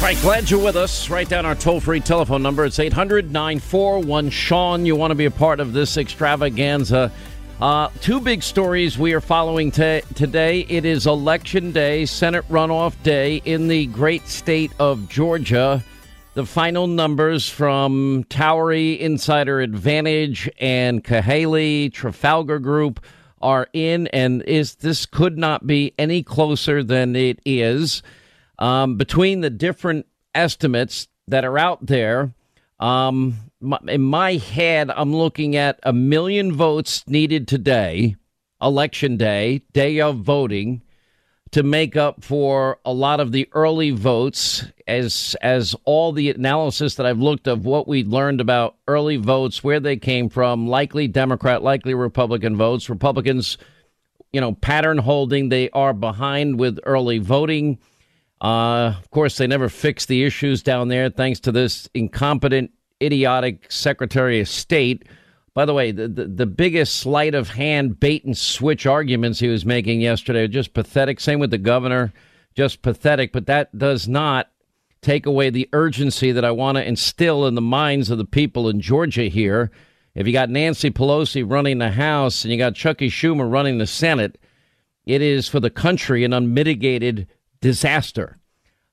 Right, 0.00 0.16
glad 0.22 0.50
you're 0.50 0.64
with 0.64 0.76
us. 0.76 1.10
Write 1.10 1.28
down 1.28 1.44
our 1.44 1.54
toll 1.54 1.78
free 1.78 2.00
telephone 2.00 2.42
number. 2.42 2.64
It's 2.64 2.78
800 2.78 3.30
941 3.30 4.30
Sean. 4.30 4.86
You 4.86 4.96
want 4.96 5.10
to 5.10 5.14
be 5.14 5.26
a 5.26 5.30
part 5.30 5.60
of 5.60 5.74
this 5.74 5.98
extravaganza. 5.98 7.12
Uh, 7.60 7.90
two 8.00 8.18
big 8.18 8.42
stories 8.42 8.96
we 8.96 9.12
are 9.12 9.20
following 9.20 9.70
t- 9.70 10.00
today. 10.14 10.60
It 10.70 10.86
is 10.86 11.06
Election 11.06 11.70
Day, 11.72 12.06
Senate 12.06 12.48
runoff 12.48 13.00
day 13.02 13.42
in 13.44 13.68
the 13.68 13.86
great 13.88 14.26
state 14.26 14.72
of 14.78 15.06
Georgia. 15.10 15.84
The 16.32 16.46
final 16.46 16.86
numbers 16.86 17.50
from 17.50 18.24
Towery, 18.30 18.98
Insider 18.98 19.60
Advantage, 19.60 20.48
and 20.58 21.04
Cahaly, 21.04 21.92
Trafalgar 21.92 22.58
Group 22.58 23.04
are 23.42 23.68
in, 23.74 24.06
and 24.08 24.40
is 24.44 24.76
this 24.76 25.04
could 25.04 25.36
not 25.36 25.66
be 25.66 25.92
any 25.98 26.22
closer 26.22 26.82
than 26.82 27.14
it 27.14 27.38
is 27.44 28.02
um, 28.60 28.96
between 28.96 29.40
the 29.40 29.50
different 29.50 30.06
estimates 30.34 31.08
that 31.26 31.44
are 31.44 31.58
out 31.58 31.84
there, 31.86 32.32
um, 32.78 33.36
in 33.88 34.02
my 34.02 34.34
head, 34.34 34.90
I'm 34.90 35.14
looking 35.14 35.56
at 35.56 35.80
a 35.82 35.92
million 35.92 36.52
votes 36.52 37.04
needed 37.06 37.48
today, 37.48 38.16
election 38.60 39.16
day, 39.16 39.62
day 39.72 40.00
of 40.00 40.18
voting, 40.18 40.82
to 41.50 41.62
make 41.62 41.96
up 41.96 42.22
for 42.22 42.78
a 42.84 42.92
lot 42.92 43.18
of 43.18 43.32
the 43.32 43.48
early 43.52 43.90
votes. 43.90 44.64
As 44.86 45.36
as 45.42 45.76
all 45.84 46.12
the 46.12 46.30
analysis 46.30 46.94
that 46.96 47.06
I've 47.06 47.20
looked 47.20 47.46
of 47.46 47.64
what 47.64 47.86
we 47.86 48.02
learned 48.02 48.40
about 48.40 48.76
early 48.88 49.16
votes, 49.16 49.62
where 49.62 49.80
they 49.80 49.96
came 49.96 50.28
from, 50.28 50.66
likely 50.66 51.06
Democrat, 51.06 51.62
likely 51.62 51.94
Republican 51.94 52.56
votes, 52.56 52.88
Republicans, 52.88 53.58
you 54.32 54.40
know, 54.40 54.52
pattern 54.52 54.98
holding, 54.98 55.48
they 55.48 55.70
are 55.70 55.92
behind 55.92 56.58
with 56.58 56.78
early 56.84 57.18
voting 57.18 57.78
uh, 58.40 58.94
of 58.98 59.10
course, 59.10 59.36
they 59.36 59.46
never 59.46 59.68
fixed 59.68 60.08
the 60.08 60.24
issues 60.24 60.62
down 60.62 60.88
there 60.88 61.10
thanks 61.10 61.40
to 61.40 61.52
this 61.52 61.88
incompetent, 61.92 62.70
idiotic 63.02 63.70
Secretary 63.70 64.40
of 64.40 64.48
State. 64.48 65.06
By 65.52 65.66
the 65.66 65.74
way, 65.74 65.92
the, 65.92 66.08
the, 66.08 66.26
the, 66.26 66.46
biggest 66.46 66.96
sleight 66.96 67.34
of 67.34 67.50
hand 67.50 68.00
bait 68.00 68.24
and 68.24 68.36
switch 68.36 68.86
arguments 68.86 69.40
he 69.40 69.48
was 69.48 69.66
making 69.66 70.00
yesterday 70.00 70.44
are 70.44 70.48
just 70.48 70.72
pathetic. 70.72 71.20
Same 71.20 71.38
with 71.38 71.50
the 71.50 71.58
governor, 71.58 72.12
just 72.54 72.82
pathetic. 72.82 73.32
But 73.32 73.46
that 73.46 73.76
does 73.76 74.08
not 74.08 74.50
take 75.02 75.26
away 75.26 75.50
the 75.50 75.68
urgency 75.72 76.32
that 76.32 76.44
I 76.44 76.50
want 76.50 76.76
to 76.76 76.86
instill 76.86 77.46
in 77.46 77.56
the 77.56 77.60
minds 77.60 78.10
of 78.10 78.18
the 78.18 78.24
people 78.24 78.68
in 78.68 78.80
Georgia 78.80 79.24
here. 79.24 79.70
If 80.14 80.26
you 80.26 80.32
got 80.32 80.50
Nancy 80.50 80.90
Pelosi 80.90 81.44
running 81.46 81.78
the 81.78 81.90
House 81.90 82.44
and 82.44 82.52
you 82.52 82.58
got 82.58 82.74
Chuckie 82.74 83.10
Schumer 83.10 83.50
running 83.50 83.78
the 83.78 83.86
Senate, 83.86 84.38
it 85.04 85.20
is 85.20 85.48
for 85.48 85.60
the 85.60 85.70
country 85.70 86.24
an 86.24 86.32
unmitigated 86.32 87.26
disaster. 87.60 88.38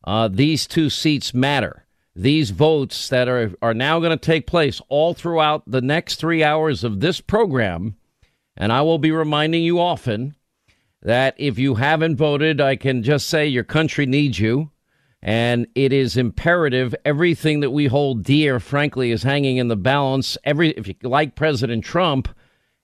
Uh, 0.04 0.28
these 0.28 0.68
two 0.68 0.90
seats 0.90 1.34
matter. 1.34 1.86
These 2.16 2.50
votes 2.52 3.10
that 3.10 3.28
are, 3.28 3.54
are 3.62 3.74
now 3.74 4.00
going 4.00 4.18
to 4.18 4.18
take 4.18 4.48
place 4.48 4.82
all 4.90 5.14
throughout 5.14 5.64
the 5.68 5.82
next 5.82 6.16
three 6.16 6.44
hours 6.44 6.84
of 6.84 7.00
this 7.00 7.22
program, 7.22 7.96
and 8.56 8.74
I 8.74 8.82
will 8.82 8.98
be 8.98 9.12
reminding 9.12 9.64
you 9.64 9.80
often 9.80 10.36
that 11.02 11.36
if 11.38 11.60
you 11.60 11.76
haven't 11.76 12.16
voted, 12.16 12.60
I 12.60 12.76
can 12.76 13.04
just 13.04 13.30
say 13.30 13.48
your 13.48 13.64
country 13.64 14.06
needs 14.06 14.40
you. 14.40 14.72
And 15.22 15.68
it 15.76 15.92
is 15.92 16.16
imperative. 16.16 16.96
Everything 17.04 17.60
that 17.62 17.72
we 17.72 17.88
hold 17.88 18.24
dear, 18.24 18.60
frankly, 18.60 19.12
is 19.12 19.24
hanging 19.24 19.58
in 19.58 19.68
the 19.68 19.76
balance. 19.76 20.38
Every 20.44 20.70
if 20.72 20.88
you 20.88 20.96
like 21.02 21.36
President 21.36 21.84
Trump 21.84 22.30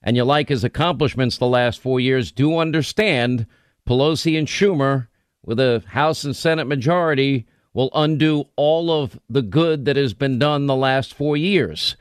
and 0.01 0.17
you 0.17 0.23
like 0.23 0.49
his 0.49 0.63
accomplishments 0.63 1.37
the 1.37 1.45
last 1.47 1.79
four 1.79 1.99
years, 1.99 2.31
do 2.31 2.57
understand 2.57 3.45
Pelosi 3.87 4.37
and 4.37 4.47
Schumer 4.47 5.07
with 5.43 5.59
a 5.59 5.83
House 5.87 6.23
and 6.23 6.35
Senate 6.35 6.65
majority 6.65 7.45
will 7.73 7.89
undo 7.93 8.45
all 8.55 8.91
of 8.91 9.19
the 9.29 9.41
good 9.41 9.85
that 9.85 9.95
has 9.95 10.13
been 10.13 10.39
done 10.39 10.67
the 10.67 10.75
last 10.75 11.13
four 11.13 11.35
years. 11.35 11.95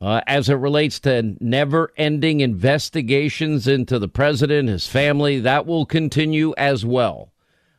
Uh, 0.00 0.20
as 0.28 0.48
it 0.48 0.54
relates 0.54 1.00
to 1.00 1.36
never 1.40 1.92
ending 1.96 2.38
investigations 2.38 3.66
into 3.66 3.98
the 3.98 4.06
president, 4.06 4.68
his 4.68 4.86
family, 4.86 5.40
that 5.40 5.66
will 5.66 5.84
continue 5.84 6.54
as 6.56 6.86
well. 6.86 7.32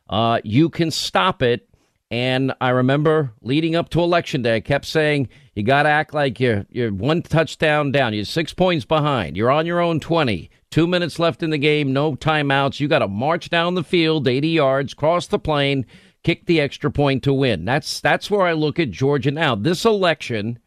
Uh, 0.10 0.42
you 0.44 0.70
can 0.70 0.92
stop 0.92 1.42
it. 1.42 1.66
And 2.12 2.54
I 2.60 2.70
remember 2.70 3.32
leading 3.42 3.76
up 3.76 3.90
to 3.90 4.02
election 4.02 4.42
day, 4.42 4.56
I 4.56 4.60
kept 4.60 4.86
saying, 4.86 5.30
you 5.56 5.64
got 5.64 5.84
to 5.84 5.90
act 5.90 6.14
like 6.14 6.40
you're, 6.40 6.66
you're 6.70 6.92
one 6.92 7.22
touchdown 7.22 7.92
down. 7.92 8.14
You're 8.14 8.26
six 8.26 8.54
points 8.54 8.84
behind. 8.84 9.38
You're 9.38 9.52
on 9.52 9.66
your 9.66 9.80
own 9.80 10.00
20. 10.00 10.50
Two 10.72 10.86
minutes 10.86 11.18
left 11.18 11.42
in 11.42 11.50
the 11.50 11.58
game, 11.58 11.94
no 11.94 12.16
timeouts. 12.16 12.80
You 12.80 12.88
got 12.88 13.00
to 13.00 13.08
march 13.08 13.50
down 13.50 13.74
the 13.74 13.84
field 13.84 14.28
80 14.28 14.50
yards, 14.50 14.94
cross 14.94 15.26
the 15.26 15.40
plane, 15.40 15.86
kick 16.24 16.46
the 16.46 16.62
extra 16.62 16.92
point 16.92 17.24
to 17.24 17.34
win. 17.34 17.66
That's 17.66 18.00
that's 18.00 18.30
where 18.30 18.46
I 18.46 18.54
look 18.54 18.80
at 18.80 18.92
Georgia 18.92 19.32
now. 19.32 19.56
This 19.56 19.84
election 19.84 20.60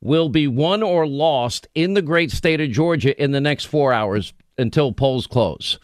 will 0.00 0.28
be 0.28 0.46
won 0.46 0.82
or 0.82 1.06
lost 1.06 1.66
in 1.74 1.94
the 1.94 2.02
great 2.02 2.30
state 2.30 2.60
of 2.60 2.70
Georgia 2.70 3.20
in 3.22 3.32
the 3.32 3.40
next 3.40 3.64
4 3.64 3.92
hours 3.92 4.32
until 4.58 4.92
polls 4.92 5.26
close. 5.26 5.78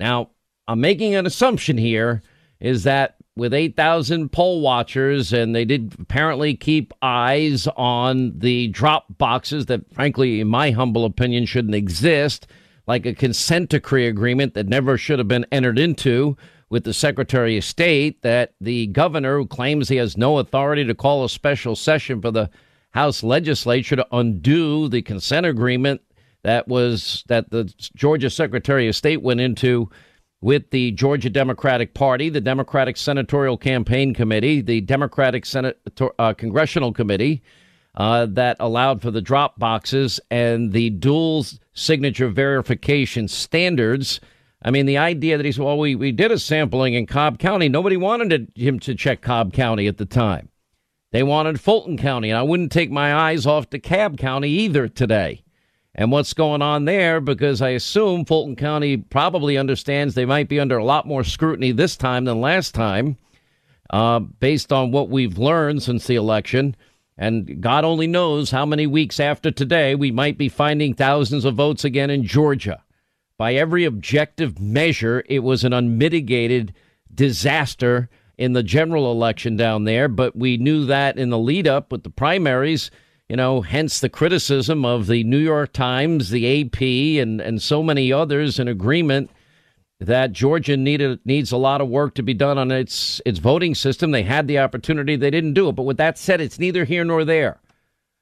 Now, 0.00 0.30
I'm 0.66 0.80
making 0.80 1.14
an 1.14 1.26
assumption 1.26 1.78
here 1.78 2.22
is 2.60 2.84
that 2.84 3.16
with 3.36 3.52
8,000 3.52 4.30
poll 4.30 4.60
watchers, 4.60 5.32
and 5.32 5.54
they 5.54 5.64
did 5.64 5.94
apparently 5.98 6.54
keep 6.54 6.92
eyes 7.02 7.66
on 7.76 8.38
the 8.38 8.68
drop 8.68 9.06
boxes 9.18 9.66
that, 9.66 9.92
frankly, 9.92 10.40
in 10.40 10.48
my 10.48 10.70
humble 10.70 11.04
opinion, 11.04 11.44
shouldn't 11.44 11.74
exist 11.74 12.46
like 12.86 13.06
a 13.06 13.14
consent 13.14 13.70
decree 13.70 14.06
agreement 14.06 14.54
that 14.54 14.68
never 14.68 14.98
should 14.98 15.18
have 15.18 15.28
been 15.28 15.46
entered 15.50 15.78
into 15.78 16.36
with 16.70 16.84
the 16.84 16.94
Secretary 16.94 17.56
of 17.56 17.64
State 17.64 18.22
that 18.22 18.54
the 18.60 18.86
governor, 18.88 19.38
who 19.38 19.46
claims 19.46 19.88
he 19.88 19.96
has 19.96 20.16
no 20.16 20.38
authority 20.38 20.84
to 20.84 20.94
call 20.94 21.24
a 21.24 21.28
special 21.28 21.76
session 21.76 22.20
for 22.20 22.30
the 22.30 22.50
House 22.90 23.22
legislature 23.22 23.96
to 23.96 24.06
undo 24.12 24.88
the 24.88 25.02
consent 25.02 25.46
agreement 25.46 26.00
that 26.44 26.68
was 26.68 27.24
that 27.26 27.50
the 27.50 27.64
Georgia 27.96 28.30
Secretary 28.30 28.86
of 28.86 28.94
State 28.94 29.22
went 29.22 29.40
into 29.40 29.90
with 30.40 30.70
the 30.70 30.92
Georgia 30.92 31.30
Democratic 31.30 31.94
Party, 31.94 32.28
the 32.28 32.40
Democratic 32.40 32.96
Senatorial 32.98 33.56
Campaign 33.56 34.14
Committee, 34.14 34.60
the 34.60 34.82
Democratic 34.82 35.46
Senate 35.46 35.80
uh, 36.18 36.34
Congressional 36.34 36.92
Committee 36.92 37.42
uh, 37.94 38.26
that 38.26 38.56
allowed 38.60 39.00
for 39.00 39.10
the 39.10 39.20
drop 39.20 39.58
boxes 39.58 40.20
and 40.30 40.72
the 40.72 40.90
dual 40.90 41.46
signature 41.72 42.28
verification 42.28 43.28
standards. 43.28 44.20
I 44.62 44.70
mean, 44.70 44.86
the 44.86 44.98
idea 44.98 45.36
that 45.36 45.46
he's, 45.46 45.58
well, 45.58 45.78
we, 45.78 45.94
we 45.94 46.10
did 46.10 46.32
a 46.32 46.38
sampling 46.38 46.94
in 46.94 47.06
Cobb 47.06 47.38
County. 47.38 47.68
Nobody 47.68 47.96
wanted 47.96 48.50
him 48.54 48.80
to 48.80 48.94
check 48.94 49.20
Cobb 49.20 49.52
County 49.52 49.86
at 49.86 49.98
the 49.98 50.06
time. 50.06 50.48
They 51.12 51.22
wanted 51.22 51.60
Fulton 51.60 51.96
County, 51.96 52.30
and 52.30 52.38
I 52.38 52.42
wouldn't 52.42 52.72
take 52.72 52.90
my 52.90 53.14
eyes 53.14 53.46
off 53.46 53.70
DeKalb 53.70 54.18
County 54.18 54.48
either 54.48 54.88
today 54.88 55.44
and 55.94 56.10
what's 56.10 56.34
going 56.34 56.60
on 56.60 56.86
there 56.86 57.20
because 57.20 57.62
I 57.62 57.70
assume 57.70 58.24
Fulton 58.24 58.56
County 58.56 58.96
probably 58.96 59.56
understands 59.56 60.14
they 60.14 60.24
might 60.24 60.48
be 60.48 60.58
under 60.58 60.76
a 60.76 60.84
lot 60.84 61.06
more 61.06 61.22
scrutiny 61.22 61.70
this 61.70 61.96
time 61.96 62.24
than 62.24 62.40
last 62.40 62.74
time, 62.74 63.16
uh, 63.90 64.18
based 64.18 64.72
on 64.72 64.90
what 64.90 65.08
we've 65.08 65.38
learned 65.38 65.82
since 65.82 66.06
the 66.06 66.16
election. 66.16 66.74
And 67.16 67.60
God 67.60 67.84
only 67.84 68.06
knows 68.06 68.50
how 68.50 68.66
many 68.66 68.86
weeks 68.86 69.20
after 69.20 69.50
today 69.50 69.94
we 69.94 70.10
might 70.10 70.36
be 70.36 70.48
finding 70.48 70.94
thousands 70.94 71.44
of 71.44 71.54
votes 71.54 71.84
again 71.84 72.10
in 72.10 72.24
Georgia. 72.24 72.82
By 73.38 73.54
every 73.54 73.84
objective 73.84 74.60
measure, 74.60 75.24
it 75.26 75.40
was 75.40 75.64
an 75.64 75.72
unmitigated 75.72 76.74
disaster 77.14 78.08
in 78.36 78.52
the 78.52 78.62
general 78.62 79.12
election 79.12 79.56
down 79.56 79.84
there, 79.84 80.08
but 80.08 80.36
we 80.36 80.56
knew 80.56 80.84
that 80.86 81.18
in 81.18 81.30
the 81.30 81.38
lead 81.38 81.68
up 81.68 81.92
with 81.92 82.02
the 82.02 82.10
primaries 82.10 82.90
you 83.28 83.36
know, 83.36 83.62
hence 83.62 84.00
the 84.00 84.08
criticism 84.08 84.84
of 84.84 85.06
the 85.06 85.24
New 85.24 85.38
York 85.38 85.72
Times, 85.72 86.30
the 86.30 86.60
AP, 86.60 86.80
and, 87.22 87.40
and 87.40 87.62
so 87.62 87.82
many 87.82 88.12
others 88.12 88.58
in 88.58 88.68
agreement 88.68 89.30
that 90.06 90.32
Georgia 90.32 90.76
needed 90.76 91.20
needs 91.24 91.52
a 91.52 91.56
lot 91.56 91.80
of 91.80 91.88
work 91.88 92.14
to 92.14 92.22
be 92.22 92.34
done 92.34 92.58
on 92.58 92.70
its 92.70 93.20
its 93.26 93.38
voting 93.38 93.74
system. 93.74 94.10
They 94.10 94.22
had 94.22 94.46
the 94.46 94.58
opportunity, 94.58 95.16
they 95.16 95.30
didn't 95.30 95.54
do 95.54 95.68
it. 95.68 95.72
But 95.72 95.84
with 95.84 95.96
that 95.98 96.18
said, 96.18 96.40
it's 96.40 96.58
neither 96.58 96.84
here 96.84 97.04
nor 97.04 97.24
there. 97.24 97.60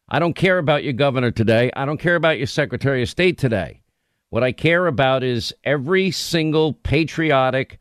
I 0.09 0.19
don't 0.19 0.35
care 0.35 0.59
about 0.59 0.85
your 0.85 0.93
governor 0.93 1.31
today. 1.31 1.71
I 1.75 1.85
don't 1.85 2.01
care 2.01 2.17
about 2.17 2.39
your 2.39 2.47
secretary 2.47 3.03
of 3.03 3.09
state 3.09 3.39
today. 3.39 3.83
What 4.31 4.43
I 4.43 4.53
care 4.53 4.87
about 4.87 5.23
is 5.23 5.55
every 5.65 6.11
single 6.11 6.73
patriotic 6.73 7.79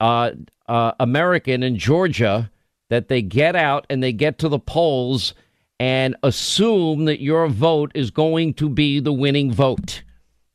uh, 0.00 0.32
uh, 0.68 0.92
American 1.00 1.62
in 1.62 1.78
Georgia 1.78 2.50
that 2.90 3.08
they 3.08 3.22
get 3.22 3.56
out 3.56 3.86
and 3.88 4.02
they 4.02 4.12
get 4.12 4.38
to 4.38 4.48
the 4.48 4.58
polls 4.58 5.34
and 5.80 6.14
assume 6.22 7.06
that 7.06 7.20
your 7.20 7.48
vote 7.48 7.90
is 7.94 8.10
going 8.10 8.54
to 8.54 8.68
be 8.68 9.00
the 9.00 9.12
winning 9.12 9.52
vote. 9.52 10.02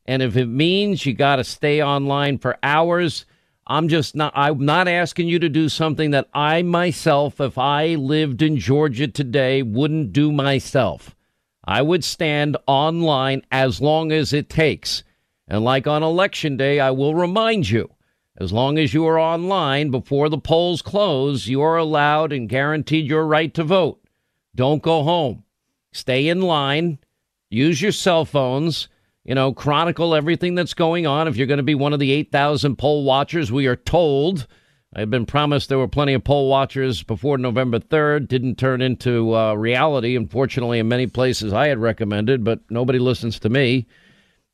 And 0.08 0.22
if 0.22 0.38
it 0.38 0.46
means 0.46 1.04
you 1.04 1.12
got 1.12 1.36
to 1.36 1.44
stay 1.44 1.82
online 1.82 2.38
for 2.38 2.56
hours, 2.62 3.26
I'm 3.66 3.88
just 3.88 4.16
not 4.16 4.32
I'm 4.34 4.64
not 4.64 4.88
asking 4.88 5.28
you 5.28 5.38
to 5.38 5.50
do 5.50 5.68
something 5.68 6.12
that 6.12 6.30
I 6.32 6.62
myself 6.62 7.42
if 7.42 7.58
I 7.58 7.88
lived 7.94 8.40
in 8.40 8.56
Georgia 8.56 9.06
today 9.06 9.62
wouldn't 9.62 10.14
do 10.14 10.32
myself. 10.32 11.14
I 11.62 11.82
would 11.82 12.04
stand 12.04 12.56
online 12.66 13.42
as 13.52 13.82
long 13.82 14.10
as 14.10 14.32
it 14.32 14.48
takes. 14.48 15.04
And 15.46 15.62
like 15.62 15.86
on 15.86 16.02
election 16.02 16.56
day, 16.56 16.80
I 16.80 16.90
will 16.90 17.14
remind 17.14 17.68
you 17.68 17.90
as 18.38 18.50
long 18.50 18.78
as 18.78 18.94
you 18.94 19.04
are 19.06 19.18
online 19.18 19.90
before 19.90 20.30
the 20.30 20.38
polls 20.38 20.80
close, 20.80 21.48
you 21.48 21.60
are 21.60 21.76
allowed 21.76 22.32
and 22.32 22.48
guaranteed 22.48 23.06
your 23.06 23.26
right 23.26 23.52
to 23.52 23.62
vote. 23.62 24.02
Don't 24.54 24.82
go 24.82 25.02
home. 25.02 25.44
Stay 25.92 26.28
in 26.28 26.40
line. 26.40 26.98
Use 27.50 27.82
your 27.82 27.92
cell 27.92 28.24
phones. 28.24 28.88
You 29.24 29.34
know, 29.34 29.52
chronicle 29.52 30.14
everything 30.14 30.54
that's 30.54 30.74
going 30.74 31.06
on. 31.06 31.28
If 31.28 31.36
you're 31.36 31.46
going 31.46 31.58
to 31.58 31.62
be 31.62 31.74
one 31.74 31.92
of 31.92 31.98
the 31.98 32.12
8,000 32.12 32.76
poll 32.76 33.04
watchers, 33.04 33.52
we 33.52 33.66
are 33.66 33.76
told. 33.76 34.46
I've 34.94 35.10
been 35.10 35.26
promised 35.26 35.68
there 35.68 35.78
were 35.78 35.86
plenty 35.88 36.14
of 36.14 36.24
poll 36.24 36.48
watchers 36.48 37.02
before 37.02 37.36
November 37.36 37.78
3rd. 37.78 38.28
Didn't 38.28 38.56
turn 38.56 38.80
into 38.80 39.36
uh, 39.36 39.54
reality, 39.54 40.16
unfortunately, 40.16 40.78
in 40.78 40.88
many 40.88 41.06
places 41.06 41.52
I 41.52 41.68
had 41.68 41.78
recommended, 41.78 42.42
but 42.42 42.60
nobody 42.70 42.98
listens 42.98 43.38
to 43.40 43.50
me. 43.50 43.86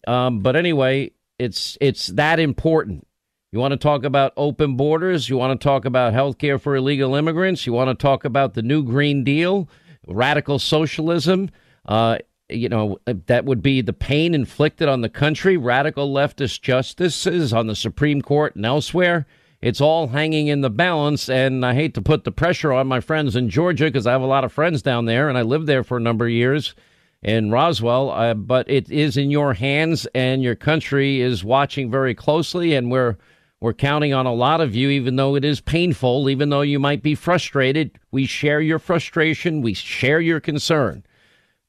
Um, 0.09 0.41
but 0.41 0.57
anyway, 0.57 1.13
it's 1.39 1.79
it's 1.81 2.09
that 2.09 2.41
important. 2.41 3.07
You 3.53 3.61
want 3.61 3.73
to 3.73 3.79
talk 3.79 4.03
about 4.03 4.33
open 4.37 4.77
borders? 4.77 5.29
You 5.29 5.37
want 5.37 5.59
to 5.59 5.65
talk 5.65 5.85
about 5.85 6.13
health 6.13 6.39
care 6.39 6.59
for 6.59 6.75
illegal 6.75 7.15
immigrants? 7.15 7.65
You 7.65 7.73
want 7.73 7.97
to 7.97 8.03
talk 8.03 8.25
about 8.25 8.55
the 8.55 8.63
new 8.63 8.83
Green 8.83 9.23
Deal? 9.23 9.69
radical 10.07 10.59
socialism. 10.59 11.51
Uh, 11.87 12.19
you 12.49 12.69
know, 12.69 12.99
that 13.07 13.45
would 13.45 13.63
be 13.63 13.81
the 13.81 13.93
pain 13.93 14.35
inflicted 14.35 14.89
on 14.89 15.01
the 15.01 15.09
country, 15.09 15.57
radical 15.57 16.13
leftist 16.13 16.61
justices 16.61 17.53
on 17.53 17.67
the 17.67 17.75
Supreme 17.75 18.21
Court 18.21 18.55
and 18.57 18.67
elsewhere. 18.67 19.27
It's 19.63 19.81
all 19.81 20.09
hanging 20.09 20.49
in 20.49 20.61
the 20.61 20.69
balance. 20.69 21.31
And 21.31 21.65
I 21.65 21.75
hate 21.75 21.95
to 21.95 22.03
put 22.03 22.25
the 22.25 22.33
pressure 22.33 22.73
on 22.73 22.87
my 22.87 23.01
friends 23.01 23.35
in 23.35 23.49
Georgia 23.49 23.87
because 23.87 24.07
I 24.07 24.13
have 24.13 24.21
a 24.21 24.27
lot 24.27 24.45
of 24.45 24.53
friends 24.53 24.83
down 24.83 25.07
there 25.07 25.29
and 25.29 25.39
I 25.39 25.43
lived 25.43 25.67
there 25.67 25.83
for 25.83 25.97
a 25.97 26.03
number 26.03 26.27
of 26.27 26.33
years 26.33 26.75
in 27.23 27.51
Roswell. 27.51 28.11
Uh, 28.11 28.35
but 28.35 28.69
it 28.69 28.91
is 28.91 29.17
in 29.17 29.31
your 29.31 29.55
hands 29.55 30.07
and 30.15 30.43
your 30.43 30.55
country 30.55 31.23
is 31.23 31.43
watching 31.43 31.91
very 31.91 32.15
closely. 32.15 32.75
And 32.75 32.91
we're 32.91 33.17
we're 33.59 33.73
counting 33.73 34.13
on 34.13 34.27
a 34.27 34.35
lot 34.35 34.61
of 34.61 34.75
you, 34.75 34.91
even 34.91 35.17
though 35.17 35.35
it 35.35 35.47
is 35.47 35.63
painful, 35.63 36.29
even 36.29 36.51
though 36.51 36.61
you 36.61 36.79
might 36.79 37.03
be 37.03 37.15
frustrated. 37.15 37.99
We 38.11 38.27
share 38.27 38.61
your 38.61 38.79
frustration. 38.79 39.63
We 39.63 39.73
share 39.73 40.21
your 40.21 40.41
concern. 40.41 41.05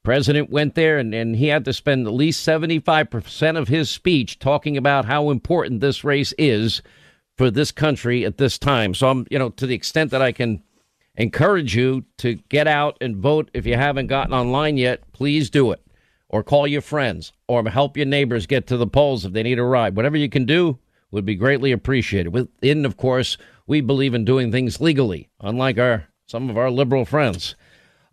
President 0.06 0.50
went 0.50 0.76
there 0.76 0.98
and, 0.98 1.12
and 1.12 1.34
he 1.34 1.48
had 1.48 1.64
to 1.64 1.72
spend 1.72 2.06
at 2.06 2.12
least 2.12 2.46
75% 2.46 3.58
of 3.58 3.66
his 3.66 3.90
speech 3.90 4.38
talking 4.38 4.76
about 4.76 5.04
how 5.04 5.30
important 5.30 5.80
this 5.80 6.04
race 6.04 6.32
is 6.38 6.80
for 7.36 7.50
this 7.50 7.72
country 7.72 8.24
at 8.24 8.38
this 8.38 8.56
time. 8.56 8.94
So 8.94 9.08
I'm, 9.08 9.26
you 9.32 9.38
know, 9.40 9.48
to 9.48 9.66
the 9.66 9.74
extent 9.74 10.12
that 10.12 10.22
I 10.22 10.30
can 10.30 10.62
encourage 11.16 11.74
you 11.74 12.04
to 12.18 12.36
get 12.48 12.68
out 12.68 12.96
and 13.00 13.16
vote 13.16 13.50
if 13.52 13.66
you 13.66 13.74
haven't 13.74 14.06
gotten 14.06 14.32
online 14.32 14.76
yet, 14.76 15.02
please 15.10 15.50
do 15.50 15.72
it. 15.72 15.84
Or 16.28 16.44
call 16.44 16.68
your 16.68 16.82
friends 16.82 17.32
or 17.48 17.68
help 17.68 17.96
your 17.96 18.06
neighbors 18.06 18.46
get 18.46 18.68
to 18.68 18.76
the 18.76 18.86
polls 18.86 19.24
if 19.24 19.32
they 19.32 19.42
need 19.42 19.58
a 19.58 19.64
ride. 19.64 19.96
Whatever 19.96 20.16
you 20.16 20.28
can 20.28 20.44
do, 20.44 20.78
would 21.10 21.26
be 21.26 21.34
greatly 21.34 21.72
appreciated. 21.72 22.32
Within, 22.32 22.84
of 22.84 22.96
course, 22.96 23.38
we 23.66 23.80
believe 23.80 24.14
in 24.14 24.24
doing 24.24 24.52
things 24.52 24.80
legally, 24.80 25.30
unlike 25.40 25.78
our 25.78 26.06
some 26.26 26.48
of 26.48 26.56
our 26.56 26.70
liberal 26.70 27.04
friends. 27.04 27.56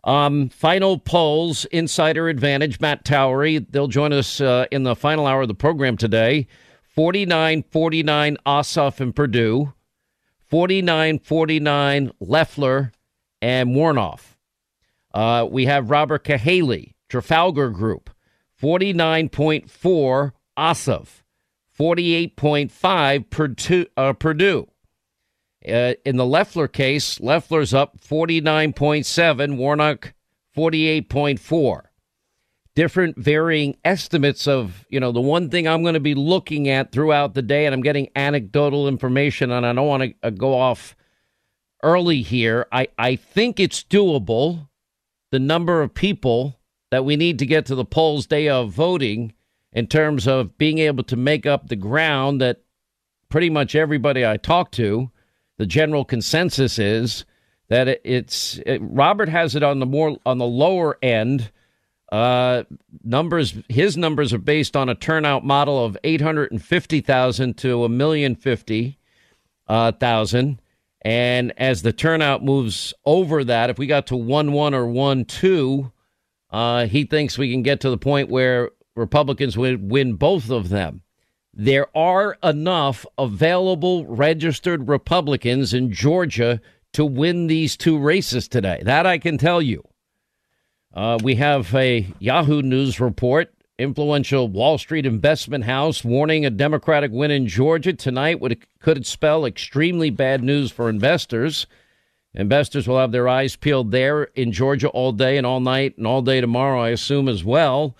Um, 0.04 0.50
final 0.50 0.98
polls, 0.98 1.64
Insider 1.66 2.28
Advantage, 2.28 2.78
Matt 2.80 3.04
Towery. 3.04 3.58
They'll 3.58 3.88
join 3.88 4.12
us 4.12 4.40
uh, 4.40 4.66
in 4.70 4.82
the 4.82 4.94
final 4.94 5.26
hour 5.26 5.42
of 5.42 5.48
the 5.48 5.54
program 5.54 5.96
today. 5.96 6.46
49 6.94 7.64
49 7.70 8.36
Ossoff 8.46 9.00
and 9.00 9.16
Perdue, 9.16 9.72
49 10.46 11.18
49 11.18 12.10
Loeffler 12.20 12.92
and 13.42 13.74
Warnock. 13.74 14.20
Uh, 15.12 15.46
we 15.50 15.64
have 15.66 15.90
Robert 15.90 16.24
Cahaly, 16.24 16.94
Trafalgar 17.08 17.70
Group, 17.70 18.10
49.4 18.60 20.32
Ossoff. 20.56 21.22
48.5 21.78 23.30
Perdue. 23.30 23.86
Uh, 23.96 24.12
Perdue. 24.12 24.68
Uh, 25.66 25.94
in 26.04 26.16
the 26.16 26.26
Loeffler 26.26 26.68
case, 26.68 27.20
Loeffler's 27.20 27.72
up 27.72 27.98
49.7, 28.00 29.56
Warnock 29.56 30.12
48.4. 30.56 31.82
Different 32.74 33.16
varying 33.16 33.76
estimates 33.84 34.48
of, 34.48 34.84
you 34.88 34.98
know, 34.98 35.12
the 35.12 35.20
one 35.20 35.48
thing 35.48 35.66
I'm 35.66 35.82
going 35.82 35.94
to 35.94 36.00
be 36.00 36.14
looking 36.14 36.68
at 36.68 36.92
throughout 36.92 37.34
the 37.34 37.42
day, 37.42 37.66
and 37.66 37.74
I'm 37.74 37.82
getting 37.82 38.10
anecdotal 38.16 38.88
information, 38.88 39.50
and 39.50 39.64
I 39.64 39.72
don't 39.72 39.86
want 39.86 40.02
to 40.02 40.14
uh, 40.22 40.30
go 40.30 40.54
off 40.54 40.96
early 41.82 42.22
here. 42.22 42.66
I, 42.72 42.88
I 42.98 43.16
think 43.16 43.60
it's 43.60 43.84
doable. 43.84 44.68
The 45.30 45.38
number 45.38 45.82
of 45.82 45.94
people 45.94 46.58
that 46.90 47.04
we 47.04 47.16
need 47.16 47.38
to 47.38 47.46
get 47.46 47.66
to 47.66 47.74
the 47.74 47.84
polls 47.84 48.26
day 48.26 48.48
of 48.48 48.72
voting 48.72 49.32
in 49.72 49.86
terms 49.86 50.26
of 50.26 50.56
being 50.58 50.78
able 50.78 51.04
to 51.04 51.16
make 51.16 51.46
up 51.46 51.68
the 51.68 51.76
ground 51.76 52.40
that 52.40 52.62
pretty 53.28 53.50
much 53.50 53.74
everybody 53.74 54.24
I 54.24 54.36
talk 54.36 54.70
to, 54.72 55.10
the 55.58 55.66
general 55.66 56.04
consensus 56.04 56.78
is 56.78 57.24
that 57.68 57.88
it, 57.88 58.00
it's 58.04 58.58
it, 58.66 58.80
Robert 58.82 59.28
has 59.28 59.54
it 59.54 59.62
on 59.62 59.78
the 59.78 59.86
more 59.86 60.16
on 60.26 60.38
the 60.38 60.46
lower 60.46 60.98
end. 61.02 61.50
Uh, 62.12 62.64
numbers 63.02 63.54
his 63.68 63.96
numbers 63.96 64.32
are 64.32 64.38
based 64.38 64.76
on 64.76 64.88
a 64.88 64.94
turnout 64.94 65.44
model 65.44 65.84
of 65.84 65.96
eight 66.04 66.20
hundred 66.20 66.52
and 66.52 66.62
fifty 66.62 67.00
thousand 67.00 67.56
to 67.58 67.84
a 67.84 67.88
million 67.88 68.34
fifty 68.34 68.98
uh. 69.68 69.92
And 71.06 71.52
as 71.58 71.82
the 71.82 71.92
turnout 71.92 72.42
moves 72.42 72.94
over 73.04 73.44
that, 73.44 73.68
if 73.68 73.78
we 73.78 73.86
got 73.86 74.06
to 74.08 74.16
one 74.16 74.52
one 74.52 74.74
or 74.74 74.86
one 74.86 75.24
two, 75.24 75.92
uh, 76.50 76.86
he 76.86 77.04
thinks 77.04 77.36
we 77.36 77.52
can 77.52 77.62
get 77.62 77.80
to 77.80 77.90
the 77.90 77.98
point 77.98 78.30
where 78.30 78.70
Republicans 78.96 79.58
would 79.58 79.90
win 79.90 80.14
both 80.14 80.50
of 80.50 80.68
them. 80.68 81.02
There 81.56 81.86
are 81.96 82.36
enough 82.42 83.06
available 83.16 84.06
registered 84.06 84.88
Republicans 84.88 85.72
in 85.72 85.92
Georgia 85.92 86.60
to 86.94 87.04
win 87.04 87.46
these 87.46 87.76
two 87.76 87.96
races 87.96 88.48
today. 88.48 88.82
That 88.84 89.06
I 89.06 89.18
can 89.18 89.38
tell 89.38 89.62
you. 89.62 89.84
Uh, 90.92 91.18
we 91.22 91.36
have 91.36 91.72
a 91.74 92.06
Yahoo 92.18 92.62
News 92.62 92.98
report 93.00 93.54
influential 93.78 94.48
Wall 94.48 94.78
Street 94.78 95.06
investment 95.06 95.64
house 95.64 96.04
warning 96.04 96.46
a 96.46 96.50
Democratic 96.50 97.10
win 97.12 97.30
in 97.30 97.46
Georgia 97.46 97.92
tonight 97.92 98.40
would 98.40 98.58
could 98.80 99.06
spell 99.06 99.44
extremely 99.44 100.10
bad 100.10 100.42
news 100.42 100.70
for 100.70 100.88
investors. 100.88 101.66
Investors 102.34 102.88
will 102.88 102.98
have 102.98 103.12
their 103.12 103.28
eyes 103.28 103.54
peeled 103.56 103.92
there 103.92 104.24
in 104.34 104.50
Georgia 104.52 104.88
all 104.88 105.12
day 105.12 105.36
and 105.36 105.46
all 105.46 105.60
night 105.60 105.96
and 105.98 106.06
all 106.06 106.22
day 106.22 106.40
tomorrow, 106.40 106.80
I 106.80 106.90
assume, 106.90 107.28
as 107.28 107.44
well. 107.44 107.96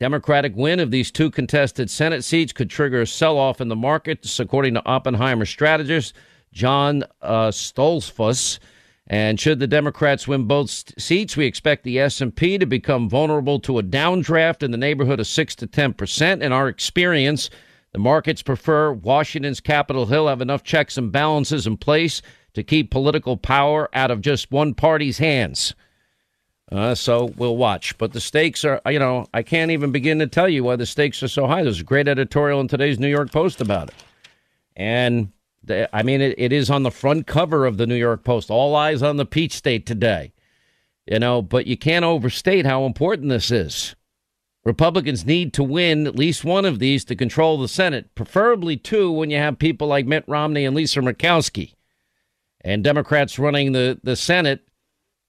Democratic 0.00 0.54
win 0.54 0.78
of 0.78 0.92
these 0.92 1.10
two 1.10 1.28
contested 1.28 1.90
Senate 1.90 2.22
seats 2.22 2.52
could 2.52 2.70
trigger 2.70 3.00
a 3.00 3.06
sell 3.06 3.36
off 3.36 3.60
in 3.60 3.68
the 3.68 3.74
markets, 3.74 4.38
according 4.38 4.74
to 4.74 4.86
Oppenheimer 4.86 5.44
strategist 5.44 6.14
John 6.52 7.02
uh, 7.20 7.48
Stoltzfus. 7.48 8.60
And 9.08 9.40
should 9.40 9.58
the 9.58 9.66
Democrats 9.66 10.28
win 10.28 10.44
both 10.44 10.70
seats, 11.00 11.36
we 11.36 11.46
expect 11.46 11.82
the 11.82 11.98
S&P 11.98 12.58
to 12.58 12.66
become 12.66 13.08
vulnerable 13.08 13.58
to 13.60 13.78
a 13.78 13.82
downdraft 13.82 14.62
in 14.62 14.70
the 14.70 14.76
neighborhood 14.76 15.18
of 15.18 15.26
6 15.26 15.56
to 15.56 15.66
10%. 15.66 16.42
In 16.42 16.52
our 16.52 16.68
experience, 16.68 17.50
the 17.92 17.98
markets 17.98 18.42
prefer 18.42 18.92
Washington's 18.92 19.60
Capitol 19.60 20.06
Hill 20.06 20.28
have 20.28 20.42
enough 20.42 20.62
checks 20.62 20.96
and 20.96 21.10
balances 21.10 21.66
in 21.66 21.76
place 21.76 22.22
to 22.52 22.62
keep 22.62 22.90
political 22.90 23.36
power 23.36 23.88
out 23.94 24.10
of 24.10 24.20
just 24.20 24.52
one 24.52 24.74
party's 24.74 25.18
hands. 25.18 25.74
Uh, 26.70 26.94
so 26.94 27.32
we'll 27.36 27.56
watch. 27.56 27.96
But 27.98 28.12
the 28.12 28.20
stakes 28.20 28.64
are, 28.64 28.80
you 28.86 28.98
know, 28.98 29.26
I 29.32 29.42
can't 29.42 29.70
even 29.70 29.90
begin 29.90 30.18
to 30.18 30.26
tell 30.26 30.48
you 30.48 30.64
why 30.64 30.76
the 30.76 30.86
stakes 30.86 31.22
are 31.22 31.28
so 31.28 31.46
high. 31.46 31.62
There's 31.62 31.80
a 31.80 31.84
great 31.84 32.08
editorial 32.08 32.60
in 32.60 32.68
today's 32.68 32.98
New 32.98 33.08
York 33.08 33.32
Post 33.32 33.60
about 33.60 33.88
it. 33.88 33.94
And 34.76 35.32
I 35.92 36.02
mean, 36.02 36.20
it, 36.20 36.34
it 36.38 36.52
is 36.52 36.70
on 36.70 36.82
the 36.82 36.90
front 36.90 37.26
cover 37.26 37.66
of 37.66 37.78
the 37.78 37.86
New 37.86 37.96
York 37.96 38.24
Post. 38.24 38.50
All 38.50 38.76
eyes 38.76 39.02
on 39.02 39.16
the 39.16 39.26
Peach 39.26 39.54
State 39.54 39.86
today. 39.86 40.32
You 41.06 41.18
know, 41.18 41.40
but 41.40 41.66
you 41.66 41.76
can't 41.76 42.04
overstate 42.04 42.66
how 42.66 42.84
important 42.84 43.30
this 43.30 43.50
is. 43.50 43.96
Republicans 44.64 45.24
need 45.24 45.54
to 45.54 45.64
win 45.64 46.06
at 46.06 46.16
least 46.16 46.44
one 46.44 46.66
of 46.66 46.78
these 46.78 47.02
to 47.06 47.16
control 47.16 47.56
the 47.56 47.68
Senate, 47.68 48.14
preferably 48.14 48.76
two 48.76 49.10
when 49.10 49.30
you 49.30 49.38
have 49.38 49.58
people 49.58 49.88
like 49.88 50.04
Mitt 50.04 50.24
Romney 50.26 50.66
and 50.66 50.76
Lisa 50.76 51.00
Murkowski. 51.00 51.72
And 52.60 52.84
Democrats 52.84 53.38
running 53.38 53.72
the, 53.72 53.98
the 54.02 54.16
Senate 54.16 54.68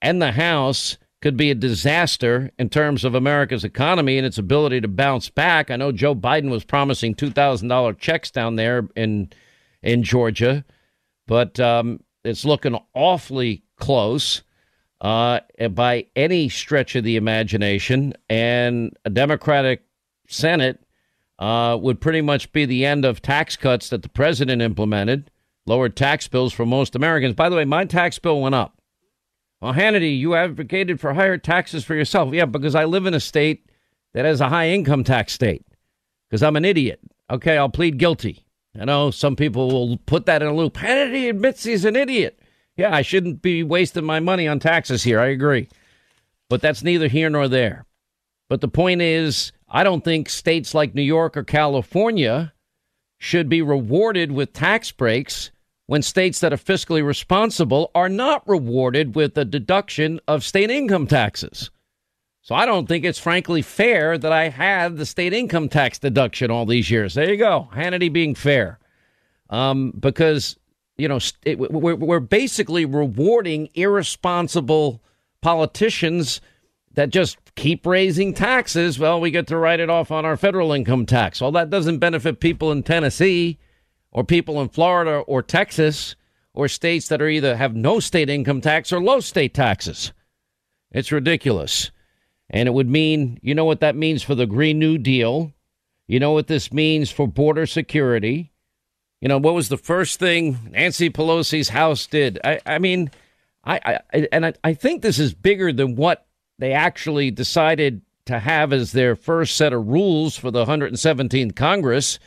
and 0.01 0.21
the 0.21 0.33
House 0.33 0.97
could 1.21 1.35
be 1.35 1.51
a 1.51 1.55
disaster 1.55 2.49
in 2.57 2.69
terms 2.69 3.03
of 3.03 3.13
America's 3.13 3.63
economy 3.63 4.17
and 4.17 4.25
its 4.25 4.37
ability 4.37 4.79
to 4.81 4.87
bounce 4.87 5.29
back. 5.29 5.69
I 5.69 5.75
know 5.75 5.91
Joe 5.91 6.15
Biden 6.15 6.49
was 6.49 6.63
promising 6.63 7.15
$2,000 7.15 7.97
checks 7.97 8.31
down 8.31 8.55
there 8.55 8.87
in 8.95 9.29
in 9.81 10.03
Georgia, 10.03 10.65
but 11.25 11.57
um, 11.59 12.01
it's 12.23 12.43
looking 12.43 12.77
awfully 12.93 13.63
close 13.77 14.43
uh, 15.01 15.39
by 15.71 16.05
any 16.15 16.49
stretch 16.49 16.95
of 16.95 17.03
the 17.03 17.15
imagination. 17.15 18.13
And 18.29 18.97
a 19.05 19.09
Democratic 19.09 19.83
Senate 20.27 20.83
uh, 21.39 21.77
would 21.79 22.01
pretty 22.01 22.21
much 22.21 22.51
be 22.51 22.65
the 22.65 22.85
end 22.85 23.05
of 23.05 23.21
tax 23.21 23.55
cuts 23.55 23.89
that 23.89 24.01
the 24.01 24.09
president 24.09 24.61
implemented, 24.61 25.31
lowered 25.65 25.95
tax 25.95 26.27
bills 26.27 26.51
for 26.51 26.65
most 26.65 26.95
Americans. 26.95 27.35
By 27.35 27.49
the 27.49 27.55
way, 27.55 27.65
my 27.65 27.85
tax 27.85 28.19
bill 28.19 28.41
went 28.41 28.55
up. 28.55 28.78
Well, 29.61 29.73
Hannity, 29.73 30.17
you 30.17 30.35
advocated 30.35 30.99
for 30.99 31.13
higher 31.13 31.37
taxes 31.37 31.83
for 31.83 31.95
yourself. 31.95 32.33
Yeah, 32.33 32.45
because 32.45 32.75
I 32.75 32.85
live 32.85 33.05
in 33.05 33.13
a 33.13 33.19
state 33.19 33.69
that 34.13 34.25
has 34.25 34.41
a 34.41 34.49
high 34.49 34.69
income 34.69 35.03
tax 35.03 35.33
state. 35.33 35.65
Because 36.29 36.43
I'm 36.43 36.55
an 36.55 36.65
idiot. 36.65 36.99
Okay, 37.29 37.57
I'll 37.57 37.69
plead 37.69 37.97
guilty. 37.97 38.45
I 38.79 38.85
know 38.85 39.11
some 39.11 39.35
people 39.35 39.69
will 39.69 39.97
put 39.97 40.25
that 40.27 40.41
in 40.41 40.47
a 40.47 40.53
loop. 40.53 40.75
Hannity 40.75 41.29
admits 41.29 41.63
he's 41.63 41.85
an 41.85 41.95
idiot. 41.95 42.39
Yeah, 42.77 42.95
I 42.95 43.01
shouldn't 43.01 43.41
be 43.41 43.63
wasting 43.63 44.05
my 44.05 44.19
money 44.19 44.47
on 44.47 44.59
taxes 44.59 45.03
here. 45.03 45.19
I 45.19 45.27
agree. 45.27 45.67
But 46.49 46.61
that's 46.61 46.83
neither 46.83 47.07
here 47.07 47.29
nor 47.29 47.47
there. 47.47 47.85
But 48.47 48.61
the 48.61 48.67
point 48.67 49.01
is, 49.01 49.51
I 49.67 49.83
don't 49.83 50.03
think 50.03 50.29
states 50.29 50.73
like 50.73 50.95
New 50.95 51.01
York 51.01 51.35
or 51.35 51.43
California 51.43 52.53
should 53.17 53.49
be 53.49 53.61
rewarded 53.61 54.31
with 54.31 54.53
tax 54.53 54.91
breaks 54.91 55.51
when 55.89 56.03
states 56.03 56.39
that 56.39 56.53
are 56.53 56.57
fiscally 56.57 57.03
responsible 57.03 57.89
are 57.95 58.09
not 58.09 58.47
rewarded 58.47 59.15
with 59.15 59.35
a 59.35 59.43
deduction 59.43 60.19
of 60.27 60.43
state 60.43 60.69
income 60.69 61.07
taxes. 61.07 61.71
So 62.43 62.53
I 62.53 62.67
don't 62.67 62.87
think 62.87 63.05
it's 63.05 63.17
frankly 63.17 63.63
fair 63.63 64.15
that 64.15 64.31
I 64.31 64.49
had 64.49 64.97
the 64.97 65.05
state 65.07 65.33
income 65.33 65.67
tax 65.67 65.97
deduction 65.97 66.51
all 66.51 66.67
these 66.67 66.91
years. 66.91 67.15
There 67.15 67.27
you 67.27 67.37
go, 67.37 67.69
Hannity 67.73 68.13
being 68.13 68.35
fair, 68.35 68.77
um, 69.49 69.91
because 69.99 70.59
you 70.99 71.07
know 71.07 71.17
it, 71.43 71.57
we're, 71.57 71.95
we're 71.95 72.19
basically 72.19 72.85
rewarding 72.85 73.67
irresponsible 73.73 75.01
politicians 75.41 76.39
that 76.93 77.09
just 77.09 77.39
keep 77.55 77.87
raising 77.87 78.35
taxes. 78.35 78.99
Well, 78.99 79.19
we 79.19 79.31
get 79.31 79.47
to 79.47 79.57
write 79.57 79.79
it 79.79 79.89
off 79.89 80.11
on 80.11 80.23
our 80.23 80.37
federal 80.37 80.71
income 80.71 81.07
tax. 81.07 81.41
Well, 81.41 81.53
that 81.53 81.71
doesn't 81.71 81.97
benefit 81.97 82.39
people 82.39 82.71
in 82.71 82.83
Tennessee 82.83 83.57
or 84.11 84.23
people 84.23 84.61
in 84.61 84.69
Florida 84.69 85.19
or 85.19 85.41
Texas 85.41 86.15
or 86.53 86.67
states 86.67 87.07
that 87.07 87.21
are 87.21 87.29
either 87.29 87.55
have 87.55 87.75
no 87.75 87.99
state 87.99 88.29
income 88.29 88.61
tax 88.61 88.91
or 88.91 89.01
low 89.01 89.19
state 89.19 89.53
taxes. 89.53 90.11
It's 90.91 91.11
ridiculous. 91.11 91.91
And 92.49 92.67
it 92.67 92.71
would 92.71 92.89
mean, 92.89 93.39
you 93.41 93.53
know 93.53 93.65
what 93.65 93.79
that 93.81 93.95
means 93.95 94.23
for 94.23 94.35
the 94.35 94.47
Green 94.47 94.79
New 94.79 94.97
Deal. 94.97 95.53
You 96.07 96.19
know 96.19 96.31
what 96.31 96.47
this 96.47 96.73
means 96.73 97.11
for 97.11 97.27
border 97.27 97.67
security. 97.67 98.51
You 99.21 99.27
know, 99.27 99.37
what 99.37 99.53
was 99.53 99.69
the 99.69 99.77
first 99.77 100.19
thing 100.19 100.57
Nancy 100.71 101.09
Pelosi's 101.09 101.69
house 101.69 102.07
did? 102.07 102.39
I, 102.43 102.59
I 102.65 102.79
mean, 102.79 103.11
I, 103.63 103.99
I 104.13 104.27
and 104.31 104.47
I, 104.47 104.53
I 104.63 104.73
think 104.73 105.01
this 105.01 105.19
is 105.19 105.33
bigger 105.33 105.71
than 105.71 105.95
what 105.95 106.25
they 106.57 106.73
actually 106.73 107.29
decided 107.29 108.01
to 108.25 108.39
have 108.39 108.73
as 108.73 108.91
their 108.91 109.15
first 109.15 109.55
set 109.55 109.73
of 109.73 109.87
rules 109.87 110.35
for 110.35 110.51
the 110.51 110.65
117th 110.65 111.55
Congress. 111.55 112.17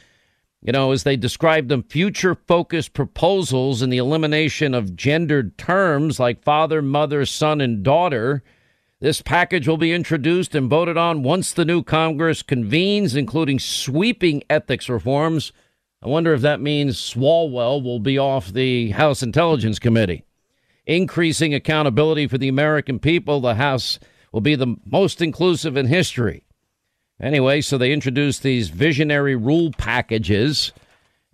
You 0.63 0.73
know, 0.73 0.93
as 0.93 1.03
they 1.03 1.17
described 1.17 1.69
them, 1.69 1.83
future 1.83 2.35
focused 2.35 2.95
proposals 2.95 3.83
in 3.83 3.91
the 3.91 3.99
elimination 3.99 4.75
of 4.75 4.95
gendered 4.95 5.59
terms 5.59 6.21
like 6.21 6.45
father, 6.45 6.81
mother, 6.81 7.27
son, 7.27 7.61
and 7.61 7.83
daughter 7.83 8.43
this 9.03 9.21
package 9.21 9.67
will 9.67 9.79
be 9.79 9.93
introduced 9.93 10.55
and 10.55 10.71
voted 10.71 10.97
on 10.97 11.25
once 11.25 11.53
the 11.53 11.65
new 11.65 11.83
Congress 11.83 12.41
convenes, 12.41 13.17
including 13.17 13.59
sweeping 13.59 14.45
ethics 14.49 14.89
reforms. 14.89 15.51
I 16.01 16.07
wonder 16.07 16.33
if 16.33 16.41
that 16.43 16.61
means 16.61 16.99
Swalwell 16.99 17.83
will 17.83 17.99
be 17.99 18.17
off 18.17 18.53
the 18.53 18.91
House 18.91 19.21
Intelligence 19.21 19.81
Committee. 19.81 20.25
Increasing 20.87 21.53
accountability 21.53 22.29
for 22.29 22.39
the 22.39 22.47
American 22.47 23.01
people, 23.01 23.41
the 23.41 23.57
House 23.57 23.99
will 24.31 24.41
be 24.41 24.55
the 24.55 24.77
most 24.87 25.21
inclusive 25.21 25.77
in 25.77 25.87
history. 25.87 26.45
Anyway, 27.23 27.61
so 27.61 27.79
they 27.79 27.93
introduced 27.93 28.43
these 28.43 28.69
visionary 28.69 29.37
rule 29.37 29.71
packages, 29.79 30.73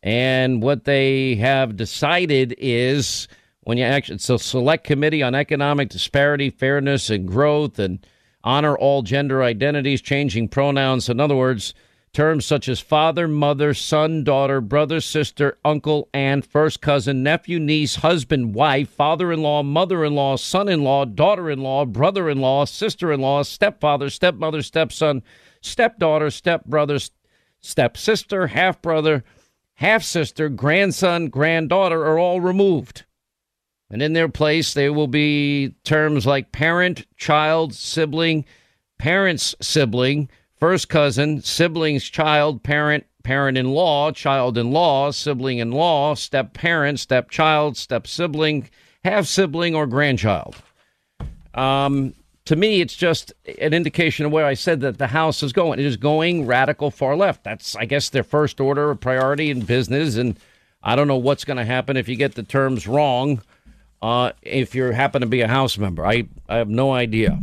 and 0.02 0.62
what 0.62 0.84
they 0.84 1.34
have 1.36 1.76
decided 1.76 2.54
is 2.58 3.26
when 3.62 3.78
you 3.78 3.84
actually 3.84 4.16
it's 4.16 4.28
a 4.28 4.38
select 4.38 4.84
committee 4.84 5.22
on 5.22 5.34
economic 5.34 5.88
disparity, 5.88 6.50
fairness, 6.50 7.08
and 7.08 7.26
growth, 7.26 7.78
and 7.78 8.06
honor 8.44 8.76
all 8.76 9.00
gender 9.02 9.42
identities, 9.42 10.02
changing 10.02 10.48
pronouns. 10.48 11.08
In 11.08 11.20
other 11.20 11.36
words, 11.36 11.72
terms 12.12 12.44
such 12.44 12.68
as 12.68 12.80
father, 12.80 13.26
mother, 13.26 13.72
son, 13.72 14.24
daughter, 14.24 14.60
brother, 14.60 15.00
sister, 15.00 15.56
uncle, 15.64 16.08
aunt, 16.12 16.44
first 16.44 16.82
cousin, 16.82 17.22
nephew, 17.22 17.58
niece, 17.58 17.96
husband, 17.96 18.54
wife, 18.54 18.90
father 18.90 19.32
in 19.32 19.42
law, 19.42 19.62
mother 19.62 20.04
in 20.04 20.14
law, 20.14 20.36
son 20.36 20.68
in 20.68 20.84
law, 20.84 21.06
daughter 21.06 21.50
in 21.50 21.62
law, 21.62 21.86
brother 21.86 22.28
in 22.28 22.40
law, 22.40 22.66
sister 22.66 23.10
in 23.10 23.20
law, 23.20 23.42
stepfather, 23.42 24.10
stepmother, 24.10 24.62
stepson, 24.62 25.22
stepdaughter, 25.60 26.30
stepbrother, 26.30 26.98
stepsister, 27.60 28.48
half 28.48 28.80
brother, 28.82 29.24
half 29.74 30.02
sister, 30.02 30.48
grandson, 30.48 31.28
granddaughter 31.28 32.04
are 32.04 32.18
all 32.18 32.40
removed. 32.40 33.04
And 33.90 34.02
in 34.02 34.12
their 34.12 34.28
place, 34.28 34.74
there 34.74 34.92
will 34.92 35.08
be 35.08 35.74
terms 35.84 36.26
like 36.26 36.52
parent, 36.52 37.06
child, 37.16 37.74
sibling, 37.74 38.44
parent's 38.98 39.54
sibling, 39.62 40.28
first 40.56 40.88
cousin, 40.88 41.40
sibling's 41.42 42.04
child, 42.04 42.62
parent, 42.62 43.06
parent 43.22 43.56
in 43.56 43.70
law, 43.70 44.10
child 44.10 44.58
in 44.58 44.70
law, 44.72 45.10
sibling 45.10 45.58
in 45.58 45.70
law, 45.70 46.14
step 46.14 46.52
parent, 46.52 47.00
step 47.00 47.30
child, 47.30 47.76
step 47.76 48.06
sibling, 48.06 48.68
half 49.04 49.26
sibling, 49.26 49.74
or 49.74 49.86
grandchild. 49.86 50.56
Um, 51.54 52.14
to 52.48 52.56
me, 52.56 52.80
it's 52.80 52.96
just 52.96 53.34
an 53.60 53.74
indication 53.74 54.24
of 54.24 54.32
where 54.32 54.46
I 54.46 54.54
said 54.54 54.80
that 54.80 54.96
the 54.96 55.08
House 55.08 55.42
is 55.42 55.52
going. 55.52 55.78
It 55.78 55.84
is 55.84 55.98
going 55.98 56.46
radical 56.46 56.90
far 56.90 57.14
left. 57.14 57.44
That's, 57.44 57.76
I 57.76 57.84
guess, 57.84 58.08
their 58.08 58.22
first 58.22 58.58
order 58.58 58.90
of 58.90 59.00
priority 59.00 59.50
in 59.50 59.60
business. 59.60 60.16
And 60.16 60.34
I 60.82 60.96
don't 60.96 61.08
know 61.08 61.18
what's 61.18 61.44
going 61.44 61.58
to 61.58 61.64
happen 61.66 61.98
if 61.98 62.08
you 62.08 62.16
get 62.16 62.36
the 62.36 62.42
terms 62.42 62.88
wrong 62.88 63.42
uh, 64.00 64.32
if 64.40 64.74
you 64.74 64.84
happen 64.84 65.20
to 65.20 65.26
be 65.26 65.42
a 65.42 65.46
House 65.46 65.76
member. 65.76 66.06
I, 66.06 66.26
I 66.48 66.56
have 66.56 66.70
no 66.70 66.90
idea. 66.90 67.38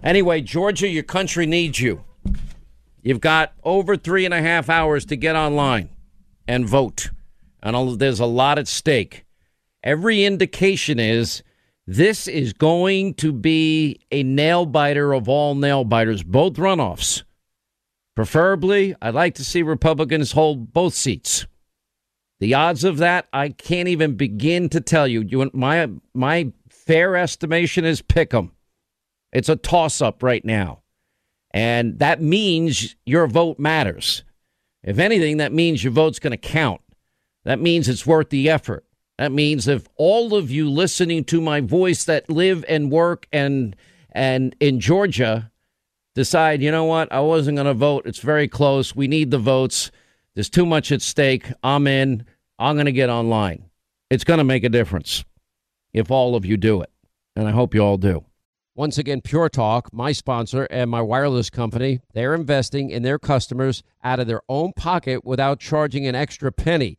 Anyway, 0.00 0.42
Georgia, 0.42 0.86
your 0.86 1.02
country 1.02 1.44
needs 1.44 1.80
you. 1.80 2.04
You've 3.02 3.20
got 3.20 3.52
over 3.64 3.96
three 3.96 4.24
and 4.26 4.34
a 4.34 4.42
half 4.42 4.70
hours 4.70 5.04
to 5.06 5.16
get 5.16 5.34
online 5.34 5.88
and 6.46 6.68
vote. 6.68 7.10
And 7.64 7.98
there's 7.98 8.20
a 8.20 8.26
lot 8.26 8.60
at 8.60 8.68
stake. 8.68 9.24
Every 9.82 10.22
indication 10.22 11.00
is 11.00 11.42
this 11.86 12.26
is 12.26 12.52
going 12.52 13.14
to 13.14 13.32
be 13.32 14.00
a 14.10 14.22
nail 14.22 14.66
biter 14.66 15.12
of 15.12 15.28
all 15.28 15.54
nail 15.54 15.84
biters, 15.84 16.22
both 16.22 16.54
runoffs. 16.54 17.22
Preferably, 18.14 18.94
I'd 19.00 19.14
like 19.14 19.34
to 19.34 19.44
see 19.44 19.62
Republicans 19.62 20.32
hold 20.32 20.72
both 20.72 20.94
seats. 20.94 21.46
The 22.40 22.54
odds 22.54 22.82
of 22.82 22.98
that, 22.98 23.28
I 23.32 23.50
can't 23.50 23.88
even 23.88 24.16
begin 24.16 24.68
to 24.70 24.80
tell 24.80 25.06
you. 25.06 25.22
you 25.22 25.50
my 25.52 25.88
my 26.14 26.52
fair 26.70 27.16
estimation 27.16 27.84
is 27.84 28.02
pick 28.02 28.32
'em. 28.34 28.52
It's 29.32 29.48
a 29.48 29.56
toss 29.56 30.00
up 30.00 30.22
right 30.22 30.44
now. 30.44 30.82
And 31.50 31.98
that 31.98 32.20
means 32.20 32.96
your 33.04 33.26
vote 33.26 33.58
matters. 33.58 34.24
If 34.82 34.98
anything, 34.98 35.38
that 35.38 35.52
means 35.52 35.84
your 35.84 35.92
vote's 35.92 36.18
going 36.18 36.32
to 36.32 36.36
count. 36.36 36.80
That 37.44 37.60
means 37.60 37.88
it's 37.88 38.06
worth 38.06 38.30
the 38.30 38.48
effort. 38.48 38.85
That 39.18 39.32
means 39.32 39.66
if 39.66 39.86
all 39.96 40.34
of 40.34 40.50
you 40.50 40.68
listening 40.68 41.24
to 41.24 41.40
my 41.40 41.60
voice 41.60 42.04
that 42.04 42.28
live 42.28 42.64
and 42.68 42.90
work 42.90 43.26
and 43.32 43.74
and 44.12 44.56
in 44.60 44.80
Georgia 44.80 45.50
decide, 46.14 46.62
you 46.62 46.70
know 46.70 46.84
what, 46.84 47.12
I 47.12 47.20
wasn't 47.20 47.56
going 47.56 47.66
to 47.66 47.74
vote. 47.74 48.06
It's 48.06 48.20
very 48.20 48.48
close. 48.48 48.96
We 48.96 49.08
need 49.08 49.30
the 49.30 49.38
votes. 49.38 49.90
There's 50.34 50.48
too 50.48 50.64
much 50.64 50.90
at 50.90 51.02
stake. 51.02 51.52
I'm 51.62 51.86
in. 51.86 52.24
I'm 52.58 52.76
going 52.76 52.86
to 52.86 52.92
get 52.92 53.10
online. 53.10 53.66
It's 54.08 54.24
going 54.24 54.38
to 54.38 54.44
make 54.44 54.64
a 54.64 54.70
difference 54.70 55.24
if 55.92 56.10
all 56.10 56.34
of 56.34 56.46
you 56.46 56.56
do 56.56 56.80
it. 56.80 56.90
And 57.34 57.46
I 57.46 57.50
hope 57.50 57.74
you 57.74 57.82
all 57.82 57.98
do. 57.98 58.24
Once 58.74 58.98
again, 58.98 59.22
Pure 59.22 59.50
Talk, 59.50 59.92
my 59.92 60.12
sponsor 60.12 60.66
and 60.70 60.90
my 60.90 61.00
wireless 61.00 61.48
company, 61.48 62.00
they're 62.12 62.34
investing 62.34 62.90
in 62.90 63.02
their 63.02 63.18
customers 63.18 63.82
out 64.04 64.20
of 64.20 64.26
their 64.26 64.42
own 64.48 64.72
pocket 64.74 65.24
without 65.24 65.60
charging 65.60 66.06
an 66.06 66.14
extra 66.14 66.52
penny. 66.52 66.98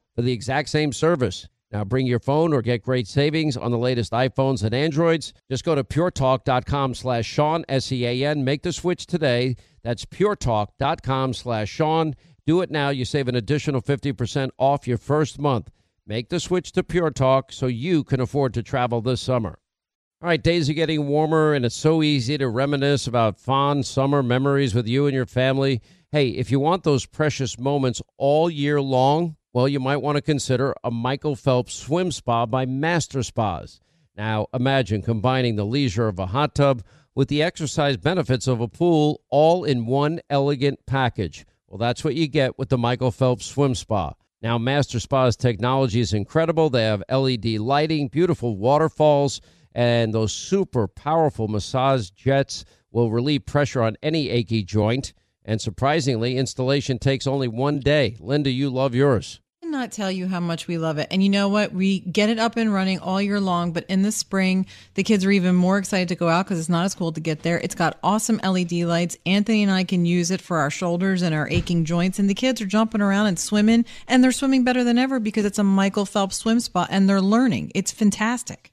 for 0.15 0.21
the 0.21 0.31
exact 0.31 0.69
same 0.69 0.93
service. 0.93 1.47
Now 1.71 1.85
bring 1.85 2.05
your 2.05 2.19
phone 2.19 2.53
or 2.53 2.61
get 2.61 2.83
great 2.83 3.07
savings 3.07 3.55
on 3.55 3.71
the 3.71 3.77
latest 3.77 4.11
iPhones 4.11 4.63
and 4.63 4.73
Androids. 4.73 5.33
Just 5.49 5.63
go 5.63 5.73
to 5.73 5.83
puretalk.com 5.83 6.93
slash 6.95 7.25
Sean, 7.25 7.63
S-E-A-N. 7.69 8.43
Make 8.43 8.63
the 8.63 8.73
switch 8.73 9.05
today. 9.05 9.55
That's 9.83 10.03
puretalk.com 10.03 11.33
slash 11.33 11.69
Sean. 11.69 12.15
Do 12.45 12.61
it 12.61 12.71
now. 12.71 12.89
You 12.89 13.05
save 13.05 13.29
an 13.29 13.35
additional 13.35 13.81
50% 13.81 14.49
off 14.57 14.87
your 14.87 14.97
first 14.97 15.39
month. 15.39 15.69
Make 16.05 16.29
the 16.29 16.39
switch 16.39 16.73
to 16.73 16.83
Pure 16.83 17.11
Talk 17.11 17.53
so 17.53 17.67
you 17.67 18.03
can 18.03 18.19
afford 18.19 18.53
to 18.55 18.63
travel 18.63 19.01
this 19.01 19.21
summer. 19.21 19.59
All 20.21 20.27
right, 20.27 20.43
days 20.43 20.69
are 20.69 20.73
getting 20.73 21.07
warmer, 21.07 21.53
and 21.53 21.65
it's 21.65 21.75
so 21.75 22.03
easy 22.03 22.37
to 22.37 22.47
reminisce 22.47 23.07
about 23.07 23.39
fond 23.39 23.85
summer 23.85 24.21
memories 24.21 24.75
with 24.75 24.87
you 24.87 25.07
and 25.07 25.15
your 25.15 25.25
family. 25.25 25.81
Hey, 26.11 26.29
if 26.29 26.51
you 26.51 26.59
want 26.59 26.83
those 26.83 27.05
precious 27.05 27.57
moments 27.57 28.01
all 28.17 28.49
year 28.49 28.81
long, 28.81 29.35
well, 29.53 29.67
you 29.67 29.79
might 29.79 29.97
want 29.97 30.15
to 30.15 30.21
consider 30.21 30.73
a 30.83 30.91
Michael 30.91 31.35
Phelps 31.35 31.73
swim 31.73 32.11
spa 32.11 32.45
by 32.45 32.65
Master 32.65 33.23
Spas. 33.23 33.79
Now, 34.15 34.47
imagine 34.53 35.01
combining 35.01 35.55
the 35.55 35.65
leisure 35.65 36.07
of 36.07 36.19
a 36.19 36.27
hot 36.27 36.55
tub 36.55 36.83
with 37.15 37.27
the 37.27 37.43
exercise 37.43 37.97
benefits 37.97 38.47
of 38.47 38.61
a 38.61 38.67
pool 38.67 39.21
all 39.29 39.63
in 39.63 39.85
one 39.85 40.21
elegant 40.29 40.79
package. 40.85 41.45
Well, 41.67 41.77
that's 41.77 42.03
what 42.03 42.15
you 42.15 42.27
get 42.27 42.57
with 42.57 42.69
the 42.69 42.77
Michael 42.77 43.11
Phelps 43.11 43.45
Swim 43.45 43.75
Spa. 43.75 44.13
Now, 44.41 44.57
Master 44.57 44.99
Spa's 44.99 45.35
technology 45.35 45.99
is 45.99 46.13
incredible. 46.13 46.69
They 46.69 46.83
have 46.83 47.03
LED 47.09 47.45
lighting, 47.59 48.07
beautiful 48.07 48.57
waterfalls 48.57 49.41
and 49.73 50.13
those 50.13 50.33
super 50.33 50.87
powerful 50.87 51.47
massage 51.47 52.09
jets 52.09 52.65
will 52.91 53.11
relieve 53.11 53.45
pressure 53.45 53.81
on 53.81 53.97
any 54.03 54.29
achy 54.29 54.63
joint. 54.63 55.13
And 55.45 55.61
surprisingly, 55.61 56.37
installation 56.37 56.99
takes 56.99 57.25
only 57.25 57.47
one 57.47 57.79
day. 57.79 58.17
Linda, 58.19 58.51
you 58.51 58.69
love 58.69 58.93
yours 58.93 59.41
not 59.71 59.91
tell 59.91 60.11
you 60.11 60.27
how 60.27 60.39
much 60.39 60.67
we 60.67 60.77
love 60.77 60.97
it. 60.97 61.07
And 61.09 61.23
you 61.23 61.29
know 61.29 61.49
what? 61.49 61.73
We 61.73 61.99
get 61.99 62.29
it 62.29 62.37
up 62.37 62.57
and 62.57 62.73
running 62.73 62.99
all 62.99 63.21
year 63.21 63.39
long, 63.39 63.71
but 63.71 63.85
in 63.89 64.01
the 64.01 64.11
spring, 64.11 64.65
the 64.93 65.03
kids 65.03 65.25
are 65.25 65.31
even 65.31 65.55
more 65.55 65.77
excited 65.77 66.09
to 66.09 66.15
go 66.15 66.29
out 66.29 66.45
because 66.45 66.59
it's 66.59 66.69
not 66.69 66.85
as 66.85 66.93
cold 66.93 67.15
to 67.15 67.21
get 67.21 67.41
there. 67.41 67.59
It's 67.59 67.75
got 67.75 67.97
awesome 68.03 68.39
LED 68.43 68.73
lights. 68.73 69.17
Anthony 69.25 69.63
and 69.63 69.71
I 69.71 69.83
can 69.83 70.05
use 70.05 70.29
it 70.29 70.41
for 70.41 70.57
our 70.57 70.69
shoulders 70.69 71.21
and 71.21 71.33
our 71.33 71.49
aching 71.49 71.85
joints. 71.85 72.19
And 72.19 72.29
the 72.29 72.35
kids 72.35 72.61
are 72.61 72.65
jumping 72.65 73.01
around 73.01 73.27
and 73.27 73.39
swimming, 73.39 73.85
and 74.07 74.23
they're 74.23 74.31
swimming 74.31 74.63
better 74.63 74.83
than 74.83 74.97
ever 74.97 75.19
because 75.19 75.45
it's 75.45 75.59
a 75.59 75.63
Michael 75.63 76.05
Phelps 76.05 76.37
swim 76.37 76.59
spot 76.59 76.89
and 76.91 77.09
they're 77.09 77.21
learning. 77.21 77.71
It's 77.73 77.91
fantastic. 77.91 78.71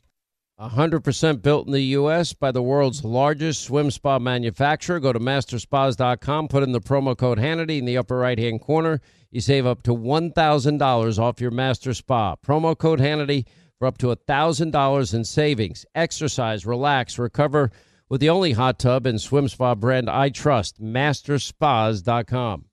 100% 0.61 1.41
built 1.41 1.67
in 1.67 1.73
the 1.73 1.81
U.S. 1.81 2.33
by 2.33 2.51
the 2.51 2.63
world's 2.63 3.05
largest 3.05 3.63
swim 3.63 3.93
spa 3.93 4.19
manufacturer. 4.19 4.99
Go 4.99 5.13
to 5.13 5.21
masterspas.com, 5.21 6.49
put 6.49 6.65
in 6.65 6.73
the 6.73 6.81
promo 6.81 7.17
code 7.17 7.39
Hannity 7.39 7.79
in 7.79 7.85
the 7.85 7.97
upper 7.97 8.17
right 8.17 8.39
hand 8.39 8.61
corner. 8.61 9.01
You 9.31 9.41
save 9.41 9.67
up 9.67 9.85
to 9.85 9.95
$1,000 9.95 11.19
off 11.19 11.41
your 11.41 11.53
master 11.53 11.95
spa. 11.95 12.35
Promo 12.37 12.77
code 12.77 12.99
Hannity 12.99 13.47
for 13.79 13.87
up 13.87 13.99
to 13.99 14.09
$1,000 14.09 15.15
in 15.15 15.25
savings. 15.25 15.87
Exercise, 15.95 16.67
relax, 16.67 17.19
recover 17.19 17.71
with 18.09 18.21
the 18.21 18.31
only 18.31 18.53
hot 18.53 18.81
tub 18.81 19.07
and 19.07 19.21
swim 19.21 19.47
spa 19.47 19.77
brand 19.77 20.11
I 20.11 20.31
trust, 20.31 20.83
masterspas.com. 20.83 22.65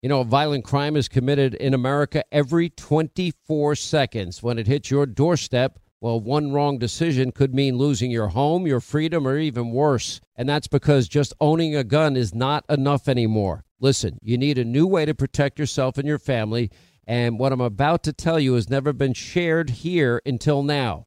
You 0.00 0.08
know, 0.08 0.20
a 0.20 0.24
violent 0.24 0.64
crime 0.64 0.96
is 0.96 1.08
committed 1.08 1.54
in 1.54 1.74
America 1.74 2.24
every 2.32 2.70
24 2.70 3.74
seconds. 3.74 4.42
When 4.42 4.58
it 4.58 4.66
hits 4.66 4.90
your 4.90 5.04
doorstep, 5.04 5.80
well, 6.00 6.20
one 6.20 6.52
wrong 6.52 6.78
decision 6.78 7.32
could 7.32 7.54
mean 7.54 7.78
losing 7.78 8.10
your 8.10 8.28
home, 8.28 8.66
your 8.66 8.80
freedom, 8.80 9.26
or 9.26 9.38
even 9.38 9.70
worse. 9.70 10.20
And 10.36 10.48
that's 10.48 10.68
because 10.68 11.08
just 11.08 11.32
owning 11.40 11.74
a 11.74 11.84
gun 11.84 12.16
is 12.16 12.34
not 12.34 12.64
enough 12.68 13.08
anymore. 13.08 13.64
Listen, 13.80 14.18
you 14.22 14.36
need 14.36 14.58
a 14.58 14.64
new 14.64 14.86
way 14.86 15.04
to 15.06 15.14
protect 15.14 15.58
yourself 15.58 15.96
and 15.98 16.06
your 16.06 16.18
family. 16.18 16.70
And 17.06 17.38
what 17.38 17.52
I'm 17.52 17.60
about 17.60 18.02
to 18.04 18.12
tell 18.12 18.38
you 18.38 18.54
has 18.54 18.68
never 18.68 18.92
been 18.92 19.14
shared 19.14 19.70
here 19.70 20.20
until 20.26 20.62
now. 20.62 21.06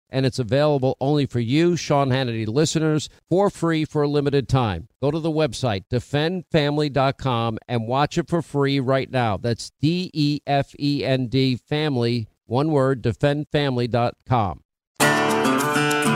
and 0.11 0.25
it's 0.25 0.39
available 0.39 0.97
only 0.99 1.25
for 1.25 1.39
you, 1.39 1.75
Sean 1.75 2.09
Hannity 2.09 2.47
listeners, 2.47 3.09
for 3.29 3.49
free 3.49 3.85
for 3.85 4.03
a 4.03 4.07
limited 4.07 4.49
time. 4.49 4.87
Go 5.01 5.11
to 5.11 5.19
the 5.19 5.31
website, 5.31 5.85
defendfamily.com, 5.91 7.57
and 7.67 7.87
watch 7.87 8.17
it 8.17 8.27
for 8.27 8.41
free 8.41 8.79
right 8.79 9.09
now. 9.09 9.37
That's 9.37 9.71
D 9.81 10.11
E 10.13 10.41
F 10.45 10.73
E 10.79 11.05
N 11.05 11.27
D 11.27 11.55
family, 11.55 12.27
one 12.45 12.71
word, 12.71 13.01
defendfamily.com. 13.01 14.63
All 14.99 15.07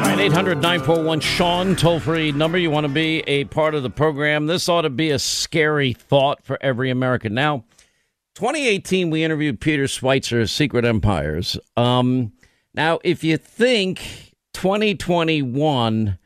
right, 0.01 0.19
800 0.19 0.61
941 0.61 1.19
Sean, 1.21 1.75
toll 1.75 1.99
free 1.99 2.31
number. 2.31 2.57
You 2.57 2.69
want 2.69 2.85
to 2.85 2.93
be 2.93 3.19
a 3.27 3.45
part 3.45 3.75
of 3.75 3.83
the 3.83 3.89
program. 3.89 4.47
This 4.47 4.67
ought 4.69 4.81
to 4.81 4.89
be 4.89 5.11
a 5.11 5.19
scary 5.19 5.93
thought 5.93 6.43
for 6.43 6.57
every 6.61 6.89
American. 6.89 7.33
Now, 7.33 7.65
2018, 8.35 9.09
we 9.09 9.23
interviewed 9.23 9.61
Peter 9.61 9.85
Schweizer, 9.85 10.49
Secret 10.49 10.83
Empires. 10.83 11.57
Um, 11.77 12.33
now, 12.75 12.99
if 13.03 13.23
you 13.23 13.37
think 13.37 14.33
2021 14.53 16.19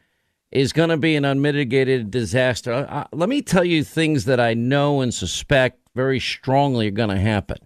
is 0.52 0.74
going 0.74 0.90
to 0.90 0.98
be 0.98 1.16
an 1.16 1.24
unmitigated 1.24 2.10
disaster, 2.10 2.88
uh, 2.90 3.06
let 3.12 3.30
me 3.30 3.42
tell 3.42 3.64
you 3.64 3.84
things 3.84 4.26
that 4.26 4.40
I 4.40 4.56
know 4.56 5.02
and 5.02 5.14
suspect 5.14 5.80
very 5.96 6.20
strongly 6.20 6.88
are 6.88 6.92
going 6.92 7.10
to 7.10 7.20
happen. 7.20 7.58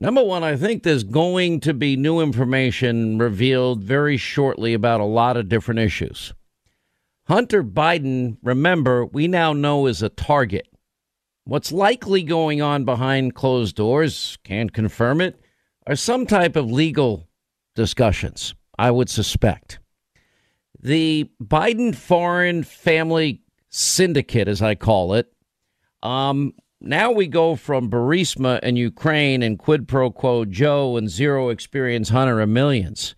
Number 0.00 0.24
one, 0.24 0.42
I 0.42 0.56
think 0.56 0.82
there's 0.82 1.04
going 1.04 1.60
to 1.60 1.72
be 1.72 1.96
new 1.96 2.20
information 2.20 3.18
revealed 3.18 3.84
very 3.84 4.16
shortly 4.16 4.74
about 4.74 5.00
a 5.00 5.04
lot 5.04 5.36
of 5.36 5.48
different 5.48 5.78
issues. 5.78 6.34
Hunter 7.28 7.62
Biden, 7.62 8.36
remember, 8.42 9.06
we 9.06 9.28
now 9.28 9.52
know 9.52 9.86
is 9.86 10.02
a 10.02 10.08
target. 10.08 10.66
What's 11.44 11.70
likely 11.70 12.24
going 12.24 12.60
on 12.60 12.84
behind 12.84 13.36
closed 13.36 13.76
doors, 13.76 14.38
can't 14.42 14.72
confirm 14.72 15.20
it, 15.20 15.40
are 15.86 15.94
some 15.94 16.26
type 16.26 16.56
of 16.56 16.68
legal 16.68 17.28
discussions, 17.74 18.54
I 18.78 18.90
would 18.90 19.08
suspect. 19.08 19.78
The 20.80 21.30
Biden 21.42 21.94
foreign 21.94 22.64
family 22.64 23.42
syndicate, 23.68 24.48
as 24.48 24.60
I 24.60 24.74
call 24.74 25.14
it, 25.14 25.32
um, 26.02 26.54
now 26.80 27.12
we 27.12 27.28
go 27.28 27.54
from 27.54 27.88
Burisma 27.88 28.58
and 28.62 28.76
Ukraine 28.76 29.42
and 29.42 29.58
quid 29.58 29.86
pro 29.86 30.10
quo 30.10 30.44
Joe 30.44 30.96
and 30.96 31.08
zero 31.08 31.48
experience 31.48 32.08
Hunter 32.08 32.40
and 32.40 32.52
millions 32.52 33.14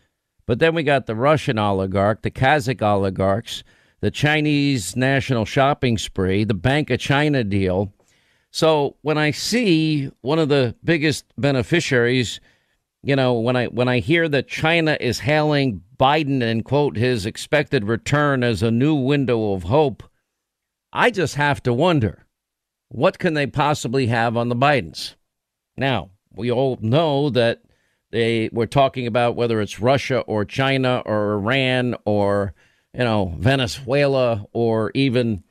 But 0.47 0.59
then 0.59 0.75
we 0.75 0.83
got 0.83 1.07
the 1.07 1.14
Russian 1.14 1.59
oligarch, 1.59 2.21
the 2.21 2.31
Kazakh 2.31 2.83
oligarchs, 2.83 3.64
the 4.01 4.11
Chinese 4.11 4.97
national 4.97 5.47
shopping 5.47 5.97
spree, 5.97 6.45
the 6.45 6.53
Bank 6.53 6.90
of 6.90 7.01
China 7.01 7.43
deal. 7.43 7.95
So 8.51 8.97
when 9.01 9.17
I 9.17 9.31
see 9.31 10.11
one 10.21 10.38
of 10.38 10.51
the 10.51 10.75
biggest 10.85 11.25
beneficiaries, 11.38 12.40
you 13.05 13.14
know, 13.17 13.35
when 13.35 13.55
I 13.55 13.67
when 13.67 13.87
I 13.87 13.99
hear 13.99 14.29
that 14.31 14.49
China 14.49 14.97
is 14.99 15.19
hailing 15.21 15.83
Biden 15.99 16.43
and 16.43 16.64
quote 16.64 16.97
his 16.97 17.27
expected 17.27 17.85
return 17.85 18.43
as 18.43 18.62
a 18.62 18.71
new 18.71 18.95
window 18.95 19.53
of 19.53 19.64
hope, 19.64 20.03
I 20.90 21.11
just 21.11 21.35
have 21.35 21.62
to 21.64 21.75
wonder, 21.75 22.25
what 22.88 23.19
can 23.19 23.35
they 23.35 23.47
possibly 23.47 24.07
have 24.07 24.38
on 24.38 24.49
the 24.49 24.57
Bidens? 24.57 25.17
Now, 25.77 26.11
we 26.33 26.51
all 26.51 26.79
know 26.81 27.29
that 27.31 27.62
they 28.11 28.49
were 28.53 28.67
talking 28.67 29.07
about 29.07 29.37
whether 29.37 29.61
it's 29.61 29.81
Russia 29.81 30.21
or 30.21 30.47
China 30.47 31.03
or 31.05 31.35
Iran 31.35 31.97
or 32.07 32.55
you 32.95 33.05
know 33.05 33.35
Venezuela 33.37 34.47
or 34.55 34.90
even 34.95 35.45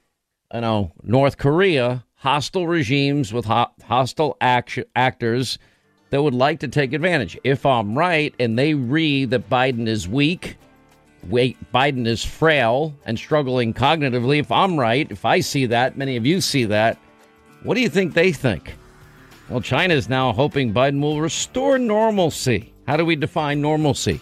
you 0.52 0.62
know 0.62 0.92
North 1.04 1.38
Korea, 1.38 2.04
hostile 2.16 2.68
regimes 2.68 3.32
with 3.32 3.46
ho- 3.46 3.74
hostile 3.84 4.38
act- 4.42 4.80
actors 4.96 5.60
that 6.14 6.22
would 6.22 6.36
like 6.36 6.60
to 6.60 6.68
take 6.68 6.94
advantage. 6.94 7.40
If 7.44 7.66
I'm 7.66 7.98
right 7.98 8.36
and 8.38 8.56
they 8.56 8.76
read 8.76 9.32
that 9.32 9.50
Biden 9.50 9.88
is 9.88 10.08
weak, 10.08 10.58
wait, 11.28 11.58
Biden 11.74 12.06
is 12.06 12.24
frail 12.24 12.94
and 13.08 13.18
struggling 13.18 13.74
cognitively, 13.74 14.38
if 14.38 14.52
I'm 14.52 14.80
right, 14.80 15.10
if 15.10 15.26
I 15.26 15.40
see 15.40 15.66
that, 15.66 15.98
many 15.98 16.16
of 16.16 16.24
you 16.24 16.40
see 16.40 16.66
that, 16.66 17.00
what 17.64 17.74
do 17.74 17.82
you 17.82 17.90
think 17.90 18.14
they 18.14 18.32
think? 18.32 18.76
Well, 19.50 19.60
China 19.60 19.96
is 19.96 20.08
now 20.08 20.34
hoping 20.34 20.72
Biden 20.72 21.02
will 21.02 21.20
restore 21.20 21.80
normalcy. 21.80 22.72
How 22.86 22.96
do 22.96 23.06
we 23.06 23.16
define 23.16 23.60
normalcy? 23.60 24.22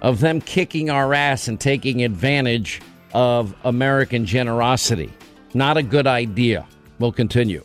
Of 0.00 0.18
them 0.18 0.40
kicking 0.40 0.90
our 0.90 1.14
ass 1.14 1.46
and 1.46 1.60
taking 1.60 2.02
advantage 2.02 2.82
of 3.14 3.54
American 3.62 4.26
generosity. 4.26 5.12
Not 5.54 5.76
a 5.76 5.84
good 5.84 6.08
idea. 6.08 6.66
We'll 6.98 7.12
continue. 7.12 7.64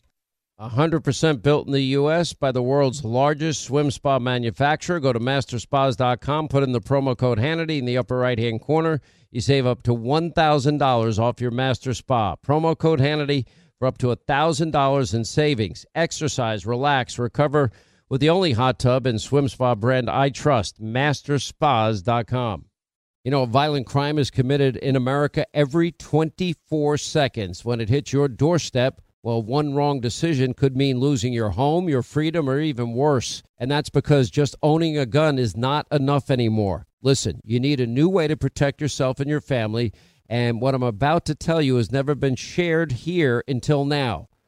100% 0.61 1.41
built 1.41 1.65
in 1.65 1.73
the 1.73 1.81
U.S. 1.81 2.33
by 2.33 2.51
the 2.51 2.61
world's 2.61 3.03
largest 3.03 3.63
swim 3.63 3.89
spa 3.89 4.19
manufacturer. 4.19 4.99
Go 4.99 5.11
to 5.11 5.19
masterspas.com, 5.19 6.47
put 6.49 6.63
in 6.63 6.71
the 6.71 6.79
promo 6.79 7.17
code 7.17 7.39
Hannity 7.39 7.79
in 7.79 7.85
the 7.85 7.97
upper 7.97 8.17
right 8.17 8.37
hand 8.37 8.61
corner. 8.61 9.01
You 9.31 9.41
save 9.41 9.65
up 9.65 9.81
to 9.83 9.95
$1,000 9.95 11.19
off 11.19 11.41
your 11.41 11.51
master 11.51 11.93
spa. 11.93 12.35
Promo 12.35 12.77
code 12.77 12.99
Hannity 12.99 13.47
for 13.79 13.87
up 13.87 13.97
to 13.99 14.07
$1,000 14.15 15.13
in 15.13 15.25
savings. 15.25 15.85
Exercise, 15.95 16.65
relax, 16.65 17.17
recover 17.17 17.71
with 18.09 18.21
the 18.21 18.29
only 18.29 18.51
hot 18.51 18.77
tub 18.77 19.07
and 19.07 19.19
swim 19.19 19.49
spa 19.49 19.73
brand 19.73 20.09
I 20.09 20.29
trust, 20.29 20.79
masterspas.com. 20.79 22.65
You 23.23 23.31
know, 23.31 23.45
violent 23.45 23.87
crime 23.87 24.19
is 24.19 24.29
committed 24.29 24.77
in 24.77 24.95
America 24.95 25.45
every 25.53 25.91
24 25.91 26.97
seconds. 26.97 27.63
When 27.65 27.79
it 27.79 27.89
hits 27.89 28.13
your 28.13 28.27
doorstep, 28.27 29.01
well, 29.23 29.41
one 29.41 29.75
wrong 29.75 29.99
decision 29.99 30.53
could 30.53 30.75
mean 30.75 30.99
losing 30.99 31.31
your 31.31 31.51
home, 31.51 31.87
your 31.87 32.01
freedom, 32.01 32.49
or 32.49 32.59
even 32.59 32.93
worse. 32.93 33.43
And 33.59 33.69
that's 33.69 33.89
because 33.89 34.31
just 34.31 34.55
owning 34.63 34.97
a 34.97 35.05
gun 35.05 35.37
is 35.37 35.55
not 35.55 35.85
enough 35.91 36.31
anymore. 36.31 36.87
Listen, 37.03 37.39
you 37.43 37.59
need 37.59 37.79
a 37.79 37.87
new 37.87 38.09
way 38.09 38.27
to 38.27 38.35
protect 38.35 38.81
yourself 38.81 39.19
and 39.19 39.29
your 39.29 39.41
family. 39.41 39.93
And 40.27 40.59
what 40.59 40.73
I'm 40.73 40.81
about 40.81 41.25
to 41.25 41.35
tell 41.35 41.61
you 41.61 41.75
has 41.75 41.91
never 41.91 42.15
been 42.15 42.35
shared 42.35 42.91
here 42.93 43.43
until 43.47 43.85
now. 43.85 44.29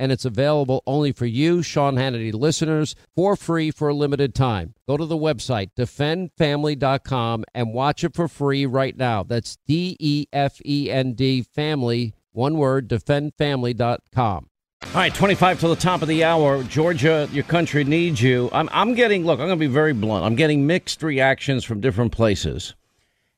and 0.00 0.10
it's 0.10 0.24
available 0.24 0.82
only 0.86 1.12
for 1.12 1.26
you, 1.26 1.62
Sean 1.62 1.96
Hannity 1.96 2.32
listeners, 2.32 2.96
for 3.14 3.36
free 3.36 3.70
for 3.70 3.90
a 3.90 3.94
limited 3.94 4.34
time. 4.34 4.74
Go 4.88 4.96
to 4.96 5.04
the 5.04 5.16
website, 5.16 5.68
defendfamily.com, 5.76 7.44
and 7.54 7.74
watch 7.74 8.02
it 8.02 8.14
for 8.14 8.26
free 8.26 8.64
right 8.64 8.96
now. 8.96 9.22
That's 9.22 9.58
D 9.66 9.98
E 10.00 10.26
F 10.32 10.58
E 10.64 10.90
N 10.90 11.12
D 11.12 11.42
family, 11.42 12.14
one 12.32 12.56
word, 12.56 12.88
defendfamily.com. 12.88 14.46
All 14.82 14.92
right, 14.94 15.14
25 15.14 15.60
to 15.60 15.68
the 15.68 15.76
top 15.76 16.00
of 16.00 16.08
the 16.08 16.24
hour. 16.24 16.62
Georgia, 16.64 17.28
your 17.30 17.44
country 17.44 17.84
needs 17.84 18.22
you. 18.22 18.48
I'm, 18.54 18.70
I'm 18.72 18.94
getting, 18.94 19.26
look, 19.26 19.38
I'm 19.38 19.48
going 19.48 19.58
to 19.58 19.68
be 19.68 19.72
very 19.72 19.92
blunt. 19.92 20.24
I'm 20.24 20.34
getting 20.34 20.66
mixed 20.66 21.02
reactions 21.02 21.62
from 21.62 21.82
different 21.82 22.12
places. 22.12 22.74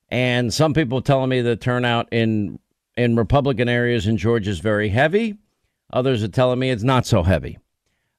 And 0.09 0.55
some 0.55 0.75
people 0.75 1.03
telling 1.03 1.29
me 1.29 1.41
the 1.41 1.57
turnout 1.57 2.09
in 2.13 2.61
in 2.97 3.17
Republican 3.17 3.69
areas 3.69 4.07
in 4.07 4.17
Georgia 4.17 4.51
is 4.51 4.61
very 4.61 4.91
heavy. 4.91 5.37
Others 5.93 6.23
are 6.23 6.29
telling 6.29 6.59
me 6.59 6.71
it's 6.71 6.83
not 6.83 7.07
so 7.07 7.23
heavy. 7.23 7.59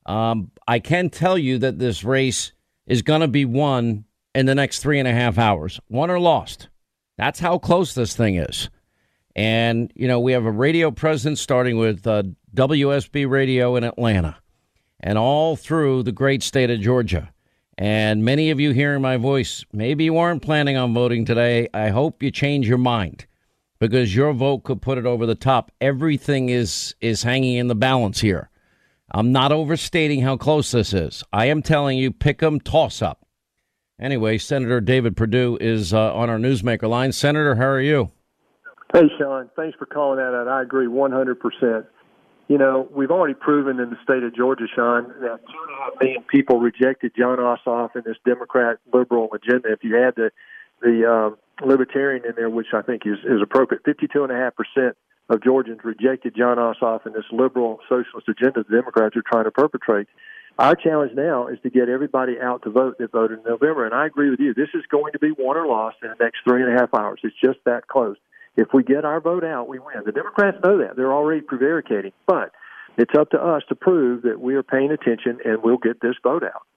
Um, 0.06 0.52
I 0.68 0.80
can 0.80 1.10
tell 1.10 1.38
you 1.38 1.58
that 1.60 1.80
this 1.80 2.04
race 2.04 2.52
is 2.86 3.02
going 3.02 3.22
to 3.22 3.28
be 3.28 3.46
won 3.46 4.06
in 4.36 4.46
the 4.46 4.56
next 4.56 4.80
three 4.80 5.00
and 5.00 5.08
a 5.08 5.14
half 5.14 5.38
hours, 5.38 5.80
won 5.90 6.12
or 6.12 6.20
lost. 6.20 6.70
That's 7.18 7.40
how 7.40 7.58
close 7.58 7.94
this 7.94 8.16
thing 8.16 8.36
is. 8.36 8.70
And, 9.36 9.92
you 9.96 10.08
know, 10.08 10.20
we 10.20 10.34
have 10.34 10.46
a 10.46 10.52
radio 10.52 10.92
presence 10.92 11.42
starting 11.42 11.78
with 11.78 12.06
uh, 12.06 12.24
WSB 12.56 13.30
radio 13.30 13.76
in 13.76 13.84
Atlanta. 13.84 14.38
and 15.00 15.18
all 15.18 15.56
through 15.56 16.04
the 16.04 16.12
great 16.12 16.42
state 16.42 16.70
of 16.70 16.80
Georgia. 16.80 17.32
And 17.78 18.24
many 18.24 18.52
of 18.52 18.60
you 18.60 18.72
hearing 18.72 19.02
my 19.02 19.18
voice, 19.18 19.66
maybe 19.74 20.06
you 20.06 20.14
weren't 20.14 20.42
planning 20.42 20.78
on 20.78 20.94
voting 20.94 21.26
today. 21.26 21.68
I 21.74 21.90
hope 21.90 22.24
you 22.24 22.32
change 22.32 22.68
your 22.68 22.78
mind 22.78 23.26
because 23.90 24.16
your 24.16 24.32
vote 24.32 24.64
could 24.64 24.82
put 24.82 24.98
it 24.98 25.06
over 25.06 25.26
the 25.26 25.36
top. 25.36 25.70
Everything 25.82 26.48
is 26.48 26.96
is 27.02 27.24
hanging 27.24 27.58
in 27.58 27.68
the 27.68 27.76
balance 27.76 28.22
here. 28.22 28.50
I'm 29.12 29.34
not 29.34 29.52
overstating 29.52 30.22
how 30.22 30.38
close 30.38 30.72
this 30.72 30.94
is. 30.94 31.22
I 31.34 31.48
am 31.48 31.62
telling 31.62 31.98
you, 31.98 32.10
pick 32.10 32.42
'em, 32.42 32.62
toss 32.62 33.02
up. 33.02 33.26
Anyway, 34.00 34.38
Senator 34.38 34.80
David 34.80 35.18
Perdue 35.18 35.58
is 35.60 35.94
uh, 35.94 36.16
on 36.16 36.30
our 36.30 36.38
newsmaker 36.38 36.88
line. 36.88 37.12
Senator, 37.12 37.56
how 37.56 37.66
are 37.66 37.82
you? 37.82 38.10
Hey, 38.94 39.10
Sean. 39.18 39.50
Thanks 39.58 39.78
for 39.78 39.86
calling 39.86 40.18
that 40.18 40.34
out. 40.34 40.48
I 40.48 40.62
agree 40.62 40.88
100%. 40.88 41.86
You 42.48 42.58
know, 42.58 42.88
we've 42.90 43.12
already 43.12 43.34
proven 43.34 43.82
in 43.82 43.90
the 43.90 43.98
state 44.02 44.24
of 44.24 44.34
Georgia, 44.34 44.66
Sean, 44.74 45.10
that 45.20 45.40
two 45.46 45.60
and 45.68 45.78
a 45.78 45.84
half 45.84 45.94
million 46.00 46.24
people 46.24 46.62
rejected 46.62 47.12
Jon 47.18 47.38
Ossoff 47.38 47.96
and 47.96 48.06
this 48.06 48.18
Democrat 48.26 48.78
liberal 48.94 49.30
agenda. 49.34 49.74
If 49.74 49.84
you 49.84 50.02
add 50.02 50.14
the 50.16 50.32
the 50.82 51.10
um, 51.10 51.38
libertarian 51.66 52.26
in 52.26 52.34
there, 52.36 52.50
which 52.50 52.68
I 52.74 52.82
think 52.82 53.04
is 53.06 53.20
is 53.24 53.42
appropriate, 53.42 53.84
52.5 53.84 54.52
percent 54.56 54.98
of 55.30 55.44
Georgians 55.44 55.80
rejected 55.84 56.36
Jon 56.36 56.58
Ossoff 56.58 57.06
and 57.06 57.16
this 57.16 57.26
liberal 57.32 57.80
socialist 57.90 58.28
agenda 58.28 58.64
the 58.64 58.76
Democrats 58.76 59.16
are 59.16 59.24
trying 59.26 59.46
to 59.46 59.52
perpetrate. 59.52 60.08
Our 60.60 60.76
challenge 60.76 61.14
now 61.16 61.48
is 61.48 61.58
to 61.64 61.70
get 61.70 61.90
everybody 61.90 62.40
out 62.40 62.62
to 62.64 62.70
vote 62.70 62.98
that 63.00 63.12
voted 63.12 63.40
in 63.40 63.44
November. 63.44 63.86
And 63.86 63.96
I 63.96 64.06
agree 64.06 64.30
with 64.30 64.40
you. 64.40 64.54
This 64.54 64.70
is 64.76 64.84
going 64.92 65.14
to 65.14 65.20
be 65.20 65.32
won 65.32 65.58
or 65.58 65.66
lost 65.66 65.98
in 66.04 66.10
the 66.10 66.24
next 66.24 66.40
three 66.44 66.62
and 66.62 66.72
a 66.72 66.80
half 66.80 66.94
hours. 66.94 67.22
It's 67.24 67.36
just 67.44 67.58
that 67.66 67.88
close. 67.88 68.18
If 68.56 68.68
we 68.72 68.84
get 68.84 69.04
our 69.04 69.20
vote 69.20 69.44
out, 69.44 69.68
we 69.68 69.80
win. 69.80 70.04
The 70.06 70.12
Democrats 70.12 70.58
know 70.64 70.78
that. 70.78 70.96
They're 70.96 71.14
already 71.14 71.42
prevaricating. 71.42 72.12
But 72.28 72.52
it's 72.98 73.18
up 73.18 73.32
to 73.32 73.42
us 73.42 73.64
to 73.70 73.76
prove 73.76 74.22
that 74.24 74.40
we 74.40 74.54
are 74.54 74.62
paying 74.62 74.92
attention 74.92 75.40
and 75.44 75.64
we'll 75.64 75.78
get 75.78 76.02
this 76.02 76.16
vote 76.22 76.44
out. 76.44 76.68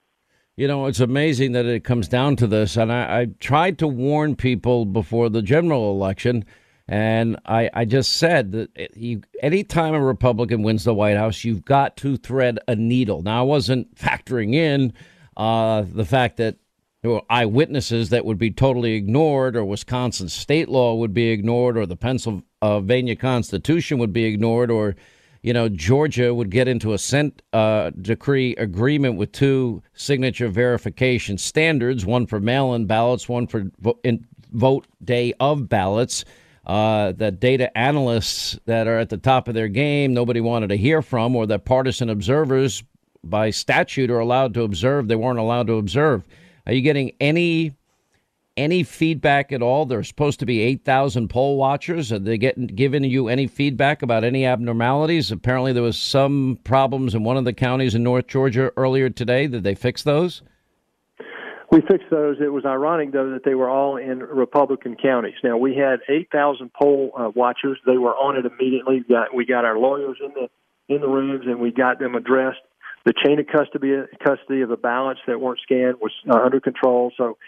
You 0.57 0.69
know, 0.69 0.87
it's 0.87 1.01
amazing 1.01 1.53
that 1.53 1.67
it 1.67 1.85
comes 1.85 2.09
down 2.09 2.37
to 2.37 2.47
this. 2.47 2.77
And 2.77 2.91
I, 2.93 3.21
I 3.21 3.27
tried 3.41 3.79
to 3.81 3.87
warn 3.87 4.37
people 4.37 4.87
before 4.87 5.29
the 5.29 5.43
general 5.43 5.91
election 5.91 6.45
and 6.89 7.37
I, 7.45 7.69
I 7.75 7.85
just 7.85 8.13
said 8.15 8.53
that 8.53 8.97
you, 8.97 9.23
anytime 9.43 9.95
a 9.95 10.01
Republican 10.01 10.63
wins 10.63 10.85
the 10.85 10.95
White 10.95 11.17
House, 11.17 11.43
you've 11.43 11.65
got 11.65 11.97
to 11.99 12.17
thread 12.17 12.61
a 12.69 12.77
needle. 12.77 13.23
Now, 13.23 13.41
I 13.41 13.43
wasn't 13.43 13.95
factoring 13.97 14.55
in 14.55 14.93
uh, 15.37 15.85
the 15.89 16.05
fact 16.05 16.37
that 16.37 16.57
there 17.03 17.11
were 17.11 17.23
eyewitnesses 17.29 18.11
that 18.11 18.25
would 18.25 18.39
be 18.39 18.51
totally 18.51 18.95
ignored, 18.95 19.57
or 19.57 19.65
Wisconsin 19.65 20.29
state 20.29 20.69
law 20.69 20.95
would 20.95 21.13
be 21.13 21.29
ignored, 21.31 21.77
or 21.77 21.87
the 21.87 21.97
Pennsylvania 21.97 23.17
Constitution 23.17 23.99
would 23.99 24.13
be 24.13 24.25
ignored, 24.25 24.71
or 24.71 24.95
you 25.47 25.53
know 25.53 25.69
Georgia 25.69 26.35
would 26.35 26.51
get 26.51 26.67
into 26.67 26.89
a 26.89 26.99
consent 26.99 27.41
uh, 27.53 27.93
decree 28.03 28.57
agreement 28.57 29.17
with 29.17 29.31
two 29.31 29.81
signature 29.95 30.49
verification 30.49 31.39
standards, 31.39 32.05
one 32.05 32.27
for 32.27 32.41
mail-in 32.41 32.87
ballots, 32.87 33.29
one 33.29 33.47
for 33.47 33.71
vo- 33.79 34.01
vote 34.51 34.89
day 35.05 35.33
of 35.39 35.69
ballots 35.69 36.25
uh, 36.67 37.13
that 37.13 37.39
data 37.39 37.79
analysts 37.79 38.59
that 38.67 38.89
are 38.89 38.99
at 38.99 39.09
the 39.09 39.17
top 39.17 39.47
of 39.47 39.55
their 39.55 39.69
game 39.69 40.13
nobody 40.13 40.41
wanted 40.41 40.67
to 40.67 40.77
hear 40.77 41.01
from, 41.01 41.37
or 41.37 41.47
that 41.47 41.65
partisan 41.65 42.11
observers 42.11 42.83
by 43.23 43.51
statute 43.51 44.11
are 44.11 44.19
allowed 44.19 44.53
to 44.53 44.63
observe 44.63 45.07
they 45.07 45.15
weren't 45.15 45.39
allowed 45.39 45.69
to 45.69 45.75
observe. 45.75 46.25
Are 46.67 46.73
you 46.73 46.81
getting 46.81 47.13
any 47.21 47.73
any 48.57 48.83
feedback 48.83 49.53
at 49.53 49.63
all? 49.63 49.87
There's 49.87 50.09
supposed 50.09 50.41
to 50.41 50.47
be 50.47 50.61
eight 50.61 50.85
thousand 50.85 51.29
poll 51.29 51.57
watchers. 51.57 52.13
Are 52.13 52.19
they 52.19 52.39
getting 52.39 52.67
giving 52.67 53.05
you 53.05 53.29
any 53.29 53.47
feedback 53.47 54.03
about 54.03 54.25
any 54.25 54.47
abnormalities? 54.47 55.31
Apparently, 55.31 55.73
there 55.73 55.83
was 55.83 55.99
some 55.99 56.59
problems 56.65 57.15
in 57.15 57.25
one 57.25 57.37
of 57.37 57.45
the 57.45 57.53
counties 57.53 57.95
in 57.95 58.03
North 58.03 58.27
Georgia 58.27 58.73
earlier 58.77 59.11
today. 59.11 59.47
Did 59.47 59.65
they 59.65 59.75
fix 59.75 60.03
those? 60.03 60.43
We 61.71 61.81
fixed 61.81 62.11
those. 62.11 62.37
It 62.41 62.53
was 62.53 62.65
ironic, 62.65 63.13
though, 63.13 63.31
that 63.31 63.45
they 63.45 63.55
were 63.55 63.69
all 63.69 63.97
in 63.97 64.21
Republican 64.21 64.97
counties. 64.97 65.35
Now 65.43 65.57
we 65.57 65.75
had 65.75 65.99
8,000 66.09 66.71
poll 66.81 67.11
uh, 67.19 67.31
watchers. 67.35 67.79
They 67.85 67.99
were 67.99 68.15
on 68.15 68.37
it 68.37 68.47
immediately. 68.47 68.99
We 69.09 69.15
got, 69.15 69.35
we 69.35 69.45
got 69.47 69.65
our 69.65 69.77
lawyers 69.77 70.19
in 70.25 70.33
the 70.35 70.49
in 70.89 71.01
the 71.01 71.09
rooms, 71.09 71.47
and 71.47 71.59
we 71.59 71.73
got 71.73 71.99
them 71.99 72.15
addressed. 72.15 72.61
The 73.05 73.13
chain 73.25 73.41
of 73.41 73.47
custody 73.47 73.95
custody 74.25 74.63
of 74.63 74.69
the 74.69 74.77
ballots 74.77 75.21
that 75.27 75.41
weren't 75.41 75.61
scanned 75.63 75.97
was 76.01 76.13
uh, 76.31 76.39
under 76.39 76.61
control. 76.61 77.13
So 77.17 77.39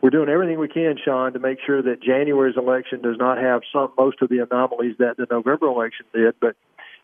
we're 0.00 0.10
doing 0.10 0.28
everything 0.28 0.58
we 0.58 0.68
can, 0.68 0.96
Sean, 1.02 1.32
to 1.32 1.38
make 1.38 1.58
sure 1.64 1.82
that 1.82 2.02
January's 2.02 2.56
election 2.56 3.00
does 3.02 3.16
not 3.18 3.38
have 3.38 3.62
some 3.72 3.92
most 3.98 4.20
of 4.22 4.28
the 4.28 4.38
anomalies 4.38 4.96
that 4.98 5.16
the 5.16 5.26
November 5.30 5.66
election 5.66 6.06
did. 6.12 6.34
But 6.40 6.56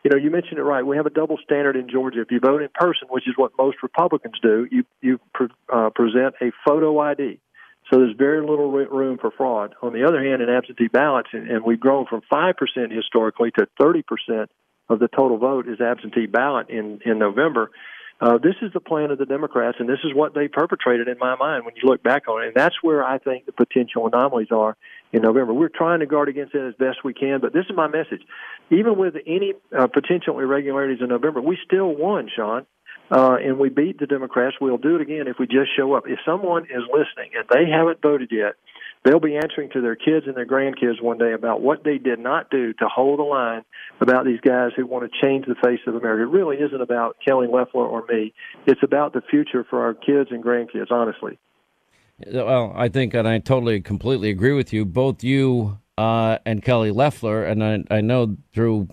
you 0.03 0.09
know, 0.09 0.17
you 0.17 0.31
mentioned 0.31 0.57
it 0.57 0.63
right. 0.63 0.85
We 0.85 0.97
have 0.97 1.05
a 1.05 1.11
double 1.11 1.37
standard 1.43 1.75
in 1.75 1.87
Georgia. 1.89 2.21
If 2.21 2.31
you 2.31 2.39
vote 2.39 2.61
in 2.61 2.69
person, 2.73 3.07
which 3.09 3.27
is 3.27 3.33
what 3.37 3.51
most 3.57 3.77
Republicans 3.83 4.35
do, 4.41 4.67
you 4.71 4.83
you 5.01 5.19
pre- 5.33 5.47
uh, 5.71 5.89
present 5.93 6.35
a 6.41 6.51
photo 6.65 6.99
ID. 6.99 7.39
So 7.91 7.99
there's 7.99 8.15
very 8.15 8.41
little 8.41 8.71
room 8.71 9.17
for 9.19 9.31
fraud. 9.31 9.75
On 9.81 9.91
the 9.93 10.05
other 10.05 10.23
hand, 10.23 10.41
in 10.41 10.49
absentee 10.49 10.87
ballots, 10.87 11.29
and, 11.33 11.63
we've 11.63 11.79
grown 11.79 12.05
from 12.05 12.21
five 12.29 12.55
percent 12.57 12.91
historically 12.91 13.51
to 13.51 13.67
thirty 13.79 14.01
percent 14.01 14.49
of 14.89 14.99
the 14.99 15.07
total 15.07 15.37
vote 15.37 15.67
is 15.67 15.79
absentee 15.81 16.25
ballot 16.25 16.69
in 16.69 16.99
in 17.05 17.19
November. 17.19 17.69
Uh, 18.21 18.37
this 18.37 18.53
is 18.61 18.71
the 18.71 18.79
plan 18.79 19.09
of 19.09 19.17
the 19.17 19.25
Democrats, 19.25 19.77
and 19.79 19.89
this 19.89 19.97
is 20.03 20.13
what 20.13 20.35
they 20.35 20.47
perpetrated 20.47 21.07
in 21.07 21.17
my 21.17 21.35
mind 21.35 21.65
when 21.65 21.73
you 21.75 21.89
look 21.89 22.03
back 22.03 22.27
on 22.27 22.43
it. 22.43 22.47
And 22.49 22.55
that's 22.55 22.75
where 22.83 23.03
I 23.03 23.17
think 23.17 23.47
the 23.47 23.51
potential 23.51 24.05
anomalies 24.05 24.49
are 24.51 24.77
in 25.11 25.23
November. 25.23 25.55
We're 25.55 25.69
trying 25.69 26.01
to 26.01 26.05
guard 26.05 26.29
against 26.29 26.53
it 26.53 26.61
as 26.61 26.75
best 26.75 27.03
we 27.03 27.15
can, 27.15 27.39
but 27.41 27.51
this 27.51 27.65
is 27.67 27.75
my 27.75 27.87
message. 27.87 28.21
Even 28.69 28.95
with 28.95 29.15
any 29.25 29.53
uh, 29.75 29.87
potential 29.87 30.39
irregularities 30.39 30.99
in 31.01 31.09
November, 31.09 31.41
we 31.41 31.57
still 31.65 31.95
won, 31.95 32.29
Sean. 32.33 32.67
Uh, 33.09 33.35
and 33.43 33.57
we 33.59 33.67
beat 33.67 33.99
the 33.99 34.07
Democrats. 34.07 34.55
We'll 34.61 34.77
do 34.77 34.95
it 34.95 35.01
again 35.01 35.27
if 35.27 35.37
we 35.37 35.45
just 35.45 35.75
show 35.75 35.95
up. 35.95 36.03
If 36.07 36.19
someone 36.25 36.65
is 36.65 36.83
listening 36.93 37.31
and 37.35 37.45
they 37.49 37.69
haven't 37.69 38.01
voted 38.01 38.29
yet, 38.31 38.53
they'll 39.03 39.19
be 39.19 39.35
answering 39.35 39.69
to 39.71 39.81
their 39.81 39.95
kids 39.95 40.27
and 40.27 40.35
their 40.35 40.45
grandkids 40.45 41.01
one 41.01 41.17
day 41.17 41.33
about 41.33 41.61
what 41.61 41.83
they 41.83 41.97
did 41.97 42.19
not 42.19 42.49
do 42.49 42.73
to 42.73 42.87
hold 42.87 43.19
the 43.19 43.23
line 43.23 43.63
about 43.99 44.25
these 44.25 44.39
guys 44.41 44.71
who 44.75 44.85
want 44.85 45.09
to 45.09 45.19
change 45.21 45.45
the 45.45 45.55
face 45.63 45.79
of 45.87 45.95
America. 45.95 46.23
It 46.23 46.35
really 46.35 46.57
isn't 46.57 46.81
about 46.81 47.17
Kelly 47.25 47.47
Loeffler 47.47 47.85
or 47.85 48.05
me. 48.07 48.33
It's 48.67 48.83
about 48.83 49.13
the 49.13 49.21
future 49.21 49.65
for 49.69 49.83
our 49.83 49.93
kids 49.93 50.29
and 50.31 50.43
grandkids, 50.43 50.91
honestly. 50.91 51.39
Well, 52.31 52.73
I 52.75 52.89
think, 52.89 53.13
and 53.13 53.27
I 53.27 53.39
totally, 53.39 53.81
completely 53.81 54.29
agree 54.29 54.53
with 54.53 54.71
you. 54.71 54.85
Both 54.85 55.23
you 55.23 55.79
uh, 55.97 56.37
and 56.45 56.63
Kelly 56.63 56.91
Loeffler, 56.91 57.43
and 57.43 57.63
I, 57.63 57.83
I 57.89 58.01
know 58.01 58.37
through 58.53 58.87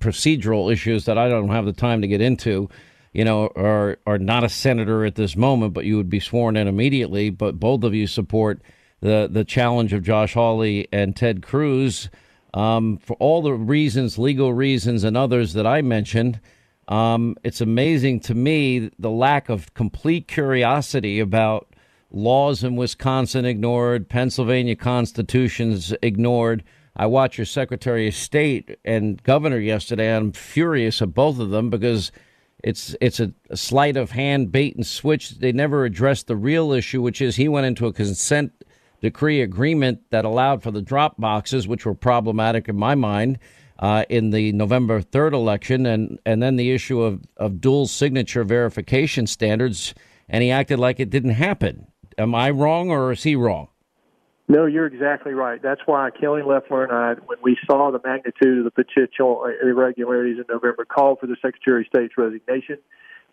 procedural 0.00 0.72
issues 0.72 1.04
that 1.04 1.18
I 1.18 1.28
don't 1.28 1.48
have 1.48 1.66
the 1.66 1.72
time 1.72 2.00
to 2.02 2.08
get 2.08 2.20
into, 2.20 2.68
you 3.12 3.24
know, 3.24 3.50
are 3.56 3.98
are 4.06 4.18
not 4.18 4.44
a 4.44 4.48
senator 4.48 5.04
at 5.04 5.14
this 5.14 5.36
moment, 5.36 5.74
but 5.74 5.84
you 5.84 5.96
would 5.96 6.10
be 6.10 6.20
sworn 6.20 6.56
in 6.56 6.66
immediately. 6.66 7.30
But 7.30 7.60
both 7.60 7.84
of 7.84 7.94
you 7.94 8.06
support 8.06 8.62
the 9.00 9.28
the 9.30 9.44
challenge 9.44 9.92
of 9.92 10.02
Josh 10.02 10.34
Hawley 10.34 10.88
and 10.92 11.14
Ted 11.14 11.42
Cruz 11.42 12.08
um, 12.54 12.96
for 12.96 13.16
all 13.16 13.42
the 13.42 13.52
reasons, 13.52 14.18
legal 14.18 14.54
reasons, 14.54 15.04
and 15.04 15.16
others 15.16 15.52
that 15.52 15.66
I 15.66 15.82
mentioned. 15.82 16.40
Um, 16.88 17.36
it's 17.42 17.60
amazing 17.60 18.20
to 18.20 18.34
me 18.34 18.90
the 18.98 19.10
lack 19.10 19.48
of 19.48 19.74
complete 19.74 20.28
curiosity 20.28 21.20
about 21.20 21.68
laws 22.10 22.64
in 22.64 22.76
Wisconsin 22.76 23.44
ignored, 23.44 24.08
Pennsylvania 24.08 24.76
constitutions 24.76 25.92
ignored. 26.02 26.64
I 26.96 27.06
watched 27.06 27.36
your 27.36 27.44
Secretary 27.44 28.08
of 28.08 28.14
State 28.14 28.78
and 28.84 29.22
Governor 29.22 29.58
yesterday. 29.58 30.08
And 30.08 30.26
I'm 30.26 30.32
furious 30.32 31.02
at 31.02 31.12
both 31.12 31.38
of 31.38 31.50
them 31.50 31.68
because 31.68 32.10
it's 32.64 32.96
it's 33.00 33.20
a, 33.20 33.32
a 33.50 33.56
sleight 33.56 33.98
of 33.98 34.12
hand, 34.12 34.50
bait 34.50 34.76
and 34.76 34.86
switch. 34.86 35.30
They 35.38 35.52
never 35.52 35.84
addressed 35.84 36.26
the 36.26 36.36
real 36.36 36.72
issue, 36.72 37.02
which 37.02 37.20
is 37.20 37.36
he 37.36 37.48
went 37.48 37.66
into 37.66 37.86
a 37.86 37.92
consent 37.92 38.52
decree 39.00 39.42
agreement 39.42 40.00
that 40.10 40.24
allowed 40.24 40.62
for 40.62 40.70
the 40.70 40.82
drop 40.82 41.20
boxes, 41.20 41.68
which 41.68 41.86
were 41.86 41.94
problematic 41.94 42.68
in 42.68 42.76
my 42.76 42.94
mind. 42.94 43.38
Uh, 43.78 44.04
in 44.08 44.30
the 44.30 44.52
November 44.52 45.02
3rd 45.02 45.34
election, 45.34 45.84
and, 45.84 46.18
and 46.24 46.42
then 46.42 46.56
the 46.56 46.72
issue 46.72 47.02
of, 47.02 47.20
of 47.36 47.60
dual 47.60 47.86
signature 47.86 48.42
verification 48.42 49.26
standards, 49.26 49.92
and 50.30 50.42
he 50.42 50.50
acted 50.50 50.78
like 50.78 50.98
it 50.98 51.10
didn't 51.10 51.32
happen. 51.32 51.86
Am 52.16 52.34
I 52.34 52.48
wrong, 52.48 52.88
or 52.88 53.12
is 53.12 53.22
he 53.22 53.36
wrong? 53.36 53.68
No, 54.48 54.64
you're 54.66 54.86
exactly 54.86 55.34
right. 55.34 55.60
That's 55.60 55.80
why 55.86 56.10
Kelly 56.10 56.42
Loeffler 56.42 56.84
and 56.84 56.92
I, 56.92 57.14
when 57.26 57.38
we 57.42 57.58
saw 57.66 57.90
the 57.90 58.00
magnitude 58.04 58.58
of 58.58 58.64
the 58.64 58.70
potential 58.70 59.44
irregularities 59.62 60.38
in 60.38 60.44
November, 60.48 60.84
called 60.84 61.18
for 61.18 61.26
the 61.26 61.36
Secretary 61.42 61.82
of 61.82 61.86
State's 61.88 62.16
resignation. 62.16 62.78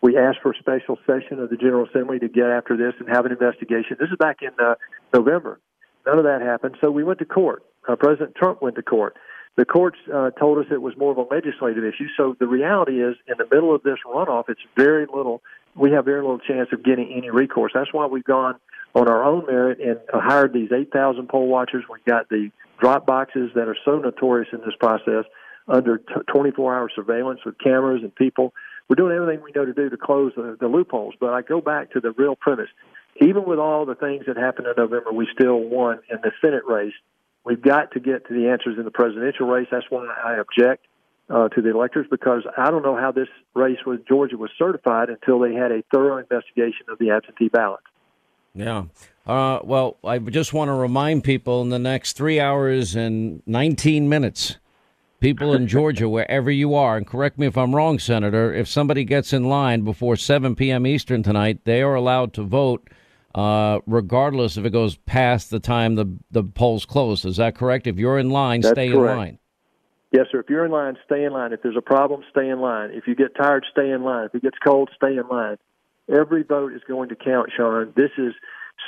We 0.04 0.18
asked 0.18 0.40
for 0.42 0.52
a 0.52 0.58
special 0.58 0.98
session 1.06 1.40
of 1.40 1.48
the 1.48 1.56
General 1.56 1.86
Assembly 1.86 2.18
to 2.18 2.28
get 2.28 2.44
after 2.44 2.76
this 2.76 2.92
and 3.00 3.08
have 3.08 3.24
an 3.24 3.32
investigation. 3.32 3.96
This 3.98 4.10
is 4.10 4.18
back 4.18 4.42
in 4.42 4.50
uh, 4.62 4.74
November. 5.14 5.60
None 6.06 6.18
of 6.18 6.24
that 6.24 6.42
happened, 6.42 6.76
so 6.82 6.90
we 6.90 7.02
went 7.02 7.20
to 7.20 7.24
court. 7.24 7.64
Uh, 7.88 7.96
President 7.96 8.34
Trump 8.36 8.60
went 8.60 8.76
to 8.76 8.82
court. 8.82 9.16
The 9.56 9.64
courts 9.64 9.96
uh, 10.14 10.28
told 10.38 10.58
us 10.58 10.66
it 10.70 10.82
was 10.82 10.92
more 10.98 11.10
of 11.10 11.16
a 11.16 11.34
legislative 11.34 11.84
issue. 11.84 12.08
So 12.18 12.36
the 12.38 12.46
reality 12.46 13.02
is, 13.02 13.16
in 13.26 13.36
the 13.38 13.46
middle 13.50 13.74
of 13.74 13.82
this 13.82 13.96
runoff, 14.06 14.50
it's 14.50 14.60
very 14.76 15.06
little. 15.06 15.40
We 15.74 15.92
have 15.92 16.04
very 16.04 16.20
little 16.20 16.38
chance 16.38 16.68
of 16.74 16.84
getting 16.84 17.10
any 17.10 17.30
recourse. 17.30 17.72
That's 17.74 17.94
why 17.94 18.04
we've 18.04 18.24
gone 18.24 18.56
on 18.94 19.08
our 19.08 19.24
own 19.24 19.46
merit 19.46 19.80
and 19.80 20.00
uh, 20.12 20.20
hired 20.20 20.52
these 20.52 20.68
8,000 20.70 21.30
poll 21.30 21.48
watchers. 21.48 21.82
We've 21.90 22.04
got 22.04 22.28
the 22.28 22.50
drop 22.78 23.06
boxes 23.06 23.52
that 23.54 23.68
are 23.68 23.76
so 23.86 23.96
notorious 23.96 24.50
in 24.52 24.58
this 24.60 24.76
process 24.78 25.24
under 25.66 26.02
24 26.30 26.76
hour 26.76 26.90
surveillance 26.94 27.40
with 27.46 27.56
cameras 27.58 28.02
and 28.02 28.14
people 28.14 28.52
we're 28.88 28.96
doing 28.96 29.16
everything 29.16 29.42
we 29.42 29.52
know 29.54 29.64
to 29.64 29.72
do 29.72 29.88
to 29.88 29.96
close 29.96 30.32
the, 30.36 30.56
the 30.60 30.68
loopholes. 30.68 31.14
But 31.18 31.32
I 31.32 31.42
go 31.42 31.60
back 31.60 31.92
to 31.92 32.00
the 32.00 32.12
real 32.12 32.36
premise. 32.36 32.68
Even 33.20 33.44
with 33.44 33.58
all 33.58 33.86
the 33.86 33.94
things 33.94 34.24
that 34.26 34.36
happened 34.36 34.66
in 34.66 34.74
November, 34.76 35.12
we 35.12 35.28
still 35.32 35.58
won 35.58 36.00
in 36.10 36.18
the 36.22 36.32
Senate 36.40 36.64
race. 36.66 36.94
We've 37.44 37.62
got 37.62 37.92
to 37.92 38.00
get 38.00 38.26
to 38.28 38.34
the 38.34 38.48
answers 38.48 38.78
in 38.78 38.84
the 38.84 38.90
presidential 38.90 39.46
race. 39.46 39.68
That's 39.70 39.86
why 39.90 40.06
I 40.06 40.38
object 40.38 40.86
uh, 41.30 41.48
to 41.48 41.62
the 41.62 41.70
electors 41.70 42.06
because 42.10 42.42
I 42.56 42.70
don't 42.70 42.82
know 42.82 42.96
how 42.96 43.12
this 43.12 43.28
race 43.54 43.78
with 43.86 44.06
Georgia 44.06 44.36
was 44.36 44.50
certified 44.58 45.08
until 45.08 45.38
they 45.38 45.54
had 45.54 45.72
a 45.72 45.82
thorough 45.92 46.18
investigation 46.18 46.86
of 46.88 46.98
the 46.98 47.10
absentee 47.10 47.48
ballot. 47.48 47.80
Yeah. 48.54 48.84
Uh, 49.26 49.60
well, 49.64 49.96
I 50.04 50.18
just 50.18 50.52
want 50.52 50.68
to 50.68 50.74
remind 50.74 51.24
people 51.24 51.62
in 51.62 51.70
the 51.70 51.78
next 51.78 52.12
three 52.12 52.40
hours 52.40 52.94
and 52.94 53.42
19 53.46 54.08
minutes, 54.08 54.58
people 55.24 55.54
in 55.54 55.66
Georgia, 55.66 56.08
wherever 56.08 56.50
you 56.50 56.74
are, 56.74 56.96
and 56.96 57.06
correct 57.06 57.38
me 57.38 57.46
if 57.46 57.56
I'm 57.56 57.74
wrong, 57.74 57.98
Senator, 57.98 58.52
if 58.52 58.68
somebody 58.68 59.04
gets 59.04 59.32
in 59.32 59.44
line 59.44 59.82
before 59.82 60.16
7 60.16 60.54
p.m. 60.54 60.86
Eastern 60.86 61.22
tonight, 61.22 61.64
they 61.64 61.82
are 61.82 61.94
allowed 61.94 62.32
to 62.34 62.42
vote. 62.42 62.88
Uh, 63.34 63.80
regardless 63.86 64.56
if 64.56 64.64
it 64.64 64.70
goes 64.70 64.94
past 64.94 65.50
the 65.50 65.58
time 65.58 65.96
the 65.96 66.06
the 66.30 66.44
polls 66.44 66.86
close, 66.86 67.24
is 67.24 67.38
that 67.38 67.56
correct? 67.56 67.88
If 67.88 67.96
you're 67.96 68.18
in 68.18 68.30
line, 68.30 68.60
That's 68.60 68.74
stay 68.74 68.90
correct. 68.90 69.12
in 69.12 69.18
line. 69.18 69.38
Yes, 70.12 70.26
sir. 70.30 70.38
If 70.38 70.48
you're 70.48 70.64
in 70.64 70.70
line, 70.70 70.96
stay 71.04 71.24
in 71.24 71.32
line. 71.32 71.52
If 71.52 71.60
there's 71.62 71.76
a 71.76 71.82
problem, 71.82 72.22
stay 72.30 72.48
in 72.48 72.60
line. 72.60 72.90
If 72.92 73.08
you 73.08 73.16
get 73.16 73.34
tired, 73.34 73.66
stay 73.72 73.90
in 73.90 74.04
line. 74.04 74.26
If 74.26 74.36
it 74.36 74.42
gets 74.42 74.58
cold, 74.64 74.90
stay 74.94 75.16
in 75.16 75.26
line. 75.28 75.56
Every 76.08 76.44
vote 76.44 76.74
is 76.74 76.82
going 76.86 77.08
to 77.08 77.16
count, 77.16 77.50
Sean. 77.56 77.92
This 77.96 78.10
is 78.18 78.34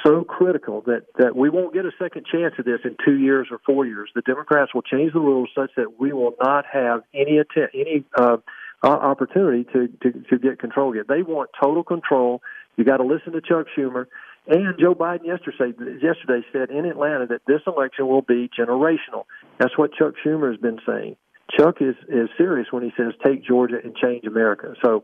so 0.05 0.25
critical 0.25 0.83
that, 0.83 1.03
that 1.19 1.37
we 1.37 1.51
won't 1.51 1.75
get 1.75 1.85
a 1.85 1.93
second 1.99 2.27
chance 2.31 2.55
at 2.59 2.65
this 2.65 2.81
in 2.85 2.97
two 3.05 3.17
years 3.19 3.49
or 3.51 3.59
four 3.65 3.87
years. 3.87 4.11
The 4.15 4.23
Democrats 4.23 4.75
will 4.75 4.83
change 4.83 5.13
the 5.13 5.21
rules 5.21 5.49
such 5.55 5.71
that 5.77 5.99
we 5.99 6.13
will 6.13 6.35
not 6.43 6.65
have 6.71 7.03
any 7.15 7.39
attempt, 7.39 7.75
any 7.75 8.05
uh, 8.19 8.39
opportunity 8.83 9.65
to, 9.73 9.89
to, 10.03 10.25
to 10.31 10.39
get 10.39 10.59
control 10.59 10.93
again. 10.93 11.05
They 11.09 11.23
want 11.23 11.51
total 11.61 11.85
control. 11.85 12.43
You 12.77 12.85
got 12.85 12.99
to 12.99 13.05
listen 13.05 13.33
to 13.33 13.41
Chuck 13.41 13.67
Schumer. 13.77 14.07
And 14.49 14.79
Joe 14.79 14.95
Biden 14.95 15.27
yesterday 15.27 15.77
yesterday 16.01 16.47
said 16.53 16.71
in 16.71 16.85
Atlanta 16.85 17.27
that 17.27 17.41
this 17.49 17.63
election 17.67 18.07
will 18.07 18.23
be 18.23 18.49
generational. 18.57 19.25
That's 19.59 19.77
what 19.77 19.93
Chuck 19.95 20.15
Schumer 20.25 20.53
has 20.53 20.61
been 20.61 20.79
saying. 20.87 21.17
Chuck 21.59 21.77
is 21.81 21.97
is 22.09 22.29
serious 22.39 22.69
when 22.71 22.85
he 22.85 22.93
says 22.97 23.13
take 23.25 23.45
Georgia 23.45 23.77
and 23.83 23.97
change 23.97 24.25
America. 24.25 24.75
So 24.85 25.03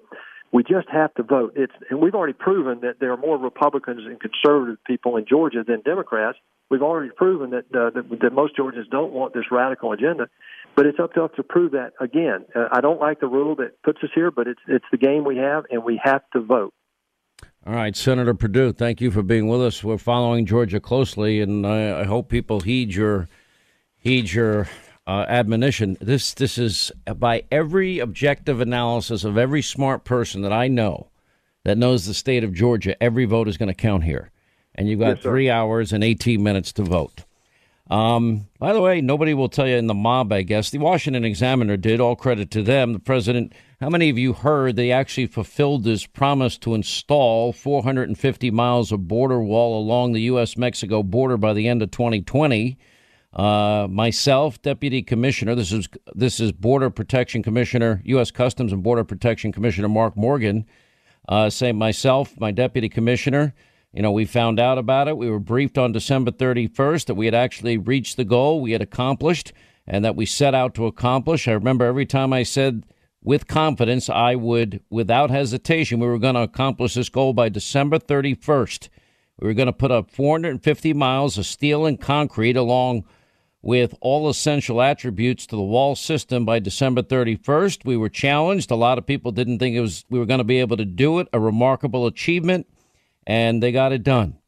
we 0.52 0.62
just 0.62 0.88
have 0.90 1.14
to 1.14 1.22
vote. 1.22 1.54
It's 1.56 1.72
and 1.90 2.00
we've 2.00 2.14
already 2.14 2.34
proven 2.34 2.80
that 2.82 3.00
there 3.00 3.12
are 3.12 3.16
more 3.16 3.38
Republicans 3.38 4.02
and 4.06 4.20
conservative 4.20 4.78
people 4.86 5.16
in 5.16 5.24
Georgia 5.28 5.64
than 5.66 5.80
Democrats. 5.80 6.38
We've 6.70 6.82
already 6.82 7.10
proven 7.10 7.50
that 7.50 7.64
uh, 7.74 7.90
that, 7.90 8.20
that 8.20 8.32
most 8.32 8.54
Georgians 8.54 8.86
don't 8.90 9.12
want 9.12 9.34
this 9.34 9.44
radical 9.50 9.92
agenda. 9.92 10.28
But 10.74 10.86
it's 10.86 10.98
up 10.98 11.12
to 11.14 11.24
us 11.24 11.30
to 11.36 11.42
prove 11.42 11.72
that 11.72 11.92
again. 12.00 12.46
Uh, 12.54 12.68
I 12.70 12.80
don't 12.80 13.00
like 13.00 13.20
the 13.20 13.26
rule 13.26 13.54
that 13.56 13.82
puts 13.82 13.98
us 14.02 14.10
here, 14.14 14.30
but 14.30 14.46
it's 14.46 14.60
it's 14.68 14.84
the 14.90 14.98
game 14.98 15.24
we 15.24 15.38
have, 15.38 15.64
and 15.70 15.84
we 15.84 16.00
have 16.02 16.22
to 16.34 16.40
vote. 16.40 16.72
All 17.66 17.74
right, 17.74 17.94
Senator 17.94 18.34
Perdue, 18.34 18.72
thank 18.72 19.00
you 19.00 19.10
for 19.10 19.22
being 19.22 19.48
with 19.48 19.62
us. 19.62 19.84
We're 19.84 19.98
following 19.98 20.46
Georgia 20.46 20.80
closely, 20.80 21.40
and 21.40 21.66
I, 21.66 22.00
I 22.00 22.04
hope 22.04 22.28
people 22.28 22.60
heed 22.60 22.94
your 22.94 23.28
heed 23.98 24.32
your 24.32 24.68
uh, 25.06 25.24
admonition. 25.28 25.96
This 26.00 26.34
this 26.34 26.58
is 26.58 26.92
by 27.16 27.44
every 27.50 27.98
objective 27.98 28.60
analysis 28.60 29.24
of 29.24 29.36
every 29.36 29.62
smart 29.62 30.04
person 30.04 30.42
that 30.42 30.52
I 30.52 30.68
know 30.68 31.08
that 31.64 31.78
knows 31.78 32.06
the 32.06 32.14
state 32.14 32.44
of 32.44 32.54
Georgia. 32.54 33.00
Every 33.02 33.24
vote 33.24 33.48
is 33.48 33.56
going 33.56 33.68
to 33.68 33.74
count 33.74 34.04
here, 34.04 34.30
and 34.74 34.88
you've 34.88 35.00
got 35.00 35.16
yes, 35.16 35.22
three 35.22 35.50
hours 35.50 35.92
and 35.92 36.04
eighteen 36.04 36.42
minutes 36.42 36.72
to 36.74 36.82
vote. 36.82 37.24
Um, 37.90 38.46
by 38.58 38.72
the 38.72 38.80
way, 38.80 39.02
nobody 39.02 39.34
will 39.34 39.50
tell 39.50 39.66
you 39.66 39.76
in 39.76 39.86
the 39.86 39.92
mob, 39.92 40.32
I 40.32 40.42
guess. 40.42 40.70
The 40.70 40.78
Washington 40.78 41.24
Examiner 41.24 41.76
did. 41.76 42.00
All 42.00 42.16
credit 42.16 42.50
to 42.52 42.62
them. 42.62 42.94
The 42.94 42.98
president, 42.98 43.52
how 43.80 43.90
many 43.90 44.08
of 44.08 44.16
you 44.16 44.32
heard 44.32 44.76
they 44.76 44.92
actually 44.92 45.26
fulfilled 45.26 45.84
his 45.84 46.06
promise 46.06 46.56
to 46.58 46.74
install 46.74 47.52
450 47.52 48.50
miles 48.50 48.92
of 48.92 49.08
border 49.08 49.42
wall 49.42 49.78
along 49.78 50.12
the 50.12 50.22
U.S. 50.22 50.56
Mexico 50.56 51.02
border 51.02 51.36
by 51.36 51.52
the 51.52 51.68
end 51.68 51.82
of 51.82 51.90
2020? 51.90 52.78
Uh, 53.32 53.86
myself, 53.88 54.60
Deputy 54.60 55.02
Commissioner, 55.02 55.54
this 55.54 55.72
is 55.72 55.88
this 56.14 56.38
is 56.38 56.52
Border 56.52 56.90
Protection 56.90 57.42
Commissioner, 57.42 58.02
U.S. 58.04 58.30
Customs 58.30 58.72
and 58.72 58.82
Border 58.82 59.04
Protection 59.04 59.52
Commissioner 59.52 59.88
Mark 59.88 60.16
Morgan. 60.16 60.66
Uh, 61.26 61.48
say 61.48 61.72
myself, 61.72 62.38
my 62.38 62.50
Deputy 62.50 62.90
Commissioner. 62.90 63.54
You 63.92 64.02
know, 64.02 64.12
we 64.12 64.24
found 64.24 64.58
out 64.58 64.76
about 64.76 65.08
it. 65.08 65.16
We 65.16 65.30
were 65.30 65.38
briefed 65.38 65.78
on 65.78 65.92
December 65.92 66.30
31st 66.30 67.06
that 67.06 67.14
we 67.14 67.26
had 67.26 67.34
actually 67.34 67.78
reached 67.78 68.16
the 68.16 68.24
goal 68.24 68.60
we 68.60 68.72
had 68.72 68.82
accomplished 68.82 69.52
and 69.86 70.04
that 70.04 70.16
we 70.16 70.26
set 70.26 70.54
out 70.54 70.74
to 70.74 70.86
accomplish. 70.86 71.48
I 71.48 71.52
remember 71.52 71.84
every 71.84 72.06
time 72.06 72.32
I 72.32 72.42
said 72.42 72.84
with 73.22 73.46
confidence 73.46 74.08
I 74.08 74.34
would, 74.34 74.82
without 74.90 75.30
hesitation, 75.30 76.00
we 76.00 76.06
were 76.06 76.18
going 76.18 76.34
to 76.34 76.42
accomplish 76.42 76.94
this 76.94 77.08
goal 77.08 77.32
by 77.32 77.48
December 77.48 77.98
31st. 77.98 78.88
We 79.38 79.46
were 79.46 79.54
going 79.54 79.66
to 79.66 79.72
put 79.72 79.90
up 79.90 80.10
450 80.10 80.92
miles 80.94 81.38
of 81.38 81.46
steel 81.46 81.86
and 81.86 82.00
concrete 82.00 82.56
along 82.56 83.04
with 83.62 83.94
all 84.00 84.28
essential 84.28 84.82
attributes 84.82 85.46
to 85.46 85.56
the 85.56 85.62
wall 85.62 85.94
system 85.94 86.44
by 86.44 86.58
December 86.58 87.02
31st. 87.02 87.84
We 87.84 87.96
were 87.96 88.08
challenged. 88.08 88.70
A 88.70 88.76
lot 88.76 88.98
of 88.98 89.06
people 89.06 89.30
didn't 89.30 89.60
think 89.60 89.76
it 89.76 89.80
was 89.80 90.04
we 90.10 90.18
were 90.18 90.26
going 90.26 90.38
to 90.38 90.44
be 90.44 90.58
able 90.58 90.76
to 90.76 90.84
do 90.84 91.20
it. 91.20 91.28
A 91.32 91.40
remarkable 91.40 92.06
achievement 92.06 92.66
and 93.26 93.62
they 93.62 93.72
got 93.72 93.92
it 93.92 94.02
done. 94.02 94.38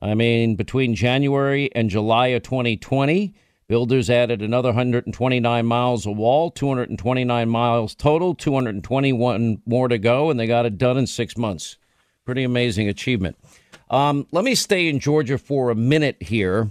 I 0.00 0.14
mean, 0.14 0.56
between 0.56 0.94
January 0.94 1.70
and 1.74 1.90
July 1.90 2.28
of 2.28 2.42
2020, 2.42 3.34
builders 3.66 4.08
added 4.08 4.42
another 4.42 4.68
129 4.68 5.66
miles 5.66 6.06
of 6.06 6.16
wall, 6.16 6.50
229 6.50 7.48
miles 7.48 7.94
total, 7.94 8.34
221 8.34 9.62
more 9.66 9.88
to 9.88 9.98
go, 9.98 10.30
and 10.30 10.38
they 10.38 10.46
got 10.46 10.66
it 10.66 10.78
done 10.78 10.96
in 10.96 11.06
six 11.06 11.36
months. 11.36 11.76
Pretty 12.24 12.44
amazing 12.44 12.88
achievement. 12.88 13.36
Um, 13.90 14.26
let 14.32 14.44
me 14.44 14.54
stay 14.54 14.88
in 14.88 15.00
Georgia 15.00 15.38
for 15.38 15.70
a 15.70 15.74
minute 15.74 16.22
here. 16.22 16.68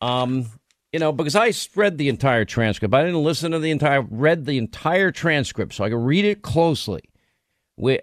Um, 0.00 0.46
you 0.92 0.98
know, 0.98 1.10
because 1.10 1.34
I 1.34 1.52
read 1.74 1.96
the 1.96 2.10
entire 2.10 2.44
transcript. 2.44 2.94
I 2.94 3.02
didn't 3.02 3.24
listen 3.24 3.52
to 3.52 3.58
the 3.58 3.70
entire, 3.70 4.02
read 4.02 4.44
the 4.44 4.58
entire 4.58 5.10
transcript, 5.10 5.74
so 5.74 5.84
I 5.84 5.90
could 5.90 6.04
read 6.04 6.24
it 6.26 6.42
closely 6.42 7.02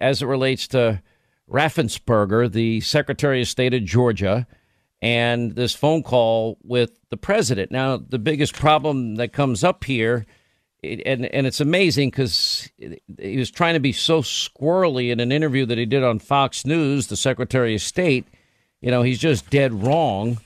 as 0.01 0.21
it 0.21 0.25
relates 0.25 0.67
to 0.69 1.01
Raffensperger, 1.49 2.51
the 2.51 2.81
Secretary 2.81 3.41
of 3.41 3.47
State 3.47 3.73
of 3.73 3.83
Georgia, 3.83 4.47
and 5.01 5.55
this 5.55 5.73
phone 5.75 6.03
call 6.03 6.57
with 6.63 6.91
the 7.09 7.17
president. 7.17 7.71
Now, 7.71 7.97
the 7.97 8.19
biggest 8.19 8.53
problem 8.53 9.15
that 9.15 9.33
comes 9.33 9.63
up 9.63 9.83
here, 9.83 10.25
and 10.83 11.25
and 11.25 11.45
it's 11.45 11.61
amazing 11.61 12.09
because 12.09 12.69
he 12.77 13.37
was 13.37 13.51
trying 13.51 13.75
to 13.75 13.79
be 13.79 13.91
so 13.91 14.21
squirrely 14.21 15.11
in 15.11 15.19
an 15.19 15.31
interview 15.31 15.65
that 15.65 15.77
he 15.77 15.85
did 15.85 16.03
on 16.03 16.19
Fox 16.19 16.65
News. 16.65 17.07
The 17.07 17.17
Secretary 17.17 17.75
of 17.75 17.81
State, 17.81 18.27
you 18.81 18.91
know, 18.91 19.01
he's 19.01 19.19
just 19.19 19.49
dead 19.49 19.73
wrong, 19.85 20.39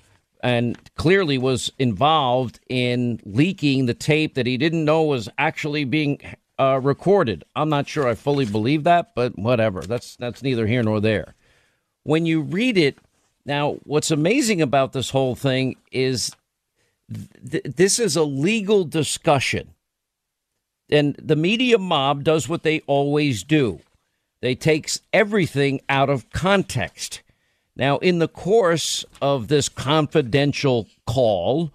and 0.44 0.78
clearly 0.96 1.38
was 1.38 1.72
involved 1.80 2.60
in 2.68 3.20
leaking 3.24 3.86
the 3.86 3.94
tape 3.94 4.36
that 4.36 4.46
he 4.46 4.58
didn't 4.58 4.84
know 4.84 5.02
was 5.04 5.30
actually 5.38 5.86
being 5.86 6.20
uh, 6.60 6.80
recorded. 6.84 7.46
I'm 7.56 7.70
not 7.70 7.88
sure 7.88 8.08
I 8.08 8.14
fully 8.14 8.46
believe 8.46 8.84
that, 8.84 9.16
but 9.16 9.40
whatever. 9.40 9.82
That's 9.82 10.18
that's 10.18 10.44
neither 10.44 10.68
here 10.68 10.84
nor 10.84 11.00
there. 11.00 11.34
When 12.04 12.26
you 12.26 12.42
read 12.42 12.78
it 12.78 12.98
now, 13.46 13.78
what's 13.86 14.12
amazing 14.12 14.62
about 14.62 14.92
this 14.92 15.10
whole 15.12 15.36
thing 15.36 15.78
is 15.92 16.36
th- 17.50 17.64
this 17.64 17.98
is 17.98 18.18
a 18.18 18.24
legal 18.24 18.84
discussion, 18.84 19.70
and 20.90 21.16
the 21.16 21.38
media 21.38 21.78
mob 21.78 22.26
does 22.26 22.50
what 22.50 22.64
they 22.64 22.82
always 22.82 23.44
do. 23.44 23.80
They 24.42 24.56
takes 24.56 25.00
everything 25.14 25.80
out 25.88 26.10
of 26.10 26.30
context. 26.32 27.22
Now, 27.76 27.98
in 27.98 28.20
the 28.20 28.28
course 28.28 29.04
of 29.22 29.48
this 29.48 29.68
confidential 29.68 30.88
call, 31.08 31.74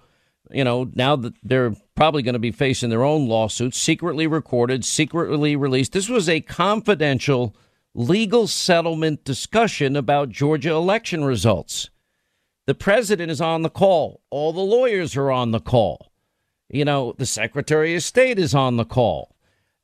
you 0.50 0.64
know, 0.64 0.90
now 0.94 1.16
that 1.16 1.34
they're 1.42 1.74
probably 1.94 2.22
going 2.22 2.34
to 2.34 2.38
be 2.38 2.52
facing 2.52 2.90
their 2.90 3.04
own 3.04 3.26
lawsuits, 3.26 3.76
secretly 3.76 4.26
recorded, 4.26 4.84
secretly 4.84 5.56
released. 5.56 5.92
This 5.92 6.08
was 6.08 6.28
a 6.28 6.40
confidential 6.40 7.56
legal 7.94 8.46
settlement 8.46 9.24
discussion 9.24 9.96
about 9.96 10.30
Georgia 10.30 10.70
election 10.70 11.24
results. 11.24 11.90
The 12.66 12.74
president 12.74 13.30
is 13.30 13.40
on 13.40 13.62
the 13.62 13.70
call. 13.70 14.20
All 14.30 14.52
the 14.52 14.60
lawyers 14.60 15.16
are 15.16 15.30
on 15.30 15.50
the 15.50 15.60
call. 15.60 16.12
You 16.68 16.84
know, 16.84 17.14
the 17.18 17.26
Secretary 17.26 17.96
of 17.96 18.02
State 18.02 18.38
is 18.38 18.54
on 18.54 18.76
the 18.76 18.84
call. 18.84 19.34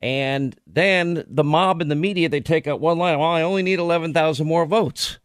And 0.00 0.54
then 0.66 1.24
the 1.26 1.42
mob 1.42 1.80
and 1.80 1.90
the 1.90 1.96
media, 1.96 2.28
they 2.28 2.40
take 2.40 2.66
out 2.66 2.80
one 2.80 2.98
line. 2.98 3.18
Well, 3.18 3.28
I 3.28 3.42
only 3.42 3.62
need 3.62 3.78
11,000 3.78 4.46
more 4.46 4.66
votes. 4.66 5.18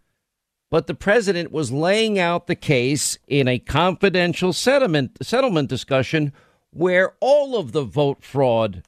But 0.72 0.88
the 0.88 0.94
president 0.94 1.52
was 1.52 1.72
laying 1.72 2.20
out 2.20 2.48
the 2.48 2.56
case 2.56 3.18
in 3.28 3.48
a 3.48 3.58
confidential 3.60 4.54
settlement, 4.54 5.18
settlement 5.22 5.68
discussion 5.70 6.32
where 6.72 7.16
all 7.20 7.58
of 7.58 7.72
the 7.72 7.84
vote 7.84 8.24
fraud 8.24 8.84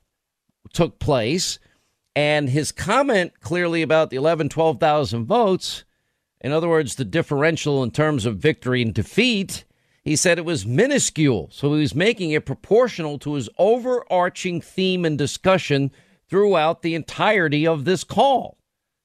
took 0.73 0.99
place. 0.99 1.59
And 2.15 2.49
his 2.49 2.71
comment 2.71 3.39
clearly 3.39 3.81
about 3.81 4.09
the 4.09 4.17
11, 4.17 4.49
12,000 4.49 5.25
votes, 5.25 5.85
in 6.41 6.51
other 6.51 6.67
words, 6.67 6.95
the 6.95 7.05
differential 7.05 7.83
in 7.83 7.91
terms 7.91 8.25
of 8.25 8.37
victory 8.37 8.81
and 8.81 8.93
defeat, 8.93 9.63
he 10.03 10.15
said 10.15 10.37
it 10.37 10.45
was 10.45 10.65
minuscule. 10.65 11.49
So 11.51 11.73
he 11.73 11.81
was 11.81 11.95
making 11.95 12.31
it 12.31 12.45
proportional 12.45 13.19
to 13.19 13.35
his 13.35 13.49
overarching 13.57 14.59
theme 14.59 15.05
and 15.05 15.17
discussion 15.17 15.91
throughout 16.27 16.81
the 16.81 16.95
entirety 16.95 17.67
of 17.67 17.85
this 17.85 18.03
call. 18.03 18.57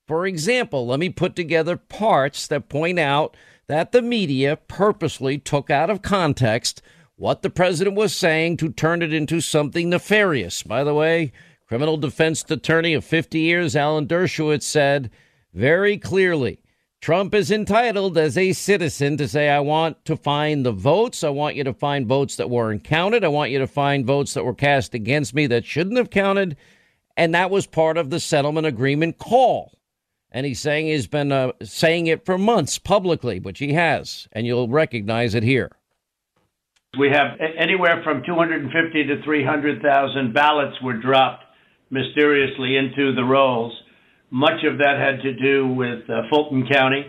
For 0.06 0.26
example, 0.26 0.86
let 0.86 1.00
me 1.00 1.08
put 1.08 1.34
together 1.34 1.76
parts 1.76 2.46
that 2.46 2.68
point 2.68 2.98
out 2.98 3.36
that 3.66 3.90
the 3.90 4.02
media 4.02 4.56
purposely 4.56 5.38
took 5.38 5.68
out 5.68 5.90
of 5.90 6.02
context 6.02 6.80
what 7.16 7.42
the 7.42 7.50
president 7.50 7.96
was 7.96 8.14
saying 8.14 8.58
to 8.58 8.70
turn 8.70 9.02
it 9.02 9.12
into 9.12 9.40
something 9.40 9.90
nefarious. 9.90 10.62
By 10.62 10.84
the 10.84 10.94
way, 10.94 11.32
criminal 11.66 11.96
defense 11.96 12.44
attorney 12.48 12.94
of 12.94 13.04
50 13.04 13.40
years, 13.40 13.74
Alan 13.74 14.06
Dershowitz, 14.06 14.62
said 14.62 15.10
very 15.52 15.98
clearly 15.98 16.60
Trump 17.00 17.34
is 17.34 17.50
entitled 17.50 18.16
as 18.18 18.36
a 18.36 18.52
citizen 18.52 19.16
to 19.16 19.28
say, 19.28 19.48
I 19.48 19.60
want 19.60 20.04
to 20.06 20.16
find 20.16 20.64
the 20.64 20.72
votes. 20.72 21.22
I 21.22 21.30
want 21.30 21.56
you 21.56 21.64
to 21.64 21.74
find 21.74 22.06
votes 22.06 22.36
that 22.36 22.50
weren't 22.50 22.84
counted. 22.84 23.24
I 23.24 23.28
want 23.28 23.50
you 23.50 23.58
to 23.58 23.66
find 23.66 24.06
votes 24.06 24.34
that 24.34 24.44
were 24.44 24.54
cast 24.54 24.94
against 24.94 25.34
me 25.34 25.46
that 25.48 25.64
shouldn't 25.64 25.98
have 25.98 26.10
counted. 26.10 26.56
And 27.16 27.34
that 27.34 27.50
was 27.50 27.66
part 27.66 27.96
of 27.96 28.10
the 28.10 28.20
settlement 28.20 28.66
agreement 28.66 29.18
call. 29.18 29.72
And 30.36 30.44
he's 30.44 30.60
saying 30.60 30.88
he's 30.88 31.06
been 31.06 31.32
uh, 31.32 31.52
saying 31.62 32.08
it 32.08 32.26
for 32.26 32.36
months 32.36 32.78
publicly, 32.78 33.40
which 33.40 33.58
he 33.58 33.72
has. 33.72 34.28
And 34.32 34.46
you'll 34.46 34.68
recognize 34.68 35.34
it 35.34 35.42
here. 35.42 35.72
We 36.98 37.08
have 37.08 37.40
anywhere 37.58 38.02
from 38.04 38.22
250 38.22 38.68
to 39.04 39.22
300,000 39.24 40.34
ballots 40.34 40.76
were 40.82 41.00
dropped 41.00 41.44
mysteriously 41.88 42.76
into 42.76 43.14
the 43.14 43.24
rolls. 43.24 43.72
Much 44.30 44.62
of 44.70 44.76
that 44.76 45.00
had 45.00 45.22
to 45.22 45.32
do 45.32 45.68
with 45.68 46.04
uh, 46.10 46.28
Fulton 46.28 46.68
County, 46.70 47.06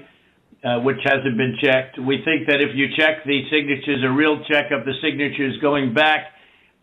uh, 0.64 0.80
which 0.80 1.04
hasn't 1.04 1.36
been 1.36 1.58
checked. 1.62 2.00
We 2.00 2.24
think 2.24 2.48
that 2.48 2.62
if 2.62 2.76
you 2.76 2.88
check 2.96 3.26
the 3.26 3.42
signatures, 3.52 4.06
a 4.08 4.10
real 4.10 4.40
check 4.50 4.72
of 4.72 4.86
the 4.86 4.94
signatures 5.04 5.60
going 5.62 5.94
back 5.94 6.32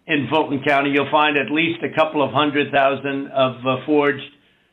in 0.06 0.28
Fulton 0.30 0.62
County, 0.62 0.90
you'll 0.92 1.10
find 1.10 1.38
at 1.38 1.50
least 1.50 1.80
a 1.82 1.96
couple 1.96 2.22
of 2.22 2.34
hundred 2.34 2.70
thousand 2.70 3.28
of 3.28 3.64
uh, 3.64 3.86
forged. 3.86 4.28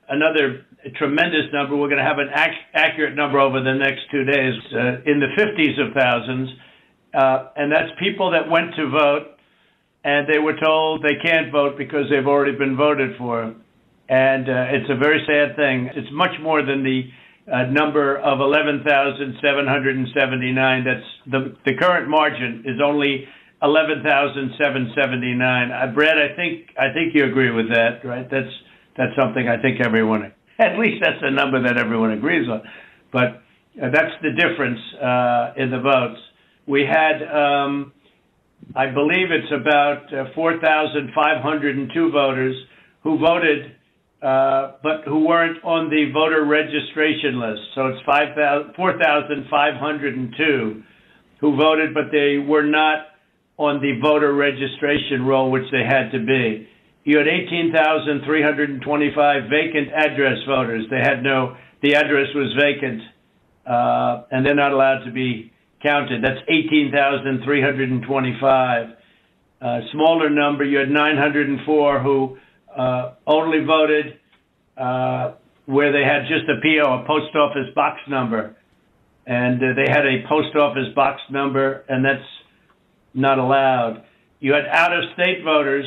Another 0.10 0.66
tremendous 0.96 1.52
number. 1.54 1.76
We're 1.76 1.90
going 1.90 2.04
to 2.04 2.08
have 2.08 2.20
an 2.20 2.30
ac- 2.34 2.66
accurate 2.74 3.16
number 3.16 3.40
over 3.40 3.62
the 3.62 3.74
next 3.74 4.10
two 4.12 4.24
days 4.24 4.54
uh, 4.74 5.02
in 5.06 5.20
the 5.20 5.28
50s 5.38 5.80
of 5.80 5.94
thousands. 5.94 6.50
Uh, 7.14 7.50
and 7.56 7.72
that's 7.72 7.92
people 8.00 8.32
that 8.32 8.50
went 8.50 8.74
to 8.76 8.90
vote 8.90 9.38
and 10.04 10.28
they 10.28 10.40
were 10.40 10.56
told 10.58 11.04
they 11.04 11.18
can't 11.24 11.52
vote 11.52 11.78
because 11.78 12.10
they've 12.10 12.26
already 12.26 12.58
been 12.58 12.76
voted 12.76 13.16
for. 13.18 13.54
And 14.10 14.50
uh, 14.50 14.74
it's 14.74 14.90
a 14.90 14.96
very 14.96 15.24
sad 15.28 15.56
thing. 15.56 15.92
It's 15.96 16.12
much 16.12 16.32
more 16.42 16.66
than 16.66 16.82
the 16.84 17.04
uh, 17.52 17.66
number 17.66 18.18
of 18.18 18.40
11,779. 18.40 20.84
That's 20.84 21.06
the 21.28 21.56
the 21.66 21.76
current 21.78 22.10
margin 22.10 22.64
is 22.66 22.82
only 22.84 23.28
11,779. 23.62 25.72
Uh, 25.72 25.86
Brad, 25.94 26.18
I 26.18 26.34
think 26.36 26.72
I 26.78 26.92
think 26.94 27.14
you 27.16 27.24
agree 27.26 27.52
with 27.52 27.70
that, 27.70 28.04
right? 28.04 28.28
That's 28.30 28.52
that's 28.98 29.16
something 29.16 29.48
I 29.48 29.56
think 29.62 29.80
everyone, 29.80 30.34
at 30.60 30.80
least 30.80 31.04
that's 31.04 31.22
a 31.22 31.32
number 31.32 31.62
that 31.64 31.78
everyone 31.78 32.12
agrees 32.12 32.48
on. 32.50 32.62
But 33.12 33.42
uh, 33.82 33.90
that's 33.92 34.14
the 34.22 34.32
difference 34.32 34.80
uh, 34.96 35.54
in 35.58 35.72
the 35.72 35.80
votes. 35.80 36.20
We 36.68 36.86
had. 36.86 37.24
Um, 37.24 37.94
I 38.76 38.88
believe 38.88 39.32
it's 39.32 39.52
about 39.52 40.14
uh, 40.14 40.26
4,502 40.36 42.12
voters 42.12 42.56
who 43.04 43.18
voted, 43.18 43.72
uh, 44.22 44.74
but 44.84 45.04
who 45.06 45.26
weren't 45.28 45.64
on 45.64 45.90
the 45.90 46.12
voter 46.14 46.46
registration 46.46 47.40
list. 47.40 47.62
So 47.76 47.88
it's 47.88 48.04
4,502 48.06 50.84
who 51.42 51.58
voted, 51.58 51.94
but 51.94 52.06
they 52.12 52.38
were 52.38 52.66
not 52.66 53.08
on 53.58 53.82
the 53.82 54.00
voter 54.02 54.34
registration 54.34 55.26
roll, 55.26 55.52
which 55.52 55.70
they 55.72 55.84
had 55.84 56.12
to 56.12 56.20
be. 56.20 56.70
You 57.04 57.18
had 57.18 57.28
18,325 57.28 59.50
vacant 59.50 59.92
address 59.94 60.38
voters. 60.48 60.86
They 60.90 61.00
had 61.00 61.22
no, 61.24 61.58
the 61.82 61.96
address 61.96 62.28
was 62.36 62.54
vacant, 62.60 63.02
uh, 63.66 64.26
and 64.30 64.46
they're 64.46 64.54
not 64.54 64.72
allowed 64.72 65.04
to 65.06 65.12
be 65.12 65.52
counted. 65.82 66.24
That's 66.24 66.42
18,325. 66.48 68.90
Uh, 69.62 69.80
smaller 69.92 70.30
number, 70.30 70.64
you 70.64 70.78
had 70.78 70.90
904 70.90 72.00
who 72.02 72.38
uh, 72.76 73.14
only 73.26 73.66
voted 73.66 74.20
uh, 74.78 75.32
where 75.66 75.92
they 75.92 76.04
had 76.04 76.28
just 76.28 76.48
a 76.50 76.62
PO, 76.62 77.04
a 77.04 77.06
post 77.06 77.36
office 77.36 77.74
box 77.76 78.00
number. 78.08 78.56
And 79.26 79.62
uh, 79.62 79.74
they 79.76 79.90
had 79.90 80.06
a 80.06 80.24
post 80.28 80.56
office 80.56 80.94
box 80.96 81.22
number, 81.30 81.84
and 81.88 82.04
that's 82.04 82.26
not 83.14 83.38
allowed. 83.40 84.04
You 84.40 84.54
had 84.54 84.66
out 84.68 84.96
of 84.96 85.04
state 85.14 85.44
voters. 85.44 85.86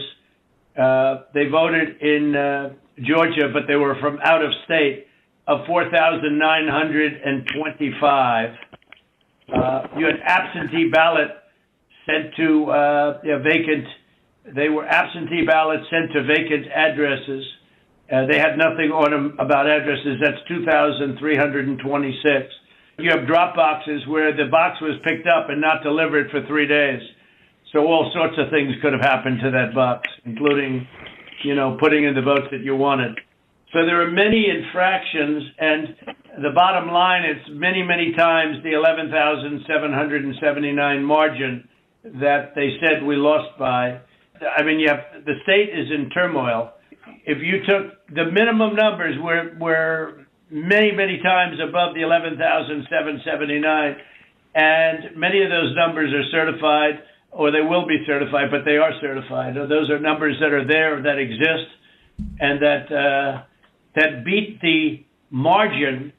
Uh, 0.77 1.23
they 1.35 1.47
voted 1.47 2.03
in 2.03 2.35
uh, 2.35 2.71
Georgia, 3.03 3.49
but 3.53 3.69
they 3.69 3.77
were 3.77 3.95
from 4.01 4.19
out 4.25 4.45
of 4.45 4.51
state 4.65 5.07
of 5.47 5.65
4,925. 5.67 8.51
Uh, 9.55 9.87
you 9.99 10.07
had 10.07 10.17
absentee 10.25 10.89
ballot 10.91 11.29
sent 12.07 12.35
to 12.37 12.71
uh, 12.71 13.19
vacant. 13.43 13.85
They 14.55 14.69
were 14.69 14.87
absentee 14.87 15.45
ballots 15.47 15.85
sent 15.91 16.13
to 16.13 16.23
vacant 16.25 16.67
addresses. 16.75 17.45
Uh, 18.11 18.27
they 18.31 18.39
had 18.39 18.59
nothing 18.59 18.91
on 18.93 19.11
them 19.11 19.37
about 19.39 19.67
addresses. 19.69 20.19
That's 20.21 20.37
2,326. 20.49 22.55
You 22.99 23.11
have 23.11 23.27
drop 23.27 23.57
boxes 23.57 24.07
where 24.07 24.33
the 24.37 24.45
box 24.51 24.81
was 24.81 24.99
picked 25.05 25.27
up 25.27 25.51
and 25.51 25.61
not 25.61 25.83
delivered 25.83 26.31
for 26.31 26.47
three 26.47 26.69
days. 26.69 27.03
So 27.75 27.81
all 27.81 28.11
sorts 28.15 28.39
of 28.39 28.49
things 28.51 28.73
could 28.81 28.93
have 28.93 29.03
happened 29.03 29.41
to 29.43 29.51
that 29.51 29.75
box, 29.75 30.09
including, 30.25 30.87
you 31.43 31.57
know, 31.57 31.77
putting 31.81 32.05
in 32.05 32.15
the 32.15 32.23
votes 32.23 32.47
that 32.53 32.61
you 32.61 32.77
wanted. 32.77 33.19
So 33.73 33.85
there 33.85 34.01
are 34.01 34.13
many 34.13 34.47
infractions, 34.49 35.43
and 35.59 35.97
the 36.41 36.51
bottom 36.55 36.93
line 36.93 37.25
is 37.25 37.37
many, 37.51 37.83
many 37.83 38.13
times 38.17 38.63
the 38.63 38.75
11,779 38.75 41.03
margin 41.03 41.69
that 42.23 42.55
they 42.55 42.79
said 42.79 43.03
we 43.03 43.17
lost 43.17 43.59
by. 43.59 43.99
I 44.57 44.63
mean, 44.63 44.79
you 44.79 44.87
have 44.89 45.25
the 45.27 45.35
state 45.43 45.71
is 45.71 45.91
in 45.91 46.11
turmoil. 46.11 46.75
If 47.27 47.43
you 47.43 47.65
took 47.67 48.07
the 48.15 48.27
minimum 48.31 48.77
numbers, 48.77 49.19
were 49.21 49.51
were 49.59 50.27
many, 50.49 50.93
many 50.93 51.19
times 51.21 51.59
above 51.59 51.95
the 51.95 52.03
11,779, 52.03 53.97
and 54.55 55.17
many 55.17 55.43
of 55.43 55.51
those 55.51 55.75
numbers 55.75 56.15
are 56.15 56.23
certified, 56.31 57.03
or 57.35 57.51
they 57.51 57.61
will 57.61 57.87
be 57.87 57.99
certified, 58.07 58.49
but 58.51 58.65
they 58.65 58.79
are 58.79 58.93
certified. 59.01 59.55
Those 59.55 59.91
are 59.91 59.99
numbers 59.99 60.37
that 60.41 60.53
are 60.53 60.67
there 60.67 61.03
that 61.03 61.19
exist, 61.19 61.69
and 62.41 62.63
that. 62.63 62.85
Uh, 62.91 63.45
that 63.95 64.25
beat 64.25 64.61
the 64.61 65.05
margin, 65.31 66.13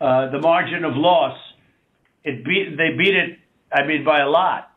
uh, 0.00 0.30
the 0.30 0.40
margin 0.40 0.84
of 0.84 0.96
loss. 0.96 1.38
It 2.24 2.44
beat 2.44 2.76
they 2.76 2.96
beat 2.96 3.14
it. 3.14 3.38
I 3.72 3.86
mean, 3.86 4.04
by 4.04 4.20
a 4.20 4.28
lot, 4.28 4.70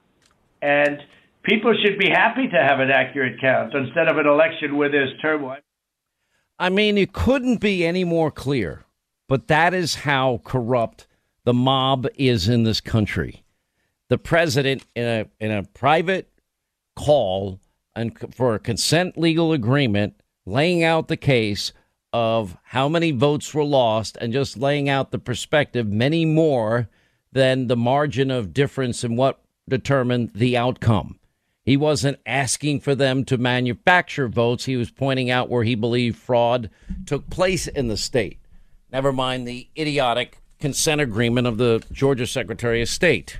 and 0.62 1.00
people 1.44 1.76
should 1.84 1.98
be 1.98 2.10
happy 2.10 2.48
to 2.48 2.58
have 2.58 2.80
an 2.80 2.92
accurate 2.92 3.40
count 3.40 3.74
instead 3.74 4.08
of 4.08 4.18
an 4.18 4.28
election 4.28 4.78
where 4.78 4.90
there's 4.90 5.12
turmoil. 5.22 5.58
I 6.58 6.70
mean, 6.70 6.98
it 6.98 7.14
couldn't 7.14 7.62
be 7.62 7.86
any 7.86 8.04
more 8.04 8.32
clear, 8.32 8.86
but 9.28 9.48
that 9.48 9.74
is 9.74 9.96
how 9.96 10.42
corrupt 10.44 11.08
the 11.46 11.54
mob 11.54 12.08
is 12.16 12.50
in 12.50 12.64
this 12.64 12.82
country. 12.82 13.44
The 14.10 14.18
president, 14.18 14.84
in 14.96 15.06
a 15.06 15.26
in 15.40 15.52
a 15.52 15.64
private 15.64 16.32
call 16.96 17.60
and 17.96 18.18
for 18.34 18.56
a 18.56 18.60
consent 18.60 19.18
legal 19.18 19.54
agreement, 19.54 20.16
laying 20.46 20.84
out 20.84 21.08
the 21.08 21.18
case 21.18 21.72
of 22.12 22.58
how 22.64 22.90
many 22.90 23.12
votes 23.12 23.54
were 23.54 23.64
lost 23.64 24.18
and 24.20 24.34
just 24.34 24.58
laying 24.58 24.90
out 24.90 25.12
the 25.12 25.20
perspective, 25.20 25.88
many 25.88 26.26
more 26.26 26.90
than 27.32 27.68
the 27.68 27.78
margin 27.78 28.32
of 28.32 28.54
difference 28.54 29.04
in 29.04 29.16
what 29.16 29.42
determined 29.68 30.32
the 30.34 30.58
outcome. 30.58 31.20
He 31.64 31.78
wasn't 31.78 32.20
asking 32.26 32.80
for 32.80 32.96
them 32.96 33.24
to 33.26 33.38
manufacture 33.38 34.28
votes. 34.28 34.66
He 34.66 34.76
was 34.76 34.90
pointing 34.90 35.30
out 35.30 35.50
where 35.50 35.64
he 35.64 35.76
believed 35.76 36.18
fraud 36.18 36.72
took 37.06 37.30
place 37.30 37.68
in 37.68 37.90
the 37.90 37.98
state. 37.98 38.40
Never 38.92 39.14
mind 39.14 39.48
the 39.48 39.70
idiotic 39.78 40.40
consent 40.60 41.00
agreement 41.00 41.46
of 41.46 41.58
the 41.58 41.84
Georgia 41.92 42.26
Secretary 42.26 42.82
of 42.82 42.90
State. 42.90 43.40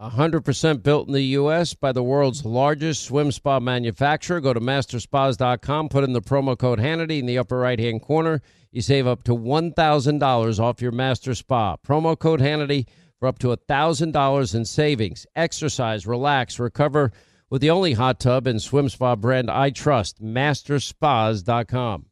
100% 0.00 0.82
built 0.82 1.08
in 1.08 1.12
the 1.12 1.22
U.S. 1.22 1.74
by 1.74 1.92
the 1.92 2.02
world's 2.02 2.44
largest 2.44 3.04
swim 3.04 3.30
spa 3.30 3.60
manufacturer. 3.60 4.40
Go 4.40 4.54
to 4.54 4.60
masterspas.com, 4.60 5.90
put 5.90 6.04
in 6.04 6.14
the 6.14 6.22
promo 6.22 6.58
code 6.58 6.78
Hannity 6.78 7.18
in 7.18 7.26
the 7.26 7.36
upper 7.36 7.58
right 7.58 7.78
hand 7.78 8.00
corner. 8.00 8.40
You 8.72 8.80
save 8.80 9.06
up 9.06 9.24
to 9.24 9.36
$1,000 9.36 10.58
off 10.58 10.80
your 10.80 10.92
master 10.92 11.34
spa. 11.34 11.76
Promo 11.76 12.18
code 12.18 12.40
Hannity 12.40 12.86
for 13.18 13.28
up 13.28 13.38
to 13.40 13.48
$1,000 13.48 14.54
in 14.54 14.64
savings. 14.64 15.26
Exercise, 15.36 16.06
relax, 16.06 16.58
recover 16.58 17.12
with 17.50 17.60
the 17.60 17.70
only 17.70 17.92
hot 17.92 18.20
tub 18.20 18.46
and 18.46 18.62
swim 18.62 18.88
spa 18.88 19.16
brand 19.16 19.50
I 19.50 19.68
trust, 19.68 20.22
masterspas.com. 20.22 22.06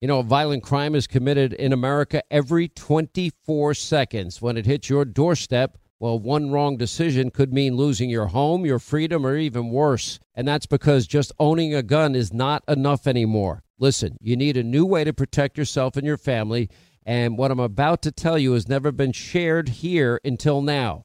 You 0.00 0.08
know, 0.08 0.20
a 0.20 0.22
violent 0.22 0.62
crime 0.62 0.94
is 0.94 1.06
committed 1.06 1.52
in 1.52 1.72
America 1.74 2.22
every 2.30 2.68
24 2.68 3.74
seconds. 3.74 4.40
When 4.40 4.56
it 4.56 4.64
hits 4.64 4.88
your 4.88 5.04
doorstep, 5.04 5.76
well, 5.98 6.18
one 6.18 6.50
wrong 6.50 6.76
decision 6.76 7.30
could 7.30 7.52
mean 7.52 7.74
losing 7.74 8.10
your 8.10 8.26
home, 8.26 8.66
your 8.66 8.78
freedom, 8.78 9.26
or 9.26 9.36
even 9.36 9.70
worse. 9.70 10.18
And 10.34 10.46
that's 10.46 10.66
because 10.66 11.06
just 11.06 11.32
owning 11.38 11.74
a 11.74 11.82
gun 11.82 12.14
is 12.14 12.34
not 12.34 12.62
enough 12.68 13.06
anymore. 13.06 13.62
Listen, 13.78 14.16
you 14.20 14.36
need 14.36 14.56
a 14.56 14.62
new 14.62 14.84
way 14.84 15.04
to 15.04 15.12
protect 15.12 15.56
yourself 15.56 15.96
and 15.96 16.06
your 16.06 16.18
family. 16.18 16.68
And 17.04 17.38
what 17.38 17.50
I'm 17.50 17.60
about 17.60 18.02
to 18.02 18.12
tell 18.12 18.38
you 18.38 18.52
has 18.52 18.68
never 18.68 18.92
been 18.92 19.12
shared 19.12 19.68
here 19.68 20.20
until 20.24 20.60
now. 20.60 21.04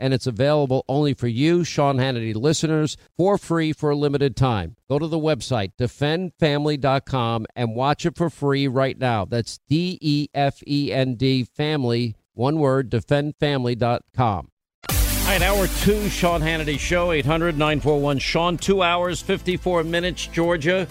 and 0.00 0.14
it's 0.14 0.26
available 0.26 0.84
only 0.88 1.14
for 1.14 1.28
you, 1.28 1.62
Sean 1.62 1.98
Hannity 1.98 2.34
listeners, 2.34 2.96
for 3.16 3.38
free 3.38 3.72
for 3.72 3.90
a 3.90 3.96
limited 3.96 4.34
time. 4.34 4.74
Go 4.88 4.98
to 4.98 5.06
the 5.06 5.18
website, 5.18 5.72
defendfamily.com, 5.78 7.46
and 7.54 7.76
watch 7.76 8.06
it 8.06 8.16
for 8.16 8.30
free 8.30 8.66
right 8.66 8.98
now. 8.98 9.26
That's 9.26 9.60
D 9.68 9.98
E 10.00 10.28
F 10.34 10.60
E 10.66 10.92
N 10.92 11.14
D 11.14 11.44
family, 11.44 12.16
one 12.32 12.58
word, 12.58 12.90
defendfamily.com. 12.90 14.50
All 14.88 15.38
right, 15.38 15.42
hour 15.42 15.68
two, 15.68 16.08
Sean 16.08 16.40
Hannity 16.40 16.78
Show, 16.78 17.12
800 17.12 17.56
941 17.56 18.18
Sean, 18.18 18.56
two 18.56 18.82
hours, 18.82 19.20
54 19.22 19.84
minutes, 19.84 20.26
Georgia. 20.26 20.88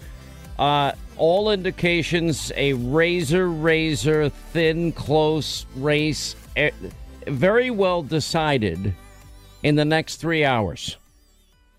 Uh, 0.58 0.94
all 1.18 1.52
indications 1.52 2.52
a 2.56 2.74
razor, 2.74 3.50
razor 3.50 4.30
thin, 4.30 4.92
close 4.94 5.66
race. 5.76 6.36
Very 7.30 7.70
well 7.70 8.02
decided 8.02 8.94
in 9.64 9.76
the 9.76 9.86
next 9.86 10.18
three 10.18 10.44
hours 10.44 10.98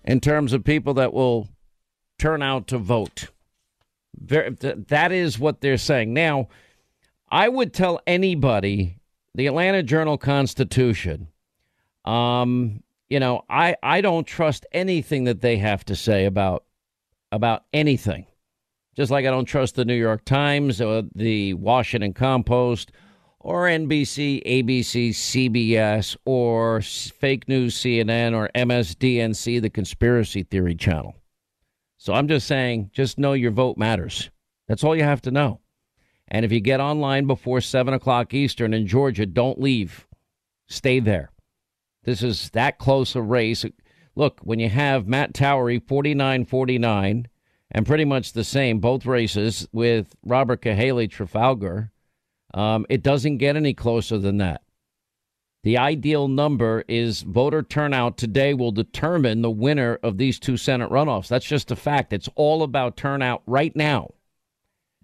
in 0.03 0.19
terms 0.19 0.53
of 0.53 0.63
people 0.63 0.95
that 0.95 1.13
will 1.13 1.49
turn 2.19 2.41
out 2.41 2.67
to 2.67 2.77
vote. 2.77 3.27
that 4.19 5.11
is 5.11 5.39
what 5.39 5.61
they're 5.61 5.77
saying. 5.77 6.13
Now, 6.13 6.49
I 7.29 7.49
would 7.49 7.73
tell 7.73 8.01
anybody 8.05 8.97
the 9.35 9.47
Atlanta 9.47 9.83
Journal 9.83 10.17
Constitution. 10.17 11.27
Um, 12.05 12.83
you 13.09 13.19
know, 13.19 13.43
I 13.49 13.75
I 13.81 14.01
don't 14.01 14.27
trust 14.27 14.65
anything 14.71 15.25
that 15.25 15.41
they 15.41 15.57
have 15.57 15.85
to 15.85 15.95
say 15.95 16.25
about 16.25 16.65
about 17.31 17.63
anything. 17.73 18.25
Just 18.95 19.11
like 19.11 19.25
I 19.25 19.31
don't 19.31 19.45
trust 19.45 19.75
the 19.75 19.85
New 19.85 19.95
York 19.95 20.25
Times 20.25 20.81
or 20.81 21.03
the 21.15 21.53
Washington 21.53 22.13
Compost 22.13 22.91
or 23.43 23.63
NBC, 23.63 24.45
ABC, 24.45 25.09
CBS, 25.09 26.15
or 26.25 26.81
fake 26.81 27.47
news 27.47 27.75
CNN 27.75 28.35
or 28.35 28.49
MSDNC, 28.55 29.61
the 29.61 29.69
conspiracy 29.69 30.43
theory 30.43 30.75
channel. 30.75 31.15
So 31.97 32.13
I'm 32.13 32.27
just 32.27 32.47
saying, 32.47 32.91
just 32.93 33.17
know 33.17 33.33
your 33.33 33.51
vote 33.51 33.77
matters. 33.77 34.29
That's 34.67 34.83
all 34.83 34.95
you 34.95 35.03
have 35.03 35.21
to 35.23 35.31
know. 35.31 35.59
And 36.27 36.45
if 36.45 36.51
you 36.51 36.61
get 36.61 36.79
online 36.79 37.25
before 37.27 37.61
7 37.61 37.93
o'clock 37.93 38.33
Eastern 38.33 38.73
in 38.73 38.87
Georgia, 38.87 39.25
don't 39.25 39.59
leave. 39.59 40.07
Stay 40.67 40.99
there. 40.99 41.31
This 42.03 42.23
is 42.23 42.49
that 42.51 42.77
close 42.77 43.15
a 43.15 43.21
race. 43.21 43.65
Look, 44.15 44.39
when 44.41 44.59
you 44.59 44.69
have 44.69 45.07
Matt 45.07 45.33
Towery 45.33 45.79
49 45.79 46.45
49 46.45 47.27
and 47.71 47.85
pretty 47.85 48.05
much 48.05 48.33
the 48.33 48.43
same, 48.43 48.79
both 48.79 49.05
races, 49.05 49.67
with 49.71 50.15
Robert 50.23 50.61
Cahaly 50.61 51.09
Trafalgar 51.09 51.91
um, 52.53 52.85
it 52.89 53.03
doesn't 53.03 53.37
get 53.37 53.55
any 53.55 53.73
closer 53.73 54.17
than 54.17 54.37
that. 54.37 54.61
The 55.63 55.77
ideal 55.77 56.27
number 56.27 56.83
is 56.87 57.21
voter 57.21 57.61
turnout 57.61 58.17
today 58.17 58.53
will 58.53 58.71
determine 58.71 59.41
the 59.41 59.51
winner 59.51 59.99
of 60.01 60.17
these 60.17 60.39
two 60.39 60.57
Senate 60.57 60.89
runoffs. 60.89 61.27
That's 61.27 61.45
just 61.45 61.69
a 61.69 61.75
fact. 61.75 62.13
It's 62.13 62.29
all 62.35 62.63
about 62.63 62.97
turnout 62.97 63.43
right 63.45 63.75
now 63.75 64.11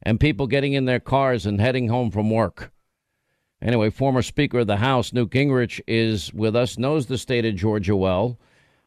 and 0.01 0.19
people 0.19 0.47
getting 0.47 0.73
in 0.73 0.85
their 0.85 0.99
cars 0.99 1.45
and 1.45 1.61
heading 1.61 1.89
home 1.89 2.09
from 2.11 2.29
work. 2.29 2.71
Anyway, 3.61 3.89
former 3.89 4.21
Speaker 4.21 4.59
of 4.59 4.67
the 4.67 4.77
House, 4.77 5.13
Newt 5.13 5.31
Gingrich, 5.31 5.81
is 5.87 6.33
with 6.33 6.55
us, 6.55 6.77
knows 6.77 7.07
the 7.07 7.17
state 7.17 7.45
of 7.45 7.55
Georgia 7.55 7.95
well. 7.95 8.39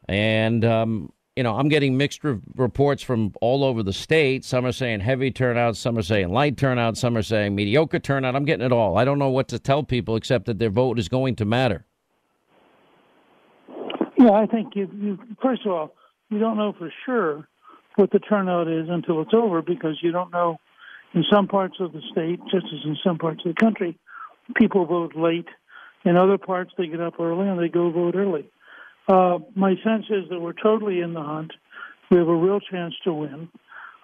And 0.07 0.63
um, 0.63 1.11
you 1.35 1.43
know, 1.43 1.55
I'm 1.55 1.69
getting 1.69 1.97
mixed 1.97 2.23
re- 2.23 2.39
reports 2.55 3.01
from 3.01 3.33
all 3.41 3.63
over 3.63 3.83
the 3.83 3.93
state. 3.93 4.43
Some 4.43 4.65
are 4.65 4.71
saying 4.71 4.99
heavy 4.99 5.31
turnout, 5.31 5.77
some 5.77 5.97
are 5.97 6.03
saying 6.03 6.29
light 6.29 6.57
turnout, 6.57 6.97
some 6.97 7.15
are 7.15 7.23
saying 7.23 7.55
mediocre 7.55 7.99
turnout. 7.99 8.35
I'm 8.35 8.45
getting 8.45 8.65
it 8.65 8.71
all. 8.71 8.97
I 8.97 9.05
don't 9.05 9.19
know 9.19 9.29
what 9.29 9.47
to 9.49 9.59
tell 9.59 9.83
people 9.83 10.15
except 10.15 10.45
that 10.47 10.59
their 10.59 10.69
vote 10.69 10.99
is 10.99 11.07
going 11.07 11.37
to 11.37 11.45
matter. 11.45 11.85
Yeah, 14.17 14.31
I 14.31 14.45
think 14.45 14.75
you, 14.75 14.89
you 14.93 15.19
first 15.41 15.65
of 15.65 15.71
all, 15.71 15.95
you 16.29 16.37
don't 16.37 16.57
know 16.57 16.73
for 16.77 16.91
sure 17.05 17.47
what 17.95 18.11
the 18.11 18.19
turnout 18.19 18.67
is 18.67 18.87
until 18.89 19.21
it's 19.21 19.33
over 19.33 19.61
because 19.61 19.97
you 20.01 20.11
don't 20.11 20.31
know 20.31 20.57
in 21.13 21.23
some 21.31 21.47
parts 21.47 21.77
of 21.79 21.93
the 21.93 22.01
state, 22.11 22.39
just 22.51 22.65
as 22.67 22.85
in 22.85 22.97
some 23.03 23.17
parts 23.17 23.41
of 23.45 23.55
the 23.55 23.59
country, 23.59 23.97
people 24.55 24.85
vote 24.85 25.15
late. 25.15 25.47
In 26.03 26.17
other 26.17 26.37
parts, 26.37 26.71
they 26.77 26.87
get 26.87 27.01
up 27.01 27.19
early 27.19 27.47
and 27.47 27.59
they 27.59 27.67
go 27.67 27.89
vote 27.91 28.15
early. 28.15 28.49
Uh, 29.07 29.39
my 29.55 29.75
sense 29.83 30.05
is 30.09 30.29
that 30.29 30.39
we're 30.39 30.53
totally 30.53 31.01
in 31.01 31.13
the 31.13 31.21
hunt. 31.21 31.51
We 32.09 32.17
have 32.17 32.27
a 32.27 32.35
real 32.35 32.59
chance 32.59 32.93
to 33.03 33.13
win. 33.13 33.49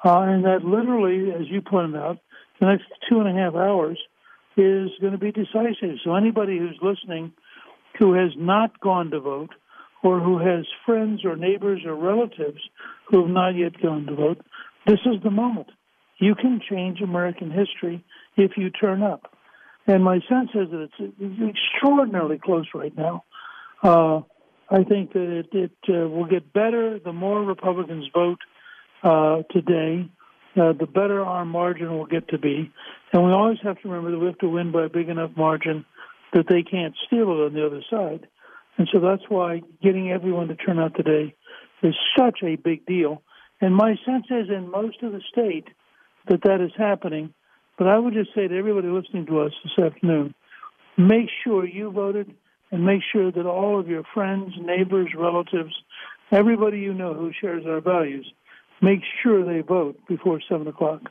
Uh, 0.04 0.20
and 0.22 0.45
that 0.45 0.64
literally, 0.64 1.32
as 1.32 1.48
you 1.50 1.62
pointed 1.62 2.00
out, 2.00 2.20
the 2.60 2.68
next 2.68 2.86
two 3.10 3.20
and 3.20 3.28
a 3.28 3.41
half 3.41 3.56
hours 3.56 3.98
is 4.56 4.89
going 5.00 5.14
to 5.14 5.18
be 5.18 5.32
decisive. 5.32 5.98
So 6.04 6.16
anybody 6.16 6.58
who's 6.58 6.78
listening 6.82 7.34
who 8.00 8.14
has 8.14 8.32
not 8.38 8.80
gone 8.80 9.12
to 9.12 9.20
vote 9.20 9.50
or 10.04 10.20
who 10.20 10.38
has 10.39 10.66
friends 10.86 11.26
or 11.26 11.36
neighbors 11.36 11.82
or 11.86 11.95
relatives 11.95 12.62
who 13.10 13.22
have 13.22 13.30
not 13.30 13.50
yet 13.50 13.82
gone 13.82 14.06
to 14.06 14.16
vote, 14.16 14.41
this 14.86 15.00
is 15.06 15.22
the 15.24 15.32
moment. 15.32 15.68
You 16.20 16.36
can 16.36 16.60
change 16.68 17.02
American 17.02 17.52
history 17.52 18.04
if 18.36 18.52
you 18.58 18.70
turn 18.70 19.04
up. 19.04 19.34
And 19.86 20.04
my 20.04 20.20
sense 20.30 20.50
is 20.54 20.70
that 20.72 20.89
it's 21.00 21.56
extraordinarily 21.56 22.39
close 22.43 22.68
right 22.74 22.95
now. 22.95 23.24
Uh, 23.84 24.22
I 24.70 24.84
think 24.84 25.13
that 25.13 25.39
it, 25.39 25.47
it 25.53 25.72
uh, 25.89 26.09
will 26.09 26.26
get 26.26 26.51
better 26.53 26.99
the 26.99 27.13
more 27.13 27.41
Republicans 27.43 28.05
vote 28.13 28.39
uh, 29.03 29.43
today, 29.51 30.09
uh, 30.57 30.74
the 30.74 30.88
better 30.88 31.24
our 31.24 31.45
margin 31.45 31.97
will 31.97 32.05
get 32.05 32.28
to 32.30 32.38
be. 32.38 32.72
And 33.13 33.24
we 33.24 33.32
always 33.32 33.59
have 33.63 33.80
to 33.82 33.88
remember 33.88 34.11
that 34.11 34.20
we 34.20 34.26
have 34.26 34.39
to 34.39 34.49
win 34.49 34.72
by 34.72 34.86
a 34.86 34.89
big 34.89 35.09
enough 35.09 35.32
margin 35.38 35.86
that 36.34 36.45
they 36.49 36.63
can't 36.63 36.95
steal 37.05 37.32
it 37.32 37.45
on 37.45 37.53
the 37.53 37.65
other 37.65 37.82
side. 37.89 38.28
And 38.78 38.88
so 38.91 38.99
that's 38.99 39.24
why 39.30 39.61
getting 39.82 40.11
everyone 40.11 40.47
to 40.49 40.55
turn 40.55 40.80
out 40.80 40.95
today 40.95 41.34
is 41.82 41.95
such 42.18 42.39
a 42.43 42.55
big 42.55 42.86
deal. 42.86 43.22
And 43.61 43.76
my 43.76 43.95
sense 44.05 44.26
is 44.30 44.49
in 44.49 44.70
most 44.70 45.01
of 45.01 45.13
the 45.13 45.22
state 45.32 45.68
that 46.28 46.43
that 46.43 46.61
is 46.61 46.72
happening. 46.78 47.34
But 47.78 47.88
I 47.88 47.97
would 47.97 48.13
just 48.13 48.34
say 48.36 48.47
to 48.47 48.57
everybody 48.57 48.88
listening 48.88 49.26
to 49.28 49.41
us 49.41 49.51
this 49.63 49.86
afternoon, 49.86 50.34
make 50.97 51.30
sure 51.43 51.65
you 51.65 51.91
voted 51.91 52.34
and 52.72 52.86
make 52.86 53.01
sure 53.11 53.32
that 53.32 53.45
all 53.45 53.80
of 53.80 53.88
your 53.88 54.03
friends, 54.13 54.53
neighbors, 54.59 55.09
relatives, 55.15 55.74
everybody 56.32 56.80
you 56.80 56.93
know 56.93 57.13
who 57.13 57.32
shares 57.39 57.65
our 57.65 57.82
values, 57.82 58.32
make 58.82 59.01
sure 59.24 59.45
they 59.45 59.61
vote 59.61 59.97
before 60.07 60.41
7 60.47 60.68
o'clock. 60.68 61.01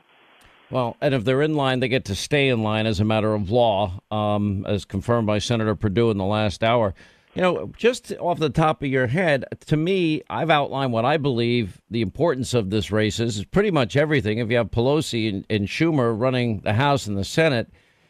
Well, 0.69 0.97
and 0.99 1.13
if 1.13 1.23
they're 1.23 1.41
in 1.41 1.55
line, 1.55 1.79
they 1.79 1.87
get 1.87 2.05
to 2.05 2.15
stay 2.15 2.49
in 2.49 2.61
line 2.61 2.87
as 2.87 2.99
a 2.99 3.05
matter 3.05 3.33
of 3.33 3.49
law, 3.49 4.01
um, 4.11 4.65
as 4.67 4.83
confirmed 4.83 5.25
by 5.25 5.39
Senator 5.39 5.75
Perdue 5.75 6.11
in 6.11 6.17
the 6.17 6.25
last 6.25 6.63
hour. 6.63 6.93
You 7.33 7.41
know, 7.41 7.71
just 7.77 8.11
off 8.19 8.39
the 8.39 8.49
top 8.49 8.81
of 8.81 8.89
your 8.89 9.07
head, 9.07 9.45
to 9.67 9.77
me, 9.77 10.23
I've 10.29 10.49
outlined 10.49 10.91
what 10.91 11.05
I 11.05 11.17
believe 11.17 11.81
the 11.89 12.01
importance 12.01 12.53
of 12.53 12.69
this 12.69 12.91
race 12.91 13.19
is. 13.19 13.37
is 13.37 13.45
pretty 13.45 13.71
much 13.71 13.95
everything. 13.95 14.39
If 14.39 14.49
you 14.49 14.57
have 14.57 14.71
Pelosi 14.71 15.29
and, 15.29 15.45
and 15.49 15.67
Schumer 15.67 16.19
running 16.19 16.61
the 16.61 16.73
House 16.73 17.05
and 17.05 17.17
the 17.17 17.23
Senate, 17.23 17.69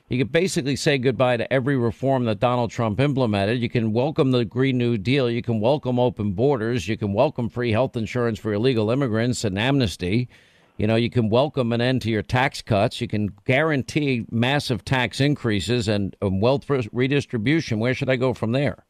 you 0.10 0.18
could 0.18 0.32
basically 0.32 0.76
say 0.76 0.98
goodbye 0.98 1.38
to 1.38 1.52
every 1.52 1.76
reform 1.76 2.26
that 2.26 2.40
Donald 2.40 2.72
Trump 2.72 3.00
implemented. 3.00 3.62
You 3.62 3.70
can 3.70 3.92
welcome 3.92 4.32
the 4.32 4.46
Green 4.46 4.78
New 4.78 4.98
Deal. 4.98 5.30
You 5.30 5.42
can 5.42 5.60
welcome 5.60 6.00
open 6.00 6.32
borders. 6.32 6.88
You 6.88 6.98
can 6.98 7.12
welcome 7.12 7.50
free 7.50 7.72
health 7.72 7.98
insurance 7.98 8.40
for 8.40 8.54
illegal 8.54 8.90
immigrants 8.90 9.44
and 9.44 9.60
amnesty. 9.60 10.30
You 10.78 10.88
know, 10.88 10.96
you 10.96 11.10
can 11.10 11.30
welcome 11.30 11.74
an 11.74 11.82
end 11.82 12.04
to 12.04 12.10
your 12.10 12.22
tax 12.22 12.62
cuts. 12.62 13.02
You 13.02 13.08
can 13.08 13.34
guarantee 13.46 14.26
massive 14.32 14.86
tax 14.86 15.20
increases 15.20 15.88
and 15.88 16.16
wealth 16.22 16.70
redistribution. 16.94 17.80
Where 17.80 17.94
should 17.94 18.10
I 18.10 18.16
go 18.16 18.34
from 18.34 18.54
there? 18.54 18.86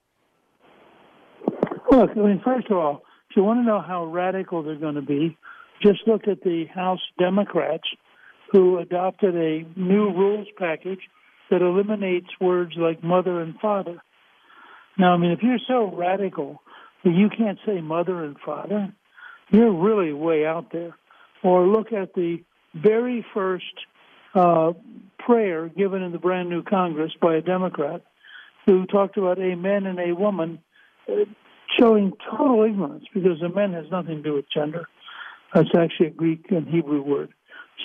Look, 1.89 2.11
I 2.11 2.20
mean, 2.20 2.41
first 2.43 2.70
of 2.70 2.78
all, 2.78 3.01
if 3.30 3.38
you 3.38 3.43
want 3.43 3.61
to 3.61 3.63
know 3.63 3.82
how 3.82 4.05
radical 4.05 4.61
they're 4.61 4.76
going 4.76 4.95
to 4.95 5.01
be, 5.01 5.38
just 5.82 6.01
look 6.05 6.28
at 6.28 6.41
the 6.41 6.65
House 6.65 6.99
Democrats 7.18 7.88
who 8.51 8.79
adopted 8.79 9.35
a 9.35 9.65
new 9.75 10.11
rules 10.11 10.47
package 10.57 11.01
that 11.49 11.61
eliminates 11.61 12.27
words 12.39 12.73
like 12.77 13.03
mother 13.03 13.41
and 13.41 13.59
father. 13.59 14.01
Now, 14.97 15.13
I 15.13 15.17
mean, 15.17 15.31
if 15.31 15.39
you're 15.41 15.59
so 15.67 15.93
radical 15.95 16.61
that 17.03 17.13
you 17.13 17.29
can't 17.29 17.59
say 17.65 17.81
mother 17.81 18.23
and 18.23 18.37
father, 18.45 18.93
you're 19.49 19.71
really 19.71 20.13
way 20.13 20.45
out 20.45 20.71
there. 20.71 20.95
Or 21.43 21.67
look 21.67 21.93
at 21.93 22.13
the 22.13 22.43
very 22.73 23.25
first 23.33 23.65
uh, 24.33 24.73
prayer 25.19 25.69
given 25.69 26.01
in 26.01 26.11
the 26.11 26.17
brand 26.17 26.49
new 26.49 26.63
Congress 26.63 27.11
by 27.21 27.35
a 27.35 27.41
Democrat 27.41 28.01
who 28.65 28.85
talked 28.85 29.17
about 29.17 29.39
a 29.39 29.55
man 29.55 29.85
and 29.85 29.99
a 29.99 30.13
woman 30.13 30.59
uh, 31.09 31.23
showing 31.79 32.13
total 32.29 32.63
ignorance 32.63 33.05
because 33.13 33.41
a 33.41 33.49
man 33.49 33.73
has 33.73 33.85
nothing 33.91 34.17
to 34.17 34.23
do 34.23 34.33
with 34.33 34.45
gender. 34.53 34.87
That's 35.53 35.69
actually 35.77 36.07
a 36.07 36.11
Greek 36.11 36.45
and 36.49 36.67
Hebrew 36.67 37.01
word. 37.01 37.29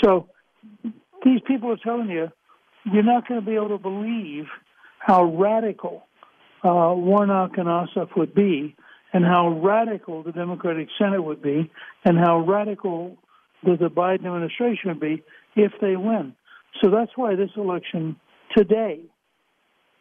So 0.02 0.28
these 1.24 1.40
people 1.46 1.70
are 1.70 1.76
telling 1.76 2.10
you 2.10 2.28
you're 2.84 3.02
not 3.02 3.28
going 3.28 3.40
to 3.40 3.46
be 3.46 3.54
able 3.54 3.68
to 3.68 3.78
believe 3.78 4.44
how 4.98 5.24
radical 5.24 6.06
uh, 6.64 6.94
Warnock 6.94 7.52
and 7.56 7.66
Ossoff 7.66 8.16
would 8.16 8.34
be, 8.34 8.76
and 9.12 9.24
how 9.24 9.60
radical 9.62 10.22
the 10.22 10.32
Democratic 10.32 10.88
Senate 10.98 11.22
would 11.22 11.42
be, 11.42 11.70
and 12.04 12.16
how 12.18 12.40
radical 12.40 13.16
the, 13.64 13.76
the 13.76 13.88
Biden 13.88 14.26
administration 14.26 14.90
would 14.90 15.00
be 15.00 15.22
if 15.56 15.72
they 15.80 15.96
win. 15.96 16.34
So 16.80 16.90
that's 16.90 17.10
why 17.16 17.34
this 17.34 17.50
election 17.56 18.16
today, 18.56 19.00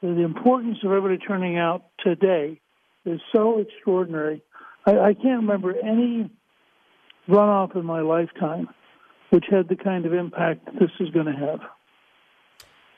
the 0.01 0.24
importance 0.24 0.78
of 0.84 0.91
everybody 0.91 1.18
turning 1.18 1.57
out 1.57 1.84
today 2.03 2.59
is 3.05 3.20
so 3.34 3.59
extraordinary. 3.59 4.41
I, 4.86 4.91
I 4.91 5.14
can't 5.14 5.41
remember 5.41 5.74
any 5.78 6.30
runoff 7.28 7.76
in 7.76 7.86
my 7.86 8.01
lifetime 8.01 8.70
which 9.32 9.46
had 9.50 9.68
the 9.68 9.76
kind 9.76 10.06
of 10.06 10.14
impact 10.14 10.66
this 10.80 10.92
is 11.00 11.10
going 11.10 11.26
to 11.26 11.34
have. 11.34 11.60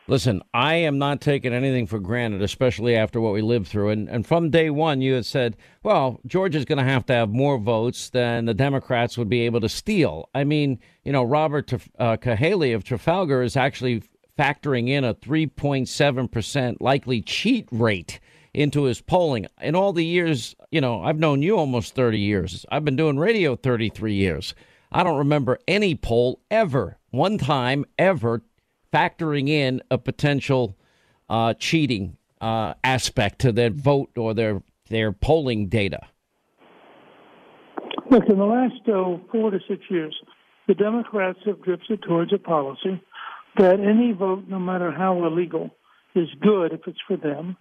Listen, 0.05 0.41
I 0.53 0.73
am 0.75 0.97
not 0.97 1.21
taking 1.21 1.53
anything 1.53 1.87
for 1.87 1.97
granted, 1.97 2.41
especially 2.41 2.93
after 2.97 3.21
what 3.21 3.31
we 3.31 3.41
lived 3.41 3.67
through. 3.67 3.89
And, 3.89 4.09
and 4.09 4.27
from 4.27 4.49
day 4.49 4.69
one, 4.69 4.99
you 4.99 5.13
had 5.13 5.25
said, 5.25 5.55
well, 5.81 6.19
Georgia's 6.25 6.65
going 6.65 6.79
to 6.79 6.83
have 6.83 7.05
to 7.05 7.13
have 7.13 7.29
more 7.29 7.57
votes 7.57 8.09
than 8.09 8.43
the 8.43 8.53
Democrats 8.53 9.17
would 9.17 9.29
be 9.29 9.41
able 9.41 9.61
to 9.61 9.69
steal. 9.69 10.29
I 10.35 10.43
mean, 10.43 10.79
you 11.05 11.13
know, 11.13 11.23
Robert 11.23 11.71
uh, 11.99 12.17
of 12.19 12.83
Trafalgar 12.83 13.43
is 13.43 13.55
actually 13.55 14.03
factoring 14.37 14.89
in 14.89 15.05
a 15.05 15.13
3.7% 15.13 16.77
likely 16.81 17.21
cheat 17.21 17.69
rate 17.71 18.19
into 18.53 18.83
his 18.83 18.99
polling. 18.99 19.47
In 19.61 19.73
all 19.73 19.93
the 19.93 20.05
years, 20.05 20.53
you 20.69 20.81
know, 20.81 21.01
I've 21.01 21.17
known 21.17 21.41
you 21.41 21.57
almost 21.57 21.95
30 21.95 22.19
years. 22.19 22.65
I've 22.69 22.83
been 22.83 22.97
doing 22.97 23.17
radio 23.17 23.55
33 23.55 24.13
years. 24.13 24.53
I 24.93 25.03
don't 25.03 25.17
remember 25.17 25.59
any 25.67 25.95
poll 25.95 26.39
ever, 26.51 26.97
one 27.09 27.37
time 27.39 27.85
ever, 27.97 28.43
factoring 28.93 29.49
in 29.49 29.81
a 29.89 29.97
potential 29.97 30.77
uh, 31.29 31.55
cheating 31.55 32.17
uh, 32.39 32.75
aspect 32.83 33.39
to 33.39 33.51
their 33.51 33.71
vote 33.71 34.11
or 34.17 34.33
their 34.33 34.61
their 34.89 35.11
polling 35.11 35.67
data. 35.67 36.01
Look, 38.11 38.25
in 38.29 38.37
the 38.37 38.45
last 38.45 38.87
uh, 38.87 39.17
four 39.31 39.49
to 39.49 39.59
six 39.67 39.81
years, 39.89 40.15
the 40.67 40.75
Democrats 40.75 41.39
have 41.45 41.63
drifted 41.63 42.03
towards 42.03 42.31
a 42.31 42.37
policy 42.37 43.01
that 43.57 43.79
any 43.79 44.11
vote, 44.11 44.43
no 44.47 44.59
matter 44.59 44.91
how 44.91 45.25
illegal, 45.25 45.71
is 46.13 46.27
good 46.41 46.73
if 46.73 46.81
it's 46.85 46.99
for 47.07 47.17
them, 47.17 47.57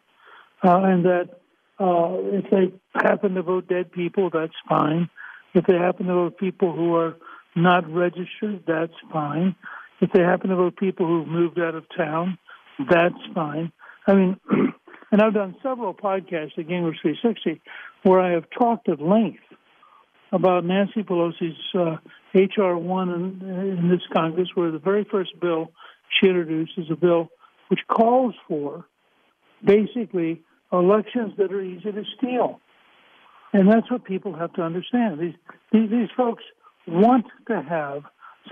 uh, 0.62 0.82
and 0.82 1.04
that 1.06 1.28
uh, 1.80 2.16
if 2.36 2.50
they 2.50 2.72
happen 2.94 3.34
to 3.34 3.42
vote 3.42 3.68
dead 3.68 3.90
people, 3.92 4.28
that's 4.30 4.52
fine. 4.68 5.08
If 5.54 5.66
they 5.66 5.74
happen 5.74 6.06
to 6.06 6.14
vote 6.14 6.38
people 6.38 6.74
who 6.74 6.94
are 6.94 7.16
not 7.54 7.90
registered, 7.92 8.64
that's 8.66 8.92
fine. 9.12 9.54
If 10.00 10.10
they 10.12 10.22
happen 10.22 10.50
to 10.50 10.56
vote 10.56 10.76
people 10.76 11.06
who've 11.06 11.28
moved 11.28 11.58
out 11.60 11.74
of 11.74 11.84
town, 11.96 12.38
that's 12.90 13.14
fine. 13.34 13.72
I 14.06 14.14
mean, 14.14 14.40
and 15.12 15.22
I've 15.22 15.34
done 15.34 15.54
several 15.62 15.94
podcasts 15.94 16.58
at 16.58 16.66
Gingrich 16.66 17.00
360 17.02 17.60
where 18.02 18.20
I 18.20 18.32
have 18.32 18.44
talked 18.58 18.88
at 18.88 19.00
length 19.00 19.42
about 20.32 20.64
Nancy 20.64 21.02
Pelosi's 21.02 21.58
uh, 21.74 21.96
H.R. 22.34 22.76
1 22.76 23.10
in, 23.10 23.48
in 23.78 23.88
this 23.90 24.00
Congress, 24.12 24.48
where 24.54 24.70
the 24.70 24.78
very 24.78 25.04
first 25.04 25.38
bill 25.40 25.70
she 26.20 26.28
introduced 26.28 26.72
is 26.78 26.86
a 26.90 26.96
bill 26.96 27.28
which 27.68 27.80
calls 27.88 28.34
for 28.48 28.86
basically 29.64 30.42
elections 30.72 31.34
that 31.36 31.52
are 31.52 31.60
easy 31.60 31.92
to 31.92 32.02
steal. 32.16 32.60
And 33.52 33.68
that's 33.68 33.90
what 33.90 34.04
people 34.04 34.34
have 34.36 34.52
to 34.54 34.62
understand. 34.62 35.20
These, 35.20 35.34
these, 35.72 36.08
folks 36.16 36.42
want 36.86 37.26
to 37.48 37.62
have 37.62 38.02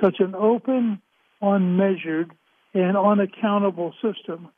such 0.03 0.17
an 0.21 0.35
open, 0.35 1.01
unmeasured, 1.41 2.33
and 2.75 2.97
unaccountable 2.97 3.95
system 4.03 4.49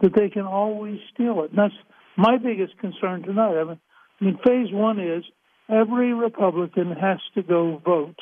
that 0.00 0.14
they 0.14 0.28
can 0.28 0.42
always 0.42 0.98
steal 1.12 1.42
it. 1.44 1.50
And 1.50 1.58
that's 1.58 1.74
my 2.16 2.36
biggest 2.38 2.76
concern 2.78 3.22
tonight. 3.22 3.56
I 3.58 3.64
mean, 3.64 3.80
I 4.20 4.24
mean, 4.24 4.38
phase 4.44 4.72
one 4.72 5.00
is 5.00 5.24
every 5.68 6.12
Republican 6.12 6.92
has 6.92 7.18
to 7.34 7.42
go 7.42 7.80
vote. 7.84 8.18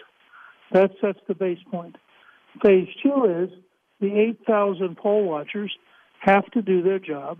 That 0.72 0.90
sets 1.00 1.18
the 1.26 1.34
base 1.34 1.58
point. 1.70 1.96
Phase 2.62 2.88
two 3.02 3.24
is 3.24 3.50
the 4.00 4.18
8,000 4.42 4.96
poll 4.96 5.24
watchers 5.24 5.72
have 6.20 6.44
to 6.52 6.62
do 6.62 6.82
their 6.82 6.98
job 6.98 7.38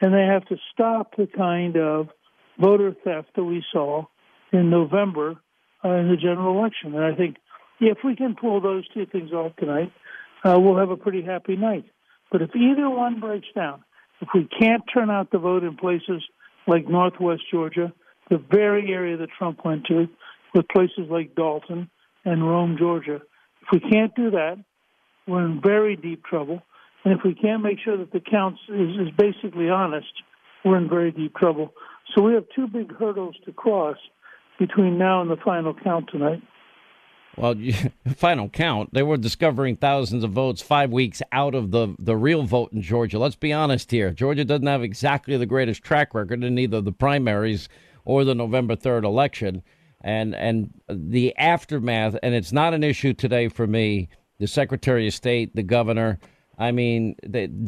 and 0.00 0.12
they 0.12 0.24
have 0.24 0.44
to 0.46 0.56
stop 0.72 1.16
the 1.16 1.26
kind 1.26 1.76
of 1.76 2.08
voter 2.60 2.94
theft 3.04 3.28
that 3.36 3.44
we 3.44 3.64
saw 3.72 4.04
in 4.52 4.70
November 4.70 5.36
uh, 5.84 5.90
in 5.90 6.08
the 6.08 6.16
general 6.16 6.58
election. 6.58 6.94
And 6.94 7.04
I 7.04 7.14
think 7.14 7.36
if 7.80 7.98
we 8.04 8.14
can 8.14 8.34
pull 8.34 8.60
those 8.60 8.86
two 8.94 9.06
things 9.06 9.32
off 9.32 9.56
tonight, 9.56 9.92
uh, 10.44 10.58
we'll 10.58 10.78
have 10.78 10.90
a 10.90 10.96
pretty 10.96 11.22
happy 11.22 11.56
night. 11.56 11.84
But 12.30 12.42
if 12.42 12.50
either 12.54 12.88
one 12.88 13.20
breaks 13.20 13.48
down, 13.54 13.84
if 14.20 14.28
we 14.34 14.48
can't 14.58 14.82
turn 14.92 15.10
out 15.10 15.30
the 15.30 15.38
vote 15.38 15.64
in 15.64 15.76
places 15.76 16.22
like 16.66 16.88
Northwest 16.88 17.42
Georgia, 17.50 17.92
the 18.30 18.38
very 18.50 18.92
area 18.92 19.16
that 19.16 19.28
Trump 19.36 19.64
went 19.64 19.86
to, 19.86 20.08
with 20.54 20.68
places 20.68 21.08
like 21.10 21.34
Dalton 21.34 21.90
and 22.24 22.48
Rome, 22.48 22.76
Georgia, 22.78 23.20
if 23.62 23.68
we 23.72 23.80
can't 23.80 24.14
do 24.14 24.30
that, 24.30 24.58
we're 25.26 25.44
in 25.44 25.60
very 25.60 25.96
deep 25.96 26.24
trouble. 26.24 26.62
And 27.04 27.14
if 27.14 27.20
we 27.24 27.34
can't 27.34 27.62
make 27.62 27.78
sure 27.84 27.96
that 27.96 28.12
the 28.12 28.20
count 28.20 28.56
is, 28.68 29.08
is 29.08 29.14
basically 29.16 29.68
honest, 29.68 30.12
we're 30.64 30.78
in 30.78 30.88
very 30.88 31.10
deep 31.10 31.34
trouble. 31.34 31.72
So 32.14 32.22
we 32.22 32.34
have 32.34 32.44
two 32.54 32.66
big 32.66 32.94
hurdles 32.96 33.36
to 33.44 33.52
cross 33.52 33.96
between 34.58 34.98
now 34.98 35.22
and 35.22 35.30
the 35.30 35.36
final 35.36 35.74
count 35.74 36.08
tonight. 36.10 36.42
Well, 37.36 37.54
final 38.16 38.48
count, 38.48 38.92
they 38.92 39.02
were 39.02 39.16
discovering 39.16 39.76
thousands 39.76 40.24
of 40.24 40.32
votes 40.32 40.62
five 40.62 40.92
weeks 40.92 41.22
out 41.32 41.54
of 41.54 41.70
the, 41.70 41.94
the 41.98 42.16
real 42.16 42.42
vote 42.42 42.72
in 42.72 42.82
Georgia. 42.82 43.18
Let's 43.18 43.36
be 43.36 43.52
honest 43.52 43.90
here. 43.90 44.10
Georgia 44.10 44.44
doesn't 44.44 44.66
have 44.66 44.82
exactly 44.82 45.36
the 45.36 45.46
greatest 45.46 45.82
track 45.82 46.14
record 46.14 46.44
in 46.44 46.58
either 46.58 46.80
the 46.80 46.92
primaries 46.92 47.68
or 48.04 48.24
the 48.24 48.34
November 48.34 48.76
3rd 48.76 49.04
election. 49.04 49.62
And, 50.02 50.34
and 50.34 50.74
the 50.88 51.36
aftermath, 51.36 52.16
and 52.22 52.34
it's 52.34 52.52
not 52.52 52.74
an 52.74 52.82
issue 52.82 53.14
today 53.14 53.48
for 53.48 53.66
me, 53.66 54.08
the 54.40 54.48
Secretary 54.48 55.06
of 55.06 55.14
State, 55.14 55.54
the 55.54 55.62
governor, 55.62 56.18
I 56.62 56.70
mean, 56.70 57.16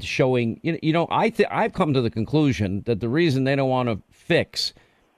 showing, 0.00 0.60
you 0.62 0.92
know, 0.92 1.08
I 1.10 1.30
th- 1.30 1.48
I've 1.50 1.72
come 1.72 1.92
to 1.94 2.00
the 2.00 2.10
conclusion 2.10 2.82
that 2.86 3.00
the 3.00 3.08
reason 3.08 3.42
they 3.42 3.56
don't 3.56 3.68
want 3.68 3.88
to 3.88 4.00
fix 4.12 4.72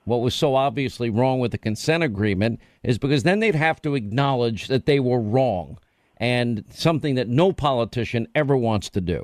what 0.05 0.21
was 0.21 0.33
so 0.33 0.55
obviously 0.55 1.09
wrong 1.09 1.39
with 1.39 1.51
the 1.51 1.57
consent 1.57 2.01
agreement 2.01 2.59
is 2.81 2.97
because 2.97 3.23
then 3.23 3.39
they'd 3.39 3.53
have 3.53 3.81
to 3.83 3.93
acknowledge 3.93 4.67
that 4.67 4.85
they 4.85 4.99
were 4.99 5.19
wrong 5.19 5.77
and 6.17 6.63
something 6.71 7.13
that 7.15 7.27
no 7.27 7.51
politician 7.51 8.27
ever 8.33 8.57
wants 8.57 8.89
to 8.89 9.01
do. 9.01 9.21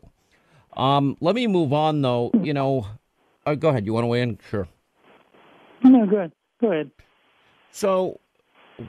Um, 0.77 1.17
let 1.21 1.33
me 1.35 1.47
move 1.47 1.73
on, 1.73 2.01
though. 2.01 2.29
You 2.39 2.53
know, 2.53 2.85
uh, 3.45 3.55
go 3.55 3.69
ahead. 3.69 3.85
You 3.85 3.93
want 3.93 4.03
to 4.03 4.07
weigh 4.07 4.21
in? 4.21 4.37
Sure. 4.51 4.67
No, 5.83 6.05
go 6.05 6.17
ahead. 6.17 6.31
Go 6.61 6.71
ahead. 6.71 6.91
So 7.71 8.19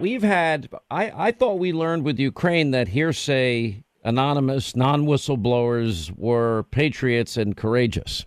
we've 0.01 0.23
had, 0.23 0.69
I, 0.91 1.29
I 1.29 1.31
thought 1.31 1.59
we 1.59 1.73
learned 1.73 2.05
with 2.05 2.19
Ukraine 2.19 2.73
that 2.73 2.89
hearsay, 2.89 3.84
anonymous, 4.05 4.77
non 4.77 5.07
whistleblowers 5.07 6.17
were 6.17 6.65
patriots 6.71 7.37
and 7.37 7.57
courageous. 7.57 8.27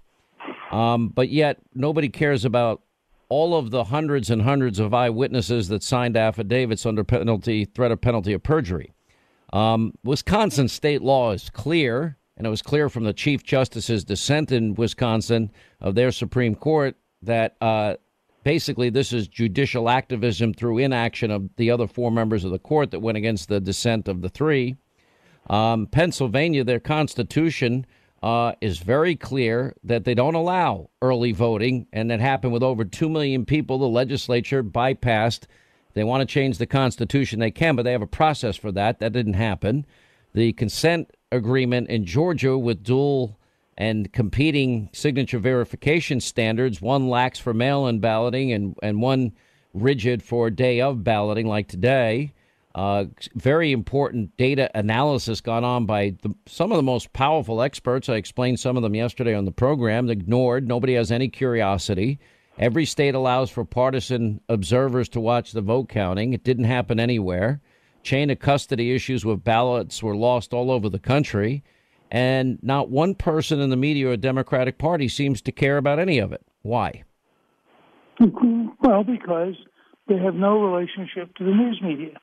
Um, 0.71 1.09
but 1.09 1.29
yet 1.29 1.59
nobody 1.73 2.09
cares 2.09 2.43
about 2.43 2.81
all 3.29 3.55
of 3.55 3.71
the 3.71 3.85
hundreds 3.85 4.29
and 4.29 4.41
hundreds 4.41 4.79
of 4.79 4.93
eyewitnesses 4.93 5.67
that 5.67 5.83
signed 5.83 6.17
affidavits 6.17 6.85
under 6.85 7.03
penalty 7.03 7.65
threat 7.65 7.91
of 7.91 8.01
penalty 8.01 8.33
of 8.33 8.43
perjury. 8.43 8.91
Um, 9.53 9.93
Wisconsin 10.03 10.67
state 10.67 11.01
law 11.01 11.31
is 11.31 11.49
clear, 11.49 12.17
and 12.35 12.45
it 12.45 12.49
was 12.49 12.61
clear 12.61 12.89
from 12.89 13.03
the 13.03 13.13
Chief 13.13 13.43
Justice's 13.43 14.03
dissent 14.03 14.51
in 14.51 14.75
Wisconsin 14.75 15.51
of 15.79 15.95
their 15.95 16.11
Supreme 16.11 16.55
Court 16.55 16.95
that 17.21 17.55
uh, 17.61 17.95
basically 18.43 18.89
this 18.89 19.11
is 19.11 19.27
judicial 19.27 19.89
activism 19.89 20.53
through 20.53 20.77
inaction 20.79 21.31
of 21.31 21.49
the 21.57 21.71
other 21.71 21.87
four 21.87 22.11
members 22.11 22.43
of 22.43 22.51
the 22.51 22.59
court 22.59 22.91
that 22.91 22.99
went 22.99 23.17
against 23.17 23.49
the 23.49 23.59
dissent 23.59 24.07
of 24.07 24.21
the 24.21 24.29
three. 24.29 24.75
Um, 25.49 25.87
Pennsylvania, 25.87 26.63
their 26.63 26.79
constitution 26.79 27.85
uh, 28.21 28.53
is 28.61 28.79
very 28.79 29.15
clear 29.15 29.75
that 29.83 30.03
they 30.03 30.13
don't 30.13 30.35
allow 30.35 30.89
early 31.01 31.31
voting, 31.31 31.87
and 31.93 32.09
that 32.11 32.19
happened 32.19 32.53
with 32.53 32.63
over 32.63 32.83
2 32.83 33.09
million 33.09 33.45
people. 33.45 33.77
The 33.77 33.87
legislature 33.87 34.63
bypassed. 34.63 35.45
They 35.93 36.03
want 36.03 36.21
to 36.21 36.31
change 36.31 36.57
the 36.57 36.65
Constitution, 36.65 37.39
they 37.39 37.51
can, 37.51 37.75
but 37.75 37.83
they 37.83 37.91
have 37.91 38.01
a 38.01 38.07
process 38.07 38.55
for 38.55 38.71
that. 38.73 38.99
That 38.99 39.13
didn't 39.13 39.33
happen. 39.33 39.85
The 40.33 40.53
consent 40.53 41.11
agreement 41.31 41.89
in 41.89 42.05
Georgia 42.05 42.57
with 42.57 42.83
dual 42.83 43.39
and 43.77 44.11
competing 44.11 44.89
signature 44.93 45.39
verification 45.39 46.19
standards, 46.19 46.81
one 46.81 47.09
lax 47.09 47.39
for 47.39 47.53
mail 47.53 47.87
in 47.87 47.99
balloting 47.99 48.51
and, 48.51 48.75
and 48.81 49.01
one 49.01 49.33
rigid 49.73 50.23
for 50.23 50.49
day 50.49 50.81
of 50.81 51.03
balloting, 51.03 51.47
like 51.47 51.67
today. 51.67 52.33
Uh, 52.77 53.05
very 53.33 53.71
important 53.71 54.37
data 54.37 54.69
analysis 54.75 55.41
gone 55.41 55.63
on 55.63 55.87
by 55.87 56.15
the, 56.21 56.31
some 56.45 56.71
of 56.71 56.75
the 56.75 56.83
most 56.83 57.11
powerful 57.11 57.59
experts. 57.59 58.07
I 58.07 58.17
explained 58.17 58.59
some 58.59 58.77
of 58.77 58.83
them 58.83 58.93
yesterday 58.93 59.33
on 59.33 59.45
the 59.45 59.51
program. 59.51 60.11
Ignored. 60.11 60.67
Nobody 60.67 60.93
has 60.93 61.11
any 61.11 61.27
curiosity. 61.27 62.19
Every 62.59 62.85
state 62.85 63.15
allows 63.15 63.49
for 63.49 63.65
partisan 63.65 64.41
observers 64.47 65.09
to 65.09 65.19
watch 65.19 65.53
the 65.53 65.61
vote 65.61 65.89
counting. 65.89 66.33
It 66.33 66.43
didn't 66.43 66.65
happen 66.65 66.99
anywhere. 66.99 67.61
Chain 68.03 68.29
of 68.29 68.37
custody 68.37 68.93
issues 68.93 69.25
with 69.25 69.43
ballots 69.43 70.03
were 70.03 70.15
lost 70.15 70.53
all 70.53 70.69
over 70.69 70.87
the 70.87 70.99
country. 70.99 71.63
And 72.11 72.59
not 72.61 72.91
one 72.91 73.15
person 73.15 73.59
in 73.59 73.71
the 73.71 73.75
media 73.75 74.11
or 74.11 74.17
Democratic 74.17 74.77
Party 74.77 75.07
seems 75.07 75.41
to 75.41 75.51
care 75.51 75.77
about 75.77 75.97
any 75.97 76.19
of 76.19 76.31
it. 76.31 76.45
Why? 76.61 77.05
Well, 78.19 79.03
because 79.03 79.55
they 80.07 80.17
have 80.17 80.35
no 80.35 80.61
relationship 80.61 81.33
to 81.37 81.43
the 81.43 81.51
news 81.51 81.79
media. 81.81 82.19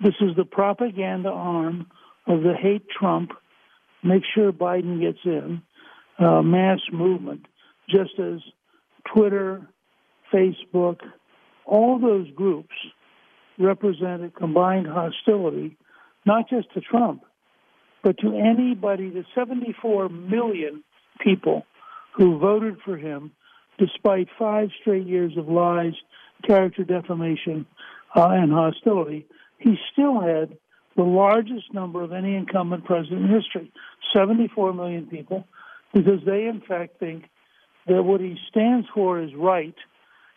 This 0.00 0.14
is 0.20 0.36
the 0.36 0.44
propaganda 0.44 1.30
arm 1.30 1.86
of 2.26 2.42
the 2.42 2.54
hate 2.54 2.86
Trump, 2.88 3.32
make 4.02 4.22
sure 4.34 4.52
Biden 4.52 5.00
gets 5.00 5.18
in, 5.24 5.62
uh, 6.18 6.42
mass 6.42 6.78
movement, 6.92 7.46
just 7.88 8.18
as 8.18 8.40
Twitter, 9.12 9.66
Facebook, 10.32 11.00
all 11.64 11.98
those 11.98 12.30
groups 12.32 12.74
represent 13.58 14.24
a 14.24 14.30
combined 14.30 14.86
hostility, 14.86 15.76
not 16.24 16.48
just 16.48 16.72
to 16.74 16.80
Trump, 16.80 17.24
but 18.02 18.18
to 18.18 18.36
anybody, 18.36 19.10
the 19.10 19.24
74 19.34 20.08
million 20.08 20.84
people 21.20 21.66
who 22.14 22.38
voted 22.38 22.76
for 22.84 22.96
him 22.96 23.32
despite 23.78 24.28
five 24.38 24.68
straight 24.80 25.06
years 25.06 25.36
of 25.36 25.48
lies, 25.48 25.94
character 26.46 26.84
defamation, 26.84 27.66
uh, 28.14 28.28
and 28.30 28.52
hostility 28.52 29.26
he 29.58 29.76
still 29.92 30.20
had 30.20 30.56
the 30.96 31.02
largest 31.04 31.72
number 31.72 32.02
of 32.02 32.12
any 32.12 32.34
incumbent 32.34 32.84
president 32.84 33.24
in 33.24 33.28
history 33.30 33.72
74 34.14 34.72
million 34.72 35.06
people 35.06 35.46
because 35.92 36.20
they, 36.26 36.46
in 36.46 36.60
fact, 36.66 36.98
think 36.98 37.24
that 37.86 38.02
what 38.02 38.20
he 38.20 38.36
stands 38.50 38.86
for 38.94 39.20
is 39.20 39.30
right, 39.34 39.74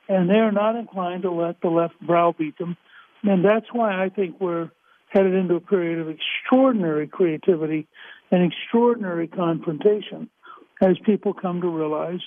and 0.07 0.29
they're 0.29 0.51
not 0.51 0.75
inclined 0.75 1.23
to 1.23 1.31
let 1.31 1.59
the 1.61 1.69
left 1.69 1.99
browbeat 2.01 2.57
them. 2.57 2.77
And 3.23 3.43
that's 3.43 3.67
why 3.71 4.03
I 4.03 4.09
think 4.09 4.39
we're 4.39 4.69
headed 5.09 5.33
into 5.33 5.55
a 5.55 5.59
period 5.59 5.99
of 5.99 6.09
extraordinary 6.09 7.07
creativity 7.07 7.87
and 8.31 8.51
extraordinary 8.51 9.27
confrontation 9.27 10.29
as 10.81 10.97
people 11.05 11.33
come 11.33 11.61
to 11.61 11.67
realize, 11.67 12.21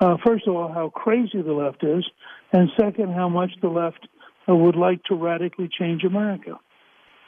uh, 0.00 0.16
first 0.24 0.48
of 0.48 0.56
all, 0.56 0.72
how 0.72 0.88
crazy 0.88 1.42
the 1.42 1.52
left 1.52 1.84
is, 1.84 2.04
and 2.52 2.70
second, 2.78 3.12
how 3.12 3.28
much 3.28 3.50
the 3.60 3.68
left 3.68 4.08
would 4.50 4.74
like 4.74 5.04
to 5.04 5.14
radically 5.14 5.68
change 5.68 6.02
America. 6.02 6.58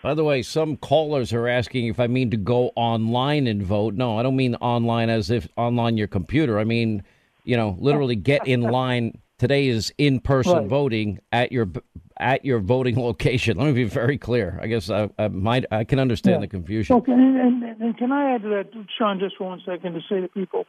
By 0.02 0.12
the 0.12 0.24
way, 0.24 0.42
some 0.42 0.76
callers 0.76 1.32
are 1.32 1.48
asking 1.48 1.86
if 1.86 1.98
I 1.98 2.08
mean 2.08 2.30
to 2.30 2.36
go 2.36 2.72
online 2.76 3.46
and 3.46 3.62
vote. 3.62 3.94
No, 3.94 4.18
I 4.18 4.22
don't 4.22 4.36
mean 4.36 4.54
online 4.56 5.08
as 5.08 5.30
if 5.30 5.48
online 5.56 5.96
your 5.96 6.08
computer. 6.08 6.58
I 6.58 6.64
mean, 6.64 7.02
you 7.44 7.56
know, 7.56 7.76
literally 7.80 8.14
get 8.14 8.46
in 8.46 8.60
line. 8.80 9.18
Today 9.38 9.66
is 9.66 9.94
in-person 9.96 10.52
right. 10.52 10.66
voting 10.66 11.20
at 11.32 11.52
your 11.52 11.70
at 12.18 12.44
your 12.44 12.58
voting 12.58 12.96
location. 13.00 13.56
Let 13.56 13.66
me 13.66 13.72
be 13.72 13.84
very 13.84 14.18
clear. 14.18 14.58
I 14.60 14.66
guess 14.66 14.90
I, 14.90 15.08
I 15.18 15.28
might 15.28 15.64
I 15.70 15.84
can 15.84 15.98
understand 15.98 16.34
yeah. 16.34 16.40
the 16.40 16.48
confusion. 16.48 16.96
Okay, 16.96 17.12
and, 17.12 17.62
and, 17.62 17.80
and 17.80 17.96
can 17.96 18.12
I 18.12 18.34
add 18.34 18.42
to 18.42 18.48
that, 18.50 18.70
Sean, 18.98 19.18
just 19.18 19.38
for 19.38 19.48
one 19.48 19.62
second, 19.64 19.94
to 19.94 20.00
say 20.06 20.20
to 20.20 20.28
people, 20.28 20.66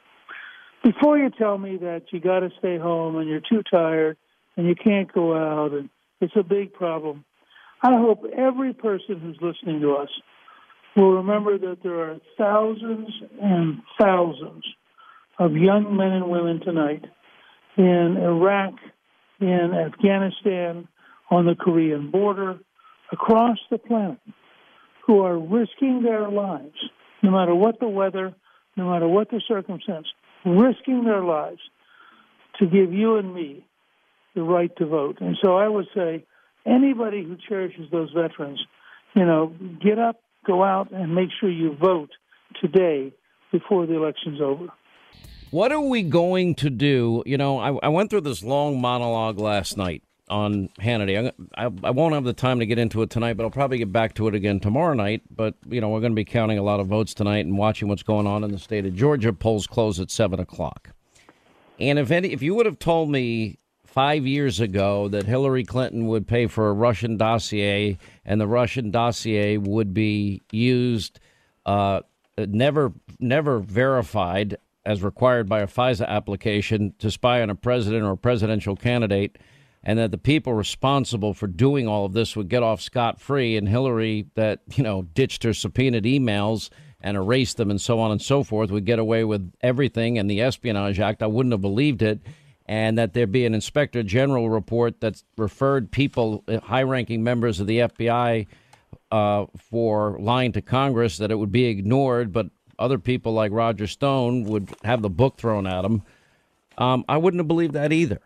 before 0.82 1.18
you 1.18 1.30
tell 1.30 1.58
me 1.58 1.76
that 1.78 2.04
you 2.12 2.22
got 2.22 2.40
to 2.40 2.52
stay 2.60 2.78
home 2.78 3.18
and 3.18 3.28
you're 3.28 3.42
too 3.42 3.64
tired 3.70 4.16
and 4.56 4.66
you 4.66 4.76
can't 4.76 5.12
go 5.12 5.36
out 5.36 5.74
and 5.74 5.90
it's 6.22 6.36
a 6.36 6.44
big 6.44 6.74
problem. 6.74 7.26
I 7.82 7.98
hope 7.98 8.24
every 8.36 8.74
person 8.74 9.20
who's 9.20 9.38
listening 9.42 9.82
to 9.82 9.96
us 9.96 10.10
will 10.96 11.14
remember 11.14 11.58
that 11.58 11.84
there 11.84 12.00
are 12.00 12.18
thousands 12.38 13.10
and 13.42 13.82
thousands 14.00 14.64
of 15.38 15.54
young 15.54 15.96
men 15.98 16.12
and 16.12 16.30
women 16.30 16.62
tonight 16.62 17.04
in 17.78 18.18
Iraq, 18.18 18.74
in 19.42 19.72
Afghanistan, 19.74 20.88
on 21.30 21.46
the 21.46 21.56
Korean 21.56 22.12
border, 22.12 22.60
across 23.12 23.58
the 23.70 23.78
planet, 23.78 24.20
who 25.06 25.20
are 25.22 25.38
risking 25.38 26.02
their 26.02 26.30
lives, 26.30 26.78
no 27.22 27.32
matter 27.32 27.54
what 27.54 27.80
the 27.80 27.88
weather, 27.88 28.34
no 28.78 28.90
matter 28.90 29.08
what 29.08 29.30
the 29.30 29.42
circumstance, 29.48 30.08
risking 30.46 31.04
their 31.04 31.24
lives 31.24 31.60
to 32.60 32.66
give 32.66 32.94
you 32.94 33.18
and 33.18 33.34
me 33.34 33.66
the 34.36 34.44
right 34.44 34.76
to 34.78 34.86
vote. 34.86 35.18
And 35.22 35.38
so 35.44 35.58
I 35.58 35.68
would 35.68 35.88
say 35.96 36.26
anybody 36.66 37.24
who 37.24 37.38
cherishes 37.48 37.90
those 37.92 38.12
veterans, 38.12 38.60
you 39.16 39.26
know, 39.26 39.54
get 39.82 39.98
up, 39.98 40.22
go 40.46 40.64
out, 40.64 40.92
and 40.92 41.16
make 41.16 41.30
sure 41.40 41.50
you 41.50 41.76
vote 41.76 42.12
today 42.62 43.14
before 43.52 43.86
the 43.86 43.96
election's 43.96 44.42
over. 44.42 44.68
What 45.52 45.72
are 45.72 45.82
we 45.82 46.04
going 46.04 46.56
to 46.56 46.70
do? 46.70 47.24
You 47.26 47.38
know, 47.38 47.60
I, 47.60 47.86
I 47.86 47.88
went 47.90 48.10
through 48.10 48.22
this 48.22 48.44
long 48.44 48.82
monologue 48.82 49.40
last 49.40 49.78
night 49.78 50.04
on 50.28 50.70
Hannity. 50.80 51.32
I, 51.56 51.66
I, 51.66 51.72
I, 51.84 51.92
won't 51.92 52.14
have 52.14 52.24
the 52.24 52.34
time 52.34 52.60
to 52.60 52.66
get 52.66 52.80
into 52.80 53.02
it 53.04 53.10
tonight, 53.10 53.38
but 53.38 53.44
I'll 53.44 53.52
probably 53.52 53.78
get 53.78 53.92
back 53.92 54.16
to 54.16 54.28
it 54.28 54.36
again 54.36 54.60
tomorrow 54.60 54.94
night. 54.96 55.22
But, 55.34 55.54
you 55.70 55.80
know, 55.80 55.90
we're 55.90 56.00
going 56.00 56.14
to 56.14 56.16
be 56.16 56.26
counting 56.26 56.58
a 56.58 56.64
lot 56.64 56.80
of 56.80 56.88
votes 56.88 57.14
tonight 57.14 57.46
and 57.46 57.58
watching 57.58 57.88
what's 57.88 58.04
going 58.04 58.28
on 58.28 58.44
in 58.44 58.52
the 58.52 58.60
state 58.60 58.86
of 58.86 58.96
Georgia. 58.96 59.32
Polls 59.32 59.68
close 59.68 60.00
at 60.00 60.10
7 60.10 60.40
o'clock. 60.40 60.90
And 61.80 62.00
if 62.00 62.12
any, 62.12 62.32
if 62.32 62.42
you 62.42 62.56
would 62.56 62.66
have 62.66 62.80
told 62.80 63.10
me 63.10 63.60
five 63.96 64.28
years 64.28 64.60
ago 64.60 65.08
that 65.08 65.26
Hillary 65.26 65.64
Clinton 65.64 66.06
would 66.08 66.28
pay 66.28 66.48
for 66.48 66.68
a 66.68 66.74
Russian 66.74 67.16
dossier 67.16 67.98
and 68.26 68.42
the 68.42 68.48
Russian 68.48 68.92
dossier 68.92 69.56
would 69.58 69.94
be 69.94 70.42
used, 70.52 71.22
uh, 71.66 72.02
never, 72.38 72.92
never 73.22 73.60
verified 73.60 74.58
as 74.86 75.02
required 75.02 75.48
by 75.48 75.62
a 75.62 75.68
FISA 75.68 76.06
application 76.08 76.94
to 77.00 77.10
spy 77.10 77.42
on 77.42 77.50
a 77.50 77.56
president 77.56 78.04
or 78.04 78.12
a 78.12 78.18
presidential 78.18 78.76
candidate, 78.76 79.38
and 79.82 79.98
that 79.98 80.12
the 80.12 80.18
people 80.18 80.54
responsible 80.54 81.34
for 81.34 81.48
doing 81.48 81.88
all 81.88 82.06
of 82.06 82.12
this 82.12 82.36
would 82.36 82.50
get 82.50 82.64
off 82.64 82.82
scot 82.82 83.22
free, 83.22 83.56
and 83.56 83.70
Hillary, 83.70 84.28
that 84.36 84.60
you 84.76 84.84
know 84.84 85.04
ditched 85.04 85.44
her 85.44 85.54
subpoenaed 85.54 86.04
emails 86.04 86.70
and 87.00 87.16
erased 87.16 87.56
them, 87.58 87.72
and 87.72 87.80
so 87.80 88.00
on 88.00 88.12
and 88.12 88.22
so 88.22 88.44
forth, 88.44 88.72
would 88.72 88.86
get 88.86 89.00
away 89.00 89.24
with 89.24 89.52
everything. 89.62 90.18
And 90.20 90.30
the 90.30 90.42
Espionage 90.42 91.00
Act, 91.00 91.24
I 91.24 91.28
wouldn't 91.28 91.54
have 91.54 91.62
believed 91.62 92.02
it. 92.02 92.20
And 92.68 92.98
that 92.98 93.14
there 93.14 93.28
be 93.28 93.46
an 93.46 93.54
inspector 93.54 94.02
general 94.02 94.50
report 94.50 95.00
that 95.02 95.22
referred 95.38 95.92
people, 95.92 96.44
high 96.64 96.82
ranking 96.82 97.24
members 97.24 97.60
of 97.60 97.68
the 97.68 97.80
FBI, 97.80 98.48
uh, 99.12 99.46
for 99.58 100.18
lying 100.20 100.52
to 100.54 100.62
Congress, 100.62 101.18
that 101.18 101.32
it 101.32 101.36
would 101.36 101.52
be 101.52 101.66
ignored, 101.66 102.34
but 102.34 102.48
other 102.80 102.98
people 102.98 103.34
like 103.34 103.52
Roger 103.52 103.88
Stone 103.88 104.46
would 104.46 104.70
have 104.84 105.02
the 105.02 105.10
book 105.10 105.38
thrown 105.38 105.68
at 105.68 105.84
them. 105.84 106.04
Um, 106.78 107.06
I 107.08 107.18
wouldn't 107.18 107.40
have 107.40 107.48
believed 107.48 107.74
that 107.74 107.94
either. 107.94 108.20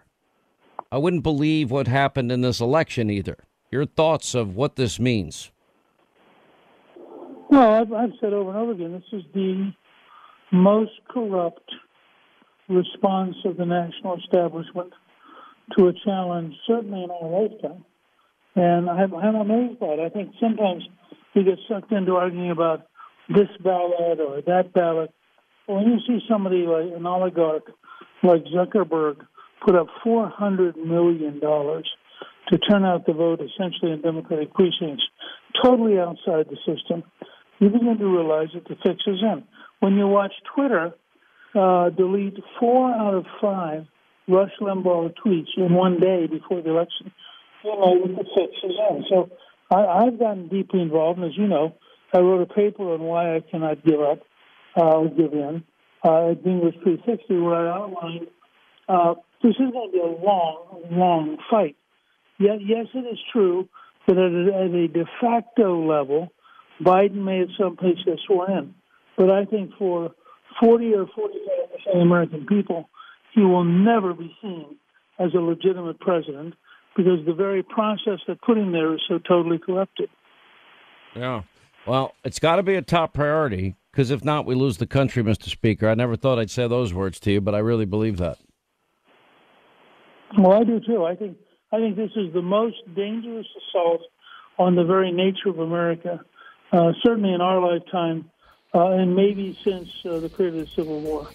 I 0.91 0.97
wouldn't 0.97 1.23
believe 1.23 1.69
what 1.69 1.87
happened 1.87 2.31
in 2.31 2.41
this 2.41 2.59
election 2.59 3.09
either. 3.09 3.37
Your 3.71 3.85
thoughts 3.85 4.33
of 4.33 4.55
what 4.55 4.75
this 4.75 4.99
means? 4.99 5.51
Well, 7.49 7.73
I've, 7.73 7.93
I've 7.93 8.13
said 8.19 8.33
over 8.33 8.49
and 8.49 8.59
over 8.59 8.71
again, 8.71 8.93
this 8.93 9.19
is 9.19 9.25
the 9.33 9.71
most 10.51 10.91
corrupt 11.09 11.71
response 12.69 13.35
of 13.45 13.57
the 13.57 13.65
national 13.65 14.17
establishment 14.17 14.93
to 15.77 15.87
a 15.87 15.93
challenge, 16.05 16.53
certainly 16.67 17.03
in 17.03 17.11
our 17.11 17.27
lifetime. 17.27 17.85
And 18.55 18.89
I'm, 18.89 19.13
I'm 19.13 19.35
amazed 19.35 19.79
by 19.79 19.87
it. 19.87 19.99
I 19.99 20.09
think 20.09 20.31
sometimes 20.39 20.83
we 21.35 21.43
get 21.43 21.59
sucked 21.67 21.91
into 21.91 22.15
arguing 22.15 22.51
about 22.51 22.87
this 23.29 23.47
ballot 23.63 24.19
or 24.19 24.41
that 24.47 24.73
ballot. 24.73 25.11
When 25.67 25.85
you 25.85 25.99
see 26.07 26.25
somebody 26.27 26.65
like 26.65 26.91
an 26.95 27.05
oligarch 27.05 27.63
like 28.23 28.43
Zuckerberg 28.45 29.17
put 29.65 29.75
up 29.75 29.87
$400 30.05 30.75
million 30.77 31.39
to 31.39 32.57
turn 32.57 32.85
out 32.85 33.05
the 33.05 33.13
vote 33.13 33.39
essentially 33.41 33.91
in 33.91 34.01
Democratic 34.01 34.53
precincts, 34.53 35.03
totally 35.63 35.99
outside 35.99 36.47
the 36.49 36.57
system, 36.65 37.03
you 37.59 37.69
begin 37.69 37.97
to 37.99 38.07
realize 38.07 38.47
that 38.53 38.67
the 38.67 38.75
fix 38.83 39.03
is 39.05 39.21
in. 39.21 39.43
When 39.79 39.95
you 39.95 40.07
watch 40.07 40.33
Twitter 40.55 40.93
uh, 41.55 41.89
delete 41.89 42.37
four 42.59 42.91
out 42.91 43.13
of 43.13 43.25
five 43.41 43.85
Rush 44.27 44.51
Limbaugh 44.61 45.13
tweets 45.25 45.47
in 45.57 45.73
one 45.73 45.99
day 45.99 46.27
before 46.27 46.61
the 46.61 46.69
election, 46.69 47.11
you 47.63 47.71
know 47.71 48.07
the 48.07 48.23
fix 48.35 48.53
is 48.63 48.75
in. 48.91 49.05
So 49.09 49.29
I, 49.71 50.05
I've 50.05 50.19
gotten 50.19 50.47
deeply 50.47 50.81
involved, 50.81 51.19
and 51.19 51.27
as 51.27 51.37
you 51.37 51.47
know, 51.47 51.73
I 52.13 52.19
wrote 52.19 52.41
a 52.41 52.53
paper 52.53 52.93
on 52.93 53.01
why 53.01 53.35
I 53.35 53.39
cannot 53.39 53.83
give 53.83 53.99
up, 53.99 54.19
uh, 54.75 55.03
give 55.03 55.33
in, 55.33 55.63
uh, 56.03 56.31
at 56.31 56.43
Gingrich 56.43 56.81
360, 56.83 57.37
where 57.37 57.55
I 57.55 57.75
outlined 57.75 58.27
uh, 58.87 59.15
this 59.43 59.51
is 59.51 59.71
going 59.71 59.89
to 59.89 59.93
be 59.93 59.99
a 59.99 60.25
long, 60.25 60.83
long 60.91 61.37
fight. 61.49 61.75
Yet, 62.39 62.59
yes, 62.65 62.87
it 62.93 62.99
is 62.99 63.19
true 63.31 63.67
that 64.07 64.17
at 64.17 64.31
a, 64.31 64.65
at 64.65 64.75
a 64.75 64.87
de 64.87 65.05
facto 65.21 65.85
level, 65.87 66.29
Biden 66.81 67.23
may 67.23 67.41
at 67.41 67.49
some 67.59 67.77
place 67.77 67.97
get 68.05 68.17
sworn 68.25 68.51
in. 68.51 68.75
But 69.17 69.29
I 69.29 69.45
think 69.45 69.71
for 69.77 70.11
40 70.59 70.93
or 70.93 71.07
45 71.07 71.71
percent 71.71 71.95
of 71.95 72.01
American 72.01 72.45
people, 72.45 72.89
he 73.33 73.41
will 73.41 73.63
never 73.63 74.13
be 74.13 74.35
seen 74.41 74.77
as 75.19 75.33
a 75.33 75.39
legitimate 75.39 75.99
president 75.99 76.53
because 76.95 77.25
the 77.25 77.33
very 77.33 77.63
process 77.63 78.19
that 78.27 78.41
put 78.41 78.57
him 78.57 78.71
there 78.71 78.93
is 78.93 79.01
so 79.07 79.19
totally 79.19 79.57
corrupted. 79.57 80.09
Yeah. 81.15 81.43
Well, 81.87 82.13
it's 82.23 82.39
got 82.39 82.57
to 82.57 82.63
be 82.63 82.75
a 82.75 82.81
top 82.81 83.13
priority 83.13 83.75
because 83.91 84.11
if 84.11 84.23
not, 84.23 84.45
we 84.45 84.55
lose 84.55 84.77
the 84.77 84.87
country, 84.87 85.23
Mr. 85.23 85.49
Speaker. 85.49 85.89
I 85.89 85.95
never 85.95 86.15
thought 86.15 86.39
I'd 86.39 86.51
say 86.51 86.67
those 86.67 86.93
words 86.93 87.19
to 87.21 87.31
you, 87.31 87.41
but 87.41 87.55
I 87.55 87.59
really 87.59 87.85
believe 87.85 88.17
that. 88.17 88.37
Well, 90.37 90.53
I 90.53 90.63
do 90.63 90.79
too. 90.79 91.05
I 91.05 91.15
think 91.15 91.37
I 91.71 91.77
think 91.77 91.95
this 91.95 92.11
is 92.15 92.33
the 92.33 92.41
most 92.41 92.77
dangerous 92.95 93.47
assault 93.57 94.01
on 94.57 94.75
the 94.75 94.83
very 94.83 95.11
nature 95.11 95.49
of 95.49 95.59
America, 95.59 96.19
uh, 96.71 96.91
certainly 97.03 97.33
in 97.33 97.41
our 97.41 97.59
lifetime, 97.59 98.29
uh, 98.73 98.87
and 98.89 99.15
maybe 99.15 99.57
since 99.63 99.89
uh, 100.05 100.19
the 100.19 100.29
period 100.29 100.55
of 100.55 100.61
the 100.61 100.71
Civil 100.75 100.99
War. 100.99 101.27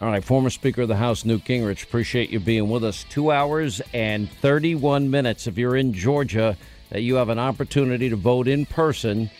All 0.00 0.08
right, 0.08 0.24
former 0.24 0.50
Speaker 0.50 0.82
of 0.82 0.88
the 0.88 0.96
House 0.96 1.24
Newt 1.24 1.44
Gingrich, 1.44 1.84
appreciate 1.84 2.30
you 2.30 2.40
being 2.40 2.68
with 2.68 2.82
us. 2.82 3.04
Two 3.08 3.30
hours 3.30 3.80
and 3.94 4.28
31 4.40 5.10
minutes. 5.10 5.46
If 5.46 5.56
you're 5.56 5.76
in 5.76 5.92
Georgia, 5.92 6.56
that 6.90 7.02
you 7.02 7.14
have 7.14 7.28
an 7.28 7.38
opportunity 7.38 8.10
to 8.10 8.16
vote 8.16 8.48
in 8.48 8.66
person 8.66 9.30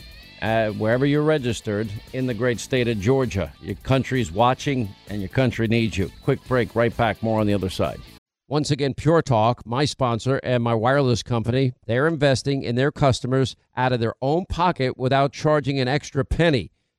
uh, 0.40 0.70
wherever 0.70 1.04
you're 1.04 1.22
registered 1.22 1.90
in 2.12 2.26
the 2.26 2.34
great 2.34 2.60
state 2.60 2.88
of 2.88 2.98
Georgia. 3.00 3.52
Your 3.60 3.74
country's 3.76 4.30
watching 4.32 4.88
and 5.08 5.20
your 5.20 5.28
country 5.28 5.68
needs 5.68 5.98
you. 5.98 6.10
Quick 6.22 6.42
break, 6.46 6.74
right 6.74 6.96
back. 6.96 7.22
More 7.22 7.40
on 7.40 7.46
the 7.46 7.54
other 7.54 7.70
side. 7.70 8.00
Once 8.48 8.70
again, 8.70 8.92
Pure 8.94 9.22
Talk, 9.22 9.64
my 9.66 9.84
sponsor 9.84 10.38
and 10.42 10.62
my 10.62 10.74
wireless 10.74 11.22
company, 11.22 11.72
they're 11.86 12.06
investing 12.06 12.62
in 12.62 12.74
their 12.74 12.92
customers 12.92 13.56
out 13.76 13.92
of 13.92 14.00
their 14.00 14.14
own 14.20 14.44
pocket 14.46 14.96
without 14.98 15.32
charging 15.32 15.80
an 15.80 15.88
extra 15.88 16.24
penny. 16.24 16.70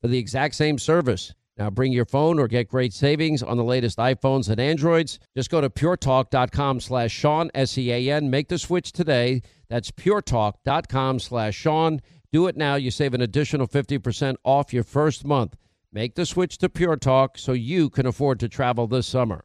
for 0.00 0.08
the 0.08 0.18
exact 0.18 0.54
same 0.54 0.78
service. 0.78 1.34
Now 1.56 1.68
bring 1.68 1.92
your 1.92 2.06
phone 2.06 2.38
or 2.38 2.48
get 2.48 2.68
great 2.68 2.94
savings 2.94 3.42
on 3.42 3.58
the 3.58 3.64
latest 3.64 3.98
iPhones 3.98 4.48
and 4.48 4.58
Androids. 4.58 5.18
Just 5.36 5.50
go 5.50 5.60
to 5.60 5.68
puretalk.com 5.68 6.80
slash 6.80 7.12
Sean, 7.12 7.50
S-E-A-N. 7.54 8.30
Make 8.30 8.48
the 8.48 8.58
switch 8.58 8.92
today. 8.92 9.42
That's 9.68 9.90
puretalk.com 9.90 11.18
slash 11.18 11.54
Sean. 11.54 12.00
Do 12.32 12.46
it 12.46 12.56
now. 12.56 12.76
You 12.76 12.90
save 12.90 13.12
an 13.12 13.20
additional 13.20 13.68
50% 13.68 14.36
off 14.44 14.72
your 14.72 14.84
first 14.84 15.24
month. 15.24 15.56
Make 15.92 16.14
the 16.14 16.24
switch 16.24 16.56
to 16.58 16.68
Pure 16.68 16.96
Talk 16.96 17.36
so 17.36 17.52
you 17.52 17.90
can 17.90 18.06
afford 18.06 18.40
to 18.40 18.48
travel 18.48 18.86
this 18.86 19.06
summer. 19.06 19.44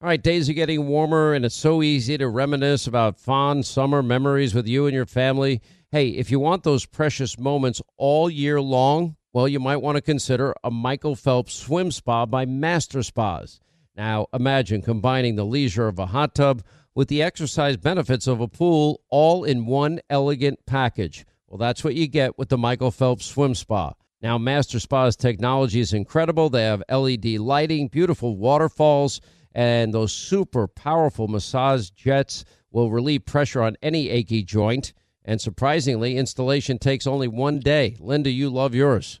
All 0.00 0.08
right, 0.08 0.22
days 0.22 0.50
are 0.50 0.54
getting 0.54 0.86
warmer, 0.86 1.34
and 1.34 1.44
it's 1.44 1.54
so 1.54 1.82
easy 1.82 2.18
to 2.18 2.28
reminisce 2.28 2.86
about 2.86 3.20
fond 3.20 3.64
summer 3.64 4.02
memories 4.02 4.54
with 4.54 4.66
you 4.66 4.86
and 4.86 4.94
your 4.94 5.06
family. 5.06 5.62
Hey, 5.92 6.08
if 6.08 6.30
you 6.30 6.40
want 6.40 6.62
those 6.62 6.84
precious 6.84 7.38
moments 7.38 7.80
all 7.96 8.28
year 8.28 8.60
long, 8.60 9.16
well, 9.34 9.48
you 9.48 9.60
might 9.60 9.78
want 9.78 9.96
to 9.96 10.00
consider 10.00 10.54
a 10.62 10.70
Michael 10.70 11.16
Phelps 11.16 11.52
swim 11.54 11.90
spa 11.90 12.24
by 12.24 12.46
Master 12.46 13.02
Spas. 13.02 13.60
Now, 13.96 14.28
imagine 14.32 14.80
combining 14.80 15.34
the 15.34 15.44
leisure 15.44 15.88
of 15.88 15.98
a 15.98 16.06
hot 16.06 16.34
tub 16.34 16.62
with 16.94 17.08
the 17.08 17.20
exercise 17.20 17.76
benefits 17.76 18.28
of 18.28 18.40
a 18.40 18.48
pool 18.48 19.02
all 19.10 19.42
in 19.42 19.66
one 19.66 20.00
elegant 20.08 20.64
package. 20.66 21.26
Well, 21.48 21.58
that's 21.58 21.82
what 21.82 21.96
you 21.96 22.06
get 22.06 22.38
with 22.38 22.48
the 22.48 22.56
Michael 22.56 22.92
Phelps 22.92 23.26
Swim 23.26 23.56
Spa. 23.56 23.94
Now, 24.22 24.38
Master 24.38 24.78
Spa's 24.78 25.16
technology 25.16 25.80
is 25.80 25.92
incredible. 25.92 26.48
They 26.48 26.62
have 26.62 26.84
LED 26.88 27.26
lighting, 27.40 27.88
beautiful 27.88 28.36
waterfalls 28.36 29.20
and 29.54 29.94
those 29.94 30.12
super 30.12 30.66
powerful 30.66 31.28
massage 31.28 31.90
jets 31.90 32.44
will 32.70 32.90
relieve 32.90 33.24
pressure 33.24 33.62
on 33.62 33.76
any 33.82 34.10
achy 34.10 34.42
joint. 34.42 34.92
And 35.24 35.40
surprisingly, 35.40 36.16
installation 36.16 36.78
takes 36.78 37.06
only 37.06 37.28
one 37.28 37.60
day. 37.60 37.96
Linda, 38.00 38.30
you 38.30 38.50
love 38.50 38.74
yours. 38.74 39.20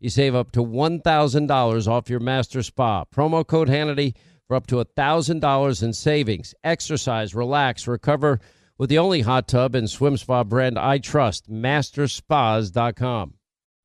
You 0.00 0.08
save 0.08 0.34
up 0.34 0.50
to 0.52 0.64
$1,000 0.64 1.86
off 1.86 2.08
your 2.08 2.20
master 2.20 2.62
spa. 2.62 3.04
Promo 3.04 3.46
code 3.46 3.68
Hannity 3.68 4.14
for 4.48 4.56
up 4.56 4.66
to 4.68 4.76
$1,000 4.76 5.82
in 5.82 5.92
savings. 5.92 6.54
Exercise, 6.64 7.34
relax, 7.34 7.86
recover 7.86 8.40
with 8.78 8.88
the 8.88 8.96
only 8.96 9.20
hot 9.20 9.46
tub 9.46 9.74
and 9.74 9.90
swim 9.90 10.16
spa 10.16 10.42
brand 10.42 10.78
I 10.78 10.96
trust, 10.98 11.50
masterspas.com. 11.50 13.34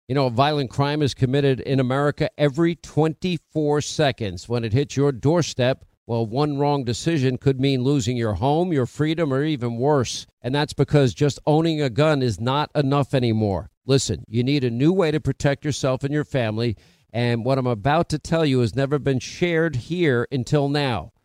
You 0.08 0.16
know, 0.16 0.28
a 0.28 0.32
violent 0.32 0.70
crime 0.70 1.02
is 1.02 1.14
committed 1.14 1.60
in 1.60 1.82
America 1.82 2.30
every 2.38 2.76
24 2.76 3.82
seconds. 3.82 4.48
When 4.48 4.64
it 4.64 4.72
hits 4.72 4.96
your 4.96 5.12
doorstep, 5.12 5.84
Well, 6.08 6.26
one 6.26 6.60
wrong 6.60 6.84
decision 6.84 7.40
could 7.40 7.60
mean 7.60 7.82
losing 7.82 8.16
your 8.16 8.36
home, 8.36 8.72
your 8.72 8.86
freedom, 8.86 9.34
or 9.34 9.44
even 9.44 9.78
worse. 9.78 10.28
And 10.40 10.54
that's 10.54 10.74
because 10.74 11.16
just 11.16 11.40
owning 11.48 11.82
a 11.82 11.90
gun 11.90 12.22
is 12.22 12.40
not 12.40 12.70
enough 12.76 13.16
anymore. 13.16 13.72
Listen, 13.88 14.24
you 14.28 14.44
need 14.44 14.64
a 14.64 14.70
new 14.70 14.94
way 14.94 15.10
to 15.10 15.20
protect 15.20 15.66
yourself 15.66 16.04
and 16.04 16.14
your 16.14 16.24
family. 16.24 16.78
And 17.12 17.44
what 17.44 17.58
I'm 17.58 17.66
about 17.66 18.10
to 18.10 18.20
tell 18.20 18.46
you 18.46 18.60
has 18.60 18.76
never 18.76 19.00
been 19.00 19.20
shared 19.20 19.76
here 19.76 20.28
until 20.32 20.70
now. 20.70 21.12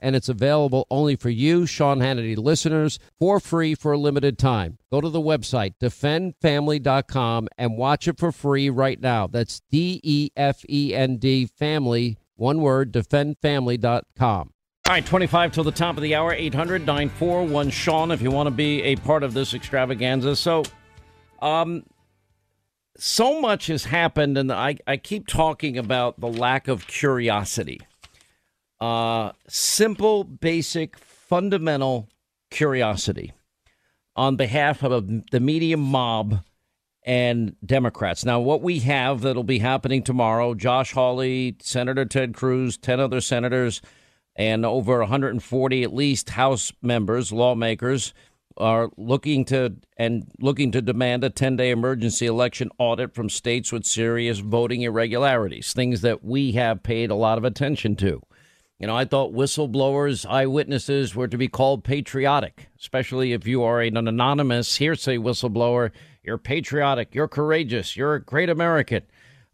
and 0.00 0.14
it's 0.14 0.28
available 0.28 0.86
only 0.90 1.16
for 1.16 1.30
you, 1.30 1.66
Sean 1.66 2.00
Hannity 2.00 2.36
listeners, 2.36 2.98
for 3.18 3.40
free 3.40 3.74
for 3.74 3.92
a 3.92 3.98
limited 3.98 4.38
time. 4.38 4.78
Go 4.90 5.00
to 5.00 5.08
the 5.08 5.20
website, 5.20 5.74
defendfamily.com, 5.80 7.48
and 7.56 7.78
watch 7.78 8.08
it 8.08 8.18
for 8.18 8.32
free 8.32 8.70
right 8.70 9.00
now. 9.00 9.26
That's 9.26 9.60
D 9.70 10.00
E 10.02 10.30
F 10.36 10.64
E 10.68 10.94
N 10.94 11.16
D 11.16 11.46
family, 11.46 12.18
one 12.36 12.60
word, 12.60 12.92
defendfamily.com. 12.92 14.50
All 14.86 14.92
right, 14.92 15.06
25 15.06 15.52
till 15.52 15.64
the 15.64 15.72
top 15.72 15.96
of 15.96 16.02
the 16.02 16.14
hour, 16.14 16.32
800 16.32 16.84
941 16.84 17.70
Sean, 17.70 18.10
if 18.10 18.20
you 18.20 18.30
want 18.30 18.48
to 18.48 18.50
be 18.50 18.82
a 18.82 18.96
part 18.96 19.22
of 19.22 19.32
this 19.32 19.54
extravaganza. 19.54 20.36
So, 20.36 20.64
um, 21.40 21.84
so 22.98 23.40
much 23.40 23.68
has 23.68 23.86
happened, 23.86 24.36
and 24.36 24.52
I, 24.52 24.76
I 24.86 24.98
keep 24.98 25.26
talking 25.26 25.78
about 25.78 26.20
the 26.20 26.28
lack 26.28 26.68
of 26.68 26.86
curiosity 26.86 27.80
uh, 28.80 29.32
simple, 29.48 30.24
basic, 30.24 30.98
fundamental 30.98 32.08
curiosity 32.50 33.32
on 34.16 34.36
behalf 34.36 34.82
of 34.82 35.08
the 35.30 35.40
media 35.40 35.76
mob 35.76 36.44
and 37.04 37.56
Democrats. 37.64 38.24
Now, 38.24 38.40
what 38.40 38.62
we 38.62 38.78
have 38.80 39.20
that'll 39.20 39.42
be 39.44 39.58
happening 39.58 40.02
tomorrow 40.02 40.54
Josh 40.54 40.92
Hawley, 40.92 41.56
Senator 41.60 42.04
Ted 42.04 42.34
Cruz, 42.34 42.78
10 42.78 43.00
other 43.00 43.20
senators, 43.20 43.82
and 44.36 44.64
over 44.64 44.98
140 45.00 45.82
at 45.82 45.94
least 45.94 46.30
House 46.30 46.72
members, 46.82 47.32
lawmakers 47.32 48.14
are 48.56 48.90
looking 48.96 49.44
to 49.44 49.74
and 49.96 50.30
looking 50.40 50.70
to 50.72 50.80
demand 50.80 51.24
a 51.24 51.30
10-day 51.30 51.70
emergency 51.70 52.26
election 52.26 52.70
audit 52.78 53.14
from 53.14 53.28
states 53.28 53.72
with 53.72 53.84
serious 53.84 54.38
voting 54.38 54.82
irregularities, 54.82 55.72
things 55.72 56.00
that 56.02 56.24
we 56.24 56.52
have 56.52 56.82
paid 56.82 57.10
a 57.10 57.16
lot 57.16 57.36
of 57.36 57.44
attention 57.44 57.96
to. 57.96 58.22
You 58.78 58.88
know, 58.88 58.96
I 58.96 59.04
thought 59.04 59.32
whistleblowers, 59.32 60.26
eyewitnesses 60.26 61.14
were 61.14 61.28
to 61.28 61.38
be 61.38 61.48
called 61.48 61.84
patriotic, 61.84 62.68
especially 62.78 63.32
if 63.32 63.46
you 63.46 63.62
are 63.62 63.80
an 63.80 63.96
anonymous 63.96 64.76
hearsay 64.76 65.16
whistleblower. 65.16 65.92
You're 66.24 66.38
patriotic, 66.38 67.14
you're 67.14 67.28
courageous, 67.28 67.96
you're 67.96 68.14
a 68.14 68.22
great 68.22 68.50
American. 68.50 69.02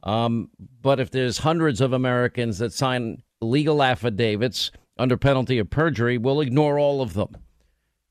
Um, 0.03 0.49
but 0.81 1.01
if 1.01 1.11
there's 1.11 1.39
hundreds 1.39 1.81
of 1.81 1.93
Americans 1.93 2.59
that 2.59 2.73
sign 2.73 3.23
legal 3.43 3.83
affidavits 3.83 4.71
under 4.99 5.17
penalty 5.17 5.59
of 5.59 5.69
perjury, 5.69 6.17
we'll 6.17 6.41
ignore 6.41 6.79
all 6.79 7.03
of 7.03 7.13
them. 7.13 7.37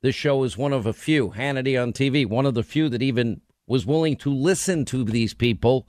This 0.01 0.15
show 0.15 0.43
is 0.43 0.57
one 0.57 0.73
of 0.73 0.85
a 0.85 0.93
few, 0.93 1.29
Hannity 1.31 1.81
on 1.81 1.91
TV, 1.91 2.25
one 2.25 2.45
of 2.45 2.53
the 2.53 2.63
few 2.63 2.87
that 2.89 3.01
even 3.01 3.41
was 3.67 3.85
willing 3.85 4.15
to 4.17 4.33
listen 4.33 4.85
to 4.85 5.03
these 5.03 5.33
people 5.33 5.87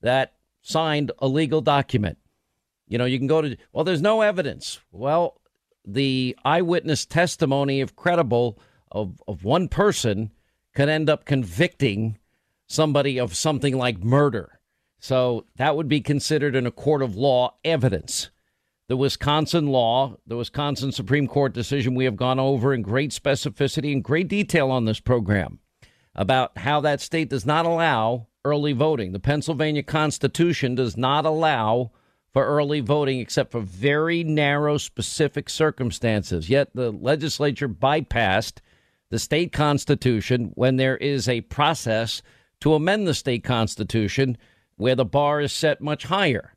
that 0.00 0.34
signed 0.62 1.12
a 1.18 1.28
legal 1.28 1.60
document. 1.60 2.18
You 2.92 2.98
know, 2.98 3.06
you 3.06 3.16
can 3.16 3.26
go 3.26 3.40
to, 3.40 3.56
well, 3.72 3.84
there's 3.84 4.02
no 4.02 4.20
evidence. 4.20 4.78
Well, 4.92 5.40
the 5.82 6.36
eyewitness 6.44 7.06
testimony, 7.06 7.80
if 7.80 7.96
credible, 7.96 8.58
of, 8.90 9.22
of 9.26 9.44
one 9.44 9.68
person 9.68 10.30
could 10.74 10.90
end 10.90 11.08
up 11.08 11.24
convicting 11.24 12.18
somebody 12.66 13.18
of 13.18 13.34
something 13.34 13.78
like 13.78 14.04
murder. 14.04 14.60
So 14.98 15.46
that 15.56 15.74
would 15.74 15.88
be 15.88 16.02
considered 16.02 16.54
in 16.54 16.66
a 16.66 16.70
court 16.70 17.00
of 17.00 17.16
law 17.16 17.54
evidence. 17.64 18.28
The 18.88 18.98
Wisconsin 18.98 19.68
law, 19.68 20.18
the 20.26 20.36
Wisconsin 20.36 20.92
Supreme 20.92 21.26
Court 21.26 21.54
decision 21.54 21.94
we 21.94 22.04
have 22.04 22.16
gone 22.16 22.38
over 22.38 22.74
in 22.74 22.82
great 22.82 23.12
specificity 23.12 23.90
and 23.90 24.04
great 24.04 24.28
detail 24.28 24.70
on 24.70 24.84
this 24.84 25.00
program 25.00 25.60
about 26.14 26.58
how 26.58 26.82
that 26.82 27.00
state 27.00 27.30
does 27.30 27.46
not 27.46 27.64
allow 27.64 28.26
early 28.44 28.74
voting. 28.74 29.12
The 29.12 29.18
Pennsylvania 29.18 29.82
Constitution 29.82 30.74
does 30.74 30.94
not 30.94 31.24
allow 31.24 31.92
for 32.32 32.46
early 32.46 32.80
voting 32.80 33.20
except 33.20 33.52
for 33.52 33.60
very 33.60 34.24
narrow, 34.24 34.78
specific 34.78 35.50
circumstances. 35.50 36.48
Yet 36.48 36.70
the 36.74 36.90
legislature 36.90 37.68
bypassed 37.68 38.58
the 39.10 39.18
state 39.18 39.52
constitution 39.52 40.52
when 40.54 40.76
there 40.76 40.96
is 40.96 41.28
a 41.28 41.42
process 41.42 42.22
to 42.60 42.74
amend 42.74 43.06
the 43.06 43.14
state 43.14 43.44
constitution 43.44 44.38
where 44.76 44.94
the 44.94 45.04
bar 45.04 45.40
is 45.40 45.52
set 45.52 45.80
much 45.80 46.04
higher. 46.04 46.54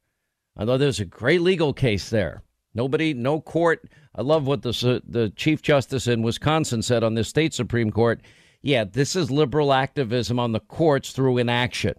Although 0.55 0.77
there's 0.77 1.01
a 1.01 1.05
great 1.05 1.41
legal 1.41 1.73
case 1.73 2.09
there. 2.09 2.43
Nobody, 2.73 3.13
no 3.13 3.41
court. 3.41 3.89
I 4.15 4.21
love 4.21 4.47
what 4.47 4.61
the, 4.61 5.01
the 5.05 5.29
Chief 5.31 5.61
Justice 5.61 6.07
in 6.07 6.21
Wisconsin 6.21 6.81
said 6.81 7.03
on 7.03 7.15
the 7.15 7.23
state 7.23 7.53
Supreme 7.53 7.91
Court. 7.91 8.21
Yeah, 8.61 8.85
this 8.85 9.15
is 9.15 9.29
liberal 9.29 9.73
activism 9.73 10.39
on 10.39 10.53
the 10.53 10.59
courts 10.59 11.11
through 11.11 11.37
inaction. 11.37 11.95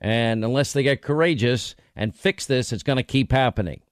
And 0.00 0.44
unless 0.44 0.72
they 0.72 0.82
get 0.82 1.02
courageous 1.02 1.74
and 1.94 2.14
fix 2.14 2.46
this, 2.46 2.72
it's 2.72 2.82
going 2.82 2.96
to 2.96 3.02
keep 3.02 3.32
happening. 3.32 3.82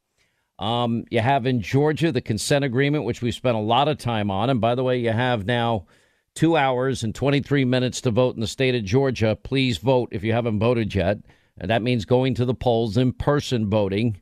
Um, 0.58 1.04
you 1.10 1.20
have 1.20 1.46
in 1.46 1.60
Georgia 1.60 2.10
the 2.10 2.20
consent 2.20 2.64
agreement, 2.64 3.04
which 3.04 3.22
we 3.22 3.30
spent 3.30 3.56
a 3.56 3.60
lot 3.60 3.88
of 3.88 3.98
time 3.98 4.30
on. 4.30 4.50
And 4.50 4.60
by 4.60 4.74
the 4.74 4.82
way, 4.82 4.98
you 4.98 5.12
have 5.12 5.46
now 5.46 5.86
two 6.34 6.56
hours 6.56 7.04
and 7.04 7.14
23 7.14 7.64
minutes 7.64 8.00
to 8.00 8.10
vote 8.10 8.34
in 8.34 8.40
the 8.40 8.46
state 8.46 8.74
of 8.74 8.84
Georgia. 8.84 9.36
Please 9.42 9.78
vote 9.78 10.08
if 10.12 10.24
you 10.24 10.32
haven't 10.32 10.58
voted 10.58 10.94
yet. 10.94 11.18
And 11.58 11.70
that 11.70 11.82
means 11.82 12.04
going 12.04 12.34
to 12.34 12.44
the 12.44 12.54
polls 12.54 12.96
in 12.96 13.12
person 13.12 13.68
voting. 13.68 14.20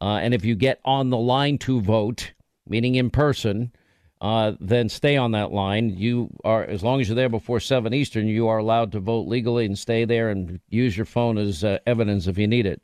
Uh, 0.00 0.16
and 0.16 0.32
if 0.34 0.44
you 0.44 0.54
get 0.54 0.80
on 0.84 1.10
the 1.10 1.16
line 1.16 1.58
to 1.58 1.80
vote, 1.80 2.32
meaning 2.66 2.94
in 2.94 3.10
person, 3.10 3.72
uh, 4.20 4.52
then 4.60 4.88
stay 4.88 5.16
on 5.16 5.32
that 5.32 5.52
line. 5.52 5.90
You 5.90 6.30
are, 6.44 6.64
as 6.64 6.82
long 6.82 7.00
as 7.00 7.08
you're 7.08 7.16
there 7.16 7.28
before 7.28 7.60
7 7.60 7.94
Eastern, 7.94 8.26
you 8.26 8.48
are 8.48 8.58
allowed 8.58 8.92
to 8.92 9.00
vote 9.00 9.28
legally 9.28 9.64
and 9.64 9.78
stay 9.78 10.04
there 10.04 10.30
and 10.30 10.60
use 10.68 10.96
your 10.96 11.06
phone 11.06 11.38
as 11.38 11.62
uh, 11.62 11.78
evidence 11.86 12.26
if 12.26 12.36
you 12.38 12.46
need 12.46 12.66
it. 12.66 12.82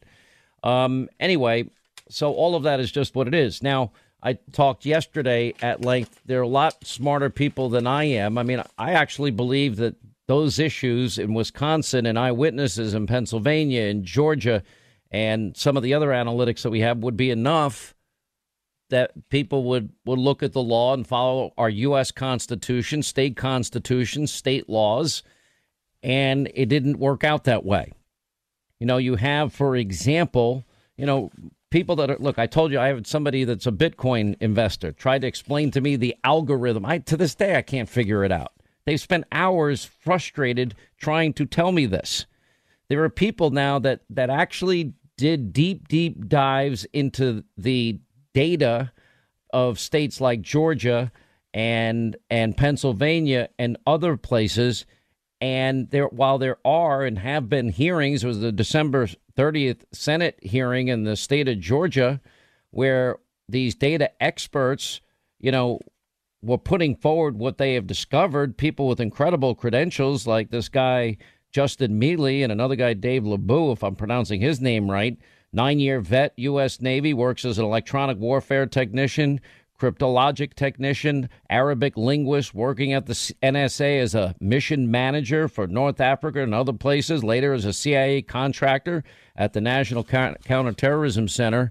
Um, 0.63 1.09
anyway, 1.19 1.71
so 2.09 2.33
all 2.33 2.55
of 2.55 2.63
that 2.63 2.81
is 2.81 2.93
just 2.93 3.15
what 3.15 3.27
it 3.27 3.35
is. 3.35 3.63
Now, 3.63 3.91
I 4.23 4.35
talked 4.53 4.87
yesterday 4.87 5.55
at 5.61 5.85
length. 5.85 6.21
There 6.25 6.39
are 6.39 6.43
a 6.43 6.49
lot 6.49 6.87
smarter 6.87 7.31
people 7.31 7.69
than 7.69 7.87
I 7.87 8.05
am. 8.05 8.39
I 8.39 8.43
mean, 8.43 8.63
I 8.79 8.93
actually 8.93 9.33
believe 9.33 9.77
that 9.77 9.97
those 10.27 10.59
issues 10.59 11.19
in 11.19 11.35
Wisconsin 11.35 12.07
and 12.07 12.19
eyewitnesses 12.19 12.95
in 12.95 13.07
Pennsylvania 13.07 13.83
and 13.83 14.05
Georgia 14.05 14.63
and 15.11 15.57
some 15.57 15.77
of 15.77 15.83
the 15.83 15.95
other 15.95 16.09
analytics 16.09 16.63
that 16.63 16.71
we 16.71 16.81
have 16.81 16.99
would 16.99 17.17
be 17.17 17.31
enough 17.31 17.94
that 18.91 19.29
people 19.29 19.65
would, 19.65 19.91
would 20.05 20.19
look 20.19 20.43
at 20.43 20.53
the 20.53 20.63
law 20.63 20.95
and 20.95 21.07
follow 21.07 21.53
our 21.57 21.71
U.S. 21.71 22.11
Constitution, 22.11 23.03
state 23.03 23.37
constitutions, 23.37 24.33
state 24.33 24.69
laws, 24.69 25.23
and 26.03 26.51
it 26.55 26.67
didn't 26.67 26.99
work 26.99 27.25
out 27.25 27.45
that 27.45 27.65
way. 27.65 27.93
You 28.79 28.87
know, 28.87 28.99
you 28.99 29.17
have, 29.17 29.53
for 29.53 29.77
example, 29.77 30.65
you 30.97 31.07
know, 31.07 31.31
people 31.71 31.97
that 31.97 32.11
are, 32.11 32.17
look, 32.21 32.39
I 32.39 32.47
told 32.47 32.71
you 32.71 32.79
I 32.79 32.89
have 32.89 33.07
somebody 33.07 33.45
that's 33.45 33.67
a 33.67 33.73
Bitcoin 33.73 34.37
investor 34.41 34.93
tried 34.93 35.23
to 35.23 35.27
explain 35.27 35.71
to 35.73 35.81
me 35.81 35.97
the 35.97 36.15
algorithm. 36.23 36.85
I, 36.85 36.99
to 36.99 37.17
this 37.17 37.35
day, 37.35 37.57
I 37.57 37.63
can't 37.63 37.89
figure 37.89 38.25
it 38.25 38.31
out. 38.31 38.53
They've 38.85 39.01
spent 39.01 39.25
hours 39.33 39.85
frustrated 39.85 40.75
trying 40.99 41.33
to 41.35 41.47
tell 41.47 41.73
me 41.73 41.87
this. 41.87 42.27
There 42.89 43.03
are 43.03 43.11
people 43.11 43.51
now 43.51 43.79
that, 43.81 44.03
that 44.11 44.31
actually 44.31 44.93
did 45.17 45.53
deep, 45.53 45.89
deep 45.89 46.29
dives 46.29 46.85
into 46.93 47.45
the 47.57 47.99
data 48.35 48.93
of 49.53 49.79
states 49.79 50.21
like 50.21 50.43
Georgia 50.43 51.11
and 51.55 52.17
and 52.29 52.57
Pennsylvania 52.57 53.49
and 53.59 53.79
other 53.87 54.17
places. 54.17 54.85
And 55.41 55.91
there, 55.91 56.07
while 56.07 56.39
there 56.39 56.59
are 56.65 57.05
and 57.05 57.19
have 57.19 57.49
been 57.49 57.69
hearings, 57.69 58.25
was 58.25 58.41
the 58.41 58.53
December 58.53 59.09
30th 59.37 59.83
Senate 59.93 60.39
hearing 60.43 60.89
in 60.89 61.05
the 61.05 61.17
state 61.17 61.49
of 61.49 61.61
Georgia, 61.61 62.21
where 62.71 63.19
these 63.49 63.75
data 63.75 64.11
experts, 64.23 65.01
you 65.39 65.53
know, 65.53 65.81
were 66.43 66.59
putting 66.59 66.97
forward 66.97 67.39
what 67.39 67.59
they 67.59 67.75
have 67.75 67.87
discovered. 67.87 68.57
People 68.57 68.89
with 68.89 69.01
incredible 69.01 69.55
credentials, 69.55 70.27
like 70.27 70.51
this 70.51 70.69
guy 70.69 71.17
Justin 71.53 71.99
Mealy 71.99 72.43
and 72.43 72.51
another 72.51 72.77
guy 72.77 72.95
Dave 72.95 73.25
LeBeau, 73.25 73.73
if 73.73 73.85
I'm 73.85 73.97
pronouncing 73.97 74.41
his 74.41 74.61
name 74.61 74.91
right, 74.91 75.17
Nine 75.55 75.79
year 75.79 76.01
vet, 76.01 76.33
U.S. 76.37 76.81
Navy, 76.81 77.15
works 77.15 77.45
as 77.45 77.61
an 77.61 77.65
electronic 77.65 78.19
warfare 78.19 78.67
technician, 78.67 79.41
cryptologic 79.81 80.55
technician, 80.55 81.29
Arabic 81.49 81.97
linguist, 81.97 82.57
working 82.57 82.93
at 82.93 83.07
the 83.07 83.13
NSA 83.13 84.01
as 84.01 84.17
a 84.17 84.35
mission 84.41 84.91
manager 84.91 85.47
for 85.47 85.69
North 85.69 86.01
Africa 86.01 86.43
and 86.43 86.53
other 86.53 86.73
places, 86.73 87.23
later 87.23 87.53
as 87.53 87.65
a 87.65 87.73
CIA 87.73 88.21
contractor 88.21 89.05
at 89.37 89.53
the 89.53 89.61
National 89.61 90.03
Counterterrorism 90.03 91.29
Center. 91.29 91.71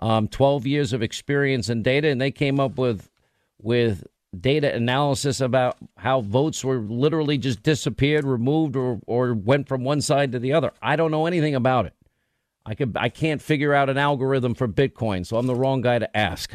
Um, 0.00 0.28
12 0.28 0.66
years 0.66 0.92
of 0.92 1.02
experience 1.02 1.70
in 1.70 1.82
data, 1.82 2.08
and 2.08 2.20
they 2.20 2.30
came 2.30 2.60
up 2.60 2.76
with 2.76 3.08
with 3.58 4.04
data 4.38 4.74
analysis 4.74 5.40
about 5.40 5.78
how 5.96 6.20
votes 6.20 6.62
were 6.62 6.80
literally 6.80 7.38
just 7.38 7.62
disappeared, 7.62 8.26
removed, 8.26 8.76
or 8.76 9.00
or 9.06 9.32
went 9.32 9.66
from 9.66 9.82
one 9.82 10.02
side 10.02 10.32
to 10.32 10.38
the 10.38 10.52
other. 10.52 10.72
I 10.82 10.96
don't 10.96 11.10
know 11.10 11.24
anything 11.24 11.54
about 11.54 11.86
it. 11.86 11.94
I 12.66 12.74
could 12.74 12.96
I 12.98 13.08
can't 13.08 13.42
figure 13.42 13.74
out 13.74 13.90
an 13.90 13.98
algorithm 13.98 14.54
for 14.54 14.66
Bitcoin, 14.68 15.26
so 15.26 15.36
I'm 15.36 15.46
the 15.46 15.54
wrong 15.54 15.80
guy 15.80 15.98
to 15.98 16.16
ask. 16.16 16.54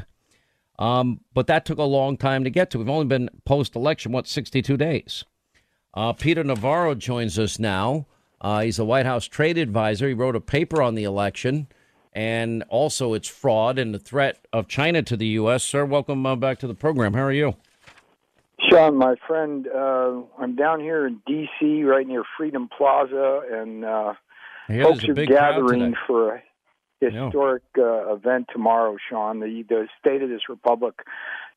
Um, 0.80 1.20
but 1.34 1.48
that 1.48 1.66
took 1.66 1.78
a 1.78 1.84
long 1.84 2.18
time 2.18 2.44
to 2.46 2.50
get 2.50 2.72
to. 2.72 2.80
We've 2.80 2.90
only 2.90 3.06
been 3.06 3.30
post 3.46 3.76
election, 3.76 4.14
what, 4.14 4.28
62 4.28 4.78
days. 4.78 5.26
Uh, 5.94 6.14
Peter 6.14 6.44
Navarro 6.44 6.96
joins 6.96 7.38
us 7.38 7.60
now. 7.60 8.08
Uh, 8.40 8.62
he's 8.62 8.80
a 8.80 8.86
White 8.86 9.06
House 9.06 9.26
trade 9.26 9.58
advisor. 9.58 10.08
He 10.08 10.14
wrote 10.14 10.38
a 10.38 10.42
paper 10.42 10.82
on 10.82 10.96
the 10.96 11.04
election 11.04 11.68
and 12.14 12.64
also 12.70 13.14
its 13.14 13.28
fraud 13.28 13.78
and 13.78 13.94
the 13.94 14.00
threat 14.00 14.46
of 14.54 14.68
China 14.68 15.02
to 15.04 15.18
the 15.18 15.28
U.S. 15.28 15.64
Sir, 15.64 15.86
welcome 15.86 16.26
uh, 16.26 16.36
back 16.36 16.60
to 16.60 16.68
the 16.68 16.74
program. 16.74 17.14
How 17.14 17.24
are 17.24 17.32
you? 17.32 17.56
Sean, 18.70 18.98
my 18.98 19.16
friend, 19.28 19.68
uh, 19.68 20.22
I'm 20.38 20.56
down 20.56 20.80
here 20.80 21.08
in 21.08 21.22
D.C., 21.26 21.84
right 21.84 22.06
near 22.06 22.24
Freedom 22.38 22.70
Plaza, 22.78 23.42
and 23.52 23.86
uh, 24.70 24.84
folks 24.84 25.08
are 25.08 25.14
gathering 25.14 25.96
for 26.08 26.36
a 26.36 26.44
historic 27.02 27.64
uh, 27.78 28.14
event 28.14 28.48
tomorrow, 28.52 28.98
Sean. 29.10 29.40
The 29.40 29.64
the 29.68 29.88
state 30.00 30.22
of 30.22 30.30
this 30.30 30.50
republic 30.50 30.96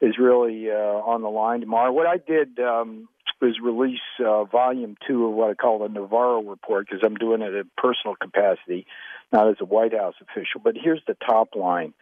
is 0.01 0.19
really 0.19 0.71
uh, 0.71 0.75
on 0.75 1.23
the 1.23 1.29
line 1.29 1.61
tomorrow. 1.61 1.93
What 1.93 2.07
I 2.07 2.17
did 2.17 2.59
um, 2.59 3.09
was 3.41 3.59
release 3.63 4.01
uh, 4.25 4.45
volume 4.45 4.97
two 5.07 5.27
of 5.27 5.33
what 5.33 5.51
I 5.51 5.55
call 5.55 5.81
the 5.81 5.89
Navarro 5.89 6.43
report 6.43 6.87
because 6.89 7.03
I'm 7.05 7.17
doing 7.17 7.43
it 7.43 7.55
in 7.55 7.71
personal 7.77 8.17
capacity, 8.17 8.87
not 9.33 9.49
as 9.49 9.57
a 9.61 9.65
White 9.65 9.93
House 9.93 10.15
official. 10.21 10.61
But 10.63 10.75
here's 10.83 11.03
the 11.07 11.17
top 11.27 11.55
line: 11.55 11.93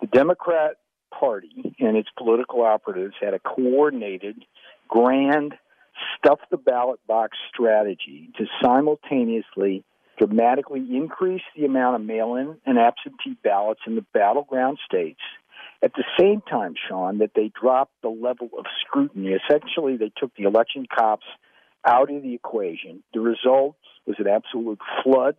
the 0.00 0.06
Democrat 0.06 0.76
Party 1.10 1.74
and 1.80 1.96
its 1.96 2.08
political 2.16 2.62
operatives 2.62 3.14
had 3.20 3.34
a 3.34 3.40
coordinated, 3.40 4.44
grand, 4.88 5.54
stuff 6.18 6.38
the 6.50 6.56
ballot 6.56 7.00
box 7.06 7.36
strategy 7.52 8.30
to 8.36 8.46
simultaneously 8.62 9.84
dramatically 10.20 10.86
increase 10.94 11.42
the 11.56 11.64
amount 11.64 11.96
of 11.96 12.02
mail 12.02 12.34
in 12.34 12.56
and 12.66 12.78
absentee 12.78 13.38
ballots 13.42 13.80
in 13.86 13.94
the 13.94 14.04
battleground 14.12 14.78
states. 14.84 15.20
At 15.82 15.92
the 15.94 16.04
same 16.18 16.42
time, 16.42 16.74
Sean, 16.88 17.18
that 17.18 17.30
they 17.34 17.50
dropped 17.58 17.92
the 18.02 18.10
level 18.10 18.50
of 18.58 18.66
scrutiny. 18.86 19.30
Essentially, 19.32 19.96
they 19.96 20.12
took 20.14 20.34
the 20.36 20.44
election 20.44 20.86
cops 20.94 21.24
out 21.86 22.12
of 22.12 22.22
the 22.22 22.34
equation. 22.34 23.02
The 23.14 23.20
result 23.20 23.76
was 24.06 24.16
an 24.18 24.26
absolute 24.28 24.78
flood 25.02 25.36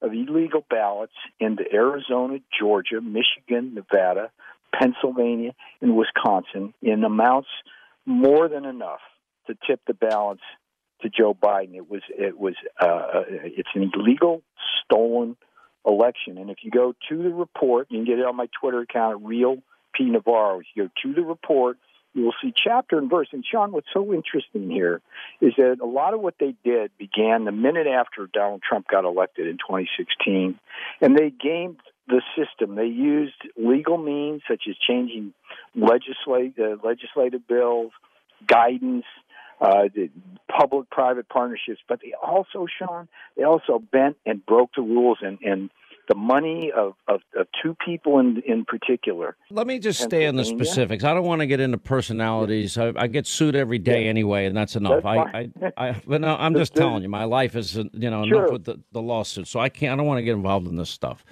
of 0.00 0.12
illegal 0.12 0.64
ballots 0.70 1.12
into 1.40 1.64
Arizona, 1.72 2.38
Georgia, 2.56 3.00
Michigan, 3.00 3.74
Nevada, 3.74 4.30
Pennsylvania, 4.72 5.54
and 5.80 5.96
Wisconsin 5.96 6.72
in 6.80 7.02
amounts 7.02 7.48
more 8.06 8.48
than 8.48 8.64
enough 8.64 9.00
to 9.48 9.56
tip 9.66 9.80
the 9.86 9.94
balance 9.94 10.40
to 11.02 11.08
Joe 11.08 11.34
Biden. 11.34 11.74
It 11.74 11.90
was 11.90 12.02
it 12.10 12.38
was 12.38 12.54
uh, 12.80 12.86
uh, 12.86 13.24
it's 13.28 13.68
an 13.74 13.90
illegal, 13.94 14.42
stolen 14.84 15.36
election. 15.86 16.38
And 16.38 16.50
if 16.50 16.58
you 16.62 16.70
go 16.70 16.94
to 17.08 17.22
the 17.22 17.30
report, 17.30 17.88
you 17.90 17.98
can 17.98 18.06
get 18.06 18.18
it 18.18 18.26
on 18.26 18.36
my 18.36 18.48
Twitter 18.60 18.80
account, 18.80 19.24
Real 19.24 19.56
P 19.94 20.04
Navarro. 20.04 20.60
If 20.60 20.66
you 20.74 20.84
go 20.84 20.90
to 21.02 21.14
the 21.14 21.26
report, 21.26 21.78
you 22.14 22.24
will 22.24 22.34
see 22.42 22.52
chapter 22.54 22.98
and 22.98 23.08
verse. 23.08 23.28
And 23.32 23.44
Sean, 23.44 23.72
what's 23.72 23.86
so 23.92 24.12
interesting 24.12 24.70
here 24.70 25.00
is 25.40 25.52
that 25.56 25.78
a 25.80 25.86
lot 25.86 26.14
of 26.14 26.20
what 26.20 26.34
they 26.40 26.54
did 26.64 26.90
began 26.98 27.44
the 27.44 27.52
minute 27.52 27.86
after 27.86 28.28
Donald 28.32 28.62
Trump 28.68 28.88
got 28.88 29.04
elected 29.04 29.46
in 29.46 29.58
2016, 29.58 30.58
and 31.00 31.16
they 31.16 31.30
gamed 31.30 31.78
the 32.08 32.22
system. 32.36 32.74
They 32.74 32.86
used 32.86 33.40
legal 33.56 33.96
means 33.96 34.42
such 34.48 34.64
as 34.68 34.76
changing 34.76 35.32
legislate, 35.74 36.58
uh, 36.58 36.76
legislative 36.82 37.46
bills, 37.46 37.92
guidance, 38.46 39.04
uh, 39.60 39.84
public-private 40.48 41.28
partnerships, 41.28 41.80
but 41.88 42.00
they 42.02 42.14
also, 42.14 42.66
Sean, 42.78 43.08
they 43.36 43.44
also 43.44 43.78
bent 43.78 44.16
and 44.24 44.44
broke 44.44 44.70
the 44.74 44.82
rules 44.82 45.18
and, 45.22 45.38
and 45.42 45.70
the 46.08 46.16
money 46.16 46.72
of, 46.76 46.94
of, 47.06 47.20
of, 47.38 47.46
two 47.62 47.76
people 47.86 48.18
in 48.18 48.42
in 48.44 48.64
particular. 48.64 49.36
Let 49.48 49.68
me 49.68 49.78
just 49.78 50.02
stay 50.02 50.26
on 50.26 50.34
the 50.34 50.44
specifics. 50.44 51.04
I 51.04 51.14
don't 51.14 51.24
want 51.24 51.40
to 51.40 51.46
get 51.46 51.60
into 51.60 51.78
personalities. 51.78 52.76
I, 52.76 52.92
I 52.96 53.06
get 53.06 53.28
sued 53.28 53.54
every 53.54 53.78
day 53.78 54.04
yeah. 54.04 54.10
anyway, 54.10 54.46
and 54.46 54.56
that's 54.56 54.74
enough. 54.74 55.04
That's 55.04 55.06
I, 55.06 55.50
I, 55.62 55.72
I, 55.76 56.02
but 56.04 56.20
no, 56.20 56.34
I'm 56.36 56.54
just 56.54 56.74
telling 56.74 57.04
you, 57.04 57.08
my 57.08 57.24
life 57.24 57.54
is 57.54 57.76
you 57.76 58.10
know 58.10 58.24
sure. 58.26 58.38
enough 58.38 58.52
with 58.52 58.64
the, 58.64 58.80
the 58.90 59.00
lawsuit, 59.00 59.46
so 59.46 59.60
I 59.60 59.68
can't. 59.68 59.92
I 59.92 59.96
don't 59.96 60.06
want 60.06 60.18
to 60.18 60.24
get 60.24 60.34
involved 60.34 60.66
in 60.66 60.74
this 60.74 60.90
stuff. 60.90 61.24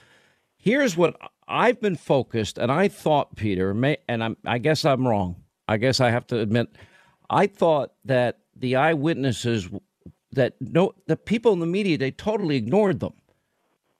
Here's 0.59 0.97
what 0.97 1.17
I've 1.49 1.81
been 1.81 1.97
focused, 1.97 2.57
and 2.59 2.71
I 2.71 2.87
thought, 2.87 3.35
Peter, 3.35 3.75
may, 3.75 3.97
and 4.09 4.23
I'm, 4.23 4.37
I 4.45 4.59
guess 4.59 4.85
I'm 4.85 5.09
wrong. 5.09 5.43
I 5.67 5.79
guess 5.79 5.99
I 5.99 6.11
have 6.11 6.27
to 6.29 6.39
admit 6.39 6.69
I 7.31 7.47
thought 7.47 7.93
that 8.05 8.39
the 8.57 8.77
eyewitnesses 8.77 9.69
that 10.33 10.55
no 10.61 10.95
the 11.07 11.17
people 11.17 11.53
in 11.53 11.61
the 11.61 11.67
media 11.67 11.99
they 11.99 12.11
totally 12.11 12.57
ignored 12.57 13.01
them. 13.01 13.15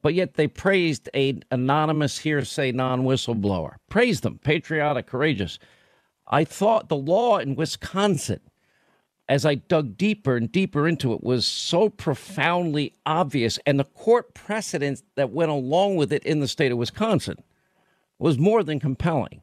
But 0.01 0.15
yet 0.15 0.35
they 0.35 0.47
praised 0.47 1.09
a 1.15 1.41
anonymous 1.51 2.19
hearsay 2.19 2.73
non 2.73 3.03
whistleblower. 3.03 3.77
Praised 3.89 4.23
them, 4.23 4.39
patriotic, 4.39 5.07
courageous. 5.07 5.59
I 6.27 6.45
thought 6.45 6.89
the 6.89 6.97
law 6.97 7.39
in 7.39 7.57
Wisconsin, 7.57 8.41
as 9.29 9.45
I 9.45 9.57
dug 9.57 9.97
deeper 9.97 10.37
and 10.37 10.53
deeper 10.53 10.87
into 10.87 11.13
it, 11.15 11.23
was 11.23 11.47
so 11.47 11.89
profoundly 11.89 12.95
obvious, 13.07 13.59
and 13.67 13.79
the 13.79 13.85
court 13.85 14.35
precedent 14.35 15.03
that 15.17 15.31
went 15.31 15.51
along 15.51 15.97
with 15.97 16.13
it 16.13 16.23
in 16.25 16.41
the 16.41 16.49
state 16.49 16.71
of 16.71 16.79
Wisconsin 16.79 17.37
was 18.19 18.39
more 18.39 18.63
than 18.63 18.79
compelling. 18.79 19.43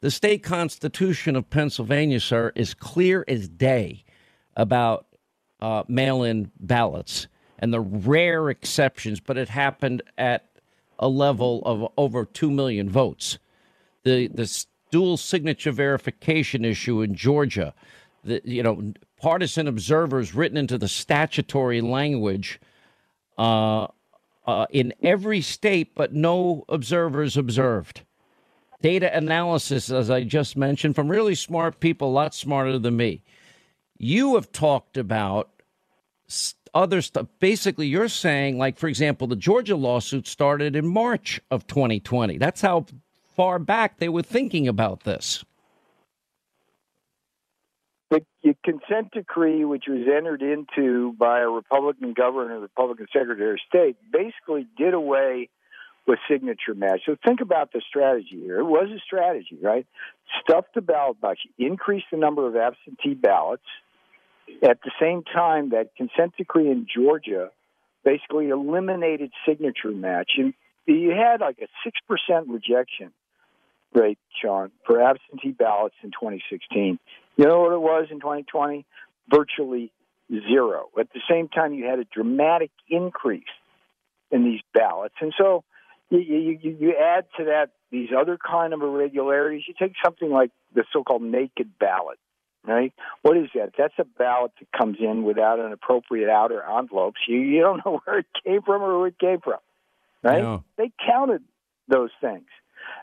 The 0.00 0.10
state 0.12 0.44
constitution 0.44 1.34
of 1.34 1.50
Pennsylvania, 1.50 2.20
sir, 2.20 2.52
is 2.54 2.72
clear 2.72 3.24
as 3.26 3.48
day 3.48 4.04
about 4.56 5.06
uh, 5.60 5.82
mail 5.88 6.22
in 6.22 6.52
ballots 6.60 7.26
and 7.58 7.72
the 7.72 7.80
rare 7.80 8.48
exceptions, 8.48 9.18
but 9.18 9.36
it 9.36 9.48
happened 9.48 10.02
at 10.16 10.46
a 11.00 11.08
level 11.08 11.62
of 11.64 11.92
over 11.96 12.24
2 12.24 12.50
million 12.50 12.88
votes. 12.88 13.38
The, 14.04 14.28
the 14.28 14.64
dual 14.92 15.16
signature 15.16 15.72
verification 15.72 16.64
issue 16.64 17.02
in 17.02 17.16
Georgia, 17.16 17.74
the, 18.22 18.40
you 18.44 18.62
know, 18.62 18.92
partisan 19.20 19.66
observers 19.66 20.32
written 20.32 20.56
into 20.56 20.78
the 20.78 20.88
statutory 20.88 21.80
language 21.80 22.60
uh, 23.36 23.88
uh, 24.46 24.66
in 24.70 24.94
every 25.02 25.40
state, 25.40 25.96
but 25.96 26.14
no 26.14 26.64
observers 26.68 27.36
observed 27.36 28.02
data 28.80 29.14
analysis, 29.16 29.90
as 29.90 30.10
I 30.10 30.24
just 30.24 30.56
mentioned, 30.56 30.94
from 30.94 31.08
really 31.08 31.34
smart 31.34 31.80
people, 31.80 32.08
a 32.08 32.12
lot 32.12 32.34
smarter 32.34 32.78
than 32.78 32.96
me. 32.96 33.22
You 33.98 34.36
have 34.36 34.52
talked 34.52 34.96
about 34.96 35.50
other 36.74 37.02
stuff. 37.02 37.26
Basically, 37.40 37.86
you're 37.86 38.08
saying, 38.08 38.58
like, 38.58 38.78
for 38.78 38.88
example, 38.88 39.26
the 39.26 39.36
Georgia 39.36 39.76
lawsuit 39.76 40.26
started 40.26 40.76
in 40.76 40.86
March 40.86 41.40
of 41.50 41.66
2020. 41.66 42.38
That's 42.38 42.60
how 42.60 42.86
far 43.34 43.58
back 43.58 43.98
they 43.98 44.08
were 44.08 44.22
thinking 44.22 44.68
about 44.68 45.04
this. 45.04 45.44
The, 48.10 48.54
consent 48.64 49.10
decree, 49.12 49.64
which 49.64 49.84
was 49.88 50.06
entered 50.08 50.40
into 50.40 51.12
by 51.18 51.40
a 51.40 51.48
Republican 51.48 52.14
governor 52.14 52.54
and 52.54 52.62
Republican 52.62 53.06
Secretary 53.12 53.52
of 53.52 53.58
State, 53.68 53.96
basically 54.10 54.66
did 54.78 54.94
away 54.94 55.50
with 56.08 56.18
signature 56.28 56.74
match. 56.74 57.02
So 57.04 57.16
think 57.24 57.42
about 57.42 57.70
the 57.72 57.82
strategy 57.86 58.40
here. 58.42 58.58
It 58.58 58.64
was 58.64 58.88
a 58.90 58.98
strategy, 58.98 59.58
right? 59.62 59.86
Stuff 60.42 60.64
the 60.74 60.80
ballot 60.80 61.20
box, 61.20 61.38
increase 61.58 62.02
the 62.10 62.16
number 62.16 62.48
of 62.48 62.56
absentee 62.56 63.12
ballots. 63.14 63.62
At 64.62 64.80
the 64.82 64.90
same 64.98 65.22
time, 65.22 65.70
that 65.70 65.94
consent 65.96 66.32
decree 66.38 66.70
in 66.70 66.86
Georgia 66.92 67.50
basically 68.04 68.48
eliminated 68.48 69.30
signature 69.46 69.90
match. 69.90 70.30
And 70.38 70.54
you 70.86 71.10
had 71.10 71.42
like 71.42 71.58
a 71.60 71.68
6% 71.86 72.44
rejection 72.48 73.12
rate, 73.92 74.18
Sean, 74.42 74.70
for 74.86 75.02
absentee 75.02 75.52
ballots 75.52 75.96
in 76.02 76.10
2016. 76.10 76.98
You 77.36 77.44
know 77.44 77.60
what 77.60 77.72
it 77.72 77.80
was 77.80 78.06
in 78.10 78.20
2020? 78.20 78.86
Virtually 79.30 79.92
zero. 80.30 80.88
At 80.98 81.12
the 81.12 81.20
same 81.30 81.48
time, 81.48 81.74
you 81.74 81.84
had 81.84 81.98
a 81.98 82.04
dramatic 82.04 82.70
increase 82.88 83.44
in 84.30 84.44
these 84.44 84.60
ballots. 84.72 85.14
And 85.20 85.34
so 85.36 85.64
you, 86.10 86.58
you, 86.60 86.76
you 86.80 86.94
add 86.96 87.26
to 87.36 87.44
that 87.44 87.70
these 87.90 88.08
other 88.16 88.38
kind 88.38 88.72
of 88.72 88.82
irregularities. 88.82 89.64
You 89.66 89.74
take 89.78 89.94
something 90.04 90.30
like 90.30 90.50
the 90.74 90.84
so-called 90.92 91.22
naked 91.22 91.78
ballot, 91.78 92.18
right? 92.66 92.92
What 93.22 93.36
is 93.36 93.48
that? 93.54 93.72
That's 93.76 93.94
a 93.98 94.04
ballot 94.04 94.52
that 94.60 94.78
comes 94.78 94.98
in 95.00 95.22
without 95.22 95.58
an 95.58 95.72
appropriate 95.72 96.30
outer 96.30 96.62
envelope. 96.62 97.14
So 97.26 97.32
you, 97.32 97.40
you 97.40 97.60
don't 97.60 97.80
know 97.86 98.00
where 98.04 98.20
it 98.20 98.26
came 98.44 98.62
from 98.62 98.82
or 98.82 98.90
who 98.90 99.04
it 99.04 99.18
came 99.18 99.40
from, 99.40 99.60
right? 100.22 100.42
Yeah. 100.42 100.58
They 100.76 100.92
counted 101.06 101.42
those 101.88 102.10
things. 102.20 102.46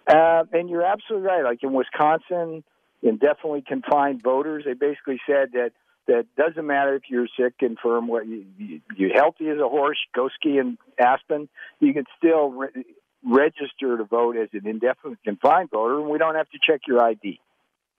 Uh, 0.07 0.43
and 0.51 0.69
you're 0.69 0.85
absolutely 0.85 1.27
right. 1.27 1.43
Like 1.43 1.63
in 1.63 1.73
Wisconsin, 1.73 2.63
indefinitely 3.01 3.63
confined 3.67 4.21
voters, 4.21 4.63
they 4.65 4.73
basically 4.73 5.19
said 5.27 5.49
that 5.53 5.71
that 6.07 6.25
doesn't 6.37 6.65
matter 6.65 6.95
if 6.95 7.03
you're 7.09 7.27
sick, 7.39 7.55
infirm, 7.61 8.07
what 8.07 8.27
you, 8.27 8.45
you 8.57 8.81
you're 8.95 9.13
healthy 9.13 9.49
as 9.49 9.57
a 9.57 9.67
horse, 9.67 9.97
go 10.13 10.29
ski 10.29 10.57
in 10.57 10.77
Aspen, 10.99 11.49
you 11.79 11.93
can 11.93 12.05
still 12.17 12.51
re- 12.51 12.85
register 13.25 13.97
to 13.97 14.03
vote 14.03 14.37
as 14.37 14.49
an 14.53 14.67
indefinitely 14.67 15.17
confined 15.23 15.69
voter, 15.71 15.99
and 15.99 16.09
we 16.09 16.17
don't 16.17 16.35
have 16.35 16.49
to 16.49 16.59
check 16.61 16.81
your 16.87 17.03
ID. 17.03 17.39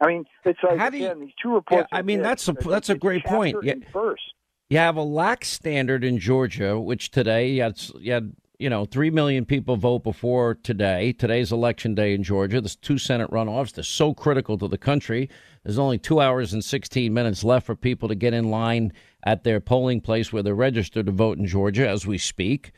I 0.00 0.06
mean, 0.06 0.24
it's 0.44 0.58
like 0.62 0.78
How 0.78 0.90
do 0.90 0.98
you, 0.98 1.06
again, 1.06 1.20
these 1.20 1.32
two 1.42 1.54
reports. 1.54 1.88
Yeah, 1.90 1.98
I 1.98 2.02
mean, 2.02 2.22
that's 2.22 2.46
a 2.48 2.52
that's 2.52 2.90
a 2.90 2.94
great 2.94 3.24
point. 3.24 3.56
Yeah, 3.62 3.74
first, 3.92 4.22
you 4.68 4.78
have 4.78 4.96
a 4.96 5.02
lax 5.02 5.48
standard 5.48 6.04
in 6.04 6.18
Georgia, 6.18 6.78
which 6.78 7.10
today 7.10 7.50
you 7.50 7.62
had, 7.62 7.80
you 7.98 8.12
had 8.12 8.32
you 8.58 8.70
know, 8.70 8.84
3 8.84 9.10
million 9.10 9.44
people 9.44 9.76
vote 9.76 10.02
before 10.02 10.54
today. 10.54 11.12
Today's 11.12 11.52
election 11.52 11.94
day 11.94 12.14
in 12.14 12.22
Georgia. 12.22 12.60
There's 12.60 12.76
two 12.76 12.98
Senate 12.98 13.30
runoffs. 13.30 13.72
They're 13.72 13.84
so 13.84 14.14
critical 14.14 14.56
to 14.58 14.68
the 14.68 14.78
country. 14.78 15.28
There's 15.62 15.78
only 15.78 15.98
two 15.98 16.20
hours 16.20 16.52
and 16.52 16.64
16 16.64 17.12
minutes 17.12 17.44
left 17.44 17.66
for 17.66 17.74
people 17.74 18.08
to 18.08 18.14
get 18.14 18.34
in 18.34 18.50
line 18.50 18.92
at 19.24 19.44
their 19.44 19.60
polling 19.60 20.00
place 20.00 20.32
where 20.32 20.42
they're 20.42 20.54
registered 20.54 21.06
to 21.06 21.12
vote 21.12 21.38
in 21.38 21.46
Georgia 21.46 21.88
as 21.88 22.06
we 22.06 22.18
speak. 22.18 22.72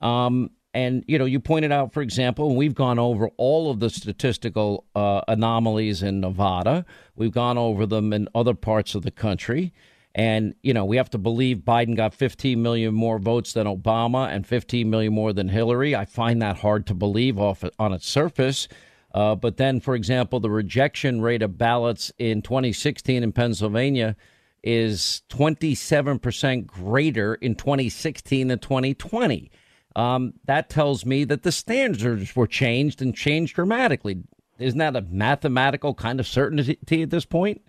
Um, 0.00 0.50
and, 0.72 1.04
you 1.06 1.18
know, 1.18 1.24
you 1.24 1.38
pointed 1.38 1.72
out, 1.72 1.92
for 1.92 2.02
example, 2.02 2.56
we've 2.56 2.74
gone 2.74 2.98
over 2.98 3.30
all 3.36 3.70
of 3.70 3.80
the 3.80 3.90
statistical 3.90 4.84
uh, 4.94 5.20
anomalies 5.28 6.02
in 6.02 6.20
Nevada. 6.20 6.84
We've 7.14 7.32
gone 7.32 7.58
over 7.58 7.86
them 7.86 8.12
in 8.12 8.28
other 8.34 8.54
parts 8.54 8.94
of 8.94 9.02
the 9.02 9.12
country. 9.12 9.72
And, 10.14 10.54
you 10.62 10.72
know, 10.72 10.84
we 10.84 10.96
have 10.96 11.10
to 11.10 11.18
believe 11.18 11.58
Biden 11.58 11.96
got 11.96 12.14
15 12.14 12.62
million 12.62 12.94
more 12.94 13.18
votes 13.18 13.52
than 13.52 13.66
Obama 13.66 14.28
and 14.28 14.46
15 14.46 14.88
million 14.88 15.12
more 15.12 15.32
than 15.32 15.48
Hillary. 15.48 15.96
I 15.96 16.04
find 16.04 16.40
that 16.40 16.58
hard 16.58 16.86
to 16.86 16.94
believe 16.94 17.38
off 17.38 17.64
on 17.78 17.92
its 17.92 18.08
surface. 18.08 18.68
Uh, 19.12 19.34
but 19.34 19.56
then, 19.56 19.80
for 19.80 19.94
example, 19.94 20.40
the 20.40 20.50
rejection 20.50 21.20
rate 21.20 21.42
of 21.42 21.58
ballots 21.58 22.12
in 22.18 22.42
2016 22.42 23.22
in 23.22 23.32
Pennsylvania 23.32 24.16
is 24.62 25.22
27% 25.30 26.66
greater 26.66 27.34
in 27.34 27.54
2016 27.54 28.48
than 28.48 28.58
2020. 28.58 29.50
Um, 29.96 30.34
that 30.46 30.70
tells 30.70 31.04
me 31.04 31.24
that 31.24 31.42
the 31.42 31.52
standards 31.52 32.34
were 32.34 32.46
changed 32.46 33.02
and 33.02 33.14
changed 33.14 33.54
dramatically. 33.54 34.22
Isn't 34.58 34.78
that 34.78 34.96
a 34.96 35.02
mathematical 35.02 35.94
kind 35.94 36.18
of 36.18 36.26
certainty 36.26 37.02
at 37.02 37.10
this 37.10 37.24
point? 37.24 37.62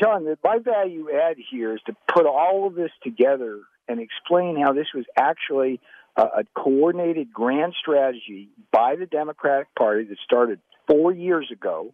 John, 0.00 0.26
my 0.44 0.58
value 0.58 1.08
add 1.10 1.36
here 1.50 1.74
is 1.74 1.80
to 1.86 1.96
put 2.12 2.26
all 2.26 2.66
of 2.66 2.74
this 2.74 2.90
together 3.02 3.60
and 3.88 4.00
explain 4.00 4.60
how 4.62 4.72
this 4.72 4.86
was 4.94 5.04
actually 5.16 5.80
a, 6.16 6.22
a 6.22 6.44
coordinated 6.54 7.32
grand 7.32 7.74
strategy 7.80 8.48
by 8.72 8.96
the 8.96 9.06
Democratic 9.06 9.74
Party 9.76 10.04
that 10.04 10.18
started 10.24 10.60
four 10.86 11.12
years 11.12 11.50
ago 11.52 11.92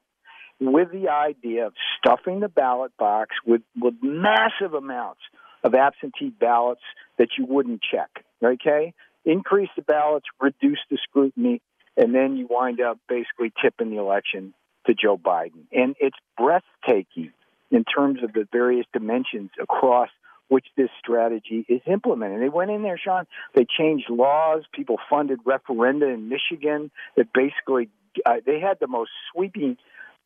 with 0.60 0.90
the 0.92 1.08
idea 1.08 1.66
of 1.66 1.72
stuffing 1.98 2.40
the 2.40 2.48
ballot 2.48 2.92
box 2.98 3.30
with, 3.46 3.62
with 3.80 3.94
massive 4.02 4.74
amounts 4.74 5.20
of 5.62 5.74
absentee 5.74 6.30
ballots 6.30 6.82
that 7.18 7.28
you 7.38 7.46
wouldn't 7.46 7.80
check. 7.82 8.24
Okay? 8.44 8.92
Increase 9.24 9.70
the 9.76 9.82
ballots, 9.82 10.26
reduce 10.40 10.80
the 10.90 10.98
scrutiny, 11.02 11.62
and 11.96 12.14
then 12.14 12.36
you 12.36 12.46
wind 12.48 12.80
up 12.80 12.98
basically 13.08 13.52
tipping 13.62 13.90
the 13.90 13.98
election 13.98 14.52
to 14.86 14.94
Joe 14.94 15.16
Biden. 15.16 15.64
And 15.72 15.94
it's 15.98 16.16
breathtaking 16.36 17.32
in 17.74 17.84
terms 17.84 18.22
of 18.22 18.32
the 18.32 18.46
various 18.52 18.86
dimensions 18.92 19.50
across 19.60 20.08
which 20.48 20.66
this 20.76 20.90
strategy 21.00 21.64
is 21.68 21.80
implemented. 21.86 22.40
They 22.40 22.48
went 22.48 22.70
in 22.70 22.82
there, 22.82 22.98
Sean. 23.02 23.26
They 23.54 23.66
changed 23.78 24.08
laws. 24.08 24.62
People 24.72 24.98
funded 25.10 25.40
referenda 25.44 26.12
in 26.12 26.28
Michigan 26.28 26.92
that 27.16 27.32
basically 27.32 27.88
uh, 28.24 28.36
they 28.46 28.60
had 28.60 28.78
the 28.80 28.86
most 28.86 29.10
sweeping 29.32 29.76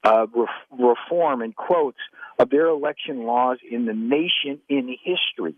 uh, 0.05 0.27
reform 0.71 1.41
in 1.41 1.53
quotes 1.53 1.99
of 2.39 2.51
their 2.51 2.67
election 2.67 3.25
laws 3.25 3.59
in 3.69 3.87
the 3.87 3.95
nation 3.95 4.61
in 4.69 4.95
history, 5.03 5.55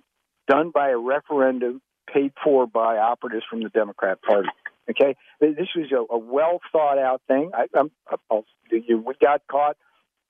done 0.48 0.70
by 0.72 0.90
a 0.90 0.96
referendum 0.96 1.82
paid 2.12 2.32
for 2.42 2.66
by 2.66 2.98
operatives 2.98 3.44
from 3.50 3.62
the 3.62 3.68
Democrat 3.70 4.22
Party. 4.22 4.48
Okay, 4.88 5.16
this 5.40 5.68
was 5.76 5.90
a, 5.92 6.14
a 6.14 6.18
well 6.18 6.60
thought 6.72 6.98
out 6.98 7.22
thing. 7.26 7.50
I, 7.54 7.66
I'm, 7.76 7.90
I'll, 8.30 8.44
we 8.70 9.14
got 9.20 9.42
caught 9.50 9.76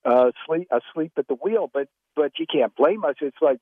uh, 0.04 0.30
sleep 0.46 0.68
asleep 0.70 1.12
at 1.16 1.28
the 1.28 1.34
wheel. 1.34 1.70
But 1.72 1.88
but 2.16 2.32
you 2.38 2.46
can't 2.52 2.74
blame 2.74 3.04
us. 3.04 3.16
It's 3.20 3.36
like 3.40 3.58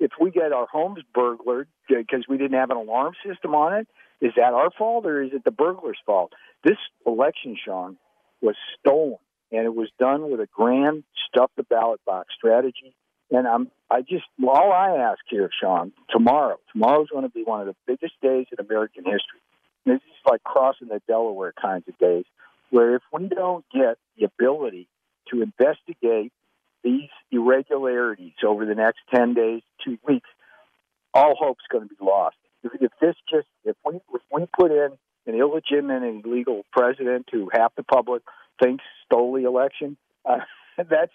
if 0.00 0.12
we 0.20 0.30
get 0.30 0.52
our 0.52 0.66
homes 0.66 1.00
burglared 1.14 1.68
because 1.88 2.24
we 2.28 2.38
didn't 2.38 2.58
have 2.58 2.70
an 2.70 2.76
alarm 2.76 3.14
system 3.26 3.54
on 3.54 3.74
it, 3.74 3.88
is 4.20 4.32
that 4.36 4.52
our 4.52 4.70
fault 4.76 5.06
or 5.06 5.22
is 5.22 5.30
it 5.32 5.44
the 5.44 5.50
burglar's 5.50 5.98
fault? 6.06 6.32
This 6.64 6.76
election, 7.06 7.56
Sean, 7.64 7.96
was 8.40 8.56
stolen, 8.78 9.18
and 9.52 9.64
it 9.64 9.74
was 9.74 9.88
done 9.98 10.30
with 10.30 10.40
a 10.40 10.48
grand 10.52 11.04
stuff 11.28 11.50
the 11.56 11.62
ballot 11.62 12.00
box 12.04 12.28
strategy. 12.36 12.94
And 13.30 13.46
I'm 13.46 13.70
I 13.90 14.00
just 14.02 14.24
all 14.42 14.72
I 14.72 14.96
ask 14.96 15.20
here, 15.28 15.50
Sean, 15.60 15.92
tomorrow. 16.10 16.58
Tomorrow's 16.72 17.08
going 17.10 17.24
to 17.24 17.30
be 17.30 17.42
one 17.42 17.60
of 17.60 17.66
the 17.66 17.76
biggest 17.86 18.14
days 18.22 18.46
in 18.56 18.64
American 18.64 19.04
history. 19.04 19.40
This 19.84 19.96
is 19.96 20.30
like 20.30 20.42
crossing 20.44 20.88
the 20.88 21.00
Delaware 21.06 21.52
kinds 21.60 21.84
of 21.88 21.96
days, 21.98 22.24
where 22.70 22.96
if 22.96 23.02
we 23.12 23.28
don't 23.28 23.64
get 23.72 23.96
the 24.18 24.24
ability 24.24 24.88
to 25.30 25.42
investigate 25.42 26.32
these 26.84 27.10
irregularities 27.30 28.34
over 28.46 28.64
the 28.64 28.74
next 28.74 29.00
10 29.14 29.34
days, 29.34 29.62
two 29.84 29.98
weeks, 30.06 30.28
all 31.14 31.34
hope's 31.38 31.64
going 31.70 31.88
to 31.88 31.94
be 31.94 32.04
lost. 32.04 32.36
If, 32.62 32.72
if 32.80 32.92
this 33.00 33.14
just, 33.30 33.46
if 33.64 33.76
we, 33.84 33.96
if 34.14 34.22
we 34.32 34.46
put 34.58 34.70
in 34.70 34.90
an 35.26 35.34
illegitimate 35.34 36.02
and 36.02 36.24
illegal 36.24 36.62
president 36.72 37.28
who 37.32 37.48
half 37.52 37.74
the 37.76 37.82
public 37.82 38.22
thinks 38.62 38.84
stole 39.04 39.34
the 39.34 39.46
election, 39.46 39.96
uh, 40.24 40.38
that's, 40.76 41.12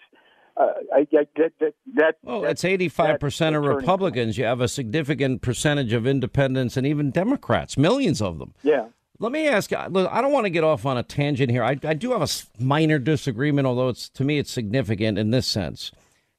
uh, 0.56 0.66
I, 0.92 1.00
I, 1.00 1.26
that, 1.36 1.52
that, 1.60 1.74
that, 1.96 2.16
well, 2.22 2.42
that's 2.42 2.62
85% 2.62 3.56
of 3.56 3.64
Republicans. 3.64 4.38
You 4.38 4.44
have 4.44 4.60
a 4.60 4.68
significant 4.68 5.42
percentage 5.42 5.92
of 5.92 6.06
independents 6.06 6.76
and 6.76 6.86
even 6.86 7.10
Democrats, 7.10 7.76
millions 7.76 8.22
of 8.22 8.38
them. 8.38 8.54
Yeah. 8.62 8.86
Let 9.24 9.32
me 9.32 9.48
ask. 9.48 9.70
Look, 9.88 10.12
I 10.12 10.20
don't 10.20 10.32
want 10.32 10.44
to 10.44 10.50
get 10.50 10.64
off 10.64 10.84
on 10.84 10.98
a 10.98 11.02
tangent 11.02 11.50
here. 11.50 11.64
I, 11.64 11.78
I 11.82 11.94
do 11.94 12.12
have 12.12 12.20
a 12.20 12.62
minor 12.62 12.98
disagreement, 12.98 13.66
although 13.66 13.88
it's 13.88 14.10
to 14.10 14.22
me 14.22 14.38
it's 14.38 14.50
significant 14.50 15.18
in 15.18 15.30
this 15.30 15.46
sense, 15.46 15.92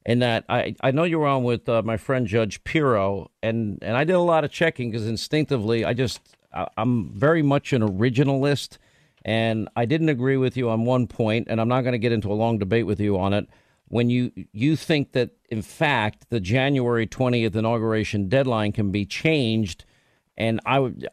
in 0.04 0.20
that 0.20 0.44
I, 0.48 0.76
I 0.82 0.92
know 0.92 1.02
you 1.02 1.18
were 1.18 1.26
on 1.26 1.42
with 1.42 1.68
uh, 1.68 1.82
my 1.82 1.96
friend 1.96 2.28
Judge 2.28 2.62
Pirro, 2.62 3.32
and 3.42 3.80
and 3.82 3.96
I 3.96 4.04
did 4.04 4.12
a 4.12 4.20
lot 4.20 4.44
of 4.44 4.52
checking 4.52 4.92
because 4.92 5.04
instinctively 5.08 5.84
I 5.84 5.94
just 5.94 6.20
I, 6.54 6.68
I'm 6.76 7.10
very 7.10 7.42
much 7.42 7.72
an 7.72 7.82
originalist, 7.82 8.78
and 9.24 9.68
I 9.74 9.84
didn't 9.84 10.10
agree 10.10 10.36
with 10.36 10.56
you 10.56 10.70
on 10.70 10.84
one 10.84 11.08
point, 11.08 11.48
and 11.50 11.60
I'm 11.60 11.68
not 11.68 11.80
going 11.80 11.90
to 11.90 11.98
get 11.98 12.12
into 12.12 12.30
a 12.30 12.34
long 12.34 12.56
debate 12.56 12.86
with 12.86 13.00
you 13.00 13.18
on 13.18 13.32
it. 13.32 13.48
When 13.88 14.10
you 14.10 14.30
you 14.52 14.76
think 14.76 15.10
that 15.10 15.30
in 15.50 15.62
fact 15.62 16.30
the 16.30 16.38
January 16.38 17.08
20th 17.08 17.56
inauguration 17.56 18.28
deadline 18.28 18.70
can 18.70 18.92
be 18.92 19.04
changed 19.04 19.84
and 20.36 20.60
I 20.66 20.78
would, 20.78 21.08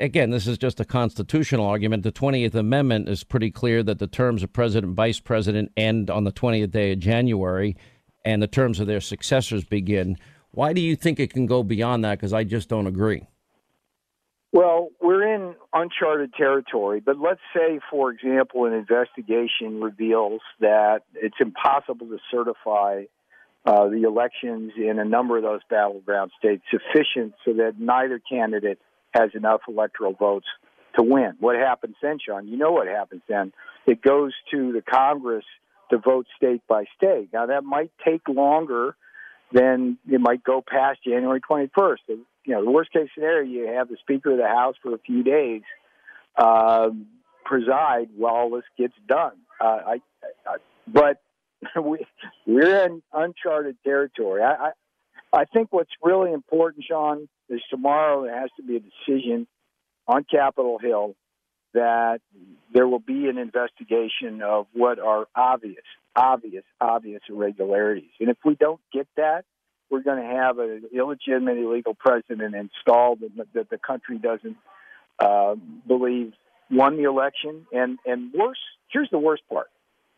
again, 0.00 0.30
this 0.30 0.46
is 0.46 0.56
just 0.56 0.80
a 0.80 0.84
constitutional 0.84 1.66
argument. 1.66 2.04
The 2.04 2.12
20th 2.12 2.54
Amendment 2.54 3.08
is 3.08 3.22
pretty 3.22 3.50
clear 3.50 3.82
that 3.82 3.98
the 3.98 4.06
terms 4.06 4.42
of 4.42 4.52
president, 4.52 4.94
vice 4.94 5.20
president 5.20 5.72
end 5.76 6.08
on 6.08 6.24
the 6.24 6.32
20th 6.32 6.70
day 6.70 6.92
of 6.92 6.98
January, 6.98 7.76
and 8.24 8.42
the 8.42 8.46
terms 8.46 8.80
of 8.80 8.86
their 8.86 9.00
successors 9.00 9.64
begin. 9.64 10.16
Why 10.52 10.72
do 10.72 10.80
you 10.80 10.96
think 10.96 11.20
it 11.20 11.32
can 11.32 11.46
go 11.46 11.62
beyond 11.62 12.04
that? 12.04 12.18
Because 12.18 12.32
I 12.32 12.44
just 12.44 12.68
don't 12.68 12.86
agree. 12.86 13.26
Well, 14.52 14.88
we're 15.00 15.34
in 15.34 15.54
uncharted 15.72 16.34
territory, 16.34 17.00
but 17.00 17.18
let's 17.18 17.40
say, 17.54 17.80
for 17.90 18.10
example, 18.10 18.66
an 18.66 18.74
investigation 18.74 19.80
reveals 19.80 20.42
that 20.60 21.00
it's 21.14 21.36
impossible 21.40 22.06
to 22.08 22.18
certify 22.30 23.04
uh, 23.64 23.88
the 23.88 24.02
elections 24.02 24.72
in 24.76 24.98
a 24.98 25.04
number 25.04 25.36
of 25.36 25.42
those 25.42 25.60
battleground 25.70 26.32
states 26.38 26.62
sufficient 26.70 27.34
so 27.44 27.52
that 27.54 27.74
neither 27.78 28.18
candidate 28.18 28.78
has 29.12 29.30
enough 29.34 29.60
electoral 29.68 30.12
votes 30.12 30.46
to 30.96 31.02
win. 31.02 31.34
What 31.38 31.56
happens 31.56 31.96
then, 32.02 32.18
Sean? 32.24 32.48
You 32.48 32.56
know 32.56 32.72
what 32.72 32.88
happens 32.88 33.22
then. 33.28 33.52
It 33.86 34.02
goes 34.02 34.32
to 34.50 34.72
the 34.72 34.82
Congress 34.82 35.44
to 35.90 35.98
vote 35.98 36.26
state 36.36 36.62
by 36.68 36.84
state. 36.96 37.28
Now, 37.32 37.46
that 37.46 37.64
might 37.64 37.90
take 38.04 38.28
longer 38.28 38.96
than 39.52 39.98
it 40.10 40.20
might 40.20 40.42
go 40.42 40.62
past 40.66 41.00
January 41.04 41.40
21st. 41.40 41.98
You 42.08 42.24
know, 42.46 42.64
the 42.64 42.70
worst 42.70 42.92
case 42.92 43.08
scenario, 43.14 43.48
you 43.48 43.66
have 43.68 43.88
the 43.88 43.96
Speaker 44.00 44.32
of 44.32 44.38
the 44.38 44.48
House 44.48 44.74
for 44.82 44.94
a 44.94 44.98
few 44.98 45.22
days 45.22 45.62
uh, 46.36 46.88
preside 47.44 48.08
while 48.16 48.50
this 48.50 48.64
gets 48.76 48.94
done. 49.06 49.34
Uh, 49.60 49.64
I, 49.64 50.00
I, 50.46 50.56
but 50.86 51.20
we 51.82 52.06
we're 52.46 52.84
in 52.86 53.02
uncharted 53.12 53.76
territory. 53.84 54.42
I, 54.42 54.52
I 54.52 54.70
I 55.34 55.44
think 55.46 55.72
what's 55.72 55.90
really 56.02 56.32
important, 56.32 56.84
Sean, 56.88 57.28
is 57.48 57.60
tomorrow 57.70 58.24
there 58.24 58.38
has 58.38 58.50
to 58.56 58.62
be 58.62 58.76
a 58.76 58.80
decision 58.80 59.46
on 60.06 60.24
Capitol 60.30 60.78
Hill 60.78 61.14
that 61.72 62.20
there 62.74 62.86
will 62.86 62.98
be 62.98 63.28
an 63.28 63.38
investigation 63.38 64.42
of 64.42 64.66
what 64.74 64.98
are 64.98 65.26
obvious, 65.34 65.84
obvious, 66.14 66.64
obvious 66.80 67.22
irregularities. 67.30 68.10
And 68.20 68.28
if 68.28 68.36
we 68.44 68.56
don't 68.56 68.80
get 68.92 69.08
that, 69.16 69.46
we're 69.90 70.02
going 70.02 70.22
to 70.22 70.36
have 70.36 70.58
an 70.58 70.84
illegitimate, 70.94 71.56
illegal 71.56 71.94
president 71.94 72.54
installed 72.54 73.20
that, 73.54 73.70
the 73.70 73.78
country 73.78 74.18
doesn't 74.18 74.56
uh, 75.18 75.54
believe 75.86 76.32
won 76.70 76.96
the 76.96 77.04
election, 77.04 77.66
and 77.72 77.98
and 78.06 78.32
worse. 78.32 78.58
Here's 78.88 79.10
the 79.10 79.18
worst 79.18 79.42
part. 79.48 79.68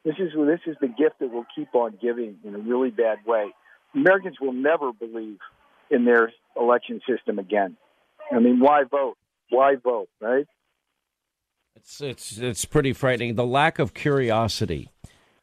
This 0.04 0.14
is 0.18 0.32
this 0.36 0.60
is 0.66 0.76
the 0.80 0.88
gift 0.88 1.20
that 1.20 1.32
will 1.32 1.46
keep 1.54 1.74
on 1.74 1.98
giving 2.00 2.36
in 2.44 2.54
a 2.54 2.58
really 2.58 2.90
bad 2.90 3.18
way. 3.26 3.46
Americans 3.94 4.36
will 4.40 4.52
never 4.52 4.92
believe 4.92 5.38
in 5.90 6.04
their 6.04 6.32
election 6.56 7.00
system 7.08 7.38
again. 7.38 7.76
I 8.30 8.38
mean, 8.38 8.60
why 8.60 8.84
vote? 8.84 9.16
Why 9.50 9.76
vote? 9.76 10.08
Right? 10.20 10.46
It's 11.76 12.00
it's 12.00 12.38
it's 12.38 12.64
pretty 12.64 12.92
frightening. 12.92 13.34
The 13.34 13.46
lack 13.46 13.78
of 13.78 13.94
curiosity. 13.94 14.90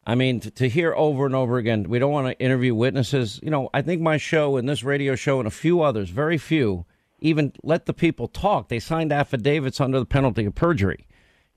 I 0.05 0.15
mean, 0.15 0.39
to, 0.39 0.51
to, 0.51 0.67
hear 0.67 0.95
over 0.95 1.27
and 1.27 1.35
over 1.35 1.57
again, 1.57 1.83
we 1.83 1.99
don't 1.99 2.11
want 2.11 2.25
to 2.25 2.43
interview 2.43 2.73
witnesses. 2.73 3.39
You 3.43 3.51
know, 3.51 3.69
I 3.71 3.83
think 3.83 4.01
my 4.01 4.17
show 4.17 4.57
and 4.57 4.67
this 4.67 4.83
radio 4.83 5.13
show 5.13 5.37
and 5.37 5.47
a 5.47 5.51
few 5.51 5.81
others, 5.81 6.09
very 6.09 6.39
few, 6.39 6.87
even 7.19 7.53
let 7.61 7.85
the 7.85 7.93
people 7.93 8.27
talk. 8.27 8.67
They 8.67 8.79
signed 8.79 9.11
affidavits 9.11 9.79
under 9.79 9.99
the 9.99 10.07
penalty 10.07 10.45
of 10.45 10.55
perjury. 10.55 11.05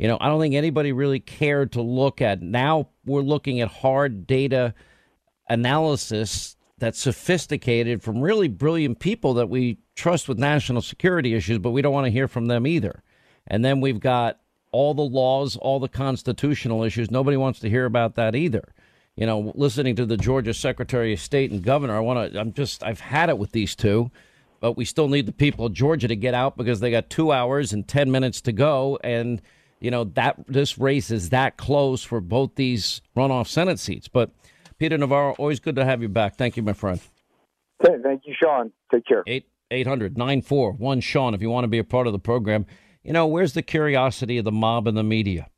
You 0.05 0.09
know, 0.09 0.19
I 0.21 0.29
don't 0.29 0.39
think 0.39 0.55
anybody 0.55 0.93
really 0.93 1.19
cared 1.19 1.73
to 1.73 1.81
look 1.81 2.21
at. 2.21 2.43
Now 2.43 2.91
we're 3.07 3.23
looking 3.23 3.63
at 3.63 3.69
hard 3.69 4.27
data 4.27 4.75
analysis 5.49 6.57
that's 6.77 7.01
sophisticated 7.01 8.03
from 8.03 8.21
really 8.21 8.49
brilliant 8.49 8.99
people 9.01 9.33
that 9.33 9.49
we 9.49 9.79
trust 9.97 10.29
with 10.29 10.39
national 10.39 10.83
security 10.83 11.33
issues, 11.33 11.59
but 11.59 11.71
we 11.71 11.81
don't 11.81 11.95
want 11.95 12.05
to 12.05 12.11
hear 12.11 12.29
from 12.29 12.49
them 12.49 12.67
either. 12.67 13.03
And 13.47 13.65
then 13.65 13.81
we've 13.81 13.99
got 13.99 14.41
all 14.73 14.93
the 14.93 15.01
laws, 15.01 15.57
all 15.57 15.81
the 15.81 15.89
constitutional 15.89 16.85
issues. 16.85 17.11
Nobody 17.11 17.39
wants 17.39 17.61
to 17.61 17.71
hear 17.71 17.87
about 17.87 18.15
that 18.17 18.37
either. 18.37 18.75
You 19.17 19.25
know, 19.25 19.53
listening 19.55 19.97
to 19.97 20.05
the 20.05 20.19
Georgia 20.19 20.53
Secretary 20.53 21.15
of 21.15 21.21
State 21.21 21.51
and 21.51 21.63
Governor, 21.63 21.97
I 21.97 22.01
want 22.01 22.31
to. 22.31 22.39
I'm 22.39 22.53
just. 22.53 22.85
I've 22.85 23.01
had 23.01 23.31
it 23.31 23.39
with 23.39 23.53
these 23.53 23.75
two, 23.75 24.11
but 24.61 24.77
we 24.77 24.85
still 24.85 25.09
need 25.09 25.25
the 25.25 25.33
people 25.33 25.65
of 25.65 25.73
Georgia 25.73 26.09
to 26.09 26.17
get 26.17 26.35
out 26.35 26.59
because 26.59 26.81
they 26.81 26.91
got 26.91 27.09
two 27.09 27.33
hours 27.33 27.73
and 27.73 27.89
ten 27.89 28.11
minutes 28.11 28.43
to 28.43 28.53
go, 28.53 28.99
and 29.03 29.41
you 29.85 29.91
know 29.91 30.05
that 30.05 30.37
this 30.49 30.79
race 30.79 31.11
is 31.11 31.29
that 31.29 31.59
close 31.59 32.03
for 32.03 32.23
both 32.23 32.55
these 32.55 33.03
runoff 33.15 33.49
Senate 33.49 33.79
seats. 33.79 34.09
But 34.09 34.31
Peter 34.79 34.97
Navarro, 34.97 35.35
always 35.35 35.61
good 35.61 35.77
to 35.77 35.85
have 35.85 36.01
you 36.01 36.09
back. 36.09 36.37
Thank 36.37 36.57
you, 36.57 36.63
my 36.63 36.73
friend. 36.73 37.01
Hey, 37.83 37.97
Thank 38.03 38.23
you, 38.25 38.35
Sean. 38.43 38.73
Take 38.91 39.05
care. 39.05 39.23
Eight 39.27 39.47
eight 39.71 39.87
hundred 39.87 40.17
nine 40.17 40.41
four 40.41 40.73
one 40.73 41.01
Sean. 41.01 41.35
If 41.35 41.43
you 41.43 41.51
want 41.51 41.65
to 41.65 41.69
be 41.69 41.79
a 41.79 41.85
part 41.85 42.07
of 42.07 42.15
the 42.15 42.19
program. 42.19 42.65
You 43.03 43.13
know, 43.13 43.27
where's 43.27 43.53
the 43.53 43.63
curiosity 43.63 44.39
of 44.39 44.47
the 44.47 44.53
mob 44.53 44.89
and 44.89 44.97
the 44.97 45.03
media? 45.03 45.51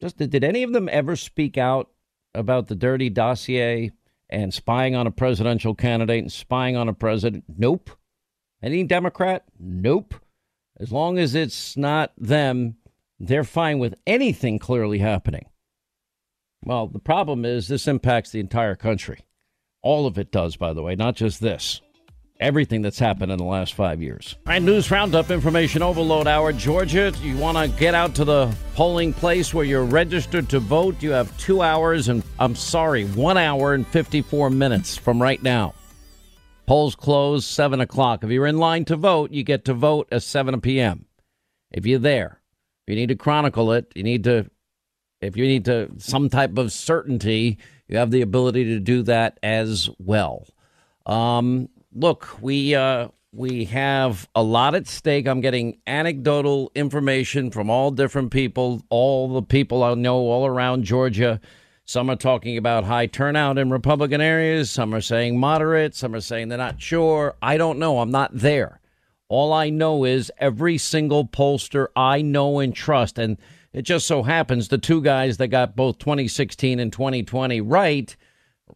Just 0.00 0.16
did 0.16 0.42
any 0.42 0.62
of 0.62 0.72
them 0.72 0.88
ever 0.90 1.16
speak 1.16 1.58
out 1.58 1.90
about 2.34 2.68
the 2.68 2.74
dirty 2.74 3.10
dossier 3.10 3.92
and 4.30 4.54
spying 4.54 4.94
on 4.94 5.06
a 5.06 5.10
presidential 5.10 5.74
candidate 5.74 6.22
and 6.22 6.32
spying 6.32 6.74
on 6.74 6.88
a 6.88 6.94
president? 6.94 7.44
Nope. 7.54 7.90
Any 8.62 8.84
Democrat? 8.84 9.44
Nope. 9.60 10.14
As 10.80 10.90
long 10.90 11.18
as 11.18 11.34
it's 11.34 11.76
not 11.76 12.12
them, 12.16 12.76
they're 13.18 13.44
fine 13.44 13.78
with 13.78 13.94
anything 14.06 14.58
clearly 14.58 14.98
happening. 14.98 15.46
Well, 16.64 16.86
the 16.86 16.98
problem 16.98 17.44
is 17.44 17.68
this 17.68 17.88
impacts 17.88 18.30
the 18.30 18.40
entire 18.40 18.74
country. 18.74 19.20
All 19.82 20.06
of 20.06 20.18
it 20.18 20.32
does, 20.32 20.56
by 20.56 20.72
the 20.72 20.82
way, 20.82 20.96
not 20.96 21.14
just 21.16 21.40
this 21.40 21.80
everything 22.40 22.82
that's 22.82 22.98
happened 22.98 23.32
in 23.32 23.38
the 23.38 23.44
last 23.44 23.74
five 23.74 24.02
years. 24.02 24.36
All 24.46 24.52
right, 24.52 24.62
news 24.62 24.90
roundup, 24.90 25.30
information 25.30 25.82
overload 25.82 26.26
hour. 26.26 26.52
Georgia, 26.52 27.12
you 27.22 27.36
want 27.36 27.58
to 27.58 27.78
get 27.78 27.94
out 27.94 28.14
to 28.16 28.24
the 28.24 28.54
polling 28.74 29.12
place 29.12 29.52
where 29.52 29.64
you're 29.64 29.84
registered 29.84 30.48
to 30.50 30.60
vote? 30.60 31.02
You 31.02 31.10
have 31.10 31.36
two 31.38 31.62
hours 31.62 32.08
and, 32.08 32.22
I'm 32.38 32.54
sorry, 32.54 33.04
one 33.06 33.36
hour 33.36 33.74
and 33.74 33.86
54 33.86 34.50
minutes 34.50 34.96
from 34.96 35.20
right 35.20 35.42
now. 35.42 35.74
Polls 36.66 36.94
close 36.94 37.46
7 37.46 37.80
o'clock. 37.80 38.22
If 38.22 38.30
you're 38.30 38.46
in 38.46 38.58
line 38.58 38.84
to 38.86 38.96
vote, 38.96 39.30
you 39.30 39.42
get 39.42 39.64
to 39.66 39.74
vote 39.74 40.08
at 40.12 40.22
7 40.22 40.60
p.m. 40.60 41.06
If 41.70 41.86
you're 41.86 41.98
there, 41.98 42.40
you 42.88 42.96
need 42.96 43.08
to 43.08 43.16
chronicle 43.16 43.72
it. 43.72 43.92
You 43.94 44.02
need 44.02 44.24
to, 44.24 44.50
if 45.20 45.36
you 45.36 45.46
need 45.46 45.64
to, 45.66 45.90
some 45.98 46.28
type 46.28 46.56
of 46.58 46.72
certainty, 46.72 47.58
you 47.88 47.96
have 47.96 48.10
the 48.10 48.22
ability 48.22 48.64
to 48.64 48.80
do 48.80 49.02
that 49.02 49.38
as 49.42 49.90
well. 49.98 50.46
Um, 51.06 51.68
look, 51.94 52.28
we 52.40 52.74
uh, 52.74 53.08
we 53.32 53.64
have 53.66 54.28
a 54.34 54.42
lot 54.42 54.74
at 54.74 54.86
stake. 54.86 55.26
I'm 55.26 55.40
getting 55.40 55.78
anecdotal 55.86 56.70
information 56.74 57.50
from 57.50 57.70
all 57.70 57.90
different 57.90 58.30
people, 58.30 58.82
all 58.90 59.32
the 59.32 59.42
people 59.42 59.82
I 59.82 59.94
know 59.94 60.16
all 60.16 60.46
around 60.46 60.84
Georgia. 60.84 61.40
Some 61.84 62.10
are 62.10 62.16
talking 62.16 62.58
about 62.58 62.84
high 62.84 63.06
turnout 63.06 63.56
in 63.56 63.70
Republican 63.70 64.20
areas. 64.20 64.70
Some 64.70 64.94
are 64.94 65.00
saying 65.00 65.38
moderate. 65.38 65.94
Some 65.94 66.14
are 66.14 66.20
saying 66.20 66.48
they're 66.48 66.58
not 66.58 66.82
sure. 66.82 67.34
I 67.40 67.56
don't 67.56 67.78
know. 67.78 68.00
I'm 68.00 68.10
not 68.10 68.30
there. 68.34 68.80
All 69.28 69.52
I 69.52 69.70
know 69.70 70.04
is 70.04 70.32
every 70.38 70.78
single 70.78 71.26
pollster 71.26 71.88
I 71.94 72.22
know 72.22 72.60
and 72.60 72.74
trust, 72.74 73.18
and 73.18 73.36
it 73.72 73.82
just 73.82 74.06
so 74.06 74.22
happens 74.22 74.68
the 74.68 74.78
two 74.78 75.02
guys 75.02 75.36
that 75.36 75.48
got 75.48 75.76
both 75.76 75.98
2016 75.98 76.80
and 76.80 76.92
2020 76.92 77.60
right, 77.60 78.16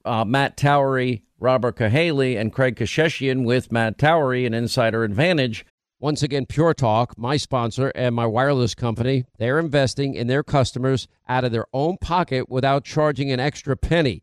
uh, 0.05 0.25
Matt 0.25 0.57
Towery 0.57 1.23
Robert 1.43 1.77
Cahaly 1.77 2.39
and 2.39 2.53
Craig 2.53 2.77
Keshishian 2.77 3.45
with 3.45 3.73
Matt 3.73 3.99
Towery 3.99 4.47
and 4.47 4.55
Insider 4.55 5.03
Advantage. 5.03 5.67
Once 5.99 6.23
again, 6.23 6.47
Pure 6.47 6.75
Talk, 6.75 7.19
my 7.19 7.37
sponsor 7.37 7.91
and 7.95 8.15
my 8.15 8.27
wireless 8.27 8.75
company, 8.75 9.25
they're 9.39 9.59
investing 9.59 10.15
in 10.15 10.29
their 10.29 10.45
customers 10.45 11.09
out 11.29 11.45
of 11.45 11.51
their 11.51 11.67
own 11.73 11.97
pocket 11.97 12.49
without 12.49 12.85
charging 12.85 13.33
an 13.33 13.41
extra 13.41 13.77
penny. 13.77 14.23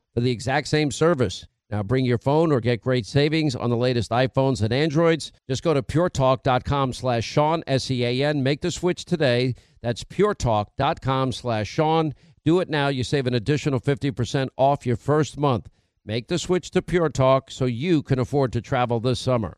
for 0.13 0.21
the 0.21 0.31
exact 0.31 0.67
same 0.67 0.91
service. 0.91 1.45
Now 1.69 1.83
bring 1.83 2.03
your 2.03 2.17
phone 2.17 2.51
or 2.51 2.59
get 2.59 2.81
great 2.81 3.05
savings 3.05 3.55
on 3.55 3.69
the 3.69 3.77
latest 3.77 4.11
iPhones 4.11 4.61
and 4.61 4.73
Androids. 4.73 5.31
Just 5.49 5.63
go 5.63 5.73
to 5.73 5.81
puretalk.com 5.81 6.91
slash 6.93 7.23
Sean, 7.23 7.63
S-E-A-N. 7.65 8.43
Make 8.43 8.61
the 8.61 8.71
switch 8.71 9.05
today. 9.05 9.55
That's 9.81 10.03
puretalk.com 10.03 11.31
slash 11.31 11.67
Sean 11.67 12.13
do 12.43 12.59
it 12.59 12.69
now. 12.69 12.87
You 12.87 13.03
save 13.03 13.27
an 13.27 13.33
additional 13.33 13.79
50% 13.79 14.49
off 14.57 14.85
your 14.85 14.95
first 14.95 15.37
month. 15.37 15.69
Make 16.05 16.27
the 16.27 16.39
switch 16.39 16.71
to 16.71 16.81
Pure 16.81 17.09
Talk 17.09 17.51
so 17.51 17.65
you 17.65 18.01
can 18.01 18.19
afford 18.19 18.51
to 18.53 18.61
travel 18.61 18.99
this 18.99 19.19
summer. 19.19 19.57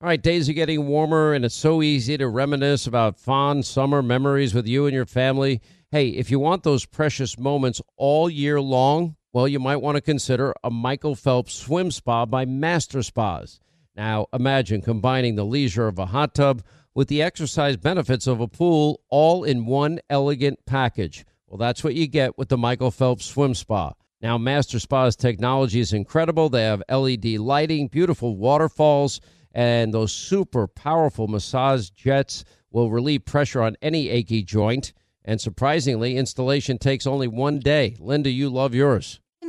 All 0.00 0.08
right, 0.08 0.22
days 0.22 0.48
are 0.48 0.52
getting 0.52 0.86
warmer, 0.86 1.32
and 1.32 1.44
it's 1.44 1.54
so 1.54 1.82
easy 1.82 2.16
to 2.18 2.28
reminisce 2.28 2.86
about 2.86 3.18
fond 3.18 3.64
summer 3.64 4.02
memories 4.02 4.54
with 4.54 4.66
you 4.66 4.86
and 4.86 4.94
your 4.94 5.06
family. 5.06 5.60
Hey, 5.90 6.08
if 6.08 6.30
you 6.30 6.38
want 6.38 6.62
those 6.62 6.86
precious 6.86 7.38
moments 7.38 7.80
all 7.96 8.30
year 8.30 8.60
long, 8.60 9.16
well, 9.32 9.48
you 9.48 9.58
might 9.58 9.76
want 9.76 9.96
to 9.96 10.02
consider 10.02 10.54
a 10.62 10.70
Michael 10.70 11.14
Phelps 11.14 11.54
swim 11.54 11.90
spa 11.90 12.26
by 12.26 12.44
Master 12.44 13.02
Spas. 13.02 13.60
Now, 13.96 14.26
imagine 14.30 14.82
combining 14.82 15.36
the 15.36 15.44
leisure 15.44 15.88
of 15.88 15.98
a 15.98 16.06
hot 16.06 16.34
tub 16.34 16.62
with 16.94 17.08
the 17.08 17.22
exercise 17.22 17.78
benefits 17.78 18.26
of 18.26 18.40
a 18.40 18.48
pool 18.48 19.00
all 19.08 19.44
in 19.44 19.64
one 19.64 20.00
elegant 20.10 20.58
package. 20.66 21.24
Well, 21.46 21.56
that's 21.56 21.82
what 21.82 21.94
you 21.94 22.06
get 22.08 22.36
with 22.36 22.50
the 22.50 22.58
Michael 22.58 22.90
Phelps 22.90 23.24
Swim 23.24 23.54
Spa. 23.54 23.94
Now, 24.20 24.36
Master 24.36 24.78
Spa's 24.78 25.16
technology 25.16 25.80
is 25.80 25.94
incredible. 25.94 26.50
They 26.50 26.64
have 26.64 26.82
LED 26.90 27.24
lighting, 27.38 27.88
beautiful 27.88 28.36
waterfalls, 28.36 29.22
and 29.52 29.94
those 29.94 30.12
super 30.12 30.66
powerful 30.68 31.26
massage 31.26 31.88
jets 31.88 32.44
will 32.70 32.90
relieve 32.90 33.24
pressure 33.24 33.62
on 33.62 33.76
any 33.80 34.10
achy 34.10 34.42
joint. 34.42 34.92
And 35.24 35.40
surprisingly, 35.40 36.18
installation 36.18 36.76
takes 36.76 37.06
only 37.06 37.28
one 37.28 37.60
day. 37.60 37.96
Linda, 37.98 38.30
you 38.30 38.50
love 38.50 38.74
yours 38.74 39.20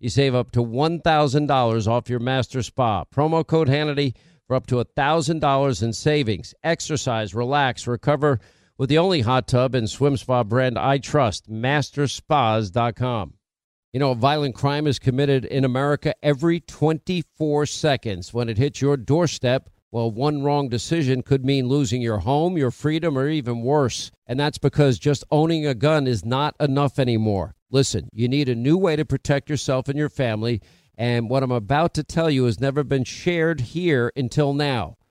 You 0.00 0.08
save 0.08 0.34
up 0.34 0.52
to 0.52 0.60
$1,000 0.60 1.88
off 1.88 2.08
your 2.08 2.20
master 2.20 2.62
spa. 2.62 3.04
Promo 3.04 3.44
code 3.44 3.68
Hannity 3.68 4.14
for 4.46 4.54
up 4.54 4.66
to 4.68 4.76
$1,000 4.76 5.82
in 5.82 5.92
savings. 5.92 6.54
Exercise, 6.62 7.34
relax, 7.34 7.86
recover 7.86 8.38
with 8.76 8.88
the 8.88 8.98
only 8.98 9.22
hot 9.22 9.48
tub 9.48 9.74
and 9.74 9.90
swim 9.90 10.16
spa 10.16 10.44
brand 10.44 10.78
I 10.78 10.98
trust, 10.98 11.50
masterspas.com. 11.50 13.34
You 13.92 14.00
know, 14.00 14.14
violent 14.14 14.54
crime 14.54 14.86
is 14.86 15.00
committed 15.00 15.44
in 15.44 15.64
America 15.64 16.14
every 16.22 16.60
24 16.60 17.66
seconds. 17.66 18.32
When 18.32 18.48
it 18.48 18.58
hits 18.58 18.80
your 18.80 18.96
doorstep, 18.96 19.68
well, 19.90 20.10
one 20.10 20.42
wrong 20.42 20.68
decision 20.68 21.22
could 21.22 21.44
mean 21.44 21.66
losing 21.66 22.02
your 22.02 22.18
home, 22.18 22.58
your 22.58 22.70
freedom, 22.70 23.16
or 23.16 23.28
even 23.28 23.62
worse. 23.62 24.10
And 24.26 24.38
that's 24.38 24.58
because 24.58 24.98
just 24.98 25.24
owning 25.30 25.66
a 25.66 25.74
gun 25.74 26.06
is 26.06 26.24
not 26.24 26.54
enough 26.60 26.98
anymore. 26.98 27.54
Listen, 27.70 28.08
you 28.12 28.28
need 28.28 28.48
a 28.48 28.54
new 28.54 28.76
way 28.76 28.96
to 28.96 29.04
protect 29.04 29.48
yourself 29.48 29.88
and 29.88 29.98
your 29.98 30.10
family. 30.10 30.60
And 30.96 31.30
what 31.30 31.42
I'm 31.42 31.52
about 31.52 31.94
to 31.94 32.04
tell 32.04 32.28
you 32.28 32.44
has 32.44 32.60
never 32.60 32.84
been 32.84 33.04
shared 33.04 33.60
here 33.60 34.12
until 34.14 34.52
now. 34.52 34.96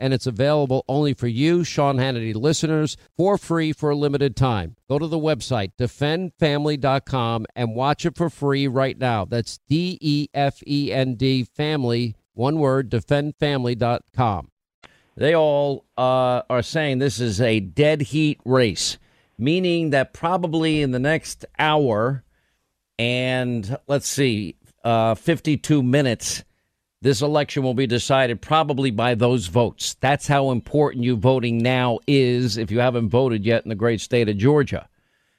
and 0.00 0.14
it's 0.14 0.26
available 0.26 0.84
only 0.88 1.12
for 1.12 1.28
you, 1.28 1.62
Sean 1.62 1.98
Hannity 1.98 2.34
listeners, 2.34 2.96
for 3.16 3.36
free 3.36 3.72
for 3.72 3.90
a 3.90 3.94
limited 3.94 4.34
time. 4.34 4.74
Go 4.88 4.98
to 4.98 5.06
the 5.06 5.18
website, 5.18 5.72
defendfamily.com, 5.78 7.46
and 7.54 7.76
watch 7.76 8.06
it 8.06 8.16
for 8.16 8.30
free 8.30 8.66
right 8.66 8.98
now. 8.98 9.26
That's 9.26 9.60
D 9.68 9.98
E 10.00 10.28
F 10.32 10.62
E 10.66 10.90
N 10.92 11.14
D 11.14 11.44
family, 11.44 12.16
one 12.32 12.58
word, 12.58 12.90
defendfamily.com. 12.90 14.50
They 15.16 15.36
all 15.36 15.84
uh, 15.98 16.42
are 16.48 16.62
saying 16.62 16.98
this 16.98 17.20
is 17.20 17.40
a 17.40 17.60
dead 17.60 18.00
heat 18.00 18.40
race, 18.46 18.96
meaning 19.36 19.90
that 19.90 20.14
probably 20.14 20.80
in 20.80 20.92
the 20.92 20.98
next 20.98 21.44
hour 21.58 22.24
and 22.98 23.78
let's 23.86 24.06
see, 24.06 24.56
uh, 24.84 25.14
52 25.14 25.82
minutes 25.82 26.44
this 27.02 27.22
election 27.22 27.62
will 27.62 27.74
be 27.74 27.86
decided 27.86 28.42
probably 28.42 28.90
by 28.90 29.14
those 29.14 29.46
votes. 29.46 29.96
That's 30.00 30.26
how 30.26 30.50
important 30.50 31.04
you 31.04 31.16
voting 31.16 31.58
now 31.58 31.98
is 32.06 32.58
if 32.58 32.70
you 32.70 32.80
haven't 32.80 33.08
voted 33.08 33.46
yet 33.46 33.64
in 33.64 33.70
the 33.70 33.74
great 33.74 34.00
state 34.02 34.28
of 34.28 34.36
Georgia. 34.36 34.86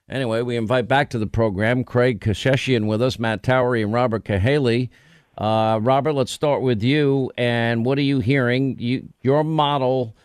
Anyway, 0.09 0.41
we 0.41 0.57
invite 0.57 0.87
back 0.87 1.09
to 1.11 1.19
the 1.19 1.27
program 1.27 1.83
Craig 1.83 2.19
Keshishian 2.19 2.87
with 2.87 3.01
us, 3.01 3.19
Matt 3.19 3.43
Towery, 3.43 3.83
and 3.83 3.93
Robert 3.93 4.25
Cahaly. 4.25 4.89
Uh, 5.37 5.79
Robert, 5.81 6.13
let's 6.13 6.31
start 6.31 6.61
with 6.61 6.81
you. 6.81 7.31
And 7.37 7.85
what 7.85 7.97
are 7.97 8.03
you 8.03 8.19
hearing? 8.19 8.77
You, 8.79 9.07
your 9.21 9.43
model, 9.43 10.15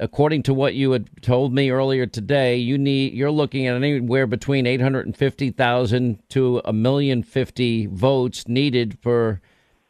according 0.00 0.42
to 0.44 0.54
what 0.54 0.74
you 0.74 0.90
had 0.92 1.08
told 1.22 1.52
me 1.52 1.70
earlier 1.70 2.06
today, 2.06 2.56
you 2.56 2.78
need 2.78 3.12
you're 3.12 3.30
looking 3.30 3.66
at 3.66 3.76
anywhere 3.76 4.26
between 4.26 4.66
eight 4.66 4.80
hundred 4.80 5.06
and 5.06 5.16
fifty 5.16 5.50
thousand 5.50 6.18
to 6.30 6.60
a 6.64 6.72
million 6.72 7.22
fifty 7.22 7.86
votes 7.86 8.48
needed 8.48 8.98
for 9.00 9.40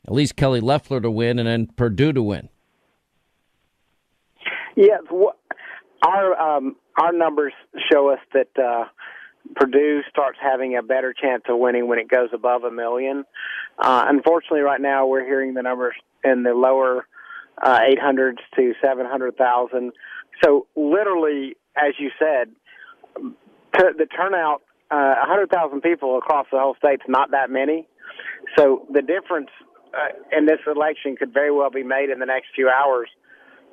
at 0.06 0.12
least 0.12 0.36
Kelly 0.36 0.60
Loeffler 0.60 1.01
to 1.01 1.10
win 1.10 1.39
and 1.39 1.48
then 1.48 1.66
Perdue 1.66 2.12
to 2.12 2.22
win. 2.22 2.48
Yeah, 4.76 4.98
our 6.05 6.40
um, 6.40 6.76
our 6.97 7.12
numbers 7.12 7.52
show 7.90 8.10
us 8.10 8.18
that 8.32 8.48
uh, 8.62 8.85
Perdue 9.55 10.02
starts 10.10 10.39
having 10.43 10.76
a 10.76 10.82
better 10.82 11.12
chance 11.12 11.44
of 11.48 11.59
winning 11.59 11.89
when 11.89 11.98
it 11.98 12.09
goes 12.09 12.31
above 12.32 12.64
a 12.64 12.70
million. 12.70 13.24
Uh, 13.78 14.05
unfortunately, 14.09 14.60
right 14.60 14.81
now 14.81 15.06
we're 15.06 15.24
hearing 15.24 15.55
the 15.55 15.62
numbers 15.62 15.94
in 16.24 16.43
the 16.43 16.55
lower 16.55 17.06
uh, 17.62 17.78
800s 17.81 18.39
to 18.56 18.72
700,000. 18.82 19.93
So, 20.43 20.66
literally, 20.74 21.56
as 21.76 21.94
you 21.98 22.10
said, 22.18 22.48
t- 23.16 23.93
the 23.97 24.06
turnout, 24.06 24.62
uh, 24.90 25.14
100,000 25.20 25.81
people 25.81 26.18
across 26.18 26.47
the 26.51 26.59
whole 26.59 26.74
state's 26.78 27.05
not 27.09 27.31
that 27.31 27.51
many. 27.51 27.86
So 28.56 28.86
the 28.93 29.02
difference 29.02 29.51
uh, 29.95 30.37
in 30.37 30.47
this 30.47 30.61
election 30.66 31.16
could 31.16 31.33
very 31.33 31.51
well 31.51 31.71
be 31.71 31.83
made 31.83 32.11
in 32.11 32.19
the 32.19 32.27
next 32.27 32.49
few 32.55 32.69
hours. 32.69 33.09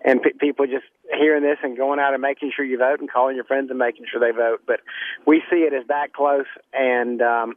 And 0.03 0.21
p- 0.21 0.33
people 0.39 0.65
just 0.65 0.85
hearing 1.13 1.43
this 1.43 1.57
and 1.63 1.77
going 1.77 1.99
out 1.99 2.13
and 2.13 2.21
making 2.21 2.51
sure 2.55 2.65
you 2.65 2.77
vote 2.77 2.99
and 2.99 3.11
calling 3.11 3.35
your 3.35 3.45
friends 3.45 3.69
and 3.69 3.77
making 3.77 4.05
sure 4.11 4.19
they 4.19 4.35
vote. 4.35 4.61
But 4.65 4.79
we 5.25 5.43
see 5.49 5.57
it 5.57 5.73
as 5.73 5.87
that 5.87 6.13
close. 6.13 6.47
And 6.73 7.21
um, 7.21 7.55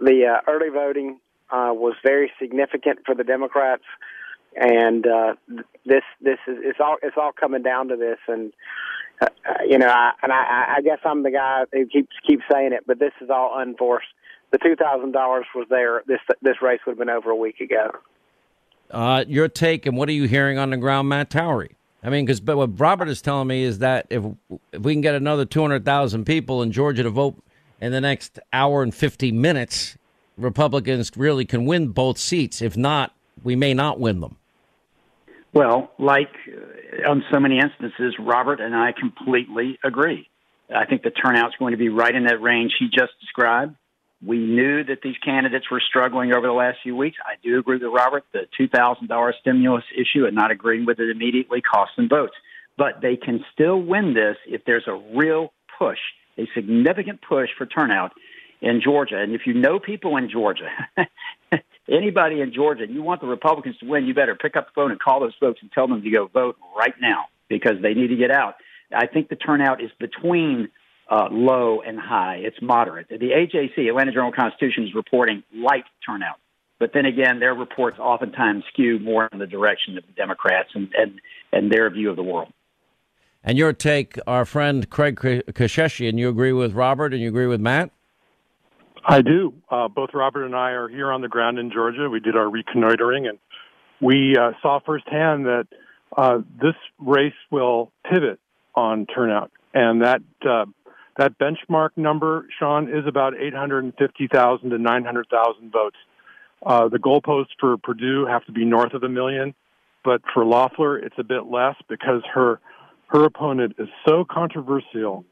the 0.00 0.26
uh, 0.26 0.50
early 0.50 0.68
voting 0.68 1.18
uh, 1.50 1.72
was 1.72 1.94
very 2.04 2.30
significant 2.40 3.00
for 3.04 3.14
the 3.14 3.24
Democrats. 3.24 3.84
And 4.54 5.06
uh, 5.06 5.34
this 5.86 6.04
this 6.20 6.38
is 6.46 6.58
it's 6.60 6.78
all 6.78 6.96
it's 7.02 7.16
all 7.16 7.32
coming 7.32 7.62
down 7.62 7.88
to 7.88 7.96
this. 7.96 8.18
And 8.28 8.52
uh, 9.20 9.26
you 9.66 9.78
know, 9.78 9.88
I, 9.88 10.12
and 10.22 10.30
I, 10.30 10.74
I 10.76 10.82
guess 10.82 10.98
I'm 11.04 11.22
the 11.22 11.30
guy 11.30 11.64
who 11.72 11.86
keeps 11.86 12.14
keeps 12.26 12.42
saying 12.52 12.72
it, 12.72 12.84
but 12.86 12.98
this 12.98 13.12
is 13.20 13.30
all 13.30 13.58
unforced 13.58 14.08
the 14.52 14.58
two 14.58 14.76
thousand 14.76 15.12
dollars 15.12 15.46
was 15.54 15.66
there, 15.68 16.02
this 16.06 16.20
this 16.42 16.62
race 16.62 16.80
would 16.86 16.92
have 16.92 16.98
been 16.98 17.10
over 17.10 17.30
a 17.30 17.36
week 17.36 17.60
ago. 17.60 17.90
Uh, 18.90 19.24
your 19.26 19.48
take 19.48 19.86
and 19.86 19.96
what 19.96 20.08
are 20.08 20.12
you 20.12 20.28
hearing 20.28 20.58
on 20.58 20.70
the 20.70 20.76
ground, 20.76 21.08
Matt 21.08 21.30
Towery? 21.30 21.74
I 22.04 22.10
mean, 22.10 22.26
because 22.26 22.40
but 22.40 22.56
what 22.56 22.78
Robert 22.78 23.08
is 23.08 23.22
telling 23.22 23.48
me 23.48 23.62
is 23.62 23.78
that 23.78 24.06
if 24.10 24.22
if 24.72 24.82
we 24.82 24.92
can 24.92 25.00
get 25.00 25.14
another 25.14 25.44
two 25.44 25.62
hundred 25.62 25.84
thousand 25.84 26.26
people 26.26 26.62
in 26.62 26.70
Georgia 26.70 27.02
to 27.02 27.10
vote 27.10 27.42
in 27.80 27.92
the 27.92 28.00
next 28.00 28.38
hour 28.52 28.82
and 28.82 28.94
fifty 28.94 29.32
minutes, 29.32 29.96
Republicans 30.36 31.10
really 31.16 31.44
can 31.44 31.64
win 31.64 31.88
both 31.88 32.18
seats. 32.18 32.60
If 32.60 32.76
not, 32.76 33.14
we 33.42 33.56
may 33.56 33.72
not 33.72 33.98
win 33.98 34.20
them. 34.20 34.36
Well, 35.54 35.90
like 35.98 36.30
uh, 36.48 37.10
on 37.10 37.24
so 37.32 37.40
many 37.40 37.58
instances, 37.58 38.14
Robert 38.18 38.60
and 38.60 38.74
I 38.74 38.92
completely 38.92 39.78
agree. 39.82 40.28
I 40.74 40.86
think 40.86 41.02
the 41.02 41.10
turnout's 41.10 41.54
going 41.58 41.72
to 41.72 41.78
be 41.78 41.88
right 41.88 42.14
in 42.14 42.24
that 42.24 42.40
range 42.40 42.72
he 42.78 42.86
just 42.86 43.12
described. 43.20 43.76
We 44.24 44.38
knew 44.38 44.84
that 44.84 45.02
these 45.02 45.16
candidates 45.18 45.70
were 45.70 45.80
struggling 45.80 46.32
over 46.32 46.46
the 46.46 46.52
last 46.52 46.78
few 46.82 46.94
weeks. 46.94 47.16
I 47.24 47.34
do 47.42 47.58
agree 47.58 47.78
with 47.78 47.92
Robert. 47.92 48.24
The 48.32 48.46
$2,000 48.58 49.32
stimulus 49.40 49.84
issue 49.96 50.26
and 50.26 50.36
not 50.36 50.52
agreeing 50.52 50.86
with 50.86 51.00
it 51.00 51.10
immediately 51.10 51.60
cost 51.60 51.92
them 51.96 52.08
votes. 52.08 52.34
But 52.78 53.00
they 53.02 53.16
can 53.16 53.44
still 53.52 53.80
win 53.80 54.14
this 54.14 54.36
if 54.46 54.64
there's 54.64 54.86
a 54.86 54.94
real 55.14 55.52
push, 55.76 55.98
a 56.38 56.46
significant 56.54 57.20
push 57.20 57.50
for 57.58 57.66
turnout 57.66 58.12
in 58.60 58.80
Georgia. 58.80 59.18
And 59.18 59.34
if 59.34 59.42
you 59.44 59.54
know 59.54 59.80
people 59.80 60.16
in 60.16 60.30
Georgia, 60.30 60.68
anybody 61.88 62.40
in 62.40 62.54
Georgia, 62.54 62.86
you 62.88 63.02
want 63.02 63.20
the 63.20 63.26
Republicans 63.26 63.76
to 63.78 63.86
win, 63.86 64.06
you 64.06 64.14
better 64.14 64.36
pick 64.36 64.56
up 64.56 64.66
the 64.66 64.72
phone 64.74 64.92
and 64.92 65.00
call 65.00 65.20
those 65.20 65.34
folks 65.40 65.60
and 65.62 65.72
tell 65.72 65.88
them 65.88 66.00
to 66.00 66.10
go 66.10 66.28
vote 66.28 66.56
right 66.78 66.94
now 67.00 67.24
because 67.48 67.82
they 67.82 67.92
need 67.92 68.08
to 68.08 68.16
get 68.16 68.30
out. 68.30 68.54
I 68.94 69.06
think 69.06 69.28
the 69.28 69.36
turnout 69.36 69.82
is 69.82 69.90
between 69.98 70.68
uh, 71.10 71.28
low 71.30 71.82
and 71.82 71.98
high. 71.98 72.36
It's 72.40 72.56
moderate. 72.62 73.08
The 73.08 73.16
AJC, 73.16 73.88
Atlanta 73.88 74.12
Journal 74.12 74.32
Constitution, 74.32 74.84
is 74.84 74.94
reporting 74.94 75.42
light 75.54 75.84
turnout. 76.04 76.36
But 76.78 76.90
then 76.94 77.06
again, 77.06 77.38
their 77.38 77.54
reports 77.54 77.98
oftentimes 78.00 78.64
skew 78.72 78.98
more 78.98 79.28
in 79.32 79.38
the 79.38 79.46
direction 79.46 79.96
of 79.98 80.04
the 80.06 80.12
Democrats 80.14 80.70
and, 80.74 80.88
and, 80.96 81.20
and 81.52 81.70
their 81.70 81.88
view 81.90 82.10
of 82.10 82.16
the 82.16 82.22
world. 82.22 82.52
And 83.44 83.58
your 83.58 83.72
take, 83.72 84.18
our 84.26 84.44
friend 84.44 84.88
Craig 84.88 85.16
Keshishian, 85.16 86.18
you 86.18 86.28
agree 86.28 86.52
with 86.52 86.74
Robert 86.74 87.12
and 87.12 87.22
you 87.22 87.28
agree 87.28 87.46
with 87.46 87.60
Matt? 87.60 87.90
I 89.04 89.20
do. 89.20 89.54
Uh, 89.70 89.88
both 89.88 90.10
Robert 90.14 90.44
and 90.44 90.54
I 90.54 90.70
are 90.70 90.88
here 90.88 91.10
on 91.10 91.22
the 91.22 91.28
ground 91.28 91.58
in 91.58 91.70
Georgia. 91.70 92.08
We 92.08 92.20
did 92.20 92.36
our 92.36 92.48
reconnoitering, 92.48 93.26
and 93.26 93.38
we 94.00 94.36
uh, 94.36 94.52
saw 94.62 94.78
firsthand 94.84 95.46
that 95.46 95.66
uh, 96.16 96.38
this 96.60 96.74
race 96.98 97.32
will 97.50 97.90
pivot 98.08 98.38
on 98.74 99.06
turnout, 99.06 99.50
and 99.74 100.02
that 100.02 100.22
uh, 100.48 100.66
that 101.16 101.38
benchmark 101.38 101.90
number, 101.96 102.46
Sean, 102.58 102.88
is 102.88 103.06
about 103.06 103.34
850,000 103.38 104.70
to 104.70 104.78
900,000 104.78 105.72
votes. 105.72 105.96
Uh, 106.64 106.88
the 106.88 106.98
goalposts 106.98 107.48
for 107.58 107.76
Perdue 107.76 108.26
have 108.26 108.44
to 108.46 108.52
be 108.52 108.64
north 108.64 108.94
of 108.94 109.02
a 109.02 109.08
million, 109.08 109.54
but 110.04 110.22
for 110.32 110.44
Loeffler, 110.44 110.98
it's 110.98 111.16
a 111.18 111.24
bit 111.24 111.46
less 111.46 111.76
because 111.88 112.22
her 112.32 112.60
her 113.08 113.24
opponent 113.24 113.74
is 113.78 113.88
so 114.08 114.24
controversial, 114.24 115.24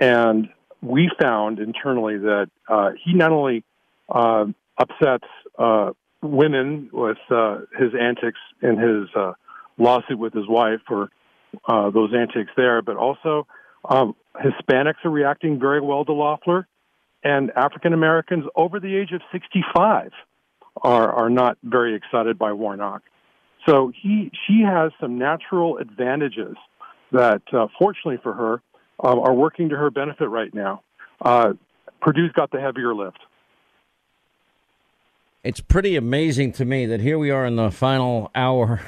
and 0.00 0.48
we 0.80 1.10
found 1.20 1.58
internally 1.58 2.16
that 2.16 2.48
uh, 2.68 2.92
he 3.04 3.12
not 3.12 3.32
only 3.32 3.64
uh, 4.08 4.46
upsets 4.78 5.26
uh, 5.58 5.90
women 6.22 6.88
with 6.90 7.18
uh, 7.30 7.58
his 7.78 7.90
antics 8.00 8.38
in 8.62 8.78
his 8.78 9.08
uh, 9.14 9.32
lawsuit 9.76 10.18
with 10.18 10.32
his 10.32 10.48
wife 10.48 10.80
for 10.86 11.10
those 11.68 12.14
antics 12.14 12.50
there, 12.56 12.80
but 12.80 12.96
also 12.96 13.46
um, 13.84 14.14
Hispanics 14.36 15.04
are 15.04 15.10
reacting 15.10 15.58
very 15.58 15.80
well 15.80 16.04
to 16.04 16.12
Loeffler, 16.12 16.66
and 17.24 17.50
African 17.56 17.92
Americans 17.92 18.44
over 18.56 18.80
the 18.80 18.96
age 18.96 19.12
of 19.12 19.20
65 19.32 20.10
are 20.82 21.12
are 21.12 21.30
not 21.30 21.58
very 21.62 21.94
excited 21.94 22.38
by 22.38 22.52
Warnock. 22.52 23.02
So 23.66 23.92
he 24.02 24.30
she 24.46 24.62
has 24.62 24.92
some 25.00 25.18
natural 25.18 25.78
advantages 25.78 26.56
that, 27.12 27.42
uh, 27.52 27.66
fortunately 27.78 28.18
for 28.22 28.32
her, 28.32 28.62
uh, 29.02 29.20
are 29.20 29.34
working 29.34 29.68
to 29.68 29.76
her 29.76 29.90
benefit 29.90 30.28
right 30.28 30.52
now. 30.54 30.82
Uh, 31.20 31.52
Perdue's 32.00 32.32
got 32.32 32.50
the 32.50 32.60
heavier 32.60 32.94
lift. 32.94 33.18
It's 35.44 35.60
pretty 35.60 35.96
amazing 35.96 36.52
to 36.52 36.64
me 36.64 36.86
that 36.86 37.00
here 37.00 37.18
we 37.18 37.30
are 37.30 37.44
in 37.44 37.56
the 37.56 37.70
final 37.70 38.30
hour 38.34 38.80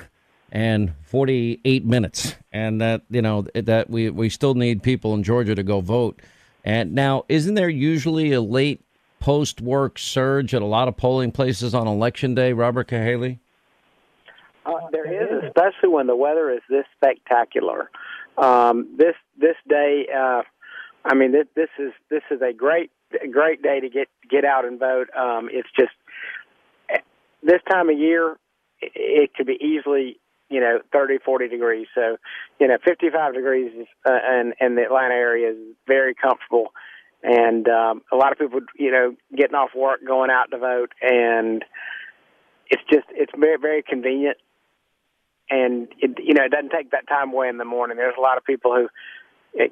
and 0.54 0.94
48 1.02 1.84
minutes, 1.84 2.36
and 2.52 2.80
that 2.80 3.02
you 3.10 3.20
know 3.20 3.42
that 3.54 3.90
we 3.90 4.08
we 4.08 4.30
still 4.30 4.54
need 4.54 4.82
people 4.82 5.12
in 5.12 5.24
Georgia 5.24 5.54
to 5.54 5.64
go 5.64 5.80
vote. 5.80 6.22
And 6.64 6.94
now, 6.94 7.24
isn't 7.28 7.54
there 7.54 7.68
usually 7.68 8.32
a 8.32 8.40
late 8.40 8.82
post 9.18 9.60
work 9.60 9.98
surge 9.98 10.54
at 10.54 10.62
a 10.62 10.66
lot 10.66 10.86
of 10.86 10.96
polling 10.96 11.32
places 11.32 11.74
on 11.74 11.86
election 11.86 12.34
day, 12.34 12.52
Robert 12.52 12.88
Cahaly? 12.88 13.40
Uh, 14.64 14.72
there 14.92 15.04
is, 15.04 15.44
especially 15.44 15.90
when 15.90 16.06
the 16.06 16.16
weather 16.16 16.50
is 16.50 16.60
this 16.70 16.86
spectacular. 16.96 17.90
Um, 18.38 18.94
this 18.96 19.16
this 19.38 19.56
day, 19.68 20.06
uh, 20.16 20.42
I 21.04 21.14
mean, 21.14 21.32
this, 21.32 21.46
this 21.56 21.68
is 21.78 21.92
this 22.08 22.22
is 22.30 22.40
a 22.40 22.52
great 22.52 22.92
great 23.30 23.60
day 23.60 23.80
to 23.80 23.88
get 23.88 24.08
get 24.30 24.44
out 24.44 24.64
and 24.64 24.78
vote. 24.78 25.08
Um, 25.16 25.48
it's 25.52 25.68
just 25.76 25.92
this 27.42 27.60
time 27.68 27.90
of 27.90 27.98
year, 27.98 28.36
it, 28.80 28.92
it 28.94 29.34
could 29.34 29.46
be 29.46 29.58
easily 29.60 30.18
you 30.48 30.60
know 30.60 30.80
30, 30.92 31.18
40 31.24 31.48
degrees. 31.48 31.86
So, 31.94 32.16
you 32.60 32.68
know, 32.68 32.78
55 32.84 33.34
degrees 33.34 33.72
is, 33.78 33.86
uh, 34.06 34.18
and 34.22 34.54
and 34.60 34.76
the 34.76 34.82
Atlanta 34.82 35.14
area 35.14 35.50
is 35.50 35.58
very 35.86 36.14
comfortable. 36.14 36.72
And 37.22 37.66
um, 37.68 38.02
a 38.12 38.16
lot 38.16 38.32
of 38.32 38.38
people, 38.38 38.60
you 38.76 38.90
know, 38.90 39.16
getting 39.34 39.54
off 39.54 39.70
work, 39.74 40.00
going 40.06 40.30
out 40.30 40.50
to 40.50 40.58
vote, 40.58 40.92
and 41.00 41.64
it's 42.68 42.82
just 42.90 43.06
it's 43.10 43.32
very 43.38 43.58
very 43.58 43.82
convenient 43.82 44.36
and 45.50 45.88
it, 45.98 46.18
you 46.22 46.34
know 46.34 46.44
it 46.44 46.50
doesn't 46.50 46.70
take 46.70 46.90
that 46.90 47.06
time 47.08 47.32
away 47.32 47.48
in 47.48 47.58
the 47.58 47.64
morning. 47.64 47.96
There's 47.96 48.14
a 48.18 48.20
lot 48.20 48.38
of 48.38 48.44
people 48.44 48.74
who 48.74 48.88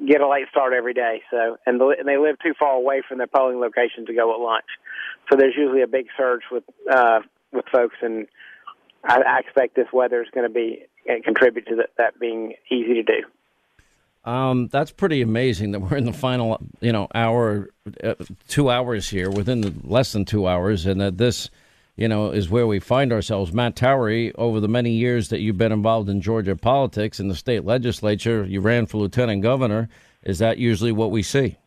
get 0.07 0.21
a 0.21 0.29
late 0.29 0.47
start 0.51 0.73
every 0.73 0.95
day, 0.95 1.23
so 1.31 1.57
and, 1.67 1.81
the, 1.81 1.97
and 1.99 2.07
they 2.07 2.17
live 2.17 2.37
too 2.43 2.55
far 2.59 2.75
away 2.75 3.03
from 3.07 3.19
their 3.19 3.27
polling 3.27 3.59
location 3.59 4.07
to 4.07 4.15
go 4.15 4.33
at 4.35 4.41
lunch. 4.41 4.67
So 5.31 5.37
there's 5.37 5.55
usually 5.57 5.83
a 5.83 5.87
big 5.87 6.07
surge 6.17 6.43
with 6.51 6.65
uh, 6.91 7.21
with 7.53 7.65
folks, 7.73 7.97
and 8.03 8.27
I, 9.05 9.21
I 9.21 9.39
expect 9.39 9.77
this 9.77 9.89
weather 9.93 10.23
is 10.23 10.29
going 10.33 10.47
to 10.47 10.53
be 10.53 10.85
uh, 11.09 11.15
contribute 11.25 11.67
to 11.67 11.77
that, 11.77 11.91
that 11.99 12.19
being 12.19 12.55
easy 12.71 12.95
to 12.95 13.03
do. 13.03 14.31
Um, 14.31 14.69
that's 14.69 14.93
pretty 14.93 15.21
amazing 15.21 15.73
that 15.73 15.81
we're 15.81 15.97
in 15.97 16.05
the 16.05 16.13
final, 16.13 16.59
you 16.81 16.93
know, 16.93 17.09
hour, 17.13 17.71
uh, 18.05 18.15
two 18.47 18.71
hours 18.71 19.09
here, 19.09 19.29
within 19.29 19.63
the, 19.63 19.75
less 19.83 20.13
than 20.13 20.25
two 20.25 20.47
hours, 20.47 20.87
and 20.87 21.01
that 21.01 21.19
this 21.19 21.51
you 21.97 22.09
know, 22.09 22.31
is 22.31 22.49
where 22.49 22.67
we 22.67 22.81
find 22.81 23.13
ourselves. 23.13 23.53
Matt 23.53 23.77
Towery, 23.77 24.33
over 24.37 24.61
the 24.61 24.69
many 24.69 24.93
years 24.93 25.29
that 25.29 25.41
you've 25.41 25.59
been 25.59 25.73
involved 25.73 26.09
in 26.09 26.21
Georgia 26.21 26.57
politics 26.57 27.21
in 27.21 27.29
the 27.29 27.35
state 27.35 27.65
legislature, 27.65 28.45
you 28.45 28.61
ran 28.61 28.87
for 28.87 28.99
lieutenant 28.99 29.43
governor. 29.43 29.89
Is 30.23 30.39
that 30.39 30.59
usually 30.59 30.93
what 30.93 31.11
we 31.11 31.23
see? 31.23 31.59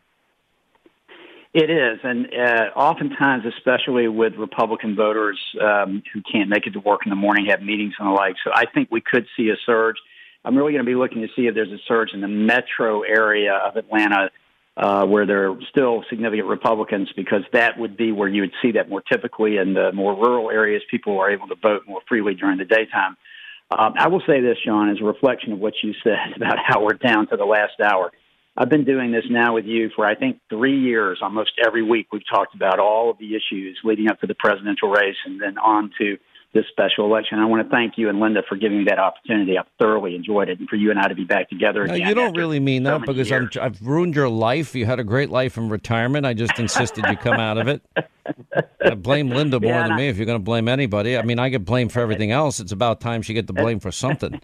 It 1.56 1.69
is, 1.69 1.99
and 2.03 2.27
uh, 2.34 2.77
oftentimes, 2.77 3.45
especially 3.45 4.10
with 4.10 4.36
Republican 4.36 4.94
voters 4.94 5.40
um, 5.61 6.03
who 6.11 6.22
can't 6.30 6.49
make 6.49 6.68
it 6.68 6.72
to 6.72 6.82
work 6.82 7.06
in 7.06 7.11
the 7.11 7.15
morning, 7.15 7.45
have 7.45 7.61
meetings 7.61 7.94
and 7.98 8.10
the 8.10 8.11
like. 8.11 8.36
So 8.44 8.52
I 8.53 8.65
think 8.65 8.90
we 8.91 8.99
could 8.99 9.26
see 9.38 9.48
a 9.48 9.56
surge. 9.65 9.95
I'm 10.44 10.57
really 10.57 10.73
going 10.73 10.84
to 10.84 10.90
be 10.91 10.95
looking 10.95 11.22
to 11.22 11.30
see 11.34 11.48
if 11.48 11.56
there's 11.56 11.72
a 11.72 11.80
surge 11.88 12.10
in 12.14 12.19
the 12.19 12.27
metro 12.27 13.03
area 13.03 13.53
of 13.53 13.77
Atlanta 13.77 14.32
uh, 14.76 15.06
where 15.06 15.26
there 15.26 15.49
are 15.49 15.57
still 15.69 16.03
significant 16.10 16.49
Republicans, 16.49 17.07
because 17.15 17.44
that 17.53 17.80
would 17.80 17.95
be 17.95 18.11
where 18.11 18.27
you 18.27 18.41
would 18.41 18.53
see 18.61 18.73
that 18.73 18.90
more 18.90 19.02
typically 19.10 19.56
in 19.56 19.73
the 19.73 19.94
more 19.94 20.14
rural 20.14 20.52
areas. 20.52 20.84
People 20.91 21.18
are 21.19 21.32
able 21.32 21.48
to 21.48 21.56
vote 21.56 21.84
more 21.88 22.02
freely 22.06 22.34
during 22.34 22.57
the 22.57 22.65
daytime. 22.65 23.15
Um, 23.72 23.94
I 23.98 24.10
will 24.10 24.22
say 24.27 24.41
this, 24.41 24.57
Sean, 24.65 24.90
as 24.90 24.99
a 24.99 25.06
reflection 25.06 25.53
of 25.53 25.60
what 25.60 25.76
you 25.82 25.94
said 26.03 26.18
about 26.36 26.57
how 26.61 26.84
we're 26.84 26.95
down 26.95 27.27
to 27.27 27.38
the 27.38 27.45
last 27.45 27.80
hour. 27.82 28.11
I've 28.57 28.69
been 28.69 28.86
doing 28.86 29.11
this 29.11 29.26
now 29.30 29.53
with 29.56 29.65
you 29.65 29.90
for 29.95 30.06
I 30.06 30.15
think 30.15 30.40
three 30.49 30.80
years. 30.80 31.19
Almost 31.22 31.52
every 31.65 31.84
week, 31.84 32.07
we've 32.11 32.27
talked 32.30 32.56
about 32.56 32.80
all 32.80 33.11
of 33.11 33.18
the 33.18 33.36
issues 33.36 33.80
leading 33.84 34.10
up 34.10 34.19
to 34.22 34.27
the 34.27 34.36
presidential 34.36 34.90
race, 34.90 35.18
and 35.26 35.41
then 35.41 35.57
on 35.57 35.91
to 35.99 36.18
this 36.53 36.64
special 36.72 37.06
election. 37.06 37.38
I 37.38 37.45
want 37.45 37.68
to 37.68 37.69
thank 37.69 37.98
you 37.98 38.07
and 38.07 38.19
Linda 38.22 38.41
for 38.48 38.56
giving 38.56 38.80
me 38.80 38.86
that 38.86 38.98
opportunity. 38.98 39.57
I've 39.57 39.65
thoroughly 39.77 40.15
enjoyed 40.15 40.48
it, 40.48 40.57
and 40.57 40.69
for 40.69 40.77
you 40.77 40.90
and 40.90 40.98
I 40.98 41.10
to 41.10 41.15
be 41.15 41.26
back 41.26 41.49
together. 41.49 41.86
No, 41.86 41.95
you 41.95 42.15
don't 42.15 42.36
really 42.36 42.61
mean 42.61 42.84
that 42.84 43.02
because 43.06 43.30
i 43.30 43.36
have 43.61 43.82
ruined 43.82 44.15
your 44.15 44.30
life. 44.30 44.73
You 44.73 44.86
had 44.86 44.99
a 44.99 45.03
great 45.03 45.30
life 45.30 45.57
in 45.57 45.69
retirement. 45.69 46.26
I 46.26 46.34
just 46.34 46.57
insisted 46.57 47.06
you 47.10 47.18
come 47.18 47.40
out 47.40 47.57
of 47.57 47.68
it. 47.68 47.82
I 48.84 48.95
blame 48.95 49.30
Linda 49.30 49.60
more 49.61 49.69
yeah, 49.69 49.84
than 49.84 49.91
I, 49.91 49.98
me 49.98 50.07
if 50.07 50.18
you're 50.18 50.26
going 50.26 50.40
to 50.40 50.44
blame 50.44 50.69
anybody. 50.69 51.18
I 51.18 51.23
mean, 51.23 51.40
I 51.40 51.49
get 51.49 51.65
blamed 51.65 51.91
for 51.91 51.99
everything 51.99 52.32
else. 52.32 52.61
It's 52.61 52.72
about 52.72 53.02
time 53.02 53.22
she 53.22 53.34
get 53.34 53.48
the 53.48 53.53
blame 53.53 53.82
for 53.82 53.91
something. 53.91 54.40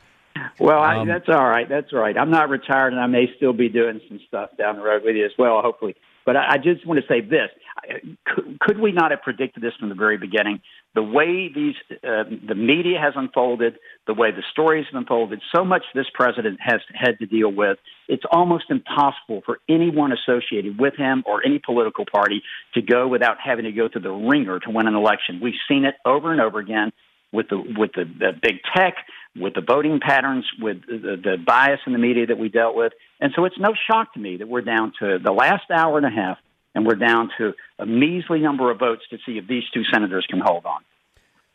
Well, 0.59 0.79
I, 0.79 0.97
um, 0.97 1.07
that's 1.07 1.29
all 1.29 1.47
right. 1.47 1.67
That's 1.67 1.91
all 1.93 1.99
right. 1.99 2.17
I'm 2.17 2.31
not 2.31 2.49
retired, 2.49 2.93
and 2.93 3.01
I 3.01 3.07
may 3.07 3.25
still 3.37 3.53
be 3.53 3.69
doing 3.69 3.99
some 4.07 4.19
stuff 4.27 4.51
down 4.57 4.77
the 4.77 4.83
road 4.83 5.03
with 5.03 5.15
you 5.15 5.25
as 5.25 5.31
well, 5.37 5.61
hopefully. 5.61 5.95
But 6.25 6.35
I, 6.35 6.53
I 6.53 6.57
just 6.57 6.85
want 6.85 6.99
to 6.99 7.07
say 7.07 7.21
this: 7.21 7.49
could, 8.25 8.59
could 8.59 8.79
we 8.79 8.91
not 8.91 9.11
have 9.11 9.21
predicted 9.21 9.63
this 9.63 9.73
from 9.79 9.89
the 9.89 9.95
very 9.95 10.17
beginning? 10.17 10.61
The 10.93 11.03
way 11.03 11.49
these 11.53 11.75
uh, 12.03 12.23
the 12.47 12.55
media 12.55 12.99
has 12.99 13.13
unfolded, 13.15 13.77
the 14.07 14.13
way 14.13 14.31
the 14.31 14.43
stories 14.51 14.85
have 14.91 14.99
unfolded, 14.99 15.41
so 15.55 15.63
much 15.63 15.83
this 15.95 16.07
president 16.13 16.59
has 16.61 16.81
had 16.93 17.17
to 17.19 17.25
deal 17.25 17.51
with. 17.51 17.77
It's 18.07 18.23
almost 18.31 18.65
impossible 18.69 19.41
for 19.45 19.59
anyone 19.69 20.11
associated 20.11 20.79
with 20.79 20.95
him 20.95 21.23
or 21.25 21.45
any 21.45 21.59
political 21.59 22.05
party 22.05 22.43
to 22.73 22.81
go 22.81 23.07
without 23.07 23.37
having 23.43 23.65
to 23.65 23.71
go 23.71 23.87
through 23.87 24.01
the 24.01 24.11
wringer 24.11 24.59
to 24.59 24.69
win 24.69 24.87
an 24.87 24.95
election. 24.95 25.39
We've 25.41 25.53
seen 25.67 25.85
it 25.85 25.95
over 26.05 26.31
and 26.31 26.41
over 26.41 26.59
again 26.59 26.91
with 27.31 27.47
the 27.49 27.57
with 27.57 27.91
the, 27.93 28.03
the 28.03 28.31
big 28.41 28.57
tech, 28.75 28.95
with 29.35 29.53
the 29.53 29.61
voting 29.61 29.99
patterns, 29.99 30.45
with 30.59 30.81
the, 30.85 31.17
the 31.21 31.37
bias 31.45 31.79
in 31.87 31.93
the 31.93 31.99
media 31.99 32.25
that 32.27 32.37
we 32.37 32.49
dealt 32.49 32.75
with, 32.75 32.93
and 33.19 33.31
so 33.35 33.45
it's 33.45 33.57
no 33.57 33.73
shock 33.89 34.13
to 34.13 34.19
me 34.19 34.37
that 34.37 34.47
we're 34.47 34.61
down 34.61 34.93
to 34.99 35.19
the 35.23 35.31
last 35.31 35.69
hour 35.71 35.97
and 35.97 36.05
a 36.05 36.09
half, 36.09 36.37
and 36.75 36.85
we're 36.85 36.95
down 36.95 37.29
to 37.37 37.53
a 37.79 37.85
measly 37.85 38.39
number 38.39 38.71
of 38.71 38.79
votes 38.79 39.03
to 39.09 39.17
see 39.25 39.37
if 39.37 39.47
these 39.47 39.63
two 39.73 39.83
senators 39.91 40.25
can 40.29 40.39
hold 40.43 40.65
on. 40.65 40.81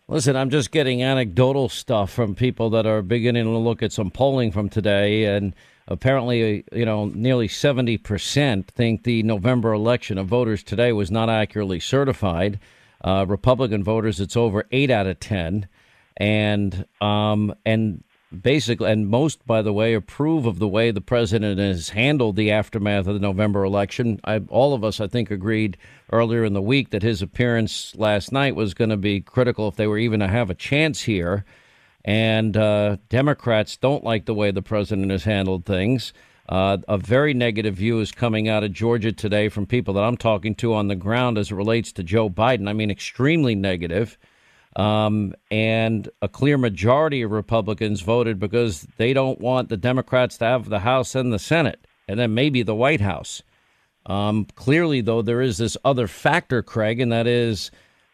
Listen, 0.09 0.37
I'm 0.37 0.51
just 0.51 0.71
getting 0.71 1.03
anecdotal 1.03 1.69
stuff 1.69 2.13
from 2.13 2.37
people 2.37 2.71
that 2.71 2.87
are 2.87 3.03
beginning 3.03 3.45
to 3.45 3.59
look 3.59 3.83
at 3.83 3.93
some 3.93 4.11
polling 4.11 4.53
from 4.53 4.69
today, 4.69 5.25
and 5.25 5.53
apparently, 5.89 6.65
you 6.73 6.85
know, 6.85 7.07
nearly 7.07 7.49
70% 7.49 8.67
think 8.69 9.03
the 9.03 9.25
November 9.25 9.73
election 9.73 10.17
of 10.17 10.29
voters 10.29 10.63
today 10.63 10.93
was 10.93 11.11
not 11.11 11.29
accurately 11.29 11.81
certified. 11.81 12.61
Uh, 13.03 13.27
Republican 13.27 13.83
voters, 13.83 14.21
it's 14.21 14.37
over 14.37 14.65
eight 14.71 14.91
out 14.91 15.09
of 15.09 15.19
ten, 15.19 15.67
and 16.17 16.87
um, 17.01 17.55
and 17.65 18.03
basically, 18.43 18.91
and 18.91 19.09
most, 19.09 19.47
by 19.47 19.63
the 19.63 19.73
way, 19.73 19.95
approve 19.95 20.47
of 20.47 20.59
the 20.59 20.69
way 20.69 20.91
the 20.91 21.01
president 21.01 21.59
has 21.59 21.91
handled 21.91 22.37
the 22.37 22.51
aftermath 22.51 23.07
of 23.07 23.15
the 23.15 23.21
November 23.21 23.65
election. 23.65 24.21
I, 24.25 24.39
all 24.49 24.75
of 24.75 24.85
us, 24.85 25.01
I 25.01 25.07
think, 25.07 25.31
agreed 25.31 25.77
earlier 26.13 26.45
in 26.45 26.53
the 26.53 26.63
week 26.63 26.91
that 26.91 27.03
his 27.03 27.23
appearance 27.23 27.95
last 27.97 28.33
night 28.33 28.57
was 28.57 28.75
going 28.75 28.91
to 28.91 28.97
be 28.97 29.21
critical 29.21 29.69
if 29.69 29.77
they 29.77 29.87
were 29.87 29.99
even 29.99 30.21
to 30.21 30.29
have 30.29 30.51
a 30.51 30.55
chance 30.55 31.03
here. 31.03 31.45
And 32.05 32.57
uh, 32.57 32.99
Democrats 33.09 33.77
don't 33.77 34.05
like 34.05 34.27
the 34.27 34.35
way 34.35 34.51
the 34.51 34.63
president 34.63 35.11
has 35.11 35.25
handled 35.25 35.65
things. 35.65 36.13
Uh, 36.49 36.79
a 36.87 36.97
very 36.97 37.35
negative 37.35 37.75
view 37.75 37.99
is 37.99 38.13
coming 38.13 38.49
out 38.49 38.63
of 38.63 38.73
Georgia 38.73 39.11
today 39.11 39.49
from 39.49 39.67
people 39.67 39.95
that 39.95 40.05
I'm 40.05 40.17
talking 40.17 40.55
to 40.57 40.75
on 40.75 40.87
the 40.87 40.95
ground 40.95 41.39
as 41.39 41.51
it 41.51 41.57
relates 41.57 41.91
to 41.93 42.05
Joe 42.05 42.31
Biden. 42.31 42.69
I 42.69 42.73
mean, 42.73 42.91
extremely 42.91 43.57
negative. 43.57 44.17
Um, 44.77 45.35
and 45.51 46.09
a 46.21 46.29
clear 46.29 46.59
majority 46.59 47.23
of 47.23 47.31
Republicans 47.31 48.03
voted 48.03 48.39
because 48.39 48.87
they 48.99 49.15
don't 49.15 49.41
want 49.41 49.71
the 49.71 49.77
Democrats 49.79 50.37
to 50.39 50.45
have 50.45 50.69
the 50.69 50.81
House 50.81 51.15
and 51.15 51.33
the 51.33 51.39
Senate, 51.39 51.87
and 52.07 52.21
then 52.21 52.35
maybe 52.35 52.63
the 52.63 52.75
White 52.75 53.01
House. 53.01 53.43
Um, 54.05 54.47
clearly, 54.55 55.01
though, 55.01 55.23
there 55.23 55.41
is 55.41 55.57
this 55.57 55.79
other 55.85 56.07
factor, 56.07 56.63
Craig, 56.63 57.01
and 57.01 57.11
that 57.11 57.27
is 57.27 57.71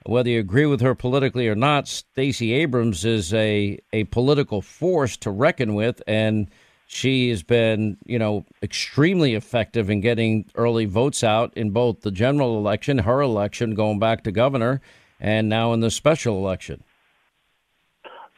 whether 0.06 0.30
you 0.30 0.40
agree 0.40 0.66
with 0.66 0.80
her 0.80 0.94
politically 0.94 1.48
or 1.48 1.54
not. 1.54 1.88
Stacey 1.88 2.52
Abrams 2.52 3.04
is 3.04 3.34
a 3.34 3.78
a 3.92 4.04
political 4.04 4.62
force 4.62 5.16
to 5.18 5.30
reckon 5.30 5.74
with, 5.74 6.00
and 6.06 6.48
she 6.86 7.30
has 7.30 7.42
been, 7.42 7.96
you 8.04 8.18
know, 8.18 8.44
extremely 8.62 9.34
effective 9.34 9.90
in 9.90 10.00
getting 10.00 10.44
early 10.54 10.84
votes 10.84 11.24
out 11.24 11.52
in 11.56 11.70
both 11.70 12.02
the 12.02 12.10
general 12.10 12.58
election, 12.58 12.98
her 12.98 13.20
election, 13.20 13.74
going 13.74 13.98
back 13.98 14.24
to 14.24 14.32
governor, 14.32 14.80
and 15.22 15.48
now 15.48 15.72
in 15.72 15.80
the 15.80 15.90
special 15.90 16.36
election. 16.36 16.82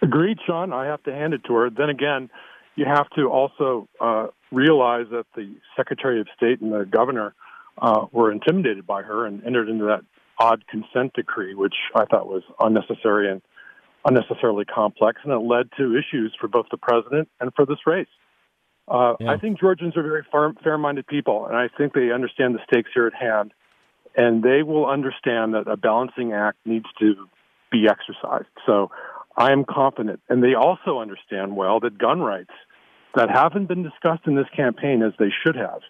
Agreed, 0.03 0.39
Sean. 0.47 0.73
I 0.73 0.85
have 0.85 1.03
to 1.05 1.13
hand 1.13 1.33
it 1.33 1.43
to 1.47 1.55
her. 1.55 1.71
Then 1.71 1.89
again, 1.89 2.29
you 2.77 2.85
have 2.85 3.09
to 3.17 3.31
also 3.31 3.89
uh, 4.01 4.27
realize 4.53 5.07
that 5.11 5.25
the 5.35 5.57
Secretary 5.77 6.21
of 6.21 6.29
State 6.37 6.61
and 6.61 6.73
the 6.73 6.85
governor 6.85 7.35
uh, 7.79 8.07
were 8.13 8.31
intimidated 8.31 8.87
by 8.87 9.03
her 9.03 9.27
and 9.27 9.43
entered 9.45 9.69
into 9.71 9.87
that 9.87 10.03
odd 10.39 10.65
consent 10.69 11.15
decree, 11.15 11.55
which 11.55 11.75
I 11.95 12.05
thought 12.05 12.29
was 12.29 12.43
unnecessary 12.61 13.31
and 13.31 13.41
unnecessarily 14.05 14.67
complex, 14.67 15.21
and 15.25 15.33
it 15.33 15.39
led 15.39 15.71
to 15.79 15.97
issues 15.97 16.37
for 16.39 16.49
both 16.49 16.67
the 16.71 16.77
president 16.77 17.29
and 17.41 17.51
for 17.55 17.65
this 17.65 17.79
race. 17.87 18.09
Uh, 18.87 19.15
yeah. 19.19 19.31
I 19.31 19.39
think 19.39 19.59
Georgians 19.59 19.97
are 19.97 20.03
very 20.03 20.53
fair 20.63 20.77
minded 20.77 21.07
people, 21.07 21.47
and 21.47 21.57
I 21.57 21.69
think 21.79 21.95
they 21.95 22.11
understand 22.11 22.55
the 22.55 22.59
stakes 22.69 22.91
here 22.93 23.07
at 23.07 23.15
hand. 23.15 23.53
And 24.17 24.43
they 24.43 24.63
will 24.63 24.87
understand 24.87 25.55
that 25.55 25.65
a 25.67 25.77
balancing 25.77 26.33
act 26.33 26.59
needs 26.65 26.87
to 27.01 27.29
be 27.71 27.87
exercised. 27.89 28.49
So 28.65 28.91
I 29.37 29.53
am 29.53 29.65
confident. 29.69 30.21
And 30.29 30.43
they 30.43 30.55
also 30.55 30.99
understand 30.99 31.57
well 31.57 31.81
that 31.81 31.99
gun 31.99 32.21
rights 32.21 32.53
that 33.17 33.31
haven't 33.31 33.67
been 33.67 33.83
discussed 33.83 34.27
in 34.27 34.37
this 34.37 34.47
campaign 34.57 35.03
as 35.03 35.13
they 35.19 35.31
should 35.45 35.57
have 35.57 35.81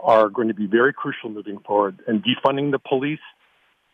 are 0.00 0.28
going 0.28 0.48
to 0.48 0.54
be 0.54 0.66
very 0.66 0.92
crucial 0.92 1.30
moving 1.30 1.58
forward. 1.66 2.00
And 2.06 2.22
defunding 2.24 2.70
the 2.72 2.78
police, 2.78 3.20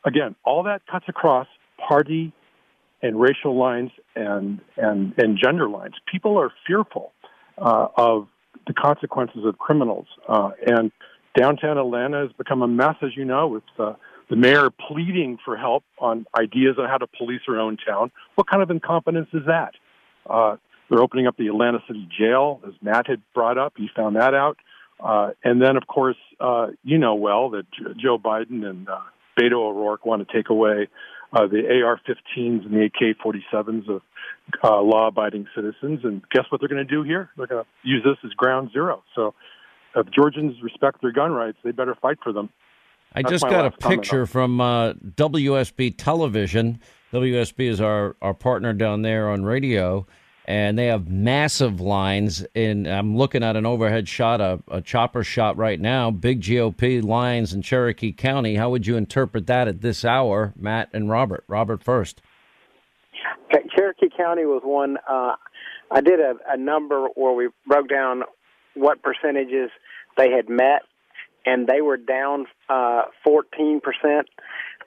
again, 0.05 0.35
all 0.45 0.63
that 0.65 0.83
cuts 0.91 1.07
across 1.09 1.47
party 1.89 2.33
and 3.03 3.21
racial 3.21 3.57
lines 3.57 3.91
and 4.17 4.61
and 4.77 5.15
and 5.19 5.39
gender 5.43 5.69
lines. 5.69 5.95
People 6.11 6.39
are 6.39 6.51
fearful 6.67 7.13
uh, 7.59 7.89
of 7.97 8.29
the 8.67 8.75
consequences 8.75 9.45
of 9.45 9.59
criminals, 9.59 10.07
uh, 10.29 10.51
and 10.67 10.91
downtown 11.39 11.79
Atlanta 11.79 12.19
has 12.19 12.33
become 12.37 12.63
a 12.63 12.69
mess, 12.69 12.97
as 13.03 13.11
you 13.17 13.25
know, 13.25 13.49
with 13.49 13.63
uh, 13.79 13.95
the 14.31 14.37
mayor 14.37 14.71
pleading 14.71 15.39
for 15.45 15.57
help 15.57 15.85
on 15.99 16.27
ideas 16.39 16.77
on 16.79 16.89
how 16.89 16.99
to 16.99 17.07
police 17.07 17.41
her 17.47 17.59
own 17.59 17.77
town. 17.77 18.11
What 18.35 18.49
kind 18.49 18.63
of 18.63 18.71
incompetence 18.71 19.29
is 19.33 19.43
that? 19.47 19.75
Uh, 20.29 20.57
they're 20.89 21.03
opening 21.03 21.27
up 21.27 21.37
the 21.37 21.49
Atlanta 21.49 21.79
City 21.87 22.09
Jail, 22.19 22.61
as 22.67 22.75
Matt 22.83 23.07
had 23.07 23.23
brought 23.35 23.59
up. 23.59 23.75
He 23.77 23.89
found 23.95 24.17
that 24.17 24.35
out. 24.35 24.59
Uh, 25.01 25.31
and 25.45 25.63
then, 25.63 25.77
of 25.77 25.87
course, 25.87 26.17
uh, 26.41 26.69
you 26.83 26.99
know 26.99 27.15
well 27.15 27.51
that 27.51 27.67
Joe 28.03 28.19
Biden 28.19 28.69
and 28.69 28.89
uh, 28.89 28.99
Beto 29.39 29.55
O'Rourke 29.55 30.05
want 30.05 30.27
to 30.27 30.35
take 30.35 30.51
away 30.51 30.89
uh, 31.33 31.47
the 31.47 31.83
AR-15s 31.85 32.65
and 32.67 32.73
the 32.73 32.87
AK-47s 32.87 33.89
of 33.89 34.03
uh, 34.65 34.81
law-abiding 34.81 35.47
citizens. 35.55 36.01
And 36.03 36.23
guess 36.31 36.45
what 36.51 36.61
they're 36.61 36.69
going 36.69 36.85
to 36.85 36.91
do 36.91 37.03
here? 37.03 37.31
They're 37.37 37.47
going 37.47 37.65
to 37.65 37.89
use 37.89 38.03
this 38.03 38.17
as 38.25 38.33
ground 38.33 38.71
zero. 38.73 39.05
So 39.15 39.35
if 40.01 40.11
Georgians 40.11 40.63
respect 40.63 41.01
their 41.03 41.13
gun 41.13 41.33
rights, 41.33 41.59
they 41.65 41.71
better 41.71 41.95
fight 41.95 42.19
for 42.23 42.33
them. 42.33 42.51
I 43.15 43.23
That's 43.23 43.33
just 43.33 43.45
got 43.45 43.67
a 43.67 43.71
picture 43.71 44.27
from 44.27 44.61
uh, 44.61 44.93
WSB 44.93 45.95
Television. 45.97 46.81
WSB 47.13 47.69
is 47.69 47.81
our, 47.81 48.17
our 48.21 48.35
partner 48.35 48.73
down 48.75 49.03
there 49.03 49.31
on 49.31 49.45
radio 49.45 50.07
and 50.49 50.79
they 50.79 50.87
have 50.87 51.09
massive 51.09 51.79
lines. 51.79 52.45
In 52.55 52.87
I'm 52.87 53.19
looking 53.19 53.43
at 53.43 53.55
an 53.55 53.67
overhead 53.67 54.09
shot, 54.09 54.41
a, 54.41 54.59
a 54.71 54.81
chopper 54.81 55.23
shot 55.23 55.59
right 55.59 55.79
now. 55.79 56.11
Big 56.11 56.41
GOP 56.41 57.05
lines 57.05 57.53
in 57.53 57.61
Cherokee 57.61 58.13
County. 58.13 58.57
How 58.57 58.71
would 58.71 58.87
you 58.87 58.97
interpret 58.97 59.47
that 59.47 59.69
at 59.69 59.83
this 59.83 60.07
hour, 60.07 60.55
Matt 60.57 60.89
and 60.95 61.11
Robert? 61.11 61.45
Robert 61.49 61.85
first. 61.85 62.23
Cherokee 63.77 64.09
County 64.17 64.47
was 64.47 64.63
one. 64.65 64.97
Uh, 65.09 65.35
I 65.91 66.01
did 66.01 66.19
a, 66.19 66.35
a 66.49 66.57
number 66.57 67.09
where 67.15 67.35
we 67.35 67.49
broke 67.67 67.91
down 67.91 68.23
what 68.75 69.03
percentages 69.03 69.71
they 70.19 70.31
had 70.31 70.49
met, 70.51 70.83
and 71.47 71.67
they 71.67 71.81
were 71.81 71.97
down 71.97 72.47
uh, 72.69 73.05
14% 73.27 73.81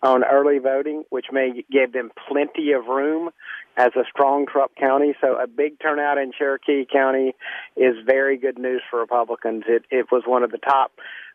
on 0.04 0.24
early 0.24 0.60
voting, 0.60 1.04
which 1.10 1.28
may 1.32 1.64
give 1.72 1.94
them 1.94 2.12
plenty 2.28 2.72
of 2.74 2.86
room 2.86 3.30
as 3.78 3.92
a 3.96 4.04
strong 4.10 4.46
Trump 4.46 4.74
county. 4.76 5.14
So 5.22 5.38
a 5.38 5.48
big 5.48 5.80
turnout 5.80 6.18
in 6.18 6.32
Cherokee 6.38 6.86
County 6.92 7.34
is 7.78 7.96
very 8.06 8.38
good 8.38 8.58
news 8.58 8.82
for 8.90 9.00
Republicans. 9.00 9.64
It 9.68 9.86
it 9.90 10.08
was 10.12 10.24
one 10.26 10.44
of 10.44 10.52
the 10.52 10.58
top 10.58 10.92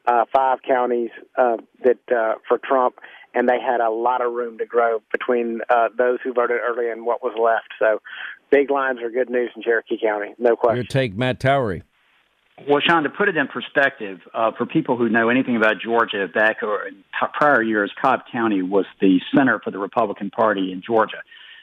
uh, 0.07 0.25
five 0.33 0.59
counties 0.67 1.11
uh, 1.37 1.57
that 1.85 1.99
uh, 2.15 2.35
for 2.47 2.59
Trump, 2.59 2.97
and 3.35 3.49
they 3.49 3.61
had 3.61 3.81
a 3.81 3.91
lot 3.91 4.21
of 4.21 4.33
room 4.33 4.59
to 4.59 4.67
grow 4.67 5.01
between 5.13 5.61
uh, 5.71 5.89
those 5.97 6.19
who 6.23 6.33
voted 6.33 6.59
early 6.63 6.91
and 6.91 7.07
what 7.07 7.23
was 7.23 7.35
left. 7.41 7.69
So 7.79 8.01
big 8.51 8.71
lines 8.71 9.01
are 9.01 9.11
good 9.11 9.31
news 9.31 9.51
in 9.57 9.63
Cherokee 9.63 9.99
County, 10.01 10.35
no 10.39 10.57
question. 10.57 10.77
Your 10.77 10.85
take, 10.85 11.17
Matt 11.17 11.41
Towery. 11.41 11.83
Well, 12.65 12.81
Sean, 12.81 13.03
to 13.03 13.11
put 13.11 13.29
it 13.29 13.37
in 13.37 13.49
perspective, 13.49 14.21
uh, 14.33 14.51
for 14.57 14.65
people 14.65 14.97
who 14.97 15.11
know 15.11 15.29
anything 15.29 15.57
about 15.57 15.79
Georgia, 15.79 16.27
back 16.27 16.63
or 16.63 16.87
in 16.87 17.05
prior 17.35 17.63
years, 17.63 17.93
Cobb 18.01 18.21
County 18.33 18.63
was 18.63 18.87
the 18.99 19.21
center 19.35 19.61
for 19.63 19.71
the 19.71 19.79
Republican 19.79 20.31
Party 20.31 20.73
in 20.73 20.81
Georgia. 20.81 21.19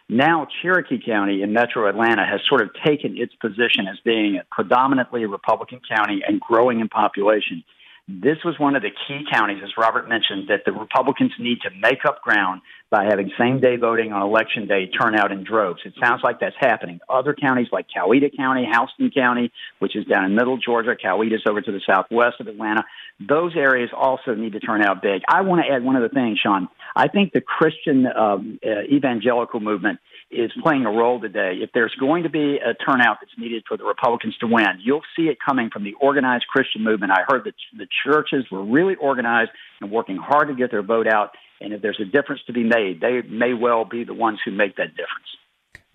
Now, 0.08 0.48
Cherokee 0.62 1.02
County 1.04 1.42
in 1.42 1.52
metro 1.52 1.90
Atlanta 1.90 2.26
has 2.26 2.42
sort 2.48 2.62
of 2.62 2.70
taken 2.86 3.18
its 3.18 3.34
position 3.36 3.88
as 3.90 3.98
being 4.06 4.38
a 4.38 4.44
predominantly 4.52 5.26
Republican 5.26 5.82
county 5.90 6.22
and 6.28 6.40
growing 6.40 6.80
in 6.80 6.90
population. 6.90 7.64
This 8.08 8.38
was 8.44 8.60
one 8.60 8.76
of 8.76 8.82
the 8.82 8.92
key 9.08 9.26
counties, 9.32 9.64
as 9.64 9.72
Robert 9.78 10.10
mentioned, 10.10 10.50
that 10.50 10.66
the 10.66 10.74
Republicans 10.74 11.32
need 11.40 11.62
to 11.62 11.70
make 11.80 12.04
up 12.06 12.22
ground 12.22 12.62
by 12.90 13.06
having 13.06 13.32
same 13.40 13.62
day 13.62 13.78
voting 13.78 14.12
on 14.12 14.22
election 14.22 14.68
day 14.68 14.88
turn 14.88 15.16
out 15.16 15.32
in 15.32 15.46
droves. 15.46 15.80
It 15.86 15.94
sounds 16.04 16.22
like 16.22 16.42
that's 16.42 16.56
happening. 16.60 17.00
Other 17.10 17.34
counties 17.34 17.68
like 17.72 17.88
Coweta 17.96 18.36
County, 18.36 18.66
Houston 18.66 19.10
County, 19.10 19.54
which 19.80 19.96
is 19.96 20.06
down 20.06 20.26
in 20.26 20.36
middle 20.36 20.58
Georgia, 20.58 20.98
Coweta's 21.02 21.44
over 21.48 21.62
to 21.62 21.72
the 21.72 21.80
southwest 21.88 22.42
of 22.42 22.48
Atlanta, 22.48 22.84
those 23.22 23.56
areas 23.56 23.90
also 23.96 24.36
need 24.36 24.52
to 24.52 24.60
turn 24.60 24.84
out 24.84 25.02
big. 25.02 25.22
I 25.30 25.42
want 25.42 25.66
to 25.66 25.74
add 25.74 25.84
one 25.84 25.96
other 25.96 26.10
thing, 26.10 26.38
Sean. 26.42 26.68
I 26.96 27.08
think 27.08 27.32
the 27.32 27.42
Christian 27.42 28.06
um, 28.08 28.60
uh, 28.66 28.82
evangelical 28.82 29.62
movement 29.62 30.00
is 30.34 30.52
playing 30.62 30.86
a 30.86 30.92
role 30.92 31.20
today. 31.20 31.60
If 31.62 31.72
there's 31.74 31.94
going 32.00 32.24
to 32.24 32.30
be 32.30 32.58
a 32.58 32.74
turnout 32.74 33.18
that's 33.22 33.38
needed 33.38 33.64
for 33.68 33.78
the 33.78 33.84
Republicans 33.84 34.36
to 34.40 34.48
win, 34.48 34.80
you'll 34.84 35.02
see 35.16 35.24
it 35.24 35.38
coming 35.44 35.70
from 35.72 35.84
the 35.84 35.94
organized 36.02 36.46
Christian 36.48 36.84
movement. 36.84 37.12
I 37.12 37.24
heard 37.28 37.44
that 37.46 37.54
the 37.78 37.88
churches 38.06 38.46
were 38.52 38.64
really 38.64 38.96
organized 38.96 39.52
and 39.82 39.92
working 39.92 40.18
hard 40.18 40.48
to 40.50 40.56
get 40.56 40.72
their 40.72 40.84
vote 40.84 41.08
out. 41.08 41.32
And 41.62 41.74
if 41.74 41.82
there's 41.82 42.00
a 42.02 42.06
difference 42.06 42.42
to 42.48 42.54
be 42.54 42.64
made, 42.64 43.00
they 43.00 43.22
may 43.22 43.54
well 43.54 43.86
be 43.86 44.04
the 44.04 44.14
ones 44.14 44.40
who 44.44 44.52
make 44.52 44.76
that 44.78 44.90
difference. 44.90 45.28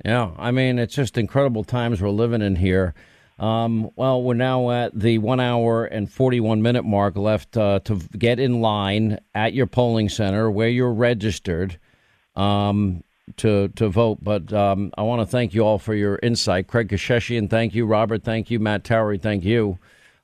Yeah, 0.05 0.31
I 0.39 0.51
mean, 0.52 0.78
it's 0.78 0.94
just 0.94 1.19
incredible 1.19 1.65
times 1.65 2.01
we're 2.01 2.10
living 2.10 2.40
in 2.40 2.56
here. 2.56 2.94
Um, 3.39 3.90
well, 3.94 4.23
we're 4.23 4.35
now 4.35 4.70
at 4.70 4.98
the 4.98 5.19
one 5.19 5.40
hour 5.40 5.85
and 5.85 6.10
41 6.10 6.60
minute 6.60 6.85
mark 6.85 7.16
left 7.16 7.56
uh, 7.56 7.81
to 7.85 7.97
get 7.97 8.40
in 8.40 8.60
line 8.60 9.19
at 9.35 9.55
your 9.55 9.66
polling 9.66 10.09
center 10.09 10.51
where 10.51 10.69
you're 10.69 10.93
registered. 10.93 11.78
Um, 12.35 13.02
to 13.36 13.68
to 13.68 13.88
vote. 13.88 14.18
But 14.22 14.52
um, 14.52 14.92
I 14.96 15.02
want 15.02 15.20
to 15.22 15.26
thank 15.26 15.55
you 15.55 15.62
all 15.64 15.78
for 15.78 15.94
your 15.94 16.18
insight. 16.22 16.66
Craig 16.66 16.88
Keshishian, 16.88 17.48
thank 17.48 17.74
you. 17.74 17.86
Robert, 17.86 18.22
thank 18.24 18.50
you. 18.50 18.59
Matt 18.59 18.84
Towery, 18.84 19.18
thank 19.18 19.44
you. 19.44 19.78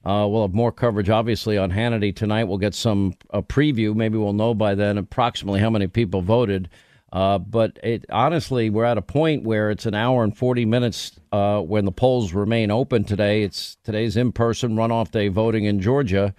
Uh, 0.05 0.26
we'll 0.28 0.43
have 0.43 0.55
more 0.55 0.70
coverage, 0.70 1.09
obviously, 1.09 1.56
on 1.56 1.70
Hannity 1.70 2.14
tonight. 2.14 2.44
We'll 2.44 2.59
get 2.59 2.74
some 2.74 3.14
a 3.31 3.43
preview. 3.43 3.94
Maybe 3.94 4.18
we'll 4.18 4.35
know 4.35 4.52
by 4.55 4.74
then 4.74 4.98
approximately 4.98 5.60
how 5.60 5.70
many 5.70 5.86
people 5.86 6.20
voted. 6.20 6.68
Uh, 7.10 7.39
but 7.39 7.78
it, 7.82 8.05
honestly, 8.10 8.68
we're 8.68 8.85
at 8.85 8.98
a 8.98 9.02
point 9.02 9.44
where 9.44 9.70
it's 9.70 9.86
an 9.86 9.94
hour 9.94 10.24
and 10.24 10.36
40 10.36 10.64
minutes 10.66 11.12
uh, 11.32 11.60
when 11.60 11.85
the 11.85 11.93
polls 11.93 12.32
remain 12.32 12.72
open 12.72 13.05
today. 13.05 13.44
It's 13.44 13.76
today's 13.85 14.16
in 14.16 14.32
person 14.32 14.74
runoff 14.74 15.12
day 15.12 15.28
voting 15.28 15.64
in 15.64 15.81
Georgia. 15.81 16.35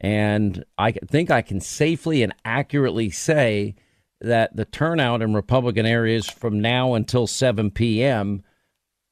And 0.00 0.64
I 0.76 0.90
think 0.92 1.30
I 1.30 1.40
can 1.40 1.60
safely 1.60 2.22
and 2.22 2.34
accurately 2.44 3.10
say 3.10 3.76
that 4.20 4.54
the 4.56 4.64
turnout 4.64 5.22
in 5.22 5.34
Republican 5.34 5.86
areas 5.86 6.28
from 6.28 6.60
now 6.60 6.94
until 6.94 7.26
7 7.26 7.70
p.m. 7.70 8.42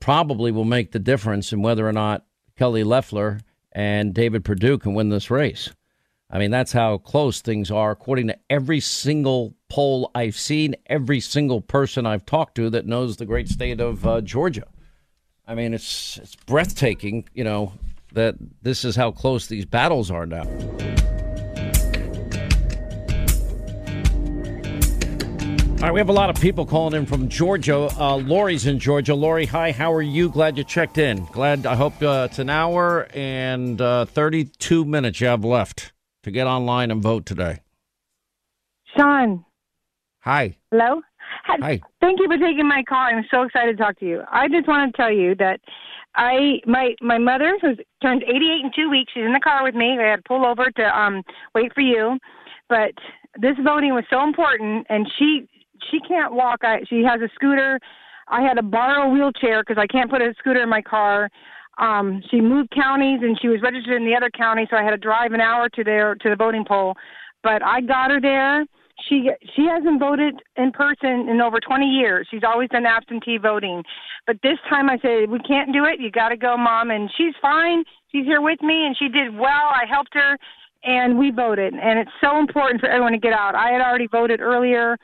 probably 0.01 0.51
will 0.51 0.65
make 0.65 0.93
the 0.93 0.99
difference 0.99 1.53
in 1.53 1.63
whether 1.63 1.87
or 1.87 1.93
not 1.93 2.25
Kelly 2.57 2.85
Loeffler 2.85 3.41
and 3.73 4.15
David 4.15 4.45
Perdue 4.45 4.79
can 4.79 4.95
win 4.95 5.11
this 5.11 5.31
race. 5.31 5.71
I 6.29 6.39
mean, 6.39 6.51
that's 6.51 6.73
how 6.73 6.99
close 6.99 7.41
things 7.41 7.71
are, 7.71 7.93
according 7.93 8.27
to 8.29 8.39
every 8.51 8.81
single 8.81 9.55
poll 9.69 10.11
I've 10.15 10.37
seen, 10.37 10.75
every 10.87 11.21
single 11.21 11.61
person 11.61 12.05
I've 12.05 12.27
talked 12.27 12.57
to 12.57 12.69
that 12.71 12.87
knows 12.87 13.17
the 13.17 13.27
great 13.27 13.49
state 13.49 13.81
of 13.81 14.05
uh, 14.05 14.21
Georgia. 14.23 14.67
I 15.47 15.55
mean, 15.55 15.73
it's 15.73 16.19
it's 16.19 16.35
breathtaking, 16.35 17.29
you 17.33 17.45
know, 17.45 17.75
that 18.13 18.35
this 18.63 18.85
is 18.85 18.97
how 18.97 19.13
close 19.13 19.47
these 19.47 19.67
battles 19.67 20.11
are 20.11 20.27
now. 20.27 20.45
All 25.77 25.83
right, 25.83 25.93
we 25.93 26.01
have 26.01 26.09
a 26.09 26.13
lot 26.13 26.31
of 26.31 26.41
people 26.41 26.65
calling 26.65 26.95
in 26.95 27.05
from 27.05 27.29
Georgia. 27.29 27.77
Uh, 28.01 28.17
Lori's 28.17 28.65
in 28.65 28.79
Georgia. 28.79 29.15
Lori, 29.15 29.45
hi, 29.45 29.73
how 29.73 29.93
are 29.93 30.01
you? 30.01 30.31
Glad 30.31 30.57
you 30.57 30.65
checked 30.65 30.97
in. 30.97 31.27
Glad, 31.27 31.67
I 31.67 31.75
hope 31.75 32.03
uh, 32.03 32.29
it's 32.31 32.39
an 32.39 32.49
hour 32.49 33.07
and 33.13 33.79
uh, 33.79 34.07
32 34.07 34.87
minutes 34.87 35.21
you 35.21 35.27
have 35.27 35.45
left 35.45 35.93
to 36.23 36.31
get 36.31 36.47
online 36.47 36.91
and 36.91 37.03
vote 37.03 37.27
today. 37.27 37.59
Sean. 38.97 39.45
Hi. 40.21 40.57
Hello? 40.71 41.03
Hi. 41.45 41.83
Thank 42.01 42.21
you 42.21 42.27
for 42.27 42.39
taking 42.39 42.67
my 42.67 42.83
call. 42.89 42.99
I'm 42.99 43.27
so 43.31 43.43
excited 43.43 43.77
to 43.77 43.83
talk 43.83 43.99
to 43.99 44.07
you. 44.07 44.23
I 44.33 44.49
just 44.49 44.67
want 44.67 44.91
to 44.91 44.97
tell 44.97 45.13
you 45.13 45.35
that 45.35 45.61
I 46.15 46.61
my 46.67 46.95
my 47.03 47.19
mother 47.19 47.59
who's 47.61 47.79
turned 48.01 48.23
88 48.23 48.65
in 48.65 48.71
two 48.75 48.89
weeks. 48.91 49.13
She's 49.13 49.27
in 49.27 49.35
the 49.35 49.41
car 49.41 49.63
with 49.63 49.75
me. 49.75 49.99
I 50.01 50.11
had 50.11 50.17
to 50.17 50.23
pull 50.27 50.47
over 50.47 50.71
to 50.71 50.99
um 50.99 51.23
wait 51.55 51.75
for 51.75 51.83
you, 51.83 52.19
but 52.71 52.93
this 53.39 53.57
voting 53.63 53.93
was 53.93 54.05
so 54.09 54.25
important, 54.25 54.87
and 54.89 55.07
she 55.19 55.47
she 55.91 56.01
can't 56.01 56.33
walk. 56.33 56.61
I, 56.63 56.81
she 56.89 57.03
has 57.03 57.21
a 57.21 57.29
scooter. 57.35 57.79
I 58.29 58.43
had 58.43 58.55
to 58.55 58.63
borrow 58.63 59.09
a 59.09 59.13
wheelchair 59.13 59.63
because 59.63 59.81
I 59.81 59.87
can't 59.87 60.11
put 60.11 60.21
a 60.21 60.35
scooter 60.39 60.63
in 60.63 60.69
my 60.69 60.83
car. 60.83 61.31
Um, 61.79 62.23
she 62.31 62.41
moved 62.41 62.71
counties 62.71 63.21
and 63.23 63.39
she 63.41 63.49
was 63.49 63.61
registered 63.63 64.01
in 64.01 64.07
the 64.07 64.17
other 64.17 64.31
county, 64.31 64.67
so 64.71 64.77
I 64.77 64.83
had 64.83 64.91
to 64.91 64.97
drive 64.97 65.33
an 65.33 65.41
hour 65.41 65.69
to 65.71 65.85
there 65.85 66.15
to 66.15 66.31
the 66.31 66.37
voting 66.37 66.65
poll. 66.67 66.95
But 67.43 67.63
I 67.63 67.81
got 67.81 68.11
her 68.11 68.21
there. 68.21 68.65
She 69.09 69.29
she 69.55 69.67
hasn't 69.67 70.01
voted 70.01 70.41
in 70.57 70.73
person 70.73 71.29
in 71.29 71.41
over 71.43 71.61
20 71.61 71.85
years. 71.85 72.27
She's 72.31 72.43
always 72.43 72.71
done 72.71 72.87
absentee 72.87 73.37
voting. 73.37 73.85
But 74.27 74.39
this 74.43 74.59
time 74.71 74.89
I 74.89 74.97
said, 75.03 75.29
"We 75.29 75.39
can't 75.41 75.71
do 75.73 75.85
it. 75.85 76.01
You 76.01 76.11
got 76.11 76.31
to 76.31 76.37
go, 76.37 76.57
mom." 76.57 76.91
And 76.91 77.11
she's 77.15 77.35
fine. 77.43 77.85
She's 78.11 78.25
here 78.25 78.41
with 78.41 78.63
me 78.63 78.87
and 78.87 78.97
she 78.97 79.09
did 79.09 79.37
well. 79.37 79.69
I 79.69 79.85
helped 79.87 80.15
her 80.15 80.39
and 80.83 81.19
we 81.19 81.31
voted. 81.31 81.75
And 81.75 81.99
it's 81.99 82.11
so 82.23 82.39
important 82.39 82.81
for 82.81 82.89
everyone 82.89 83.13
to 83.13 83.19
get 83.19 83.33
out. 83.33 83.55
I 83.55 83.71
had 83.71 83.83
already 83.83 84.07
voted 84.07 84.41
earlier 84.41 84.97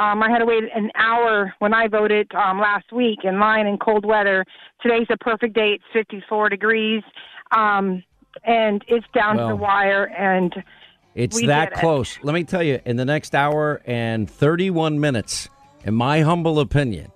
um, 0.00 0.22
I 0.22 0.30
had 0.30 0.38
to 0.38 0.46
wait 0.46 0.64
an 0.74 0.90
hour 0.94 1.52
when 1.58 1.74
I 1.74 1.86
voted 1.86 2.32
um, 2.34 2.58
last 2.58 2.90
week 2.90 3.18
in 3.22 3.38
line 3.38 3.66
in 3.66 3.76
cold 3.76 4.06
weather. 4.06 4.46
Today's 4.80 5.06
a 5.10 5.16
perfect 5.18 5.54
day. 5.54 5.74
It's 5.74 5.84
54 5.92 6.48
degrees, 6.48 7.02
um, 7.54 8.02
and 8.42 8.82
it's 8.88 9.04
down 9.14 9.36
well, 9.36 9.48
to 9.48 9.52
the 9.52 9.56
wire. 9.56 10.06
And 10.06 10.54
it's 11.14 11.38
that 11.42 11.74
close. 11.74 12.16
It. 12.16 12.24
Let 12.24 12.32
me 12.32 12.44
tell 12.44 12.62
you, 12.62 12.80
in 12.86 12.96
the 12.96 13.04
next 13.04 13.34
hour 13.34 13.82
and 13.84 14.30
31 14.30 15.00
minutes, 15.00 15.50
In 15.84 15.94
my 15.94 16.20
humble 16.20 16.60
opinion, 16.60 17.12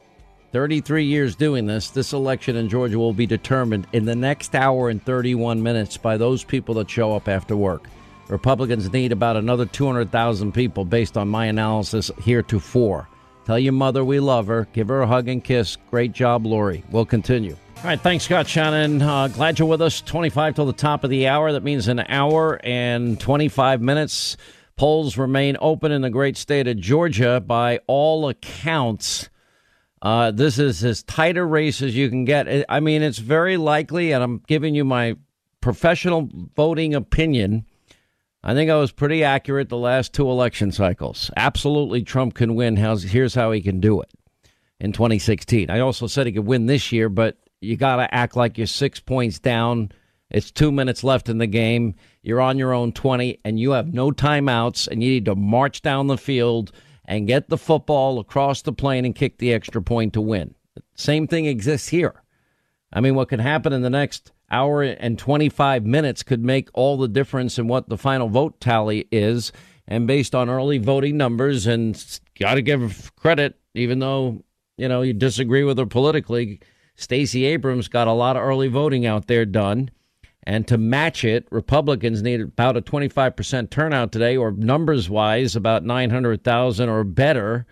33 0.53 1.05
years 1.05 1.37
doing 1.37 1.67
this, 1.67 1.89
this 1.89 2.13
election 2.13 2.55
in 2.55 2.69
Georgia 2.69 2.99
will 2.99 3.15
be 3.15 3.27
determined 3.27 3.87
in 3.95 4.05
the 4.05 4.15
next 4.15 4.55
hour 4.55 4.91
and 4.91 5.03
31 5.03 5.63
minutes 5.63 5.97
by 5.97 6.19
those 6.19 6.45
people 6.45 6.75
that 6.75 6.91
show 6.91 7.15
up 7.15 7.29
after 7.29 7.57
work. 7.57 7.89
Republicans 8.29 8.93
need 8.93 9.13
about 9.13 9.37
another 9.37 9.67
200,000 9.67 10.53
people 10.53 10.85
based 10.85 11.17
on 11.17 11.29
my 11.29 11.47
analysis 11.47 12.11
heretofore. 12.23 13.09
Tell 13.45 13.59
your 13.59 13.75
mother 13.75 14.05
we 14.05 14.21
love 14.21 14.47
her. 14.47 14.67
Give 14.73 14.89
her 14.89 15.03
a 15.03 15.07
hug 15.07 15.29
and 15.29 15.45
kiss. 15.45 15.77
Great 15.91 16.13
job, 16.13 16.47
Lori. 16.47 16.83
We'll 16.91 17.05
continue. 17.05 17.57
All 17.79 17.85
right, 17.85 18.01
thanks, 18.01 18.25
Scott 18.25 18.49
Shannon. 18.49 19.03
Uh, 19.03 19.29
glad 19.29 19.59
you're 19.59 19.69
with 19.69 19.83
us. 19.83 20.01
25 20.01 20.55
till 20.55 20.65
the 20.65 20.73
top 20.73 21.05
of 21.05 21.11
the 21.11 21.29
hour. 21.29 21.53
That 21.53 21.63
means 21.63 21.87
an 21.87 22.01
hour 22.01 22.59
and 22.65 23.21
25 23.21 23.83
minutes. 23.83 24.39
Polls 24.77 25.19
remain 25.19 25.59
open 25.61 25.93
in 25.93 26.01
the 26.01 26.09
great 26.09 26.39
state 26.39 26.67
of 26.67 26.79
Georgia 26.79 27.41
by 27.41 27.81
all 27.87 28.29
accounts. 28.29 29.29
Uh, 30.01 30.31
this 30.31 30.59
is 30.59 30.83
as 30.83 31.03
tight 31.03 31.37
a 31.37 31.45
race 31.45 31.83
as 31.83 31.95
you 31.95 32.09
can 32.09 32.25
get. 32.25 32.65
I 32.71 32.81
mean, 32.81 33.03
it's 33.03 33.19
very 33.19 33.59
likely, 33.59 34.13
and 34.13 34.25
I'm 34.25 34.43
giving 34.47 34.75
you 34.75 34.85
my 34.85 35.17
professional 35.61 36.29
voting 36.57 36.95
opinion. 36.95 37.67
I 38.47 38.53
think 38.53 38.71
I 38.71 38.77
was 38.77 38.93
pretty 38.93 39.25
accurate 39.25 39.71
the 39.71 39.79
last 39.79 40.13
two 40.13 40.29
election 40.29 40.71
cycles. 40.71 41.31
Absolutely, 41.35 42.03
Trump 42.03 42.35
can 42.35 42.55
win. 42.55 42.77
How's, 42.77 43.03
here's 43.03 43.35
how 43.35 43.53
he 43.53 43.63
can 43.63 43.81
do 43.81 44.03
it 44.03 44.11
in 44.79 44.93
2016. 44.93 45.71
I 45.71 45.81
also 45.81 46.07
said 46.07 46.27
he 46.27 46.33
could 46.33 46.47
win 46.47 46.67
this 46.67 46.93
year, 46.93 47.09
but 47.09 47.39
you 47.63 47.79
got 47.79 47.97
to 47.97 48.15
act 48.15 48.37
like 48.37 48.59
you're 48.59 48.67
six 48.67 49.01
points 49.01 49.39
down. 49.39 49.93
It's 50.31 50.51
two 50.51 50.71
minutes 50.71 51.03
left 51.03 51.31
in 51.31 51.39
the 51.39 51.47
game. 51.47 51.95
You're 52.23 52.43
on 52.43 52.59
your 52.59 52.75
own 52.75 52.93
20, 52.93 53.41
and 53.47 53.59
you 53.59 53.71
have 53.71 53.95
no 53.95 54.11
timeouts, 54.11 54.89
and 54.89 55.03
you 55.03 55.09
need 55.09 55.25
to 55.25 55.35
march 55.35 55.81
down 55.81 56.09
the 56.09 56.19
field 56.19 56.71
and 57.07 57.27
get 57.27 57.49
the 57.49 57.57
football 57.57 58.19
across 58.19 58.61
the 58.61 58.75
plane 58.75 59.07
and 59.07 59.15
kick 59.15 59.39
the 59.39 59.55
extra 59.55 59.81
point 59.81 60.13
to 60.13 60.21
win. 60.21 60.55
Same 60.97 61.27
thing 61.27 61.47
exists 61.47 61.89
here. 61.89 62.23
I 62.93 63.01
mean, 63.01 63.15
what 63.15 63.31
could 63.31 63.41
happen 63.41 63.73
in 63.73 63.81
the 63.81 63.89
next 63.89 64.33
hour 64.55 64.83
and 64.83 65.19
25 65.19 65.85
minutes 65.85 66.23
could 66.23 66.45
make 66.45 66.69
all 66.73 66.97
the 66.97 67.09
difference 67.09 67.59
in 67.59 67.67
what 67.67 67.89
the 67.89 67.99
final 67.99 68.29
vote 68.29 68.61
tally 68.61 69.09
is. 69.11 69.51
And 69.89 70.07
based 70.07 70.35
on 70.35 70.49
early 70.49 70.79
voting 70.79 71.17
numbers, 71.17 71.67
and 71.67 72.21
got 72.39 72.55
to 72.55 72.63
give 72.63 73.13
credit, 73.17 73.59
even 73.75 73.99
though, 73.99 74.45
you 74.79 74.89
know, 74.89 75.03
you 75.03 75.13
disagree 75.13 75.65
with 75.65 75.79
her 75.79 75.87
politically, 75.87 76.61
Stacey 76.97 77.45
Abrams 77.47 77.89
got 77.89 78.07
a 78.07 78.13
lot 78.13 78.37
of 78.37 78.43
early 78.43 78.69
voting 78.69 79.05
out 79.05 79.27
there 79.27 79.45
done. 79.45 79.91
And 80.45 80.69
to 80.69 80.79
match 80.79 81.25
it, 81.25 81.49
Republicans 81.51 82.23
need 82.23 82.41
about 82.41 82.77
a 82.77 82.83
25% 82.83 83.71
turnout 83.71 84.13
today, 84.13 84.37
or 84.37 84.53
numbers 84.53 85.11
wise, 85.11 85.57
about 85.57 85.85
900,000 85.85 86.89
or 86.89 87.03
better. 87.03 87.67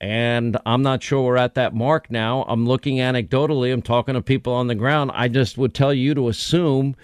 And 0.00 0.56
I'm 0.64 0.82
not 0.82 1.02
sure 1.02 1.22
we're 1.22 1.36
at 1.36 1.54
that 1.56 1.74
mark 1.74 2.10
now. 2.10 2.44
I'm 2.48 2.66
looking 2.66 2.96
anecdotally, 2.96 3.72
I'm 3.72 3.82
talking 3.82 4.14
to 4.14 4.22
people 4.22 4.54
on 4.54 4.66
the 4.66 4.74
ground. 4.74 5.10
I 5.14 5.28
just 5.28 5.58
would 5.58 5.74
tell 5.74 5.92
you 5.92 6.14
to 6.14 6.28
assume 6.28 6.96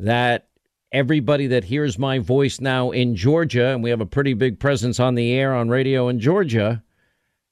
that 0.00 0.48
everybody 0.90 1.46
that 1.46 1.64
hears 1.64 1.98
my 1.98 2.18
voice 2.18 2.60
now 2.60 2.90
in 2.90 3.14
Georgia, 3.14 3.68
and 3.68 3.82
we 3.82 3.90
have 3.90 4.00
a 4.00 4.06
pretty 4.06 4.34
big 4.34 4.58
presence 4.58 4.98
on 4.98 5.14
the 5.14 5.32
air 5.32 5.54
on 5.54 5.68
radio 5.68 6.08
in 6.08 6.18
Georgia, 6.18 6.82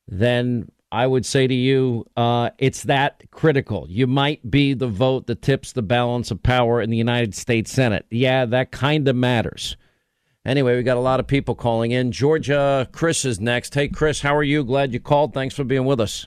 then 0.08 0.70
I 0.92 1.06
would 1.06 1.24
say 1.24 1.46
to 1.46 1.54
you, 1.54 2.04
uh, 2.16 2.50
it's 2.58 2.82
that 2.84 3.22
critical. 3.30 3.86
You 3.88 4.08
might 4.08 4.50
be 4.50 4.74
the 4.74 4.88
vote 4.88 5.28
that 5.28 5.40
tips 5.40 5.72
the 5.72 5.82
balance 5.82 6.32
of 6.32 6.42
power 6.42 6.80
in 6.82 6.90
the 6.90 6.96
United 6.96 7.34
States 7.34 7.70
Senate. 7.70 8.06
Yeah, 8.10 8.44
that 8.46 8.72
kind 8.72 9.06
of 9.06 9.14
matters. 9.14 9.76
Anyway, 10.46 10.74
we 10.74 10.82
got 10.82 10.96
a 10.96 11.00
lot 11.00 11.20
of 11.20 11.26
people 11.26 11.54
calling 11.54 11.90
in. 11.90 12.12
Georgia, 12.12 12.88
Chris 12.92 13.24
is 13.26 13.40
next. 13.40 13.74
Hey, 13.74 13.88
Chris, 13.88 14.20
how 14.20 14.34
are 14.34 14.42
you? 14.42 14.64
Glad 14.64 14.92
you 14.92 15.00
called. 15.00 15.34
Thanks 15.34 15.54
for 15.54 15.64
being 15.64 15.84
with 15.84 16.00
us. 16.00 16.26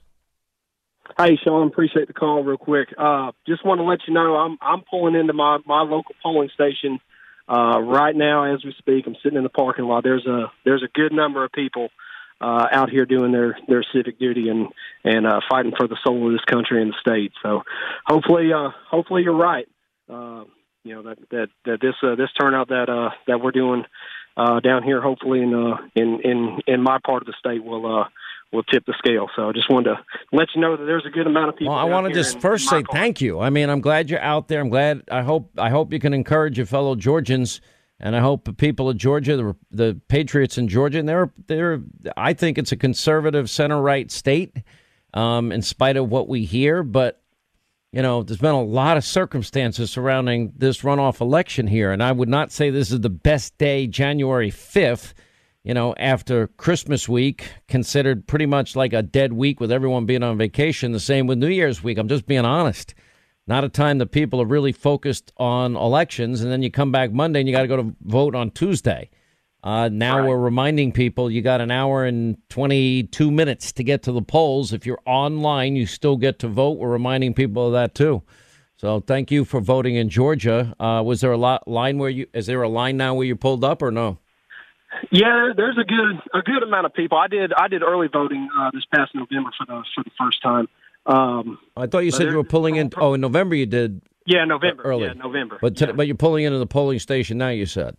Hey, 1.18 1.38
Sean, 1.44 1.68
appreciate 1.68 2.07
the 2.07 2.14
call 2.14 2.44
real 2.44 2.57
quick. 2.57 2.90
Uh, 2.98 3.31
just 3.48 3.65
want 3.65 3.80
to 3.80 3.84
let 3.84 3.99
you 4.07 4.14
know 4.14 4.35
I'm 4.35 4.57
I'm 4.61 4.84
pulling 4.90 5.15
into 5.15 5.34
my 5.34 5.57
my 5.65 5.81
local 5.81 6.15
polling 6.22 6.49
station 6.53 6.99
uh, 7.48 7.80
right 7.81 8.15
now 8.15 8.53
as 8.53 8.64
we 8.64 8.73
speak. 8.77 9.06
I'm 9.06 9.15
sitting 9.23 9.38
in 9.38 9.44
the 9.44 9.49
parking 9.49 9.85
lot. 9.85 10.03
There's 10.03 10.26
a 10.26 10.52
there's 10.64 10.84
a 10.84 10.91
good 10.94 11.11
number 11.11 11.44
of 11.44 11.52
people 11.52 11.90
uh, 12.40 12.68
out 12.72 12.90
here 12.90 13.06
doing 13.06 13.31
their 13.31 13.57
their 13.68 13.84
civic 13.94 14.19
duty 14.19 14.49
and 14.49 14.68
and 15.03 15.27
uh, 15.27 15.41
fighting 15.49 15.73
for 15.77 15.88
the 15.88 15.98
soul 16.06 16.27
of 16.27 16.34
this 16.34 16.45
country 16.45 16.81
and 16.81 16.91
the 16.91 16.98
state. 17.02 17.31
So 17.41 17.64
hopefully, 18.06 18.52
uh, 18.53 18.69
hopefully 18.90 19.23
you're 19.23 19.35
right. 19.35 19.68
Uh, 20.10 20.45
you 20.84 20.95
know 20.95 21.03
that 21.03 21.18
that 21.31 21.48
that 21.65 21.81
this 21.81 21.95
uh, 22.03 22.15
this 22.15 22.30
turnout 22.40 22.69
that 22.69 22.90
uh, 22.90 23.11
that 23.27 23.41
we're 23.41 23.52
doing 23.52 23.85
uh, 24.38 24.60
down 24.60 24.84
here, 24.84 25.02
hopefully 25.02 25.42
in 25.42 25.54
uh, 25.54 25.78
in 25.96 26.20
in 26.24 26.60
in 26.68 26.82
my 26.82 27.00
part 27.06 27.22
of 27.22 27.28
the 27.28 27.36
state 27.40 27.64
will. 27.64 28.02
Uh, 28.02 28.08
will 28.52 28.62
tip 28.62 28.86
the 28.86 28.94
scale. 29.00 29.28
So 29.36 29.50
I 29.50 29.52
just 29.52 29.68
wanted 29.68 29.96
to 29.96 30.06
let 30.32 30.50
you 30.54 30.62
know 30.62 30.78
that 30.78 30.86
there's 30.86 31.08
a 31.08 31.10
good 31.10 31.26
amount 31.26 31.50
of 31.50 31.56
people. 31.56 31.74
Well, 31.74 31.84
I 31.84 31.86
want 31.86 32.06
to 32.06 32.14
just 32.14 32.40
first 32.40 32.70
say 32.70 32.84
part. 32.84 32.92
thank 32.92 33.20
you. 33.20 33.40
I 33.40 33.50
mean, 33.50 33.68
I'm 33.68 33.82
glad 33.82 34.12
you're 34.12 34.22
out 34.22 34.48
there. 34.48 34.62
I'm 34.62 34.70
glad. 34.70 35.02
I 35.10 35.24
hope. 35.24 35.50
I 35.58 35.72
hope 35.72 35.92
you 35.92 35.98
can 35.98 36.14
encourage 36.14 36.58
your 36.58 36.68
fellow 36.68 36.94
Georgians 36.94 37.62
and 38.04 38.18
I 38.18 38.20
hope 38.20 38.44
the 38.44 38.54
people 38.54 38.90
of 38.90 38.98
Georgia, 38.98 39.38
the, 39.38 39.56
the 39.72 40.02
Patriots 40.10 40.58
in 40.58 40.68
Georgia, 40.68 41.00
and 41.00 41.08
they're 41.08 41.32
they're. 41.48 41.82
I 42.18 42.34
think 42.34 42.58
it's 42.58 42.74
a 42.74 42.76
conservative 42.76 43.50
center 43.50 43.82
right 43.82 44.12
state, 44.12 44.58
um, 45.14 45.54
in 45.54 45.62
spite 45.62 45.96
of 45.96 46.10
what 46.10 46.28
we 46.28 46.44
hear. 46.44 46.84
But 46.84 47.23
you 47.94 48.02
know, 48.02 48.24
there's 48.24 48.40
been 48.40 48.52
a 48.52 48.61
lot 48.61 48.98
of 48.98 49.06
circumstances 49.06 49.91
surrounding 49.91 50.52
this 50.57 50.82
runoff 50.82 51.22
election 51.22 51.68
here, 51.68 51.91
and 51.91 52.03
I 52.03 52.11
would 52.11 52.28
not 52.28 52.52
say 52.52 52.70
this 52.70 52.91
is 52.91 52.99
the 52.99 53.10
best 53.10 53.57
day, 53.57 53.88
January 53.88 54.49
fifth. 54.49 55.14
You 55.64 55.74
know, 55.74 55.95
after 55.98 56.48
Christmas 56.48 57.07
week, 57.07 57.49
considered 57.70 58.28
pretty 58.28 58.45
much 58.45 58.76
like 58.76 58.91
a 58.91 59.02
dead 59.02 59.32
week 59.32 59.61
with 59.61 59.72
everyone 59.72 60.06
being 60.06 60.22
on 60.22 60.38
vacation. 60.38 60.91
The 60.91 60.99
same 60.99 61.26
with 61.26 61.38
New 61.38 61.48
Year's 61.48 61.82
week. 61.82 61.98
I'm 61.98 62.10
just 62.10 62.26
being 62.26 62.44
honest 62.44 62.94
not 63.48 63.64
a 63.64 63.70
time 63.70 63.98
that 63.98 64.07
people 64.07 64.41
are 64.41 64.45
really 64.45 64.72
focused 64.72 65.32
on 65.38 65.76
elections. 65.76 66.41
And 66.41 66.52
then 66.52 66.61
you 66.61 66.72
come 66.72 66.91
back 66.91 67.11
Monday 67.11 67.40
and 67.40 67.49
you 67.49 67.56
got 67.56 67.64
to 67.64 67.68
go 67.68 67.78
to 67.78 67.95
vote 68.02 68.36
on 68.36 68.52
Tuesday. 68.52 69.10
Uh, 69.64 69.88
now 69.90 70.19
right. 70.19 70.27
we're 70.27 70.38
reminding 70.38 70.91
people 70.91 71.31
you 71.31 71.41
got 71.41 71.61
an 71.61 71.72
hour 71.72 72.03
and 72.03 72.38
22 72.49 73.31
minutes 73.31 73.72
to 73.72 73.84
get 73.84 74.03
to 74.03 74.11
the 74.11 74.22
polls. 74.22 74.73
If 74.73 74.85
you're 74.85 74.99
online, 75.06 75.77
you 75.77 75.85
still 75.85 76.18
get 76.18 76.40
to 76.40 76.49
vote. 76.49 76.77
We're 76.80 76.90
reminding 76.90 77.34
people 77.34 77.68
of 77.68 77.73
that 77.73 77.95
too. 77.95 78.23
So 78.76 78.99
thank 78.99 79.31
you 79.31 79.45
for 79.45 79.61
voting 79.61 79.95
in 79.95 80.10
Georgia. 80.10 80.76
Uh, 80.77 81.02
was 81.06 81.22
there 81.22 81.31
a 81.31 81.38
lot, 81.38 81.65
line 81.65 81.98
where 81.98 82.10
you? 82.10 82.27
Is 82.34 82.48
there 82.48 82.61
a 82.61 82.68
line 82.68 82.98
now 82.98 83.14
where 83.14 83.26
you 83.26 83.38
pulled 83.38 83.64
up 83.64 83.81
or 83.81 83.91
no? 83.91 84.18
Yeah, 85.10 85.53
there's 85.56 85.77
a 85.77 85.85
good 85.85 86.22
a 86.34 86.41
good 86.41 86.64
amount 86.64 86.85
of 86.85 86.94
people. 86.94 87.18
I 87.18 87.27
did 87.27 87.53
I 87.53 87.69
did 87.69 87.81
early 87.81 88.07
voting 88.11 88.49
uh, 88.60 88.72
this 88.73 88.84
past 88.94 89.15
November 89.15 89.52
for 89.57 89.65
the 89.65 89.84
for 89.95 90.03
the 90.03 90.11
first 90.19 90.41
time. 90.41 90.68
Um, 91.06 91.57
I 91.77 91.88
thought 91.88 91.99
you 91.99 92.11
said 92.11 92.27
you 92.27 92.35
were 92.35 92.44
pulling 92.44 92.76
in. 92.76 92.91
Oh, 92.98 93.14
in 93.14 93.22
November 93.22 93.56
you 93.56 93.65
did. 93.65 94.02
Yeah, 94.26 94.44
November. 94.44 94.84
Early. 94.84 95.06
Yeah, 95.06 95.14
November. 95.14 95.60
But 95.61 95.80
yeah. 95.80 95.94
but 95.94 96.07
you're 96.07 96.18
pulling 96.18 96.44
into 96.44 96.60
the 96.60 96.68
polling 96.68 96.99
station 96.99 97.38
now. 97.38 97.49
You 97.49 97.65
said. 97.65 97.95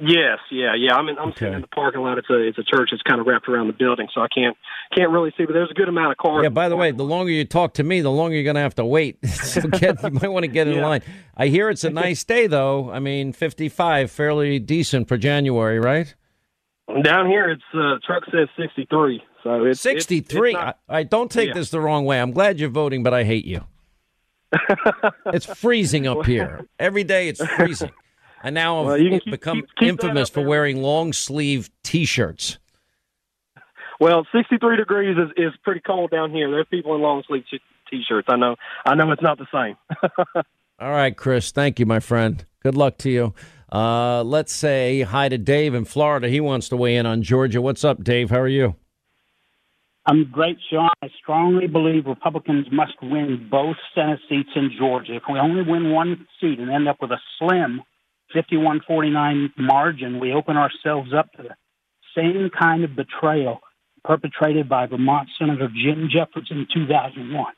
Yes, 0.00 0.38
yeah, 0.52 0.74
yeah. 0.76 0.94
I'm 0.94 1.08
in, 1.08 1.18
I'm 1.18 1.30
okay. 1.30 1.40
sitting 1.40 1.54
in 1.54 1.60
the 1.60 1.66
parking 1.66 2.02
lot. 2.02 2.18
It's 2.18 2.30
a 2.30 2.38
it's 2.38 2.58
a 2.58 2.62
church 2.62 2.90
that's 2.92 3.02
kind 3.02 3.20
of 3.20 3.26
wrapped 3.26 3.48
around 3.48 3.66
the 3.66 3.72
building, 3.72 4.06
so 4.14 4.20
I 4.20 4.28
can't 4.28 4.56
can't 4.96 5.10
really 5.10 5.32
see. 5.36 5.44
But 5.44 5.54
there's 5.54 5.70
a 5.70 5.74
good 5.74 5.88
amount 5.88 6.12
of 6.12 6.18
cars. 6.18 6.44
Yeah. 6.44 6.50
By 6.50 6.68
the 6.68 6.76
way, 6.76 6.92
the 6.92 7.02
longer 7.02 7.32
you 7.32 7.44
talk 7.44 7.74
to 7.74 7.82
me, 7.82 8.00
the 8.00 8.10
longer 8.10 8.36
you're 8.36 8.44
going 8.44 8.54
to 8.54 8.60
have 8.62 8.76
to 8.76 8.84
wait. 8.84 9.18
so 9.26 9.62
get, 9.62 10.00
you 10.02 10.10
might 10.10 10.28
want 10.28 10.44
to 10.44 10.48
get 10.48 10.68
in 10.68 10.76
yeah. 10.76 10.86
line. 10.86 11.02
I 11.36 11.48
hear 11.48 11.68
it's 11.68 11.82
a 11.82 11.90
nice 12.06 12.22
day, 12.22 12.46
though. 12.46 12.92
I 12.92 13.00
mean, 13.00 13.32
55, 13.32 14.10
fairly 14.10 14.60
decent 14.60 15.08
for 15.08 15.16
January, 15.16 15.80
right? 15.80 16.14
Down 17.02 17.26
here, 17.26 17.50
it's 17.50 17.62
uh, 17.74 17.96
truck 18.06 18.24
says 18.26 18.48
63. 18.56 19.20
So 19.42 19.64
it's 19.64 19.80
63. 19.80 20.50
It's, 20.50 20.56
it's 20.56 20.64
not, 20.64 20.78
I, 20.88 20.98
I, 20.98 21.02
don't 21.02 21.30
take 21.30 21.48
yeah. 21.48 21.54
this 21.54 21.70
the 21.70 21.80
wrong 21.80 22.04
way. 22.04 22.20
I'm 22.20 22.30
glad 22.30 22.60
you're 22.60 22.70
voting, 22.70 23.02
but 23.02 23.12
I 23.12 23.24
hate 23.24 23.44
you. 23.44 23.64
it's 25.26 25.44
freezing 25.44 26.06
up 26.06 26.24
here. 26.24 26.66
Every 26.78 27.04
day 27.04 27.28
it's 27.28 27.44
freezing. 27.44 27.90
And 28.42 28.54
now 28.54 28.84
well, 28.84 28.94
I've 28.94 29.22
keep, 29.22 29.30
become 29.30 29.60
keep, 29.60 29.68
keep 29.78 29.88
infamous 29.88 30.28
for 30.28 30.42
wearing 30.42 30.82
long 30.82 31.12
sleeve 31.12 31.70
t 31.82 32.04
shirts. 32.04 32.58
Well, 34.00 34.26
63 34.32 34.76
degrees 34.76 35.16
is, 35.18 35.30
is 35.36 35.52
pretty 35.64 35.80
cold 35.80 36.10
down 36.10 36.30
here. 36.30 36.48
There's 36.50 36.66
people 36.70 36.94
in 36.94 37.02
long 37.02 37.24
sleeve 37.26 37.44
t 37.90 38.02
shirts. 38.08 38.28
I 38.30 38.36
know. 38.36 38.56
I 38.86 38.94
know 38.94 39.10
it's 39.10 39.22
not 39.22 39.38
the 39.38 39.46
same. 39.52 39.76
All 40.80 40.90
right, 40.90 41.16
Chris. 41.16 41.50
Thank 41.50 41.80
you, 41.80 41.86
my 41.86 41.98
friend. 41.98 42.44
Good 42.62 42.76
luck 42.76 42.98
to 42.98 43.10
you. 43.10 43.34
Uh, 43.70 44.22
let's 44.22 44.52
say 44.52 45.02
hi 45.02 45.28
to 45.28 45.36
Dave 45.36 45.74
in 45.74 45.84
Florida. 45.84 46.28
He 46.28 46.40
wants 46.40 46.68
to 46.68 46.76
weigh 46.76 46.96
in 46.96 47.06
on 47.06 47.22
Georgia. 47.22 47.60
What's 47.60 47.84
up, 47.84 48.04
Dave? 48.04 48.30
How 48.30 48.40
are 48.40 48.48
you? 48.48 48.76
I'm 50.06 50.30
great, 50.30 50.56
Sean. 50.70 50.88
I 51.02 51.08
strongly 51.20 51.66
believe 51.66 52.06
Republicans 52.06 52.66
must 52.72 52.94
win 53.02 53.48
both 53.50 53.76
Senate 53.94 54.20
seats 54.28 54.48
in 54.56 54.70
Georgia. 54.78 55.16
If 55.16 55.24
we 55.30 55.38
only 55.38 55.62
win 55.70 55.92
one 55.92 56.26
seat 56.40 56.58
and 56.58 56.70
end 56.70 56.88
up 56.88 56.96
with 57.02 57.10
a 57.10 57.18
slim 57.38 57.82
51 58.32 58.80
49 58.86 59.52
margin, 59.56 60.20
we 60.20 60.32
open 60.32 60.56
ourselves 60.56 61.12
up 61.14 61.32
to 61.32 61.42
the 61.42 61.54
same 62.16 62.50
kind 62.50 62.84
of 62.84 62.96
betrayal 62.96 63.60
perpetrated 64.04 64.68
by 64.68 64.86
Vermont 64.86 65.28
Senator 65.38 65.68
Jim 65.68 66.08
Jeffords 66.10 66.50
in 66.50 66.66
2001. 66.72 67.52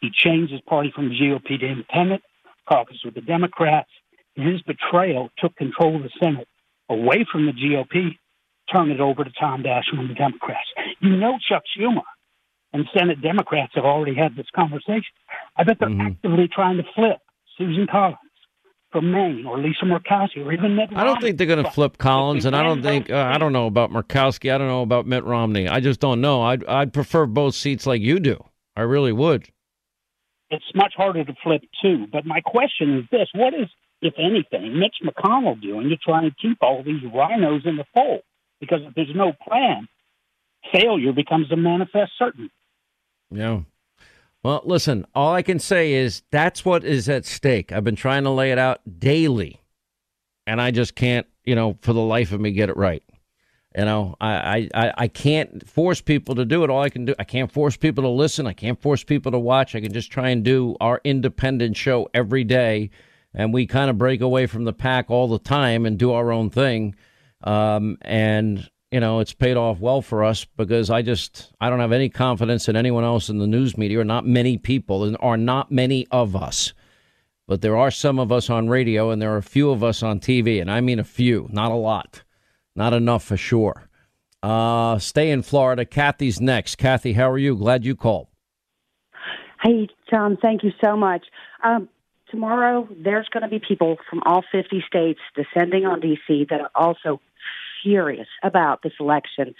He 0.00 0.10
changed 0.12 0.52
his 0.52 0.60
party 0.62 0.92
from 0.94 1.10
GOP 1.10 1.58
to 1.60 1.66
independent, 1.66 2.22
caucus 2.68 2.98
with 3.04 3.14
the 3.14 3.20
Democrats, 3.20 3.90
and 4.36 4.48
his 4.48 4.62
betrayal 4.62 5.30
took 5.38 5.54
control 5.56 5.96
of 5.96 6.02
the 6.02 6.10
Senate 6.20 6.48
away 6.88 7.26
from 7.30 7.46
the 7.46 7.52
GOP 7.52 8.16
turned 8.72 8.90
it 8.90 9.00
over 9.00 9.24
to 9.24 9.30
Tom 9.38 9.62
Daschle 9.62 9.98
and 9.98 10.10
the 10.10 10.14
Democrats. 10.14 10.68
You 11.00 11.16
know 11.16 11.38
Chuck 11.48 11.62
Schumer 11.76 12.02
and 12.72 12.86
Senate 12.96 13.22
Democrats 13.22 13.72
have 13.74 13.84
already 13.84 14.14
had 14.14 14.36
this 14.36 14.46
conversation. 14.54 15.14
I 15.56 15.64
bet 15.64 15.78
they're 15.78 15.88
mm-hmm. 15.88 16.08
actively 16.08 16.48
trying 16.48 16.76
to 16.76 16.84
flip 16.94 17.18
Susan 17.56 17.86
Collins 17.90 18.18
from 18.90 19.10
Maine 19.10 19.44
or 19.46 19.58
Lisa 19.58 19.84
Murkowski 19.84 20.44
or 20.44 20.52
even 20.52 20.74
Mitt 20.74 20.90
Romney. 20.90 20.96
I 20.96 21.04
don't 21.04 21.20
think 21.20 21.38
they're 21.38 21.46
going 21.46 21.64
to 21.64 21.70
flip 21.70 21.98
Collins, 21.98 22.44
and 22.44 22.56
I 22.56 22.62
don't 22.62 22.82
think 22.82 23.10
uh, 23.10 23.30
I 23.32 23.38
don't 23.38 23.52
know 23.52 23.66
about 23.66 23.90
Murkowski. 23.90 24.52
I 24.52 24.58
don't 24.58 24.68
know 24.68 24.82
about 24.82 25.06
Mitt 25.06 25.24
Romney. 25.24 25.68
I 25.68 25.80
just 25.80 26.00
don't 26.00 26.20
know. 26.20 26.42
I'd 26.42 26.64
I'd 26.66 26.92
prefer 26.92 27.26
both 27.26 27.54
seats 27.54 27.86
like 27.86 28.00
you 28.00 28.18
do. 28.20 28.42
I 28.76 28.82
really 28.82 29.12
would. 29.12 29.48
It's 30.50 30.64
much 30.74 30.94
harder 30.96 31.24
to 31.24 31.34
flip 31.42 31.62
too. 31.82 32.06
But 32.10 32.24
my 32.24 32.40
question 32.40 32.98
is 32.98 33.04
this: 33.10 33.28
What 33.34 33.54
is, 33.54 33.68
if 34.00 34.14
anything, 34.18 34.78
Mitch 34.78 34.96
McConnell 35.04 35.60
doing 35.60 35.88
to 35.90 35.96
try 35.96 36.22
and 36.22 36.36
keep 36.38 36.58
all 36.62 36.82
these 36.82 37.02
RINOs 37.02 37.66
in 37.66 37.76
the 37.76 37.84
fold? 37.94 38.22
Because 38.60 38.80
if 38.82 38.94
there's 38.94 39.14
no 39.14 39.32
plan, 39.46 39.88
failure 40.72 41.12
becomes 41.12 41.50
a 41.52 41.56
manifest 41.56 42.12
certainty. 42.18 42.52
Yeah. 43.30 43.60
Well, 44.44 44.62
listen, 44.64 45.04
all 45.14 45.34
I 45.34 45.42
can 45.42 45.58
say 45.58 45.94
is 45.94 46.22
that's 46.30 46.64
what 46.64 46.84
is 46.84 47.08
at 47.08 47.26
stake. 47.26 47.72
I've 47.72 47.84
been 47.84 47.96
trying 47.96 48.22
to 48.24 48.30
lay 48.30 48.52
it 48.52 48.58
out 48.58 48.80
daily, 48.98 49.60
and 50.46 50.60
I 50.60 50.70
just 50.70 50.94
can't, 50.94 51.26
you 51.44 51.54
know, 51.54 51.76
for 51.82 51.92
the 51.92 52.00
life 52.00 52.32
of 52.32 52.40
me, 52.40 52.52
get 52.52 52.68
it 52.68 52.76
right. 52.76 53.02
You 53.76 53.84
know, 53.84 54.16
I, 54.20 54.68
I, 54.74 54.92
I 54.96 55.08
can't 55.08 55.68
force 55.68 56.00
people 56.00 56.34
to 56.36 56.44
do 56.44 56.64
it. 56.64 56.70
All 56.70 56.82
I 56.82 56.88
can 56.88 57.04
do, 57.04 57.14
I 57.18 57.24
can't 57.24 57.52
force 57.52 57.76
people 57.76 58.02
to 58.02 58.08
listen. 58.08 58.46
I 58.46 58.54
can't 58.54 58.80
force 58.80 59.04
people 59.04 59.30
to 59.32 59.38
watch. 59.38 59.74
I 59.74 59.80
can 59.80 59.92
just 59.92 60.10
try 60.10 60.30
and 60.30 60.42
do 60.42 60.76
our 60.80 61.00
independent 61.04 61.76
show 61.76 62.08
every 62.14 62.44
day. 62.44 62.90
And 63.34 63.52
we 63.52 63.66
kind 63.66 63.90
of 63.90 63.98
break 63.98 64.20
away 64.20 64.46
from 64.46 64.64
the 64.64 64.72
pack 64.72 65.10
all 65.10 65.28
the 65.28 65.38
time 65.38 65.84
and 65.84 65.98
do 65.98 66.12
our 66.12 66.32
own 66.32 66.48
thing. 66.50 66.94
Um, 67.44 67.98
and 68.00 68.68
you 68.90 69.00
know, 69.00 69.20
it's 69.20 69.34
paid 69.34 69.56
off 69.56 69.80
well 69.80 70.00
for 70.00 70.24
us 70.24 70.44
because 70.44 70.90
I 70.90 71.02
just 71.02 71.52
I 71.60 71.68
don't 71.68 71.80
have 71.80 71.92
any 71.92 72.08
confidence 72.08 72.68
in 72.68 72.76
anyone 72.76 73.04
else 73.04 73.28
in 73.28 73.38
the 73.38 73.46
news 73.46 73.76
media, 73.76 74.00
or 74.00 74.04
not 74.04 74.26
many 74.26 74.56
people, 74.56 75.04
and 75.04 75.16
are 75.20 75.36
not 75.36 75.70
many 75.70 76.06
of 76.10 76.34
us. 76.34 76.72
But 77.46 77.62
there 77.62 77.76
are 77.76 77.90
some 77.90 78.18
of 78.18 78.30
us 78.32 78.50
on 78.50 78.68
radio, 78.68 79.10
and 79.10 79.20
there 79.20 79.32
are 79.32 79.38
a 79.38 79.42
few 79.42 79.70
of 79.70 79.82
us 79.82 80.02
on 80.02 80.20
TV, 80.20 80.60
and 80.60 80.70
I 80.70 80.80
mean 80.80 80.98
a 80.98 81.04
few, 81.04 81.48
not 81.50 81.70
a 81.70 81.76
lot, 81.76 82.22
not 82.74 82.92
enough 82.92 83.24
for 83.24 83.36
sure. 83.36 83.88
Uh, 84.42 84.98
stay 84.98 85.30
in 85.30 85.42
Florida. 85.42 85.84
Kathy's 85.84 86.40
next. 86.40 86.76
Kathy, 86.76 87.14
how 87.14 87.30
are 87.30 87.38
you? 87.38 87.56
Glad 87.56 87.84
you 87.84 87.96
called. 87.96 88.28
Hey, 89.62 89.88
John. 90.10 90.38
Thank 90.40 90.62
you 90.62 90.72
so 90.82 90.96
much. 90.96 91.24
Um, 91.64 91.88
tomorrow, 92.30 92.88
there's 93.02 93.28
going 93.30 93.42
to 93.42 93.48
be 93.48 93.58
people 93.58 93.96
from 94.08 94.22
all 94.24 94.44
50 94.52 94.84
states 94.86 95.20
descending 95.34 95.86
on 95.86 96.00
D.C. 96.00 96.46
that 96.50 96.60
are 96.60 96.70
also 96.74 97.20
furious 97.82 98.28
about 98.42 98.82
this 98.82 98.92
election. 99.00 99.54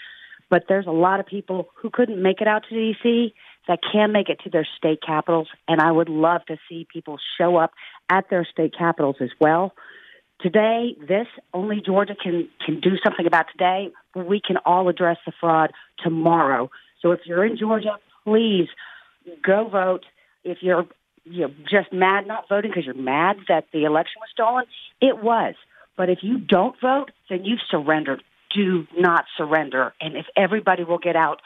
But 0.49 0.63
there's 0.67 0.87
a 0.87 0.91
lot 0.91 1.19
of 1.19 1.25
people 1.25 1.69
who 1.75 1.89
couldn't 1.89 2.21
make 2.21 2.41
it 2.41 2.47
out 2.47 2.63
to 2.69 2.75
D.C. 2.75 3.33
that 3.67 3.79
can 3.91 4.11
make 4.11 4.29
it 4.29 4.39
to 4.43 4.49
their 4.49 4.67
state 4.77 4.99
capitals, 5.05 5.47
and 5.67 5.79
I 5.79 5.91
would 5.91 6.09
love 6.09 6.45
to 6.47 6.57
see 6.67 6.87
people 6.91 7.19
show 7.37 7.57
up 7.57 7.71
at 8.09 8.29
their 8.29 8.47
state 8.51 8.73
capitals 8.77 9.17
as 9.21 9.29
well. 9.39 9.73
Today, 10.41 10.95
this 11.05 11.27
only 11.53 11.81
Georgia 11.85 12.15
can 12.15 12.47
can 12.65 12.79
do 12.79 12.91
something 13.03 13.27
about 13.27 13.47
today. 13.51 13.91
We 14.15 14.39
can 14.39 14.57
all 14.65 14.87
address 14.87 15.17
the 15.25 15.33
fraud 15.39 15.71
tomorrow. 16.01 16.71
So 17.01 17.11
if 17.11 17.19
you're 17.25 17.45
in 17.45 17.57
Georgia, 17.57 17.97
please 18.23 18.67
go 19.43 19.67
vote. 19.67 20.05
If 20.43 20.59
you're 20.61 20.87
you 21.25 21.41
know 21.41 21.53
just 21.69 21.91
mad 21.91 22.25
not 22.25 22.47
voting 22.47 22.71
because 22.71 22.85
you're 22.85 22.95
mad 22.95 23.35
that 23.49 23.65
the 23.73 23.83
election 23.83 24.21
was 24.21 24.29
stolen, 24.31 24.65
it 25.01 25.21
was. 25.21 25.55
But 25.99 26.09
if 26.09 26.19
you 26.21 26.37
don't 26.37 26.77
vote, 26.81 27.11
then 27.29 27.43
you've 27.43 27.59
surrendered. 27.69 28.23
Do 28.55 28.87
not 28.97 29.25
surrender. 29.37 29.93
And 29.99 30.15
if 30.15 30.25
everybody 30.37 30.85
will 30.85 30.97
get 30.97 31.17
out, 31.17 31.41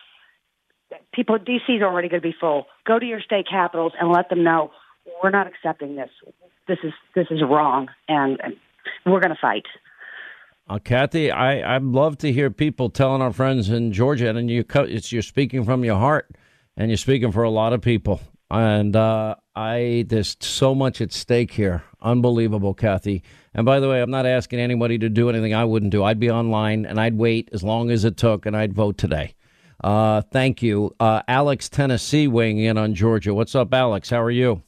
people, 1.11 1.39
DC 1.39 1.77
is 1.77 1.81
already 1.81 2.07
going 2.07 2.21
to 2.21 2.27
be 2.27 2.35
full. 2.39 2.67
Go 2.85 2.99
to 2.99 3.05
your 3.05 3.19
state 3.19 3.47
capitals 3.49 3.93
and 3.99 4.11
let 4.11 4.29
them 4.29 4.43
know 4.43 4.69
we're 5.23 5.31
not 5.31 5.47
accepting 5.47 5.95
this. 5.95 6.11
This 6.67 6.77
is 6.83 6.93
this 7.15 7.25
is 7.31 7.41
wrong, 7.41 7.87
and, 8.07 8.39
and 8.43 8.55
we're 9.07 9.19
going 9.19 9.33
to 9.33 9.41
fight. 9.41 9.65
Uh, 10.69 10.77
Kathy, 10.77 11.31
I 11.31 11.75
I'd 11.75 11.81
love 11.81 12.19
to 12.19 12.31
hear 12.31 12.51
people 12.51 12.91
telling 12.91 13.23
our 13.23 13.33
friends 13.33 13.69
in 13.69 13.91
Georgia, 13.91 14.29
and 14.29 14.51
you 14.51 14.63
it's 14.71 15.11
you're 15.11 15.23
speaking 15.23 15.65
from 15.65 15.83
your 15.83 15.97
heart, 15.97 16.29
and 16.77 16.91
you're 16.91 16.97
speaking 16.97 17.31
for 17.31 17.41
a 17.41 17.49
lot 17.49 17.73
of 17.73 17.81
people. 17.81 18.21
And 18.51 18.95
uh, 18.95 19.35
I 19.55 20.05
there's 20.07 20.37
so 20.39 20.75
much 20.75 21.01
at 21.01 21.11
stake 21.11 21.51
here. 21.51 21.83
Unbelievable, 22.03 22.75
Kathy. 22.75 23.23
And 23.53 23.65
by 23.65 23.79
the 23.79 23.89
way, 23.89 24.01
I'm 24.01 24.11
not 24.11 24.25
asking 24.25 24.59
anybody 24.59 24.97
to 24.99 25.09
do 25.09 25.29
anything 25.29 25.53
I 25.53 25.65
wouldn't 25.65 25.91
do. 25.91 26.03
I'd 26.03 26.19
be 26.19 26.31
online 26.31 26.85
and 26.85 26.99
I'd 26.99 27.17
wait 27.17 27.49
as 27.53 27.63
long 27.63 27.91
as 27.91 28.03
it 28.03 28.17
took, 28.17 28.45
and 28.45 28.57
I'd 28.57 28.73
vote 28.73 28.97
today. 28.97 29.35
Uh, 29.83 30.21
thank 30.21 30.61
you, 30.61 30.95
uh, 30.99 31.21
Alex, 31.27 31.67
Tennessee, 31.69 32.27
weighing 32.27 32.59
in 32.59 32.77
on 32.77 32.95
Georgia. 32.95 33.33
What's 33.33 33.53
up, 33.53 33.73
Alex? 33.73 34.09
How 34.09 34.21
are 34.21 34.31
you? 34.31 34.63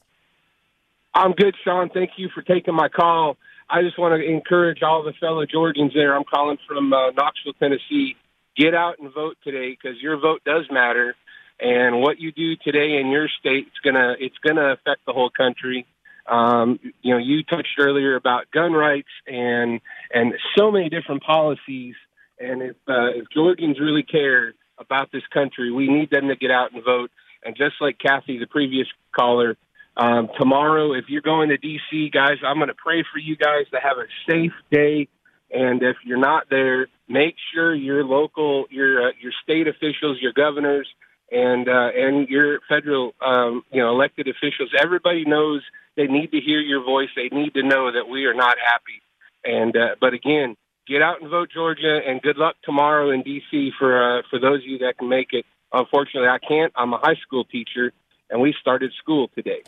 I'm 1.14 1.32
good, 1.32 1.54
Sean. 1.64 1.88
Thank 1.88 2.10
you 2.18 2.28
for 2.34 2.42
taking 2.42 2.74
my 2.74 2.88
call. 2.88 3.38
I 3.70 3.82
just 3.82 3.98
want 3.98 4.20
to 4.20 4.24
encourage 4.24 4.82
all 4.82 5.02
the 5.02 5.14
fellow 5.18 5.46
Georgians 5.46 5.92
there. 5.94 6.14
I'm 6.14 6.24
calling 6.24 6.58
from 6.68 6.92
uh, 6.92 7.10
Knoxville, 7.12 7.54
Tennessee. 7.58 8.14
Get 8.56 8.74
out 8.74 8.98
and 9.00 9.12
vote 9.12 9.36
today 9.42 9.70
because 9.70 10.00
your 10.00 10.18
vote 10.18 10.42
does 10.44 10.66
matter 10.70 11.16
and 11.58 12.00
what 12.00 12.20
you 12.20 12.32
do 12.32 12.56
today 12.56 12.98
in 13.00 13.08
your 13.08 13.28
state 13.40 13.66
it's 13.66 13.78
gonna 13.82 14.14
it's 14.18 14.36
gonna 14.46 14.72
affect 14.72 15.06
the 15.06 15.12
whole 15.12 15.30
country. 15.30 15.86
Um, 16.28 16.80
you 17.02 17.14
know, 17.14 17.18
you 17.18 17.42
touched 17.44 17.78
earlier 17.78 18.16
about 18.16 18.50
gun 18.50 18.72
rights 18.72 19.08
and 19.26 19.80
and 20.12 20.34
so 20.56 20.70
many 20.70 20.88
different 20.88 21.22
policies. 21.22 21.94
And 22.38 22.62
if 22.62 22.76
uh, 22.88 23.10
if 23.14 23.26
Georgians 23.32 23.78
really 23.80 24.02
care 24.02 24.54
about 24.78 25.10
this 25.12 25.22
country, 25.32 25.70
we 25.70 25.88
need 25.88 26.10
them 26.10 26.28
to 26.28 26.36
get 26.36 26.50
out 26.50 26.72
and 26.72 26.84
vote. 26.84 27.10
And 27.44 27.56
just 27.56 27.76
like 27.80 27.98
Kathy, 27.98 28.38
the 28.38 28.46
previous 28.46 28.88
caller, 29.16 29.56
um, 29.96 30.28
tomorrow, 30.38 30.92
if 30.92 31.06
you're 31.08 31.22
going 31.22 31.48
to 31.48 31.56
D.C., 31.56 32.10
guys, 32.10 32.38
I'm 32.44 32.56
going 32.56 32.68
to 32.68 32.74
pray 32.74 33.02
for 33.10 33.18
you 33.18 33.36
guys 33.36 33.64
to 33.72 33.78
have 33.80 33.96
a 33.96 34.06
safe 34.30 34.52
day. 34.70 35.08
And 35.50 35.82
if 35.82 35.96
you're 36.04 36.18
not 36.18 36.50
there, 36.50 36.88
make 37.08 37.36
sure 37.54 37.74
your 37.74 38.04
local, 38.04 38.66
your 38.70 39.08
uh, 39.08 39.12
your 39.20 39.32
state 39.42 39.68
officials, 39.68 40.18
your 40.20 40.32
governors, 40.32 40.88
and 41.30 41.68
uh, 41.68 41.90
and 41.94 42.28
your 42.28 42.60
federal 42.68 43.14
um, 43.24 43.62
you 43.72 43.80
know 43.80 43.90
elected 43.90 44.28
officials. 44.28 44.70
Everybody 44.78 45.24
knows 45.24 45.62
they 45.96 46.06
need 46.06 46.30
to 46.32 46.40
hear 46.40 46.60
your 46.60 46.84
voice. 46.84 47.08
They 47.16 47.34
need 47.34 47.54
to 47.54 47.62
know 47.62 47.92
that 47.92 48.08
we 48.08 48.26
are 48.26 48.34
not 48.34 48.56
happy. 48.62 49.00
And 49.44 49.76
uh, 49.76 49.96
but 50.00 50.14
again, 50.14 50.56
get 50.86 51.02
out 51.02 51.20
and 51.20 51.30
vote 51.30 51.48
Georgia, 51.52 52.00
and 52.06 52.20
good 52.20 52.36
luck 52.36 52.56
tomorrow 52.64 53.10
in 53.10 53.22
D.C. 53.22 53.70
for 53.78 54.18
uh, 54.18 54.22
for 54.30 54.38
those 54.38 54.60
of 54.60 54.66
you 54.66 54.78
that 54.78 54.98
can 54.98 55.08
make 55.08 55.28
it. 55.32 55.44
Unfortunately, 55.72 56.28
I 56.28 56.38
can't. 56.38 56.72
I'm 56.76 56.92
a 56.92 56.98
high 56.98 57.16
school 57.22 57.44
teacher, 57.44 57.92
and 58.30 58.40
we 58.40 58.54
started 58.60 58.92
school 58.98 59.28
today. 59.34 59.62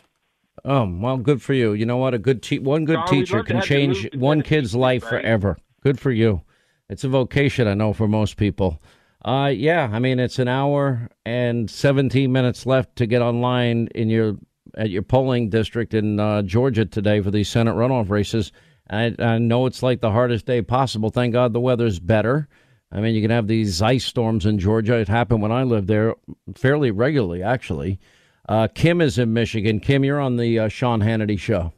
Oh 0.65 0.89
well, 0.99 1.17
good 1.17 1.41
for 1.41 1.53
you. 1.53 1.73
You 1.73 1.85
know 1.85 1.97
what? 1.97 2.13
A 2.13 2.19
good 2.19 2.41
te- 2.41 2.59
one 2.59 2.85
good 2.85 3.05
teacher 3.07 3.43
can 3.43 3.61
change 3.61 4.13
one 4.15 4.41
kid's 4.41 4.75
life 4.75 5.03
right? 5.03 5.21
forever. 5.21 5.57
Good 5.81 5.99
for 5.99 6.11
you. 6.11 6.41
It's 6.89 7.03
a 7.03 7.09
vocation, 7.09 7.67
I 7.67 7.75
know, 7.75 7.93
for 7.93 8.07
most 8.07 8.35
people. 8.35 8.81
Uh, 9.23 9.51
yeah, 9.53 9.89
I 9.91 9.99
mean 9.99 10.19
it's 10.19 10.39
an 10.39 10.47
hour 10.47 11.09
and 11.25 11.69
17 11.69 12.31
minutes 12.31 12.65
left 12.65 12.95
to 12.97 13.05
get 13.05 13.21
online 13.21 13.87
in 13.93 14.09
your 14.09 14.37
at 14.77 14.89
your 14.89 15.01
polling 15.01 15.49
district 15.49 15.93
in 15.93 16.19
uh, 16.19 16.41
Georgia 16.41 16.85
today 16.85 17.21
for 17.21 17.31
these 17.31 17.49
Senate 17.49 17.75
runoff 17.75 18.09
races. 18.09 18.51
I, 18.89 19.15
I 19.19 19.37
know 19.37 19.65
it's 19.65 19.83
like 19.83 20.01
the 20.01 20.11
hardest 20.11 20.45
day 20.45 20.61
possible. 20.61 21.09
Thank 21.09 21.33
God 21.33 21.53
the 21.53 21.59
weather's 21.59 21.99
better. 21.99 22.47
I 22.91 23.01
mean, 23.01 23.13
you 23.13 23.21
can 23.21 23.31
have 23.31 23.47
these 23.47 23.81
ice 23.81 24.05
storms 24.05 24.45
in 24.45 24.57
Georgia. 24.57 24.95
It 24.95 25.07
happened 25.07 25.41
when 25.41 25.51
I 25.51 25.63
lived 25.63 25.87
there 25.87 26.15
fairly 26.55 26.89
regularly, 26.89 27.43
actually. 27.43 27.99
Uh, 28.47 28.67
Kim 28.73 28.99
is 28.99 29.19
in 29.19 29.31
Michigan. 29.31 29.79
Kim, 29.79 30.03
you're 30.03 30.19
on 30.19 30.37
the 30.37 30.57
uh, 30.57 30.67
Sean 30.69 31.01
Hannity 31.01 31.37
show. 31.37 31.71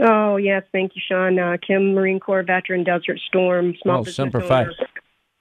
Oh 0.00 0.36
yes, 0.36 0.62
thank 0.70 0.92
you, 0.94 1.02
Sean. 1.08 1.40
Uh, 1.40 1.56
Kim, 1.66 1.94
Marine 1.94 2.20
Corps 2.20 2.44
veteran, 2.44 2.84
Desert 2.84 3.18
Storm, 3.26 3.74
small 3.82 3.96
oh, 3.96 4.04
business 4.04 4.14
Semper 4.14 4.40
Fi 4.40 4.66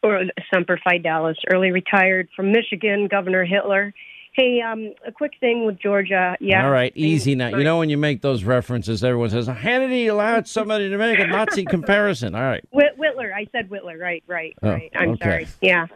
or 0.01 0.23
Semper 0.51 0.79
Fidelis, 0.85 1.35
early 1.51 1.71
retired 1.71 2.29
from 2.35 2.51
Michigan, 2.51 3.07
Governor 3.07 3.43
Hitler. 3.45 3.93
Hey, 4.37 4.61
um, 4.61 4.93
a 5.03 5.11
quick 5.11 5.33
thing 5.39 5.65
with 5.65 5.79
Georgia. 5.79 6.37
Yeah. 6.39 6.63
All 6.63 6.69
right, 6.69 6.93
easy 6.95 7.33
now. 7.33 7.47
You 7.47 7.63
know 7.63 7.79
when 7.79 7.89
you 7.89 7.97
make 7.97 8.21
those 8.21 8.43
references, 8.43 9.03
everyone 9.03 9.31
says 9.31 9.47
Hannity 9.47 10.11
allowed 10.11 10.47
somebody 10.47 10.89
to 10.91 10.97
make 10.99 11.17
a 11.17 11.25
Nazi 11.25 11.65
comparison. 11.69 12.35
All 12.35 12.43
right. 12.43 12.63
Whit- 12.69 12.99
Whitler, 12.99 13.33
I 13.33 13.47
said 13.51 13.67
Whitler. 13.67 13.99
Right, 13.99 14.23
right, 14.27 14.55
oh, 14.61 14.69
right. 14.69 14.91
I'm 14.95 15.09
okay. 15.13 15.23
sorry. 15.23 15.47
Yeah. 15.61 15.87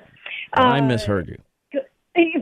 Well, 0.57 0.65
uh, 0.65 0.71
I 0.71 0.81
misheard 0.81 1.27
you. 1.29 1.37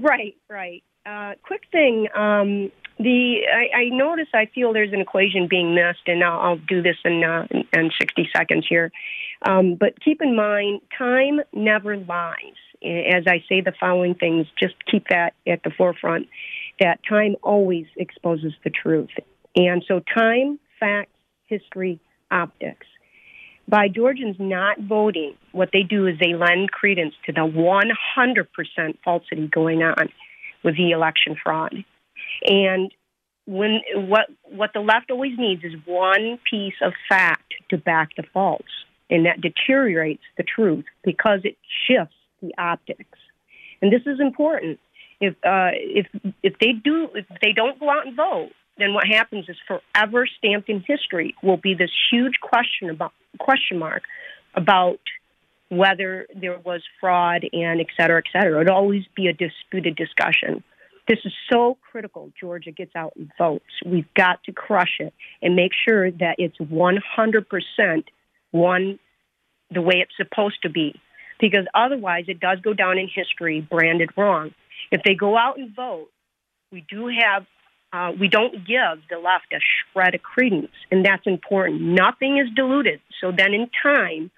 Right, 0.01 0.35
right. 0.49 0.83
Uh, 1.05 1.33
quick 1.43 1.61
thing. 1.71 2.07
Um, 2.15 2.71
the 2.97 3.41
I, 3.53 3.77
I 3.77 3.89
notice 3.89 4.27
I 4.33 4.47
feel 4.47 4.73
there's 4.73 4.93
an 4.93 5.01
equation 5.01 5.47
being 5.47 5.75
missed, 5.75 6.07
and 6.07 6.23
I'll, 6.23 6.39
I'll 6.39 6.57
do 6.57 6.81
this 6.81 6.95
in, 7.05 7.23
uh, 7.23 7.45
in 7.73 7.91
60 7.99 8.29
seconds 8.35 8.65
here. 8.67 8.91
Um, 9.45 9.75
but 9.75 9.99
keep 10.01 10.21
in 10.21 10.35
mind, 10.35 10.81
time 10.97 11.41
never 11.53 11.97
lies. 11.97 12.55
As 12.83 13.23
I 13.27 13.43
say 13.49 13.61
the 13.61 13.73
following 13.79 14.15
things, 14.15 14.47
just 14.57 14.75
keep 14.89 15.07
that 15.09 15.33
at 15.47 15.63
the 15.63 15.71
forefront. 15.71 16.27
That 16.79 16.99
time 17.07 17.35
always 17.43 17.85
exposes 17.97 18.53
the 18.63 18.69
truth, 18.69 19.09
and 19.55 19.83
so 19.87 20.01
time, 20.15 20.59
facts, 20.79 21.11
history, 21.47 21.99
optics. 22.31 22.87
By 23.67 23.87
Georgians 23.87 24.37
not 24.39 24.79
voting, 24.79 25.35
what 25.51 25.69
they 25.71 25.83
do 25.83 26.07
is 26.07 26.15
they 26.19 26.33
lend 26.33 26.71
credence 26.71 27.13
to 27.25 27.31
the 27.31 27.41
100% 27.41 28.97
falsity 29.03 29.47
going 29.47 29.83
on 29.83 30.09
with 30.63 30.75
the 30.75 30.91
election 30.91 31.35
fraud. 31.41 31.75
And 32.45 32.91
when 33.45 33.81
what 33.95 34.27
what 34.43 34.71
the 34.73 34.79
left 34.79 35.11
always 35.11 35.37
needs 35.37 35.63
is 35.63 35.73
one 35.85 36.39
piece 36.49 36.75
of 36.81 36.93
fact 37.07 37.53
to 37.69 37.77
back 37.77 38.09
the 38.15 38.23
false, 38.33 38.61
and 39.09 39.25
that 39.25 39.41
deteriorates 39.41 40.23
the 40.37 40.43
truth 40.43 40.85
because 41.03 41.41
it 41.43 41.57
shifts 41.87 42.15
the 42.41 42.53
optics. 42.57 43.17
And 43.81 43.91
this 43.91 44.01
is 44.05 44.19
important. 44.19 44.79
If 45.21 45.33
uh, 45.43 45.71
if 45.73 46.07
if 46.43 46.53
they 46.59 46.71
do 46.71 47.09
if 47.13 47.25
they 47.41 47.51
don't 47.53 47.79
go 47.79 47.89
out 47.89 48.07
and 48.07 48.15
vote, 48.15 48.51
then 48.77 48.93
what 48.93 49.05
happens 49.07 49.47
is 49.49 49.57
forever 49.67 50.27
stamped 50.37 50.69
in 50.69 50.83
history 50.87 51.35
will 51.43 51.57
be 51.57 51.73
this 51.73 51.91
huge 52.11 52.39
question 52.41 52.89
about 52.89 53.11
question 53.37 53.77
mark 53.77 54.03
about 54.55 54.99
whether 55.69 56.25
there 56.35 56.57
was 56.59 56.81
fraud 56.99 57.45
and 57.53 57.79
et 57.79 57.87
cetera, 57.95 58.17
et 58.17 58.31
cetera. 58.31 58.61
It'd 58.61 58.71
always 58.71 59.03
be 59.15 59.27
a 59.27 59.33
disputed 59.33 59.95
discussion. 59.95 60.63
This 61.07 61.19
is 61.25 61.33
so 61.51 61.77
critical. 61.91 62.31
Georgia 62.39 62.71
gets 62.71 62.95
out 62.95 63.13
and 63.15 63.31
votes. 63.37 63.65
We've 63.85 64.11
got 64.15 64.43
to 64.45 64.51
crush 64.51 64.97
it 64.99 65.13
and 65.41 65.55
make 65.55 65.71
sure 65.87 66.11
that 66.11 66.35
it's 66.37 66.57
100% 66.57 68.03
one 68.51 68.99
the 69.71 69.81
way 69.81 69.95
it's 69.97 70.15
supposed 70.17 70.61
to 70.63 70.69
be. 70.69 70.99
Because 71.39 71.65
otherwise, 71.73 72.25
it 72.27 72.39
does 72.39 72.59
go 72.61 72.73
down 72.73 72.97
in 72.97 73.07
history 73.13 73.61
branded 73.61 74.09
wrong. 74.17 74.53
If 74.91 75.03
they 75.03 75.15
go 75.15 75.37
out 75.37 75.57
and 75.57 75.73
vote, 75.75 76.09
we 76.71 76.85
do 76.89 77.07
have 77.07 77.45
uh, 77.91 78.11
we 78.19 78.27
don't 78.27 78.67
give 78.67 79.01
the 79.09 79.17
left 79.17 79.51
a 79.51 79.57
shred 79.91 80.13
of 80.13 80.21
credence, 80.21 80.71
and 80.91 81.03
that's 81.03 81.25
important. 81.25 81.81
Nothing 81.81 82.37
is 82.37 82.47
diluted. 82.55 83.01
So 83.19 83.31
then, 83.35 83.53
in 83.53 83.67
time, 83.81 84.29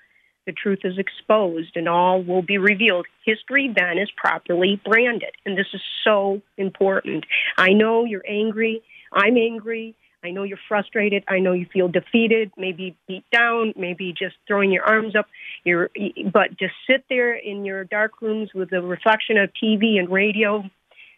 the 0.46 0.54
truth 0.54 0.80
is 0.84 0.98
exposed 0.98 1.76
and 1.76 1.88
all 1.88 2.24
will 2.24 2.42
be 2.42 2.58
revealed. 2.58 3.06
History 3.26 3.72
then 3.76 3.98
is 3.98 4.10
properly 4.16 4.82
branded, 4.86 5.32
and 5.46 5.58
this 5.58 5.68
is 5.74 5.82
so 6.04 6.42
important. 6.58 7.26
I 7.58 7.74
know 7.74 8.06
you're 8.06 8.24
angry. 8.28 8.82
I'm 9.12 9.38
angry. 9.38 9.96
I 10.24 10.32
know 10.32 10.44
you're 10.44 10.60
frustrated. 10.68 11.24
I 11.28 11.40
know 11.40 11.54
you 11.54 11.66
feel 11.72 11.88
defeated, 11.88 12.52
maybe 12.56 12.96
beat 13.08 13.24
down, 13.32 13.74
maybe 13.76 14.14
just 14.18 14.36
throwing 14.48 14.72
your 14.72 14.84
arms 14.84 15.16
up. 15.16 15.28
You're, 15.64 15.90
but 16.32 16.58
just 16.60 16.74
sit 16.88 17.06
there 17.10 17.34
in 17.34 17.66
your 17.66 17.84
dark 17.86 18.22
rooms 18.22 18.50
with 18.54 18.70
the 18.70 18.82
reflection 18.82 19.38
of 19.38 19.50
TV 19.62 19.98
and 19.98 20.10
radio 20.10 20.64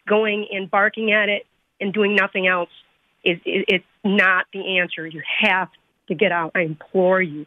going 0.08 0.46
and 0.50 0.70
barking 0.70 1.12
at 1.12 1.28
it 1.28 1.46
and 1.80 1.92
doing 1.92 2.14
nothing 2.14 2.46
else 2.46 2.70
is 3.24 3.38
it's 3.44 3.84
not 4.04 4.46
the 4.52 4.78
answer. 4.78 5.06
You 5.06 5.22
have 5.40 5.68
to 6.08 6.14
get 6.14 6.32
out. 6.32 6.52
I 6.54 6.60
implore 6.60 7.22
you. 7.22 7.46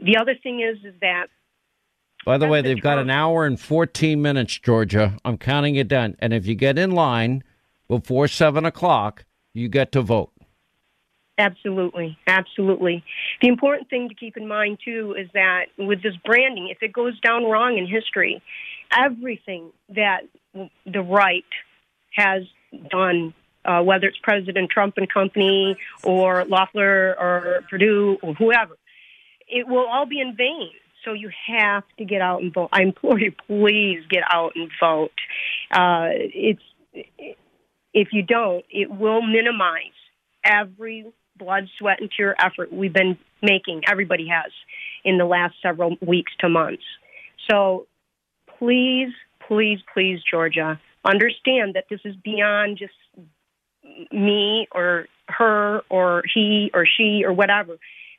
The 0.00 0.18
other 0.18 0.34
thing 0.40 0.60
is, 0.60 0.84
is 0.84 0.94
that. 1.00 1.26
By 2.24 2.38
the 2.38 2.48
way, 2.48 2.60
they've 2.60 2.80
got 2.80 2.98
an 2.98 3.08
hour 3.08 3.46
and 3.46 3.58
14 3.58 4.20
minutes, 4.20 4.58
Georgia. 4.58 5.16
I'm 5.24 5.38
counting 5.38 5.76
it 5.76 5.86
down. 5.86 6.16
And 6.18 6.32
if 6.32 6.44
you 6.46 6.56
get 6.56 6.76
in 6.76 6.90
line 6.90 7.44
before 7.88 8.26
7 8.26 8.64
o'clock, 8.64 9.24
you 9.54 9.68
get 9.68 9.92
to 9.92 10.02
vote. 10.02 10.32
Absolutely, 11.38 12.18
absolutely. 12.26 13.04
The 13.42 13.48
important 13.48 13.90
thing 13.90 14.08
to 14.08 14.14
keep 14.14 14.36
in 14.38 14.48
mind 14.48 14.78
too 14.82 15.14
is 15.18 15.28
that 15.34 15.66
with 15.78 16.02
this 16.02 16.14
branding, 16.24 16.68
if 16.70 16.78
it 16.82 16.92
goes 16.92 17.18
down 17.20 17.44
wrong 17.44 17.76
in 17.76 17.86
history, 17.86 18.42
everything 18.90 19.70
that 19.94 20.22
the 20.54 21.02
right 21.02 21.44
has 22.14 22.44
done, 22.90 23.34
uh, 23.66 23.82
whether 23.82 24.06
it's 24.06 24.16
President 24.22 24.70
Trump 24.70 24.96
and 24.96 25.12
company 25.12 25.76
or 26.02 26.46
Loeffler 26.46 27.14
or 27.18 27.64
Perdue 27.68 28.16
or 28.22 28.32
whoever, 28.34 28.76
it 29.46 29.68
will 29.68 29.86
all 29.86 30.06
be 30.06 30.20
in 30.20 30.36
vain. 30.36 30.70
So 31.04 31.12
you 31.12 31.30
have 31.48 31.84
to 31.98 32.04
get 32.06 32.22
out 32.22 32.40
and 32.40 32.52
vote. 32.52 32.70
I 32.72 32.82
implore 32.82 33.20
you, 33.20 33.32
please 33.46 34.02
get 34.08 34.22
out 34.28 34.52
and 34.56 34.70
vote. 34.80 35.12
Uh, 35.70 36.08
it's 36.12 36.62
if 37.92 38.08
you 38.12 38.22
don't, 38.22 38.64
it 38.70 38.90
will 38.90 39.22
minimize 39.22 39.92
every 40.42 41.06
blood, 41.38 41.68
sweat, 41.78 42.00
and 42.00 42.10
pure 42.10 42.34
effort 42.38 42.72
we've 42.72 42.92
been 42.92 43.18
making. 43.42 43.82
Everybody 43.88 44.28
has 44.28 44.52
in 45.04 45.18
the 45.18 45.24
last 45.24 45.54
several 45.62 45.96
weeks 46.00 46.32
to 46.40 46.48
months. 46.48 46.82
So 47.50 47.86
please, 48.58 49.12
please, 49.46 49.78
please, 49.92 50.20
Georgia, 50.28 50.80
understand 51.04 51.74
that 51.74 51.84
this 51.88 52.00
is 52.04 52.16
beyond 52.16 52.78
just 52.78 52.94
me 54.12 54.66
or 54.72 55.06
her 55.28 55.82
or 55.88 56.22
he 56.32 56.70
or 56.74 56.86
she 56.86 57.22
or 57.24 57.32
whatever. 57.32 57.76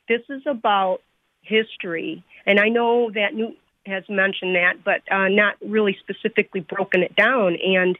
This 0.08 0.22
is 0.28 0.42
about 0.46 1.00
history. 1.42 2.24
And 2.46 2.58
I 2.58 2.68
know 2.68 3.10
that 3.10 3.34
Newt 3.34 3.58
has 3.86 4.04
mentioned 4.08 4.54
that, 4.54 4.84
but 4.84 5.00
uh, 5.12 5.28
not 5.28 5.54
really 5.64 5.96
specifically 6.00 6.60
broken 6.60 7.02
it 7.02 7.14
down. 7.16 7.56
And 7.62 7.98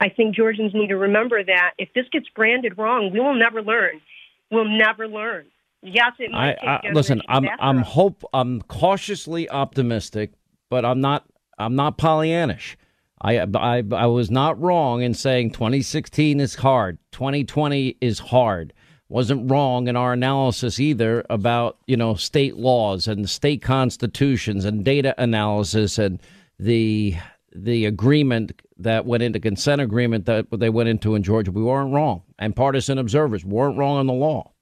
I 0.00 0.08
think 0.08 0.34
Georgians 0.34 0.72
need 0.74 0.88
to 0.88 0.96
remember 0.96 1.42
that 1.42 1.72
if 1.78 1.92
this 1.94 2.06
gets 2.10 2.28
branded 2.30 2.78
wrong, 2.78 3.10
we 3.12 3.20
will 3.20 3.34
never 3.34 3.62
learn. 3.62 4.00
We'll 4.50 4.68
never 4.68 5.08
learn. 5.08 5.46
Yes, 5.82 6.12
it 6.18 6.30
might. 6.30 6.56
I, 6.62 6.80
I 6.84 6.92
listen. 6.92 7.22
I'm 7.28 7.48
I'm 7.58 7.78
hope 7.78 8.22
I'm 8.32 8.60
cautiously 8.62 9.48
optimistic, 9.48 10.32
but 10.68 10.84
I'm 10.84 11.00
not 11.00 11.24
I'm 11.58 11.74
not 11.74 11.98
Pollyannish. 11.98 12.76
I, 13.22 13.40
I 13.40 13.82
I 13.92 14.06
was 14.06 14.30
not 14.30 14.60
wrong 14.60 15.02
in 15.02 15.14
saying 15.14 15.52
2016 15.52 16.40
is 16.40 16.54
hard. 16.54 16.98
2020 17.12 17.96
is 18.00 18.18
hard 18.18 18.72
wasn't 19.10 19.50
wrong 19.50 19.88
in 19.88 19.96
our 19.96 20.12
analysis 20.12 20.78
either 20.78 21.26
about 21.28 21.76
you 21.86 21.96
know 21.96 22.14
state 22.14 22.56
laws 22.56 23.08
and 23.08 23.28
state 23.28 23.60
constitutions 23.60 24.64
and 24.64 24.84
data 24.84 25.14
analysis 25.18 25.98
and 25.98 26.20
the 26.58 27.14
the 27.54 27.86
agreement 27.86 28.52
that 28.78 29.06
went 29.06 29.22
into 29.22 29.40
consent 29.40 29.80
agreement 29.80 30.26
that 30.26 30.46
they 30.50 30.70
went 30.70 30.88
into 30.88 31.14
in 31.14 31.22
Georgia. 31.22 31.50
We 31.50 31.62
weren't 31.62 31.92
wrong, 31.92 32.22
and 32.38 32.54
partisan 32.54 32.98
observers 32.98 33.44
weren't 33.44 33.76
wrong 33.76 33.98
on 33.98 34.06
the 34.06 34.12
law. 34.12 34.52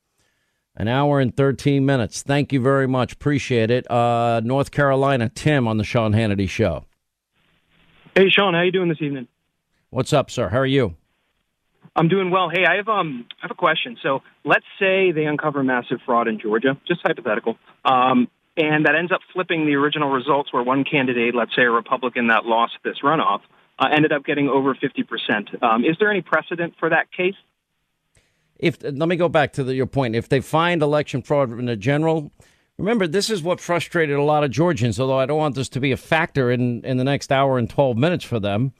An 0.76 0.86
hour 0.88 1.20
and 1.20 1.36
thirteen 1.36 1.84
minutes. 1.84 2.22
Thank 2.22 2.52
you 2.52 2.60
very 2.60 2.86
much. 2.86 3.12
Appreciate 3.12 3.70
it. 3.70 3.90
Uh, 3.90 4.40
North 4.44 4.70
Carolina, 4.70 5.28
Tim 5.28 5.66
on 5.66 5.76
the 5.76 5.84
Sean 5.84 6.12
Hannity 6.12 6.48
Show. 6.48 6.84
Hey, 8.14 8.28
Sean, 8.30 8.54
how 8.54 8.62
you 8.62 8.72
doing 8.72 8.88
this 8.88 9.02
evening? 9.02 9.26
What's 9.90 10.12
up, 10.12 10.30
sir? 10.30 10.48
How 10.48 10.58
are 10.58 10.66
you? 10.66 10.94
I'm 11.96 12.08
doing 12.08 12.30
well. 12.30 12.48
Hey, 12.48 12.64
I 12.64 12.76
have 12.76 12.88
um 12.88 13.26
I 13.38 13.46
have 13.46 13.50
a 13.50 13.54
question. 13.54 13.96
So 14.02 14.22
let's 14.44 14.64
say 14.78 15.10
they 15.10 15.24
uncover 15.24 15.64
massive 15.64 15.98
fraud 16.06 16.28
in 16.28 16.38
Georgia, 16.38 16.78
just 16.86 17.00
hypothetical, 17.02 17.56
um, 17.84 18.28
and 18.58 18.84
that 18.86 18.96
ends 18.96 19.12
up 19.12 19.20
flipping 19.32 19.66
the 19.66 19.76
original 19.76 20.10
results 20.10 20.52
where 20.52 20.62
one 20.62 20.84
candidate, 20.84 21.34
let's 21.34 21.54
say 21.54 21.62
a 21.62 21.70
Republican 21.70 22.26
that 22.26 22.44
lost 22.44 22.74
this 22.82 22.96
runoff, 23.04 23.40
uh, 23.78 23.88
ended 23.94 24.12
up 24.12 24.24
getting 24.24 24.48
over 24.48 24.74
50%. 24.74 25.62
Um, 25.62 25.84
is 25.84 25.96
there 26.00 26.10
any 26.10 26.22
precedent 26.22 26.74
for 26.78 26.90
that 26.90 27.12
case? 27.12 27.36
If 28.58 28.82
let 28.82 29.08
me 29.08 29.14
go 29.14 29.28
back 29.28 29.52
to 29.52 29.62
the, 29.62 29.74
your 29.76 29.86
point, 29.86 30.16
if 30.16 30.28
they 30.28 30.40
find 30.40 30.82
election 30.82 31.22
fraud 31.22 31.56
in 31.56 31.66
the 31.66 31.76
general, 31.76 32.32
remember 32.76 33.06
this 33.06 33.30
is 33.30 33.40
what 33.40 33.60
frustrated 33.60 34.16
a 34.16 34.22
lot 34.22 34.42
of 34.42 34.50
Georgians. 34.50 34.98
Although 34.98 35.20
I 35.20 35.26
don't 35.26 35.38
want 35.38 35.54
this 35.54 35.68
to 35.70 35.80
be 35.80 35.92
a 35.92 35.96
factor 35.96 36.50
in 36.50 36.84
in 36.84 36.96
the 36.96 37.04
next 37.04 37.30
hour 37.30 37.56
and 37.56 37.70
12 37.70 37.96
minutes 37.96 38.24
for 38.24 38.40
them, 38.40 38.72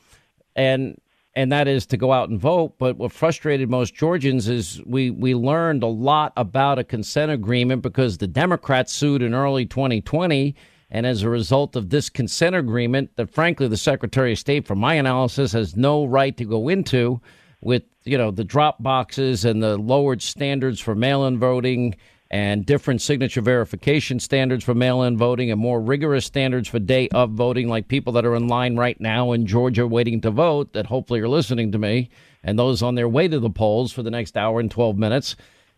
and 0.57 1.01
and 1.35 1.53
that 1.53 1.69
is 1.69 1.87
to 1.87 1.97
go 1.97 2.13
out 2.13 2.31
and 2.31 2.41
vote. 2.41 2.75
But 2.79 2.97
what 2.97 3.13
frustrated 3.13 3.71
most 3.71 3.95
Georgians 3.95 4.49
is 4.49 4.83
we, 4.87 5.11
we 5.11 5.35
learned 5.35 5.83
a 5.83 5.89
lot 5.89 6.33
about 6.37 6.79
a 6.79 6.85
consent 6.85 7.31
agreement 7.31 7.83
because 7.83 8.19
the 8.19 8.27
Democrats 8.27 8.93
sued 8.93 9.23
in 9.23 9.35
early 9.35 9.67
2020. 9.67 10.55
And 10.91 11.07
as 11.07 11.23
a 11.23 11.29
result 11.29 11.77
of 11.77 11.91
this 11.91 12.09
consent 12.09 12.57
agreement, 12.57 13.11
that 13.17 13.31
frankly 13.31 13.69
the 13.69 13.77
Secretary 13.77 14.33
of 14.33 14.39
State, 14.39 14.67
from 14.67 14.79
my 14.79 14.95
analysis, 14.95 15.53
has 15.53 15.77
no 15.77 16.05
right 16.07 16.37
to 16.37 16.45
go 16.45 16.69
into 16.69 17.21
with, 17.61 17.83
you 18.05 18.17
know, 18.17 18.31
the 18.31 18.45
drop 18.45 18.83
boxes 18.83 19.45
and 19.45 19.63
the 19.63 19.77
lowered 19.77 20.23
standards 20.23 20.81
for 20.81 20.95
mail 20.95 21.27
in 21.27 21.39
voting 21.39 21.95
and 22.31 22.67
different 22.67 23.01
signature 23.01 23.41
verification 23.41 24.21
standards 24.21 24.63
for 24.63 24.75
mail 24.75 25.03
in 25.03 25.17
voting 25.17 25.51
and 25.51 25.61
more 25.61 25.81
rigorous 25.81 26.27
standards 26.27 26.69
for 26.69 26.79
day 26.79 27.09
of 27.09 27.31
voting, 27.31 27.69
like 27.69 27.89
people 27.89 28.13
that 28.13 28.27
are 28.27 28.35
in 28.35 28.49
line 28.49 28.77
right 28.77 29.01
now 29.01 29.33
in 29.33 29.47
Georgia 29.47 29.87
waiting 29.87 30.21
to 30.21 30.31
vote, 30.31 30.75
that 30.75 30.87
hopefully 30.87 31.21
are 31.21 31.29
listening 31.29 31.73
to 31.73 31.79
me, 31.79 32.11
and 32.43 32.59
those 32.59 32.83
on 32.83 32.95
their 32.97 33.09
way 33.09 33.29
to 33.29 33.41
the 33.41 33.49
polls 33.49 33.93
for 33.93 34.03
the 34.03 34.11
next 34.11 34.37
hour 34.37 34.61
and 34.61 34.71
12 34.71 34.99
minutes. 34.99 35.37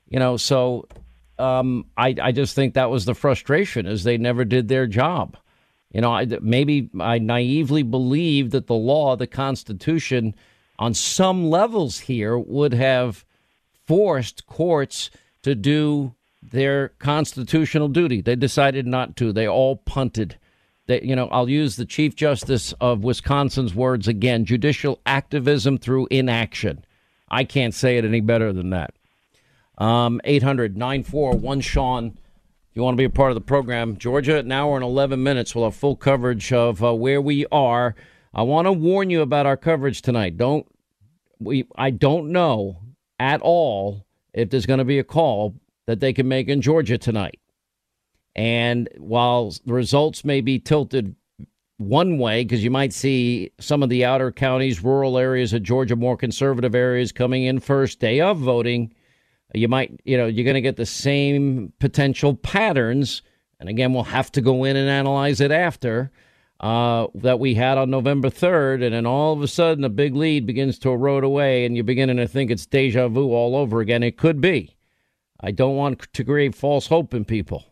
You 0.09 0.19
know, 0.19 0.37
so 0.37 0.89
um, 1.39 1.87
I, 1.97 2.17
I 2.21 2.33
just 2.33 2.57
think 2.57 2.75
that 2.75 2.91
was 2.91 3.05
the 3.05 3.15
frustration 3.15 3.87
is 3.87 4.03
they 4.03 4.19
never 4.19 4.45
did 4.45 4.67
their 4.67 4.89
job. 4.89 5.37
You 5.93 6.01
know, 6.01 6.13
I, 6.13 6.27
maybe 6.41 6.91
I 6.99 7.19
naively 7.19 7.83
believed 7.85 8.53
that 8.53 8.67
the 8.67 8.75
law, 8.75 9.17
the 9.17 9.27
Constitution, 9.27 10.35
on 10.79 10.95
some 10.95 11.49
levels 11.49 12.01
here 12.01 12.37
would 12.39 12.75
have 12.75 13.25
forced 13.87 14.47
courts 14.47 15.11
to 15.43 15.55
do 15.55 16.15
their 16.43 16.91
constitutional 16.99 17.89
duty. 17.89 18.21
They 18.21 18.37
decided 18.37 18.87
not 18.87 19.17
to. 19.17 19.33
They 19.33 19.47
all 19.47 19.77
punted. 19.77 20.39
They, 20.87 21.03
you 21.03 21.15
know, 21.15 21.29
I'll 21.29 21.49
use 21.49 21.77
the 21.77 21.85
Chief 21.85 22.15
Justice 22.17 22.73
of 22.81 23.05
Wisconsin's 23.05 23.75
words 23.75 24.09
again 24.09 24.45
judicial 24.45 25.01
activism 25.07 25.79
through 25.79 26.09
inaction. 26.11 26.85
I 27.29 27.45
can't 27.45 27.75
say 27.75 27.99
it 27.99 28.05
any 28.05 28.21
better 28.21 28.53
than 28.53 28.71
that. 28.71 28.95
Um, 29.79 30.21
800 30.25 30.77
941 30.77 31.61
Sean. 31.61 32.07
If 32.07 32.77
you 32.77 32.83
want 32.83 32.95
to 32.95 33.01
be 33.01 33.05
a 33.05 33.11
part 33.11 33.31
of 33.31 33.35
the 33.35 33.41
program, 33.41 33.97
Georgia, 33.97 34.39
an 34.39 34.53
hour 34.53 34.77
and 34.77 34.85
11 34.85 35.23
minutes. 35.23 35.55
We'll 35.55 35.65
have 35.65 35.75
full 35.75 35.97
coverage 35.97 36.53
of 36.53 36.85
uh, 36.85 36.95
where 36.95 37.21
we 37.21 37.47
are. 37.51 37.95
I 38.33 38.43
want 38.43 38.67
to 38.67 38.73
warn 38.73 39.11
you 39.11 39.23
about 39.23 39.47
our 39.47 39.57
coverage 39.57 40.03
tonight. 40.03 40.37
Don't 40.37 40.67
we 41.41 41.67
I 41.75 41.91
don't 41.91 42.31
know 42.31 42.79
at 43.19 43.41
all 43.41 44.07
if 44.33 44.51
there's 44.51 44.67
going 44.67 44.79
to 44.79 44.85
be 44.85 44.99
a 44.99 45.05
call 45.05 45.57
that 45.91 45.99
they 45.99 46.12
can 46.12 46.29
make 46.29 46.47
in 46.47 46.62
Georgia 46.62 46.97
tonight. 46.97 47.41
And 48.37 48.89
while 48.97 49.53
the 49.67 49.73
results 49.73 50.25
may 50.25 50.41
be 50.41 50.61
tilted 50.61 51.17
one 51.79 52.17
way, 52.17 52.45
because 52.45 52.62
you 52.62 52.71
might 52.71 52.93
see 52.93 53.51
some 53.59 53.83
of 53.83 53.89
the 53.89 54.05
outer 54.05 54.31
counties, 54.31 54.85
rural 54.85 55.19
areas 55.19 55.53
of 55.53 55.65
Georgia, 55.65 55.97
more 55.97 56.17
conservative 56.17 56.77
areas 56.77 57.11
coming 57.11 57.43
in 57.43 57.59
first 57.59 57.99
day 57.99 58.21
of 58.21 58.39
voting, 58.39 58.95
you 59.53 59.67
might, 59.67 60.01
you 60.05 60.17
know, 60.17 60.27
you're 60.27 60.45
going 60.45 60.55
to 60.55 60.61
get 60.61 60.77
the 60.77 60.87
same 60.87 61.73
potential 61.81 62.37
patterns. 62.37 63.23
And 63.59 63.69
again, 63.69 63.93
we'll 63.93 64.05
have 64.05 64.31
to 64.33 64.41
go 64.41 64.62
in 64.62 64.77
and 64.77 64.89
analyze 64.89 65.41
it 65.41 65.51
after 65.51 66.12
uh, 66.61 67.09
that 67.17 67.41
we 67.41 67.55
had 67.55 67.79
on 67.79 67.91
November 67.91 68.31
3rd. 68.31 68.85
And 68.85 68.95
then 68.95 69.07
all 69.07 69.33
of 69.33 69.43
a 69.43 69.49
sudden, 69.49 69.83
a 69.83 69.89
big 69.89 70.15
lead 70.15 70.47
begins 70.47 70.79
to 70.79 70.91
erode 70.91 71.25
away, 71.25 71.65
and 71.67 71.75
you're 71.75 71.83
beginning 71.83 72.19
to 72.19 72.29
think 72.29 72.53
it's 72.53 72.65
deja 72.65 73.09
vu 73.09 73.33
all 73.33 73.57
over 73.57 73.81
again. 73.81 74.05
It 74.05 74.17
could 74.17 74.41
be. 74.41 74.77
I 75.43 75.51
don't 75.51 75.77
want 75.77 76.12
to 76.12 76.25
create 76.25 76.55
false 76.55 76.87
hope 76.87 77.15
in 77.15 77.25
people. 77.25 77.65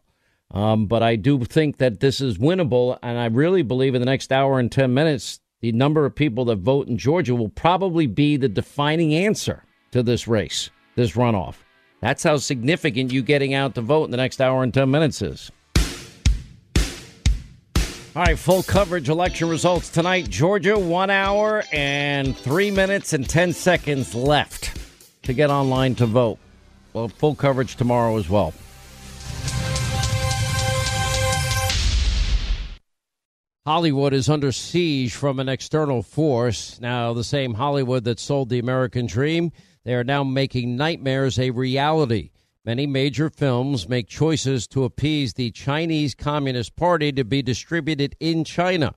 Um, 0.50 0.86
but 0.86 1.02
I 1.02 1.16
do 1.16 1.44
think 1.44 1.76
that 1.76 2.00
this 2.00 2.20
is 2.20 2.38
winnable, 2.38 2.98
and 3.02 3.18
I 3.18 3.26
really 3.26 3.62
believe 3.62 3.94
in 3.94 4.00
the 4.00 4.06
next 4.06 4.32
hour 4.32 4.58
and 4.58 4.72
10 4.72 4.94
minutes, 4.94 5.40
the 5.60 5.72
number 5.72 6.06
of 6.06 6.14
people 6.14 6.46
that 6.46 6.56
vote 6.56 6.88
in 6.88 6.96
Georgia 6.96 7.34
will 7.34 7.50
probably 7.50 8.06
be 8.06 8.36
the 8.36 8.48
defining 8.48 9.14
answer 9.14 9.64
to 9.90 10.02
this 10.02 10.26
race, 10.26 10.70
this 10.94 11.12
runoff. 11.12 11.56
That's 12.00 12.22
how 12.22 12.36
significant 12.38 13.12
you 13.12 13.22
getting 13.22 13.54
out 13.54 13.74
to 13.74 13.82
vote 13.82 14.04
in 14.04 14.10
the 14.10 14.16
next 14.16 14.40
hour 14.40 14.62
and 14.62 14.72
10 14.72 14.90
minutes 14.90 15.20
is. 15.20 15.50
All 18.16 18.24
right, 18.24 18.38
full 18.38 18.62
coverage 18.62 19.08
election 19.10 19.48
results 19.48 19.90
tonight. 19.90 20.30
Georgia, 20.30 20.78
one 20.78 21.10
hour 21.10 21.62
and 21.72 22.36
three 22.36 22.70
minutes 22.70 23.12
and 23.12 23.28
10 23.28 23.52
seconds 23.52 24.14
left 24.14 24.76
to 25.22 25.34
get 25.34 25.50
online 25.50 25.94
to 25.96 26.06
vote. 26.06 26.38
Well, 26.98 27.06
full 27.06 27.36
coverage 27.36 27.76
tomorrow 27.76 28.16
as 28.16 28.28
well. 28.28 28.52
Hollywood 33.64 34.12
is 34.12 34.28
under 34.28 34.50
siege 34.50 35.14
from 35.14 35.38
an 35.38 35.48
external 35.48 36.02
force. 36.02 36.80
Now, 36.80 37.12
the 37.12 37.22
same 37.22 37.54
Hollywood 37.54 38.02
that 38.02 38.18
sold 38.18 38.48
the 38.48 38.58
American 38.58 39.06
dream, 39.06 39.52
they 39.84 39.94
are 39.94 40.02
now 40.02 40.24
making 40.24 40.74
nightmares 40.74 41.38
a 41.38 41.50
reality. 41.50 42.30
Many 42.64 42.84
major 42.84 43.30
films 43.30 43.88
make 43.88 44.08
choices 44.08 44.66
to 44.66 44.82
appease 44.82 45.34
the 45.34 45.52
Chinese 45.52 46.16
Communist 46.16 46.74
Party 46.74 47.12
to 47.12 47.22
be 47.22 47.42
distributed 47.42 48.16
in 48.18 48.42
China. 48.42 48.96